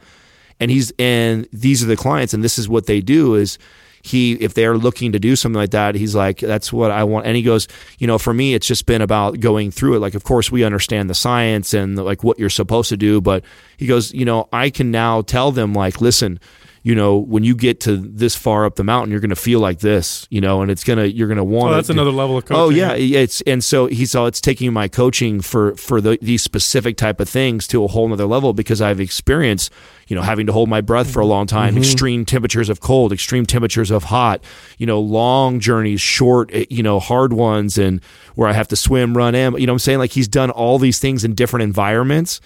And 0.59 0.71
he's 0.71 0.91
and 0.97 1.47
these 1.53 1.83
are 1.83 1.87
the 1.87 1.95
clients 1.95 2.33
and 2.33 2.43
this 2.43 2.57
is 2.57 2.67
what 2.67 2.87
they 2.87 2.99
do 2.99 3.35
is 3.35 3.59
he 4.01 4.33
if 4.33 4.53
they're 4.53 4.77
looking 4.77 5.11
to 5.11 5.19
do 5.19 5.35
something 5.35 5.59
like 5.59 5.71
that 5.71 5.95
he's 5.95 6.15
like 6.15 6.39
that's 6.39 6.71
what 6.71 6.91
i 6.91 7.03
want 7.03 7.25
and 7.25 7.35
he 7.35 7.43
goes 7.43 7.67
you 7.99 8.07
know 8.07 8.17
for 8.17 8.33
me 8.33 8.53
it's 8.53 8.65
just 8.65 8.85
been 8.85 9.01
about 9.01 9.39
going 9.39 9.69
through 9.69 9.95
it 9.95 9.99
like 9.99 10.15
of 10.15 10.23
course 10.23 10.51
we 10.51 10.63
understand 10.63 11.09
the 11.09 11.13
science 11.13 11.73
and 11.73 11.97
like 11.97 12.23
what 12.23 12.39
you're 12.39 12.49
supposed 12.49 12.89
to 12.89 12.97
do 12.97 13.19
but 13.19 13.43
he 13.75 13.85
goes 13.85 14.13
you 14.13 14.25
know 14.25 14.47
i 14.53 14.69
can 14.69 14.91
now 14.91 15.21
tell 15.21 15.51
them 15.51 15.73
like 15.73 15.99
listen 15.99 16.39
you 16.87 16.95
know 16.95 17.17
when 17.17 17.43
you 17.43 17.53
get 17.53 17.81
to 17.81 17.97
this 17.97 18.33
far 18.35 18.63
up 18.63 18.75
the 18.75 18.83
mountain 18.83 19.11
you're 19.11 19.19
going 19.19 19.29
to 19.29 19.35
feel 19.35 19.59
like 19.59 19.79
this 19.79 20.25
you 20.29 20.39
know 20.39 20.61
and 20.61 20.71
it's 20.71 20.85
going 20.85 20.97
to 20.97 21.11
you're 21.11 21.27
going 21.27 21.37
to 21.37 21.43
want 21.43 21.71
Oh, 21.71 21.75
that's 21.75 21.89
another 21.89 22.11
level 22.11 22.37
of 22.37 22.45
coaching. 22.45 22.61
Oh 22.63 22.69
yeah, 22.69 22.93
it's 22.93 23.41
and 23.41 23.61
so 23.63 23.87
he 23.87 24.05
saw 24.05 24.25
it's 24.25 24.39
taking 24.39 24.71
my 24.71 24.87
coaching 24.87 25.41
for 25.41 25.75
for 25.75 25.99
the, 25.99 26.17
these 26.21 26.41
specific 26.43 26.95
type 26.95 27.19
of 27.19 27.27
things 27.27 27.67
to 27.67 27.83
a 27.83 27.87
whole 27.87 28.07
nother 28.07 28.25
level 28.25 28.53
because 28.53 28.81
I've 28.81 29.01
experienced 29.01 29.71
you 30.07 30.15
know 30.15 30.21
having 30.21 30.45
to 30.47 30.53
hold 30.53 30.69
my 30.69 30.79
breath 30.79 31.11
for 31.11 31.19
a 31.19 31.25
long 31.25 31.45
time, 31.47 31.73
Mm-hmm. 31.73 31.83
extreme 31.83 32.25
temperatures 32.25 32.69
of 32.69 32.79
cold, 32.79 33.11
extreme 33.11 33.45
temperatures 33.45 33.91
of 33.91 34.05
hot, 34.05 34.41
you 34.77 34.85
know, 34.85 35.01
long 35.01 35.59
journeys, 35.59 35.99
short, 35.99 36.49
eh, 36.53 36.65
you 36.69 36.83
know, 36.83 36.99
hard 37.01 37.33
ones, 37.33 37.77
and 37.77 37.99
where 38.35 38.47
I 38.47 38.53
have 38.53 38.69
to 38.69 38.75
swim, 38.77 39.17
run, 39.17 39.35
am 39.35 39.57
you 39.57 39.65
know, 39.65 39.73
what 39.73 39.75
I'm 39.75 39.79
saying 39.79 39.99
like 39.99 40.11
he's 40.11 40.29
done 40.29 40.51
all 40.51 40.79
these 40.79 40.99
things 40.99 41.25
in 41.25 41.33
different 41.35 41.63
environments. 41.63 42.39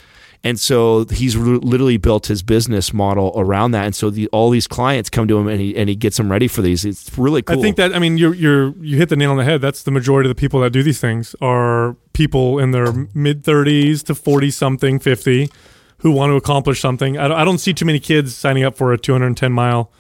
And 0.43 0.59
so 0.59 1.05
he's 1.05 1.35
r- 1.37 1.43
literally 1.43 1.97
built 1.97 2.25
his 2.25 2.41
business 2.41 2.93
model 2.93 3.31
around 3.35 3.71
that, 3.71 3.85
and 3.85 3.95
so 3.95 4.09
the, 4.09 4.27
all 4.29 4.49
these 4.49 4.65
clients 4.65 5.07
come 5.07 5.27
to 5.27 5.37
him, 5.37 5.47
and 5.47 5.61
he 5.61 5.75
and 5.77 5.87
he 5.87 5.95
gets 5.95 6.17
them 6.17 6.31
ready 6.31 6.47
for 6.47 6.63
these. 6.63 6.83
It's 6.83 7.15
really 7.15 7.43
cool. 7.43 7.59
I 7.59 7.61
think 7.61 7.75
that 7.77 7.93
I 7.95 7.99
mean 7.99 8.17
you're 8.17 8.33
you're 8.33 8.75
you 8.83 8.97
hit 8.97 9.09
the 9.09 9.15
nail 9.15 9.29
on 9.31 9.37
the 9.37 9.43
head. 9.43 9.61
That's 9.61 9.83
the 9.83 9.91
majority 9.91 10.27
of 10.29 10.35
the 10.35 10.39
people 10.39 10.59
that 10.61 10.71
do 10.71 10.81
these 10.81 10.99
things 10.99 11.35
are 11.41 11.95
people 12.13 12.57
in 12.57 12.71
their 12.71 12.91
mid 13.13 13.43
30s 13.43 14.03
to 14.05 14.15
40 14.15 14.49
something, 14.49 14.97
50 14.99 15.49
who 15.99 16.09
want 16.11 16.31
to 16.31 16.35
accomplish 16.35 16.81
something. 16.81 17.19
I 17.19 17.27
don't, 17.27 17.37
I 17.37 17.45
don't 17.45 17.59
see 17.59 17.73
too 17.75 17.85
many 17.85 17.99
kids 17.99 18.35
signing 18.35 18.63
up 18.63 18.75
for 18.75 18.91
a 18.91 18.97
210 18.97 19.51
mile 19.51 19.91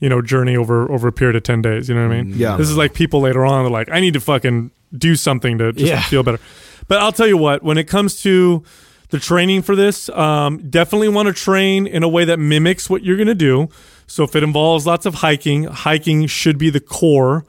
you 0.00 0.08
know 0.08 0.20
journey 0.20 0.56
over 0.56 0.90
over 0.90 1.06
a 1.06 1.12
period 1.12 1.36
of 1.36 1.44
10 1.44 1.62
days, 1.62 1.88
you 1.88 1.94
know 1.94 2.08
what 2.08 2.12
I 2.12 2.22
mean? 2.22 2.32
Mm-hmm. 2.32 2.40
Yeah. 2.40 2.56
This 2.56 2.68
is 2.68 2.76
like 2.76 2.92
people 2.92 3.20
later 3.20 3.46
on 3.46 3.62
they're 3.62 3.70
like 3.70 3.88
I 3.92 4.00
need 4.00 4.14
to 4.14 4.20
fucking 4.20 4.72
do 4.98 5.14
something 5.14 5.58
to 5.58 5.72
just 5.72 5.86
Yeah. 5.86 6.02
feel 6.02 6.24
better. 6.24 6.40
But 6.88 6.98
I'll 6.98 7.12
tell 7.12 7.28
you 7.28 7.36
what, 7.36 7.62
when 7.62 7.78
it 7.78 7.84
comes 7.84 8.20
to 8.22 8.64
the 9.10 9.18
training 9.18 9.62
for 9.62 9.76
this, 9.76 10.08
um, 10.10 10.58
definitely 10.68 11.08
want 11.08 11.28
to 11.28 11.32
train 11.32 11.86
in 11.86 12.02
a 12.02 12.08
way 12.08 12.24
that 12.24 12.38
mimics 12.38 12.90
what 12.90 13.04
you're 13.04 13.16
going 13.16 13.28
to 13.28 13.34
do. 13.34 13.68
So 14.06 14.24
if 14.24 14.34
it 14.34 14.42
involves 14.42 14.86
lots 14.86 15.06
of 15.06 15.16
hiking, 15.16 15.64
hiking 15.64 16.26
should 16.26 16.58
be 16.58 16.70
the 16.70 16.80
core 16.80 17.44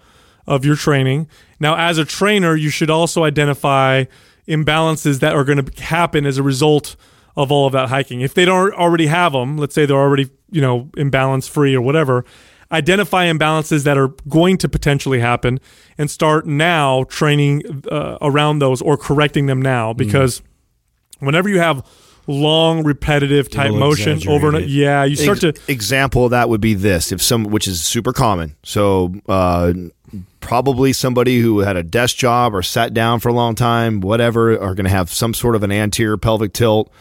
of 0.45 0.63
your 0.63 0.75
training. 0.75 1.27
Now, 1.59 1.75
as 1.75 1.97
a 1.97 2.05
trainer, 2.05 2.55
you 2.55 2.69
should 2.69 2.89
also 2.89 3.23
identify 3.23 4.05
imbalances 4.47 5.19
that 5.19 5.35
are 5.35 5.43
going 5.43 5.63
to 5.63 5.83
happen 5.83 6.25
as 6.25 6.37
a 6.37 6.43
result 6.43 6.95
of 7.35 7.51
all 7.51 7.67
of 7.67 7.73
that 7.73 7.89
hiking. 7.89 8.21
If 8.21 8.33
they 8.33 8.45
don't 8.45 8.73
already 8.73 9.07
have 9.07 9.33
them, 9.33 9.57
let's 9.57 9.75
say 9.75 9.85
they're 9.85 9.97
already, 9.97 10.29
you 10.49 10.61
know, 10.61 10.89
imbalance 10.97 11.47
free 11.47 11.75
or 11.75 11.81
whatever, 11.81 12.25
identify 12.71 13.25
imbalances 13.27 13.83
that 13.83 13.97
are 13.97 14.09
going 14.27 14.57
to 14.57 14.69
potentially 14.69 15.19
happen 15.19 15.59
and 15.97 16.09
start 16.09 16.45
now 16.45 17.03
training 17.05 17.83
uh, 17.91 18.17
around 18.21 18.59
those 18.59 18.81
or 18.81 18.97
correcting 18.97 19.45
them 19.45 19.61
now 19.61 19.93
because 19.93 20.41
whenever 21.19 21.49
you 21.49 21.59
have 21.59 21.85
long 22.29 22.83
repetitive 22.83 23.49
type 23.49 23.71
motion 23.71 24.13
over 24.27 24.47
and 24.47 24.57
exaggerated. 24.57 24.69
yeah, 24.69 25.03
you 25.05 25.15
start 25.15 25.39
to 25.39 25.47
Ex- 25.49 25.69
example 25.69 26.25
of 26.25 26.31
that 26.31 26.49
would 26.49 26.59
be 26.61 26.73
this 26.73 27.11
if 27.13 27.21
some 27.21 27.45
which 27.45 27.67
is 27.69 27.85
super 27.85 28.11
common 28.11 28.53
so 28.63 29.13
uh, 29.29 29.71
probably 30.41 30.91
somebody 30.93 31.39
who 31.39 31.59
had 31.59 31.77
a 31.77 31.83
desk 31.83 32.17
job 32.17 32.53
or 32.53 32.61
sat 32.61 32.93
down 32.93 33.19
for 33.21 33.29
a 33.29 33.33
long 33.33 33.55
time 33.55 34.01
whatever 34.01 34.53
are 34.59 34.75
going 34.75 34.83
to 34.85 34.89
have 34.89 35.09
some 35.11 35.33
sort 35.33 35.55
of 35.55 35.63
an 35.63 35.71
anterior 35.71 36.17
pelvic 36.17 36.51
tilt 36.53 36.91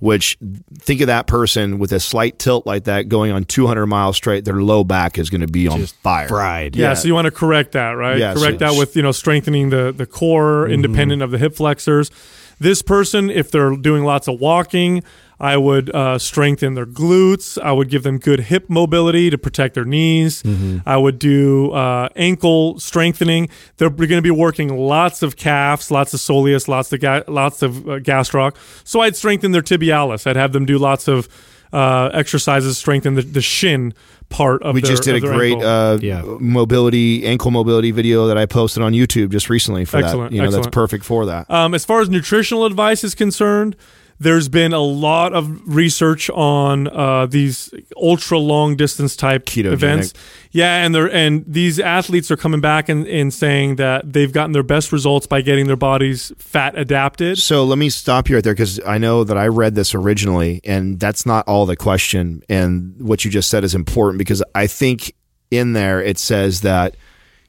which 0.00 0.36
think 0.80 1.00
of 1.00 1.06
that 1.06 1.26
person 1.26 1.78
with 1.78 1.90
a 1.92 2.00
slight 2.00 2.38
tilt 2.38 2.66
like 2.66 2.84
that 2.84 3.08
going 3.08 3.32
on 3.32 3.44
200 3.44 3.86
miles 3.86 4.16
straight 4.16 4.44
their 4.44 4.60
low 4.60 4.84
back 4.84 5.16
is 5.18 5.30
going 5.30 5.40
to 5.40 5.46
be 5.46 5.66
on 5.66 5.86
fire 5.86 6.28
Fried. 6.28 6.76
Yeah, 6.76 6.88
Yeah. 6.88 6.94
so 6.94 7.08
you 7.08 7.14
want 7.14 7.24
to 7.26 7.30
correct 7.30 7.72
that, 7.72 7.92
right? 7.92 8.18
Yeah, 8.18 8.34
correct 8.34 8.58
so- 8.60 8.70
that 8.70 8.78
with 8.78 8.96
you 8.96 9.02
know 9.02 9.12
strengthening 9.12 9.70
the 9.70 9.92
the 9.96 10.04
core, 10.04 10.68
independent 10.68 11.22
of 11.22 11.30
the 11.30 11.38
hip 11.38 11.54
flexors. 11.54 12.10
This 12.58 12.82
person, 12.82 13.30
if 13.30 13.50
they're 13.50 13.76
doing 13.76 14.04
lots 14.04 14.28
of 14.28 14.40
walking, 14.40 15.02
I 15.40 15.56
would 15.56 15.90
uh, 15.94 16.18
strengthen 16.18 16.74
their 16.74 16.86
glutes. 16.86 17.60
I 17.60 17.72
would 17.72 17.90
give 17.90 18.04
them 18.04 18.18
good 18.18 18.40
hip 18.40 18.70
mobility 18.70 19.30
to 19.30 19.36
protect 19.36 19.74
their 19.74 19.84
knees. 19.84 20.42
I 20.86 20.96
would 20.96 21.18
do 21.18 21.72
uh, 21.72 22.08
ankle 22.14 22.78
strengthening. 22.78 23.48
They're 23.76 23.90
going 23.90 24.08
to 24.10 24.22
be 24.22 24.30
working 24.30 24.76
lots 24.76 25.22
of 25.22 25.36
calves, 25.36 25.90
lots 25.90 26.14
of 26.14 26.20
soleus, 26.20 26.68
lots 26.68 26.92
of 26.92 27.00
ga- 27.00 27.24
lots 27.26 27.62
of 27.62 27.78
uh, 27.88 27.98
gastroc. 27.98 28.56
So 28.84 29.00
I'd 29.00 29.16
strengthen 29.16 29.50
their 29.52 29.62
tibialis. 29.62 30.26
I'd 30.26 30.36
have 30.36 30.52
them 30.52 30.64
do 30.66 30.78
lots 30.78 31.08
of 31.08 31.28
uh, 31.74 32.10
exercises, 32.14 32.78
strengthen 32.78 33.14
the, 33.14 33.22
the 33.22 33.40
shin 33.42 33.92
part 34.28 34.62
of. 34.62 34.74
we 34.74 34.80
their- 34.80 34.90
just 34.92 35.02
did 35.02 35.14
a 35.14 35.16
of 35.16 35.22
their 35.22 35.32
great 35.34 35.60
uh, 35.62 35.98
Yeah. 36.00 36.22
mobility 36.40 37.26
ankle 37.26 37.50
mobility 37.50 37.90
video 37.90 38.26
that 38.28 38.38
i 38.38 38.46
posted 38.46 38.82
on 38.82 38.92
youtube 38.92 39.30
just 39.30 39.50
recently 39.50 39.84
for 39.84 39.98
Excellent, 39.98 40.30
that 40.30 40.36
you 40.36 40.42
know 40.42 40.50
that's 40.50 40.66
perfect 40.68 41.04
for 41.04 41.26
that 41.26 41.50
Um, 41.50 41.74
as 41.74 41.84
far 41.84 42.00
as 42.00 42.08
nutritional 42.08 42.64
advice 42.64 43.04
is 43.04 43.14
concerned, 43.14 43.76
there's 44.18 44.48
been 44.48 44.72
a 44.72 44.80
lot 44.80 45.32
of 45.32 45.60
research 45.66 46.30
on 46.30 46.88
uh, 46.88 47.26
these 47.26 47.72
ultra 47.96 48.38
long 48.38 48.76
distance 48.76 49.16
type 49.16 49.44
Ketogenic. 49.46 49.72
events. 49.72 50.14
Yeah, 50.50 50.84
and 50.84 50.94
they're 50.94 51.12
and 51.12 51.44
these 51.46 51.80
athletes 51.80 52.30
are 52.30 52.36
coming 52.36 52.60
back 52.60 52.88
and, 52.88 53.06
and 53.06 53.34
saying 53.34 53.76
that 53.76 54.12
they've 54.12 54.32
gotten 54.32 54.52
their 54.52 54.62
best 54.62 54.92
results 54.92 55.26
by 55.26 55.40
getting 55.40 55.66
their 55.66 55.76
bodies 55.76 56.32
fat 56.38 56.78
adapted. 56.78 57.38
So 57.38 57.64
let 57.64 57.78
me 57.78 57.90
stop 57.90 58.28
you 58.28 58.36
right 58.36 58.44
there 58.44 58.54
because 58.54 58.80
I 58.86 58.98
know 58.98 59.24
that 59.24 59.36
I 59.36 59.48
read 59.48 59.74
this 59.74 59.94
originally, 59.94 60.60
and 60.64 61.00
that's 61.00 61.26
not 61.26 61.46
all 61.48 61.66
the 61.66 61.76
question. 61.76 62.42
And 62.48 62.94
what 63.00 63.24
you 63.24 63.30
just 63.30 63.50
said 63.50 63.64
is 63.64 63.74
important 63.74 64.18
because 64.18 64.42
I 64.54 64.66
think 64.66 65.14
in 65.50 65.72
there 65.72 66.00
it 66.00 66.18
says 66.18 66.60
that 66.62 66.96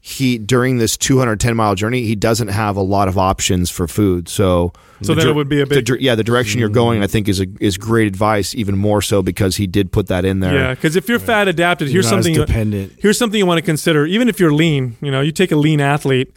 he 0.07 0.37
during 0.37 0.77
this 0.77 0.97
210 0.97 1.55
mile 1.55 1.73
journey 1.73 2.03
he 2.03 2.15
doesn't 2.15 2.49
have 2.49 2.77
a 2.77 2.81
lot 2.81 3.07
of 3.07 3.17
options 3.17 3.71
for 3.71 3.87
food. 3.87 4.29
So 4.29 4.71
So 5.01 5.15
the 5.15 5.21
then 5.21 5.29
it 5.29 5.35
would 5.35 5.49
be 5.49 5.61
a 5.61 5.65
the 5.65 5.77
big- 5.77 5.85
dir- 5.85 5.97
yeah 5.99 6.13
the 6.13 6.23
direction 6.23 6.59
you're 6.59 6.69
going 6.69 7.01
I 7.01 7.07
think 7.07 7.27
is 7.27 7.41
a, 7.41 7.47
is 7.59 7.75
great 7.75 8.05
advice 8.05 8.53
even 8.53 8.77
more 8.77 9.01
so 9.01 9.23
because 9.23 9.55
he 9.55 9.65
did 9.65 9.91
put 9.91 10.05
that 10.07 10.23
in 10.23 10.41
there. 10.41 10.53
Yeah, 10.53 10.75
because 10.75 10.95
if 10.95 11.09
you're 11.09 11.17
fat 11.17 11.47
adapted, 11.47 11.87
You're 11.87 12.03
here's 12.03 12.09
something 12.09 12.35
dependent. 12.35 12.93
Here's 12.99 13.17
something 13.17 13.39
you 13.39 13.47
want 13.47 13.57
to 13.57 13.65
consider. 13.65 14.05
Even 14.05 14.29
if 14.29 14.39
you're 14.39 14.53
lean, 14.53 14.95
you 15.01 15.09
know, 15.09 15.21
you 15.21 15.31
take 15.31 15.51
a 15.51 15.55
lean 15.55 15.81
athlete, 15.81 16.31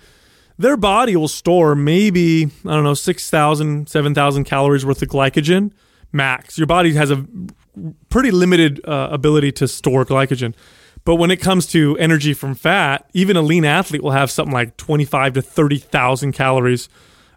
their 0.56 0.78
body 0.78 1.14
will 1.14 1.28
store 1.28 1.74
maybe 1.74 2.46
I 2.64 2.70
don't 2.70 2.84
know 2.84 2.94
6,000, 2.94 3.86
7,000 3.86 4.44
calories 4.44 4.86
worth 4.86 5.02
of 5.02 5.08
glycogen 5.08 5.72
max. 6.10 6.56
Your 6.56 6.66
body 6.66 6.94
has 6.94 7.10
a 7.10 7.26
pretty 8.08 8.30
limited 8.30 8.80
uh, 8.88 9.08
ability 9.12 9.52
to 9.52 9.68
store 9.68 10.06
glycogen. 10.06 10.54
But 11.08 11.14
when 11.14 11.30
it 11.30 11.38
comes 11.38 11.66
to 11.68 11.96
energy 11.96 12.34
from 12.34 12.54
fat, 12.54 13.08
even 13.14 13.34
a 13.34 13.40
lean 13.40 13.64
athlete 13.64 14.02
will 14.02 14.10
have 14.10 14.30
something 14.30 14.52
like 14.52 14.76
25 14.76 15.32
to 15.32 15.40
30,000 15.40 16.32
calories 16.32 16.90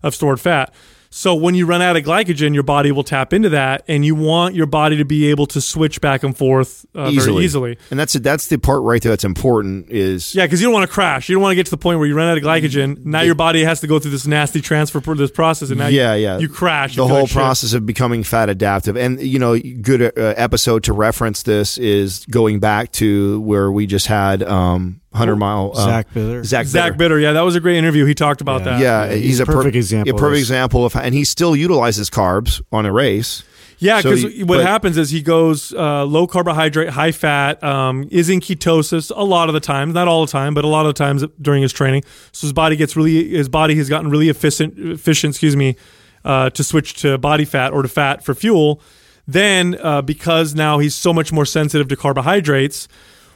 of 0.04 0.14
stored 0.14 0.42
fat. 0.42 0.74
So 1.14 1.36
when 1.36 1.56
you 1.56 1.66
run 1.66 1.82
out 1.82 1.98
of 1.98 2.04
glycogen, 2.04 2.54
your 2.54 2.64
body 2.64 2.92
will 2.94 3.04
tap 3.04 3.34
into 3.34 3.50
that, 3.50 3.84
and 3.90 4.06
you 4.06 4.16
want 4.16 4.56
your 4.56 4.66
body 4.66 4.96
to 4.96 5.04
be 5.04 5.30
able 5.30 5.46
to 5.48 5.60
switch 5.60 6.00
back 6.00 6.24
and 6.24 6.36
forth 6.36 6.86
uh, 6.96 7.12
very 7.12 7.44
easily. 7.44 7.78
And 7.92 8.00
that's 8.00 8.14
that's 8.14 8.48
the 8.48 8.58
part 8.58 8.82
right 8.84 9.02
there 9.02 9.12
that's 9.12 9.26
important 9.26 9.90
is 9.90 10.34
Yeah, 10.34 10.46
because 10.46 10.62
you 10.62 10.68
don't 10.68 10.74
want 10.74 10.90
to 10.90 10.94
crash. 10.94 11.28
You 11.28 11.36
don't 11.36 11.42
want 11.42 11.52
to 11.52 11.58
get 11.58 11.66
to 11.66 11.72
the 11.72 11.78
point 11.78 12.00
where 12.00 12.08
you 12.08 12.16
run 12.16 12.30
out 12.30 12.38
of 12.38 12.44
glycogen. 12.44 13.04
Now 13.04 13.22
your 13.22 13.36
body 13.36 13.62
has 13.66 13.82
to 13.82 13.88
go 13.88 14.00
through 14.00 14.12
this 14.12 14.26
nasty 14.26 14.62
transfer 14.62 15.02
this 15.14 15.32
process, 15.32 15.70
and 15.70 15.80
now 15.80 15.88
yeah, 15.88 16.14
you, 16.14 16.24
yeah. 16.24 16.38
you 16.38 16.48
crash. 16.48 16.96
The 16.96 17.06
whole 17.06 17.24
like 17.24 17.32
process 17.32 17.74
of 17.74 17.86
becoming 17.86 18.24
fat 18.24 18.48
adaptive, 18.48 18.96
and 18.96 19.22
you 19.22 19.38
know, 19.38 19.60
good 19.60 20.02
uh, 20.02 20.34
episode 20.38 20.86
to 20.86 20.94
reference 20.94 21.44
this 21.44 21.78
is 21.78 22.26
going 22.28 22.62
back 22.62 22.94
to 22.94 23.42
where 23.42 23.70
we 23.70 23.86
just 23.86 24.08
had 24.08 24.44
um, 24.44 25.01
hundred 25.14 25.36
mile 25.38 25.72
uh, 25.76 25.86
Zach 25.86 26.14
Bitter. 26.14 26.44
Zach 26.44 26.66
Zach 26.66 26.84
Bitter. 26.94 26.98
Bitter, 26.98 27.20
yeah, 27.20 27.34
that 27.34 27.42
was 27.42 27.56
a 27.56 27.60
great 27.60 27.78
interview. 27.78 28.06
He 28.06 28.14
talked 28.16 28.42
about 28.42 28.62
Yeah. 28.62 28.66
that. 28.66 28.80
Yeah, 28.80 29.06
Yeah, 29.06 29.14
he's, 29.16 29.24
he's 29.26 29.40
a 29.40 29.44
a 29.44 29.46
perfect 29.46 29.74
per- 29.74 29.78
example 29.78 30.16
A 30.16 30.18
perfect 30.18 30.34
this. 30.36 30.42
example 30.44 30.86
of, 30.86 30.96
and 30.96 31.14
he 31.14 31.24
still 31.26 31.56
utilizes 31.56 32.10
carbs 32.10 32.62
on 32.72 32.86
a 32.86 32.92
race. 32.94 33.44
Yeah, 33.80 33.98
because 34.00 34.24
you- 34.24 34.46
what 34.46 34.58
but- 34.58 34.66
happens 34.68 34.96
is 34.98 35.10
he 35.10 35.22
goes 35.24 35.74
uh, 35.74 36.06
low 36.06 36.28
carbohydrate, 36.28 36.90
high 36.90 37.12
fat, 37.12 37.64
um, 37.64 38.08
is 38.12 38.30
in 38.30 38.40
ketosis 38.40 39.12
a 39.16 39.24
lot 39.24 39.50
of 39.50 39.54
the 39.54 39.60
time, 39.60 39.92
not 39.92 40.08
all 40.08 40.24
the 40.26 40.32
time, 40.32 40.54
but 40.54 40.64
a 40.64 40.68
lot 40.68 40.86
of 40.86 40.94
the 40.94 40.98
times 41.04 41.26
during 41.42 41.64
his 41.64 41.74
training. 41.74 42.04
So 42.32 42.46
his 42.46 42.54
body 42.54 42.76
gets 42.76 42.96
really, 42.96 43.30
his 43.30 43.50
body 43.50 43.76
has 43.76 43.90
gotten 43.90 44.10
really 44.12 44.30
efficient, 44.30 44.78
efficient, 44.78 45.32
excuse 45.34 45.56
me, 45.56 45.76
uh, 46.24 46.52
to 46.52 46.64
switch 46.64 46.94
to 47.02 47.18
body 47.18 47.44
fat 47.44 47.74
or 47.74 47.82
to 47.82 47.88
fat 47.88 48.24
for 48.24 48.36
fuel. 48.36 48.80
Then, 49.28 49.78
uh, 49.82 50.02
because 50.04 50.54
now 50.56 50.78
he's 50.80 50.94
so 50.96 51.12
much 51.12 51.32
more 51.32 51.46
sensitive 51.46 51.88
to 51.88 51.96
carbohydrates, 51.96 52.88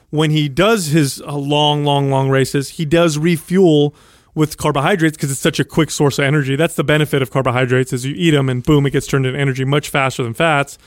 when 0.10 0.32
he 0.32 0.48
does 0.50 0.88
his 0.88 1.22
uh, 1.22 1.36
long, 1.36 1.84
long, 1.84 2.10
long 2.10 2.30
races, 2.30 2.70
he 2.70 2.86
does 2.86 3.18
refuel 3.18 3.96
with 4.34 4.58
carbohydrates 4.58 5.16
because 5.16 5.32
it's 5.32 5.40
such 5.40 5.60
a 5.60 5.64
quick 5.64 5.90
source 5.90 6.20
of 6.20 6.26
energy. 6.26 6.56
That's 6.56 6.76
the 6.76 6.84
benefit 6.84 7.22
of 7.22 7.32
carbohydrates 7.32 7.94
is 7.94 8.06
you 8.06 8.14
eat 8.16 8.32
them 8.32 8.50
and 8.50 8.62
boom, 8.64 8.86
it 8.86 8.92
gets 8.92 9.08
turned 9.08 9.26
into 9.26 9.40
energy 9.40 9.64
much 9.64 9.90
faster 9.90 10.24
than 10.24 10.34
fats. 10.34 10.78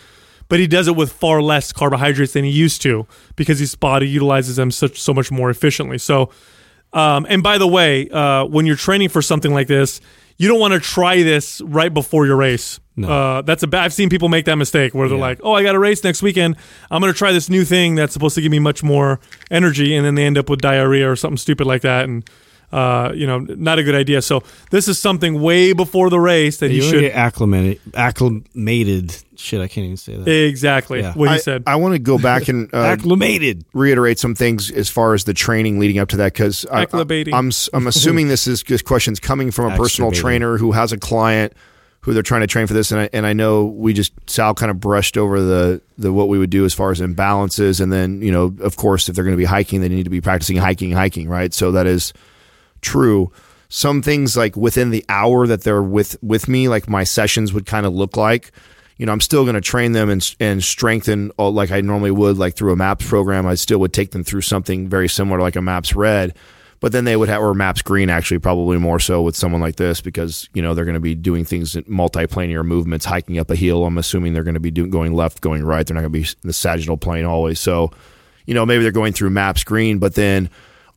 But 0.48 0.60
he 0.60 0.66
does 0.66 0.88
it 0.88 0.96
with 0.96 1.12
far 1.12 1.42
less 1.42 1.72
carbohydrates 1.72 2.32
than 2.32 2.44
he 2.44 2.50
used 2.50 2.80
to 2.82 3.06
because 3.36 3.58
his 3.58 3.74
body 3.74 4.08
utilizes 4.08 4.56
them 4.56 4.70
such 4.70 5.00
so 5.00 5.12
much 5.12 5.30
more 5.30 5.50
efficiently. 5.50 5.98
So, 5.98 6.30
um, 6.92 7.26
and 7.28 7.42
by 7.42 7.58
the 7.58 7.66
way, 7.66 8.08
uh, 8.08 8.44
when 8.46 8.64
you're 8.64 8.76
training 8.76 9.10
for 9.10 9.20
something 9.20 9.52
like 9.52 9.66
this, 9.66 10.00
you 10.38 10.48
don't 10.48 10.58
want 10.60 10.72
to 10.74 10.80
try 10.80 11.22
this 11.22 11.60
right 11.60 11.92
before 11.92 12.24
your 12.26 12.36
race. 12.36 12.80
No. 12.96 13.08
Uh, 13.08 13.42
that's 13.42 13.62
a 13.62 13.66
bad. 13.66 13.84
I've 13.84 13.92
seen 13.92 14.08
people 14.08 14.28
make 14.28 14.44
that 14.46 14.56
mistake 14.56 14.92
where 14.94 15.08
they're 15.08 15.18
Yeah. 15.18 15.22
like, 15.22 15.40
"Oh, 15.44 15.52
I 15.52 15.62
got 15.62 15.74
a 15.76 15.78
race 15.78 16.02
next 16.02 16.20
weekend. 16.22 16.56
I'm 16.90 17.00
going 17.00 17.12
to 17.12 17.16
try 17.18 17.30
this 17.32 17.48
new 17.48 17.64
thing 17.64 17.94
that's 17.94 18.12
supposed 18.12 18.34
to 18.36 18.40
give 18.40 18.50
me 18.50 18.58
much 18.58 18.82
more 18.82 19.20
energy," 19.50 19.94
and 19.94 20.04
then 20.04 20.14
they 20.16 20.24
end 20.24 20.36
up 20.38 20.48
with 20.50 20.60
diarrhea 20.60 21.08
or 21.08 21.14
something 21.14 21.36
stupid 21.36 21.66
like 21.66 21.82
that, 21.82 22.04
and 22.08 22.24
uh, 22.72 23.12
you 23.14 23.26
know, 23.26 23.38
not 23.38 23.78
a 23.78 23.82
good 23.82 23.94
idea. 23.94 24.20
So 24.22 24.42
this 24.70 24.88
is 24.88 24.98
something 24.98 25.40
way 25.40 25.72
before 25.72 26.10
the 26.10 26.20
race 26.20 26.58
that 26.58 26.70
you 26.70 26.82
he 26.82 26.88
should 26.90 27.00
get 27.00 27.14
acclimated, 27.14 27.80
acclimated. 27.94 29.16
Shit, 29.36 29.60
I 29.60 29.68
can't 29.68 29.84
even 29.84 29.96
say 29.96 30.16
that. 30.16 30.28
exactly 30.28 31.00
Yeah. 31.00 31.14
what 31.14 31.30
he 31.30 31.38
said. 31.38 31.62
I 31.66 31.76
want 31.76 31.94
to 31.94 31.98
go 31.98 32.18
back 32.18 32.48
and 32.48 32.68
uh, 32.74 32.78
acclimated. 32.78 33.64
reiterate 33.72 34.18
some 34.18 34.34
things 34.34 34.70
as 34.70 34.88
far 34.88 35.14
as 35.14 35.24
the 35.24 35.34
training 35.34 35.78
leading 35.78 35.98
up 35.98 36.08
to 36.08 36.16
that 36.18 36.32
because 36.32 36.66
I'm 36.70 37.48
s- 37.48 37.68
I'm 37.72 37.86
assuming 37.86 38.28
this 38.28 38.46
is 38.46 38.62
this 38.64 38.82
question's 38.82 39.20
coming 39.20 39.50
from 39.50 39.72
a 39.72 39.76
personal 39.76 40.10
trainer 40.10 40.58
who 40.58 40.72
has 40.72 40.92
a 40.92 40.98
client 40.98 41.52
who 42.02 42.12
they're 42.14 42.22
trying 42.22 42.40
to 42.42 42.46
train 42.46 42.66
for 42.66 42.74
this, 42.74 42.90
and 42.92 43.00
I, 43.02 43.10
and 43.12 43.26
I 43.26 43.32
know 43.32 43.66
we 43.66 43.92
just 43.92 44.12
Sal 44.30 44.54
kind 44.54 44.70
of 44.70 44.78
brushed 44.80 45.16
over 45.18 45.40
the 45.40 45.82
the 45.98 46.12
what 46.12 46.28
we 46.28 46.38
would 46.38 46.48
do 46.50 46.64
as 46.64 46.72
far 46.72 46.90
as 46.90 47.00
imbalances, 47.00 47.80
and 47.80 47.92
then 47.92 48.22
you 48.22 48.30
know 48.32 48.54
of 48.60 48.76
course 48.76 49.08
if 49.08 49.14
they're 49.14 49.24
going 49.24 49.36
to 49.36 49.38
be 49.38 49.44
hiking, 49.44 49.80
they 49.80 49.88
need 49.88 50.04
to 50.04 50.10
be 50.10 50.20
practicing 50.20 50.56
hiking, 50.56 50.90
hiking, 50.92 51.28
right? 51.28 51.52
So 51.54 51.72
that 51.72 51.86
is 51.86 52.12
true. 52.80 53.32
Some 53.68 54.00
things 54.02 54.36
like 54.36 54.56
within 54.56 54.90
the 54.90 55.04
hour 55.08 55.46
that 55.46 55.62
they're 55.62 55.82
with 55.82 56.16
with 56.22 56.48
me, 56.48 56.68
like 56.68 56.88
my 56.88 57.04
sessions 57.04 57.52
would 57.52 57.66
kind 57.66 57.86
of 57.86 57.92
look 57.92 58.16
like. 58.16 58.52
You 58.96 59.06
know, 59.06 59.12
I'm 59.12 59.20
still 59.20 59.44
going 59.44 59.54
to 59.54 59.60
train 59.60 59.92
them 59.92 60.10
and 60.10 60.34
and 60.40 60.64
strengthen 60.64 61.30
all, 61.36 61.52
like 61.52 61.70
I 61.70 61.80
normally 61.80 62.10
would, 62.10 62.38
like 62.38 62.56
through 62.56 62.72
a 62.72 62.76
MAPS 62.76 63.06
program. 63.06 63.46
I 63.46 63.54
still 63.54 63.78
would 63.80 63.92
take 63.92 64.10
them 64.10 64.24
through 64.24 64.40
something 64.40 64.88
very 64.88 65.08
similar 65.08 65.40
like 65.40 65.54
a 65.54 65.62
MAPS 65.62 65.94
Red, 65.94 66.34
but 66.80 66.92
then 66.92 67.04
they 67.04 67.16
would 67.16 67.28
have 67.28 67.42
or 67.42 67.54
MAPS 67.54 67.82
Green 67.82 68.08
actually 68.10 68.38
probably 68.38 68.78
more 68.78 68.98
so 68.98 69.22
with 69.22 69.36
someone 69.36 69.60
like 69.60 69.76
this 69.76 70.00
because 70.00 70.48
you 70.54 70.62
know 70.62 70.74
they're 70.74 70.84
going 70.84 70.94
to 70.94 71.00
be 71.00 71.14
doing 71.14 71.44
things 71.44 71.74
multiplanar 71.74 72.64
movements, 72.64 73.04
hiking 73.04 73.38
up 73.38 73.50
a 73.50 73.56
hill. 73.56 73.84
I'm 73.84 73.98
assuming 73.98 74.32
they're 74.32 74.44
going 74.44 74.54
to 74.54 74.60
be 74.60 74.70
doing 74.70 74.90
going 74.90 75.12
left, 75.12 75.40
going 75.40 75.64
right. 75.64 75.86
They're 75.86 75.94
not 75.94 76.00
going 76.00 76.12
to 76.12 76.20
be 76.20 76.26
in 76.26 76.46
the 76.46 76.52
sagittal 76.52 76.96
plane 76.96 77.24
always. 77.24 77.60
So, 77.60 77.90
you 78.46 78.54
know, 78.54 78.64
maybe 78.64 78.82
they're 78.82 78.92
going 78.92 79.12
through 79.12 79.30
MAPS 79.30 79.62
Green, 79.64 79.98
but 79.98 80.14
then 80.14 80.48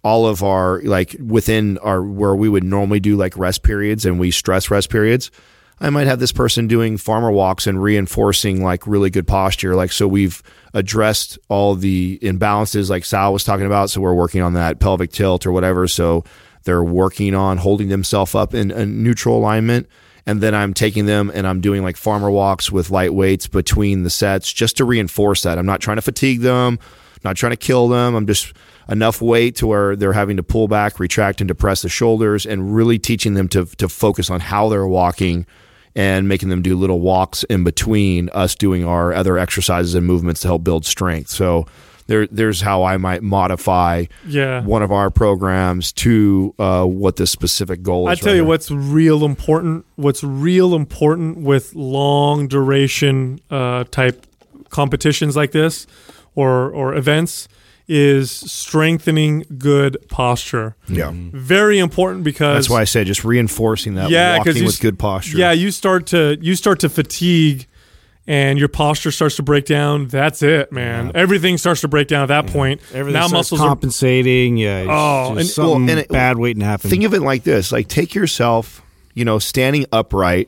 all 0.04 0.28
of 0.28 0.44
our 0.44 0.82
like 0.82 1.16
within 1.24 1.78
our 1.80 2.02
where 2.02 2.36
we 2.36 2.50
would 2.50 2.64
normally 2.64 3.00
do 3.00 3.16
like 3.16 3.38
rest 3.38 3.64
periods 3.64 4.06
and 4.06 4.20
we 4.20 4.32
stress 4.32 4.72
rest 4.72 4.90
periods 4.90 5.30
i 5.80 5.90
might 5.90 6.08
have 6.08 6.20
this 6.20 6.32
person 6.32 6.68
doing 6.68 6.98
farmer 6.98 7.32
walks 7.32 7.68
and 7.68 7.82
reinforcing 7.82 8.64
like 8.64 8.88
really 8.88 9.10
good 9.10 9.28
posture 9.28 9.76
like 9.76 9.92
so 9.92 10.08
we've 10.08 10.42
addressed 10.74 11.38
all 11.50 11.76
the 11.76 12.18
imbalances 12.22 12.90
like 12.90 13.06
sal 13.06 13.34
was 13.34 13.44
talking 13.44 13.66
about 13.66 13.90
so 13.90 14.02
we're 14.02 14.14
working 14.14 14.42
on 14.42 14.54
that 14.54 14.80
pelvic 14.80 15.12
tilt 15.12 15.46
or 15.46 15.52
whatever 15.52 15.88
so 15.88 16.24
they're 16.64 16.84
working 16.84 17.36
on 17.36 17.58
holding 17.58 17.90
themselves 17.90 18.36
up 18.36 18.54
in 18.54 18.72
a 18.72 18.86
neutral 18.86 19.38
alignment 19.38 19.88
and 20.26 20.42
then 20.42 20.54
I'm 20.54 20.74
taking 20.74 21.06
them 21.06 21.32
and 21.34 21.48
I'm 21.48 21.62
doing 21.62 21.84
like 21.84 21.98
farmer 21.98 22.30
walks 22.30 22.72
with 22.72 22.92
light 22.92 23.14
weights 23.14 23.48
between 23.48 24.04
the 24.04 24.10
sets 24.10 24.52
just 24.52 24.78
to 24.78 24.86
reinforce 24.86 25.44
that. 25.44 25.58
I'm 25.58 25.66
not 25.66 25.82
trying 25.82 25.98
to 25.98 26.02
fatigue 26.02 26.42
them, 26.42 26.80
not 27.24 27.36
trying 27.36 27.52
to 27.52 27.58
kill 27.58 27.88
them. 27.88 28.16
I'm 28.16 28.28
just 28.28 28.54
enough 28.90 29.22
weight 29.22 29.56
to 29.58 29.68
where 29.68 29.96
they're 29.96 30.14
having 30.14 30.38
to 30.38 30.44
pull 30.44 30.68
back, 30.68 31.00
retract, 31.00 31.42
and 31.42 31.48
depress 31.48 31.82
the 31.82 31.90
shoulders, 31.90 32.46
and 32.46 32.76
really 32.76 33.00
teaching 33.00 33.34
them 33.34 33.48
to 33.50 33.66
to 33.66 33.88
focus 33.88 34.30
on 34.30 34.40
how 34.40 34.70
they're 34.70 34.88
walking 34.88 35.46
and 35.96 36.28
making 36.28 36.50
them 36.50 36.62
do 36.62 36.76
little 36.78 37.00
walks 37.00 37.44
in 37.44 37.64
between 37.64 38.30
us 38.30 38.56
doing 38.56 38.86
our 38.86 39.14
other 39.14 39.38
exercises 39.38 39.94
and 39.94 40.06
movements 40.06 40.42
to 40.42 40.48
help 40.48 40.64
build 40.64 40.86
strength. 40.86 41.30
So 41.30 41.66
there, 42.08 42.28
there's 42.28 42.62
how 42.62 42.84
I 42.84 42.98
might 42.98 43.24
modify 43.24 44.06
yeah. 44.26 44.64
one 44.64 44.84
of 44.84 44.92
our 44.92 45.10
programs 45.10 45.94
to 45.94 46.54
uh, 46.60 46.86
what 46.86 47.16
the 47.16 47.28
specific 47.28 47.84
goal 47.84 48.10
is. 48.10 48.20
I 48.20 48.22
tell 48.22 48.34
right 48.34 48.38
you 48.38 48.46
what's 48.46 48.72
real 48.72 49.24
important. 49.24 49.86
What's 49.96 50.24
real 50.24 50.76
important 50.76 51.38
with 51.38 51.74
long 51.76 52.48
duration 52.48 53.40
uh, 53.50 53.86
type 53.86 54.26
competitions 54.70 55.36
like 55.36 55.52
this, 55.52 55.88
or 56.36 56.70
or 56.72 56.96
events, 56.96 57.48
is 57.94 58.32
strengthening 58.32 59.46
good 59.58 59.98
posture. 60.08 60.78
Yeah. 60.88 61.12
Very 61.14 61.78
important 61.78 62.24
because 62.24 62.56
That's 62.56 62.70
why 62.70 62.80
I 62.80 62.84
say 62.86 63.04
just 63.04 63.26
reinforcing 63.26 63.96
that 63.96 64.10
yeah, 64.10 64.38
because 64.40 64.56
walking 64.56 64.62
you 64.64 64.68
with 64.68 64.80
good 64.80 64.98
posture. 64.98 65.38
Yeah, 65.38 65.52
you 65.52 65.72
start 65.72 66.06
to 66.08 66.38
you 66.40 66.56
start 66.56 66.80
to 66.80 66.90
fatigue, 66.90 67.68
and 68.26 68.58
your 68.58 68.70
posture 68.70 69.12
starts 69.12 69.36
to 69.36 69.44
break 69.44 69.66
down. 69.66 70.08
That's 70.08 70.42
it, 70.42 70.72
man. 70.72 71.12
Everything 71.16 71.58
starts 71.58 71.82
to 71.82 71.90
break 71.90 72.08
down 72.08 72.24
at 72.24 72.28
that 72.28 72.48
point. 72.48 72.80
Everything 72.94 73.14
now 73.20 73.28
starts 73.28 73.52
muscles 73.52 73.60
are 73.62 73.68
compensating. 73.68 74.56
Yeah. 74.56 74.86
Oh, 74.88 75.36
and- 75.38 75.46
something 75.46 75.70
well, 75.86 75.92
and 75.92 76.00
it- 76.00 76.08
bad 76.08 76.38
waiting 76.38 76.62
to 76.62 76.66
happen. 76.66 76.90
Think 76.90 77.04
of 77.04 77.14
it 77.14 77.22
like 77.22 77.44
this: 77.44 77.74
like 77.74 77.90
take 77.90 78.16
yourself, 78.16 78.82
you 79.14 79.26
know, 79.26 79.38
standing 79.38 79.86
upright, 79.92 80.48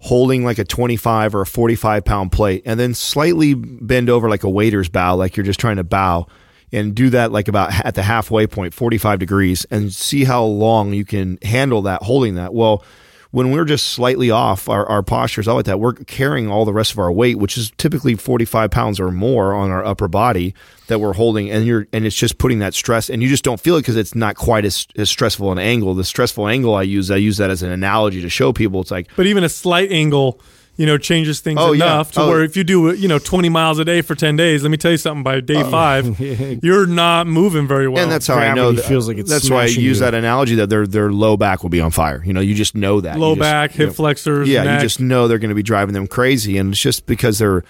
holding 0.00 0.44
like 0.44 0.58
a 0.58 0.64
twenty-five 0.64 1.34
or 1.34 1.40
a 1.40 1.46
forty-five 1.46 2.04
pound 2.04 2.32
plate, 2.32 2.64
and 2.66 2.78
then 2.78 2.92
slightly 2.92 3.54
bend 3.54 4.10
over 4.10 4.28
like 4.28 4.44
a 4.44 4.50
waiter's 4.50 4.90
bow, 4.90 5.14
like 5.16 5.38
you're 5.38 5.46
just 5.46 5.58
trying 5.58 5.76
to 5.76 5.84
bow, 5.84 6.26
and 6.72 6.94
do 6.94 7.10
that 7.10 7.32
like 7.32 7.48
about 7.48 7.72
at 7.84 7.94
the 7.94 8.02
halfway 8.02 8.46
point, 8.46 8.74
forty-five 8.74 9.18
degrees, 9.18 9.66
and 9.70 9.92
see 9.92 10.24
how 10.24 10.44
long 10.44 10.92
you 10.92 11.04
can 11.04 11.38
handle 11.42 11.82
that 11.82 12.02
holding 12.02 12.34
that. 12.36 12.54
Well. 12.54 12.84
when 13.32 13.50
we're 13.50 13.66
just 13.66 13.88
slightly 13.88 14.30
off 14.30 14.66
our, 14.66 14.86
our 14.86 15.02
postures, 15.02 15.46
all 15.46 15.56
like 15.56 15.66
that, 15.66 15.78
we're 15.78 15.92
carrying 15.92 16.48
all 16.48 16.64
the 16.64 16.72
rest 16.72 16.92
of 16.92 16.98
our 16.98 17.12
weight, 17.12 17.36
which 17.36 17.58
is 17.58 17.70
typically 17.76 18.14
45 18.14 18.70
pounds 18.70 18.98
or 18.98 19.10
more 19.10 19.52
on 19.52 19.70
our 19.70 19.84
upper 19.84 20.08
body 20.08 20.54
that 20.86 21.00
we're 21.00 21.12
holding. 21.12 21.50
And 21.50 21.66
you're, 21.66 21.86
and 21.92 22.06
it's 22.06 22.16
just 22.16 22.38
putting 22.38 22.60
that 22.60 22.72
stress 22.72 23.10
and 23.10 23.22
you 23.22 23.28
just 23.28 23.44
don't 23.44 23.60
feel 23.60 23.76
it 23.76 23.80
because 23.80 23.96
it's 23.96 24.14
not 24.14 24.36
quite 24.36 24.64
as, 24.64 24.86
as 24.96 25.10
stressful 25.10 25.52
an 25.52 25.58
angle. 25.58 25.92
The 25.92 26.04
stressful 26.04 26.48
angle 26.48 26.74
I 26.74 26.82
use, 26.82 27.10
I 27.10 27.16
use 27.16 27.36
that 27.36 27.50
as 27.50 27.62
an 27.62 27.70
analogy 27.70 28.22
to 28.22 28.30
show 28.30 28.54
people 28.54 28.80
it's 28.80 28.92
like, 28.92 29.10
But 29.16 29.26
even 29.26 29.44
a 29.44 29.50
slight 29.50 29.92
angle, 29.92 30.40
you 30.76 30.84
know, 30.86 30.98
changes 30.98 31.40
things 31.40 31.58
Oh, 31.60 31.72
yeah. 31.72 31.84
enough 31.84 32.12
to 32.12 32.20
Oh. 32.20 32.28
where 32.28 32.42
if 32.44 32.56
you 32.56 32.62
do, 32.64 32.92
you 32.94 33.08
know, 33.08 33.18
20 33.18 33.48
miles 33.48 33.78
a 33.78 33.84
day 33.84 34.02
for 34.02 34.14
10 34.14 34.36
days, 34.36 34.62
let 34.62 34.70
me 34.70 34.76
tell 34.76 34.90
you 34.90 34.96
something, 34.98 35.22
by 35.22 35.40
day 35.40 35.62
oh. 35.62 35.70
five, 35.70 36.20
you're 36.62 36.86
not 36.86 37.26
moving 37.26 37.66
very 37.66 37.88
well. 37.88 38.02
and 38.02 38.12
that's 38.12 38.26
how 38.26 38.34
I 38.34 38.48
know 38.48 38.54
gravity 38.72 38.76
that, 38.82 38.88
feels 38.88 39.08
like 39.08 39.16
it's 39.18 39.30
that's 39.30 39.48
why 39.50 39.62
I 39.62 39.66
use 39.66 39.76
you. 39.78 39.94
that 39.94 40.14
analogy 40.14 40.54
that 40.56 40.68
their 40.68 40.86
their 40.86 41.10
low 41.10 41.36
back 41.36 41.62
will 41.62 41.70
be 41.70 41.80
on 41.80 41.90
fire. 41.90 42.22
You 42.24 42.32
know, 42.32 42.40
you 42.40 42.54
just 42.54 42.74
know 42.74 43.00
that 43.00 43.18
low 43.18 43.34
just- 43.34 43.40
back, 43.40 43.72
you 43.74 43.78
hip 43.78 43.88
know, 43.88 43.94
flexors. 43.94 44.48
yeah, 44.48 44.64
neck. 44.64 44.80
you 44.80 44.84
just 44.86 45.00
know 45.00 45.28
they're 45.28 45.38
going 45.38 45.48
to 45.48 45.54
be 45.54 45.62
driving 45.62 45.94
them 45.94 46.06
crazy, 46.06 46.58
and 46.58 46.72
it's 46.72 46.80
just 46.80 47.06
because 47.06 47.38
they're 47.38 47.64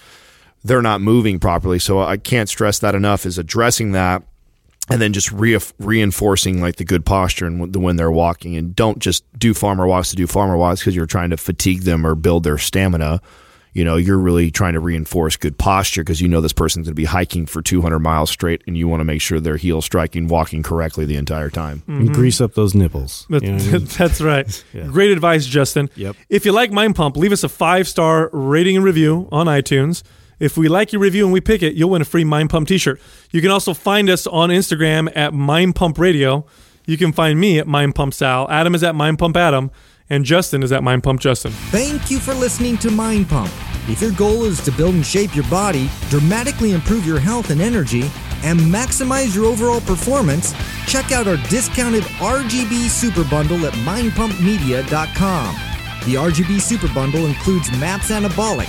they're 0.65 0.83
not 0.83 1.01
moving 1.01 1.39
properly. 1.39 1.79
So 1.79 2.01
I 2.01 2.17
can't 2.17 2.49
stress 2.49 2.79
that 2.81 2.95
enough. 2.97 3.25
Is 3.25 3.39
addressing 3.39 3.93
that, 3.93 4.25
and 4.91 5.01
then 5.01 5.13
just 5.13 5.33
re- 5.33 5.59
reinforcing 5.79 6.61
like 6.61 6.77
the 6.77 6.85
good 6.85 7.05
posture 7.05 7.47
and 7.47 7.73
the 7.73 7.81
when 7.81 7.97
they're 7.97 8.11
walking, 8.11 8.57
and 8.57 8.75
don't 8.75 8.99
just 8.99 9.25
do 9.39 9.55
farmer 9.55 9.87
walks 9.87 10.11
to 10.11 10.17
do 10.17 10.27
farmer 10.27 10.57
walks 10.57 10.81
because 10.81 10.95
you're 10.95 11.07
trying 11.07 11.31
to 11.31 11.37
fatigue 11.37 11.83
them 11.83 12.07
or 12.07 12.15
build 12.15 12.45
their 12.45 12.59
stamina. 12.59 13.21
You 13.73 13.85
know, 13.85 13.97
you're 13.97 14.17
really 14.19 14.51
trying 14.51 14.73
to 14.73 14.81
reinforce 14.81 15.37
good 15.37 15.59
posture 15.59 16.03
because 16.03 16.19
you 16.19 16.29
know 16.29 16.41
this 16.41 16.55
person's 16.55 16.87
going 16.87 16.93
to 16.93 16.95
be 16.95 17.05
hiking 17.05 17.45
for 17.45 17.61
200 17.61 17.99
miles 17.99 18.31
straight, 18.31 18.63
and 18.67 18.75
you 18.75 18.89
want 18.89 19.01
to 19.01 19.05
make 19.05 19.21
sure 19.21 19.39
they're 19.39 19.59
heel 19.59 19.83
striking, 19.83 20.29
walking 20.29 20.63
correctly 20.63 21.05
the 21.05 21.17
entire 21.17 21.51
time. 21.51 21.83
and 21.87 22.05
mm-hmm. 22.05 22.15
grease 22.15 22.41
up 22.41 22.55
those 22.55 22.75
nipples. 22.75 23.27
That- 23.29 23.43
You 23.43 23.53
know 23.53 23.59
I 23.59 23.73
mean? 23.73 23.85
that's 23.99 24.23
right. 24.23 24.65
Yeah. 24.73 24.85
Great 24.87 25.11
advice, 25.11 25.45
Justin. 25.45 25.91
Yep. 25.95 26.17
If 26.31 26.47
you 26.47 26.53
like 26.53 26.73
Mind 26.73 26.97
Pump, 26.97 27.19
leave 27.19 27.33
us 27.33 27.45
a 27.45 27.51
five 27.51 27.87
star 27.87 28.31
rating 28.33 28.77
and 28.77 28.85
review 28.85 29.29
on 29.31 29.47
iTunes. 29.47 30.03
If 30.39 30.57
we 30.57 30.69
like 30.69 30.93
your 30.93 31.01
review 31.01 31.25
and 31.25 31.33
we 31.33 31.41
pick 31.41 31.63
it, 31.63 31.75
you'll 31.75 31.91
win 31.91 32.03
a 32.03 32.05
free 32.05 32.25
Mind 32.25 32.51
Pump 32.51 32.69
t 32.69 32.79
shirt. 32.79 33.01
You 33.31 33.41
can 33.41 33.51
also 33.51 33.73
find 33.73 34.11
us 34.11 34.27
on 34.27 34.51
Instagram 34.51 35.11
at 35.17 35.33
Mind 35.33 35.75
Pump 35.75 35.99
Radio. 35.99 36.45
You 36.87 36.97
can 36.97 37.13
find 37.13 37.41
me 37.41 37.59
at 37.59 37.67
Mind 37.67 37.95
Pump 37.95 38.15
Sal. 38.15 38.51
Adam 38.51 38.75
is 38.75 38.83
at 38.83 38.95
Mind 38.95 39.19
Pump 39.19 39.37
Adam. 39.37 39.71
And 40.09 40.25
Justin 40.25 40.63
is 40.63 40.71
at 40.71 40.85
Mind 40.85 41.03
Pump 41.03 41.21
Justin. 41.21 41.51
Thank 41.51 42.11
you 42.13 42.21
for 42.21 42.33
listening 42.33 42.79
to 42.79 42.93
Mind 42.93 43.29
Pump. 43.29 43.51
If 43.89 44.01
your 44.01 44.13
goal 44.13 44.45
is 44.45 44.63
to 44.65 44.71
build 44.71 44.95
and 44.95 45.05
shape 45.05 45.35
your 45.35 45.49
body, 45.49 45.91
dramatically 46.11 46.73
improve 46.73 47.05
your 47.05 47.19
health 47.19 47.51
and 47.51 47.61
energy, 47.61 48.03
and 48.45 48.61
maximize 48.61 49.35
your 49.35 49.47
overall 49.47 49.81
performance, 49.81 50.55
check 50.87 51.11
out 51.11 51.27
our 51.27 51.37
discounted 51.49 52.05
RGB 52.05 52.89
Super 52.89 53.25
Bundle 53.25 53.67
at 53.67 53.73
mindpumpmedia.com. 53.73 55.55
The 56.05 56.15
RGB 56.15 56.61
Super 56.61 56.93
Bundle 56.95 57.27
includes 57.27 57.71
MAPS 57.79 58.11
Anabolic, 58.11 58.69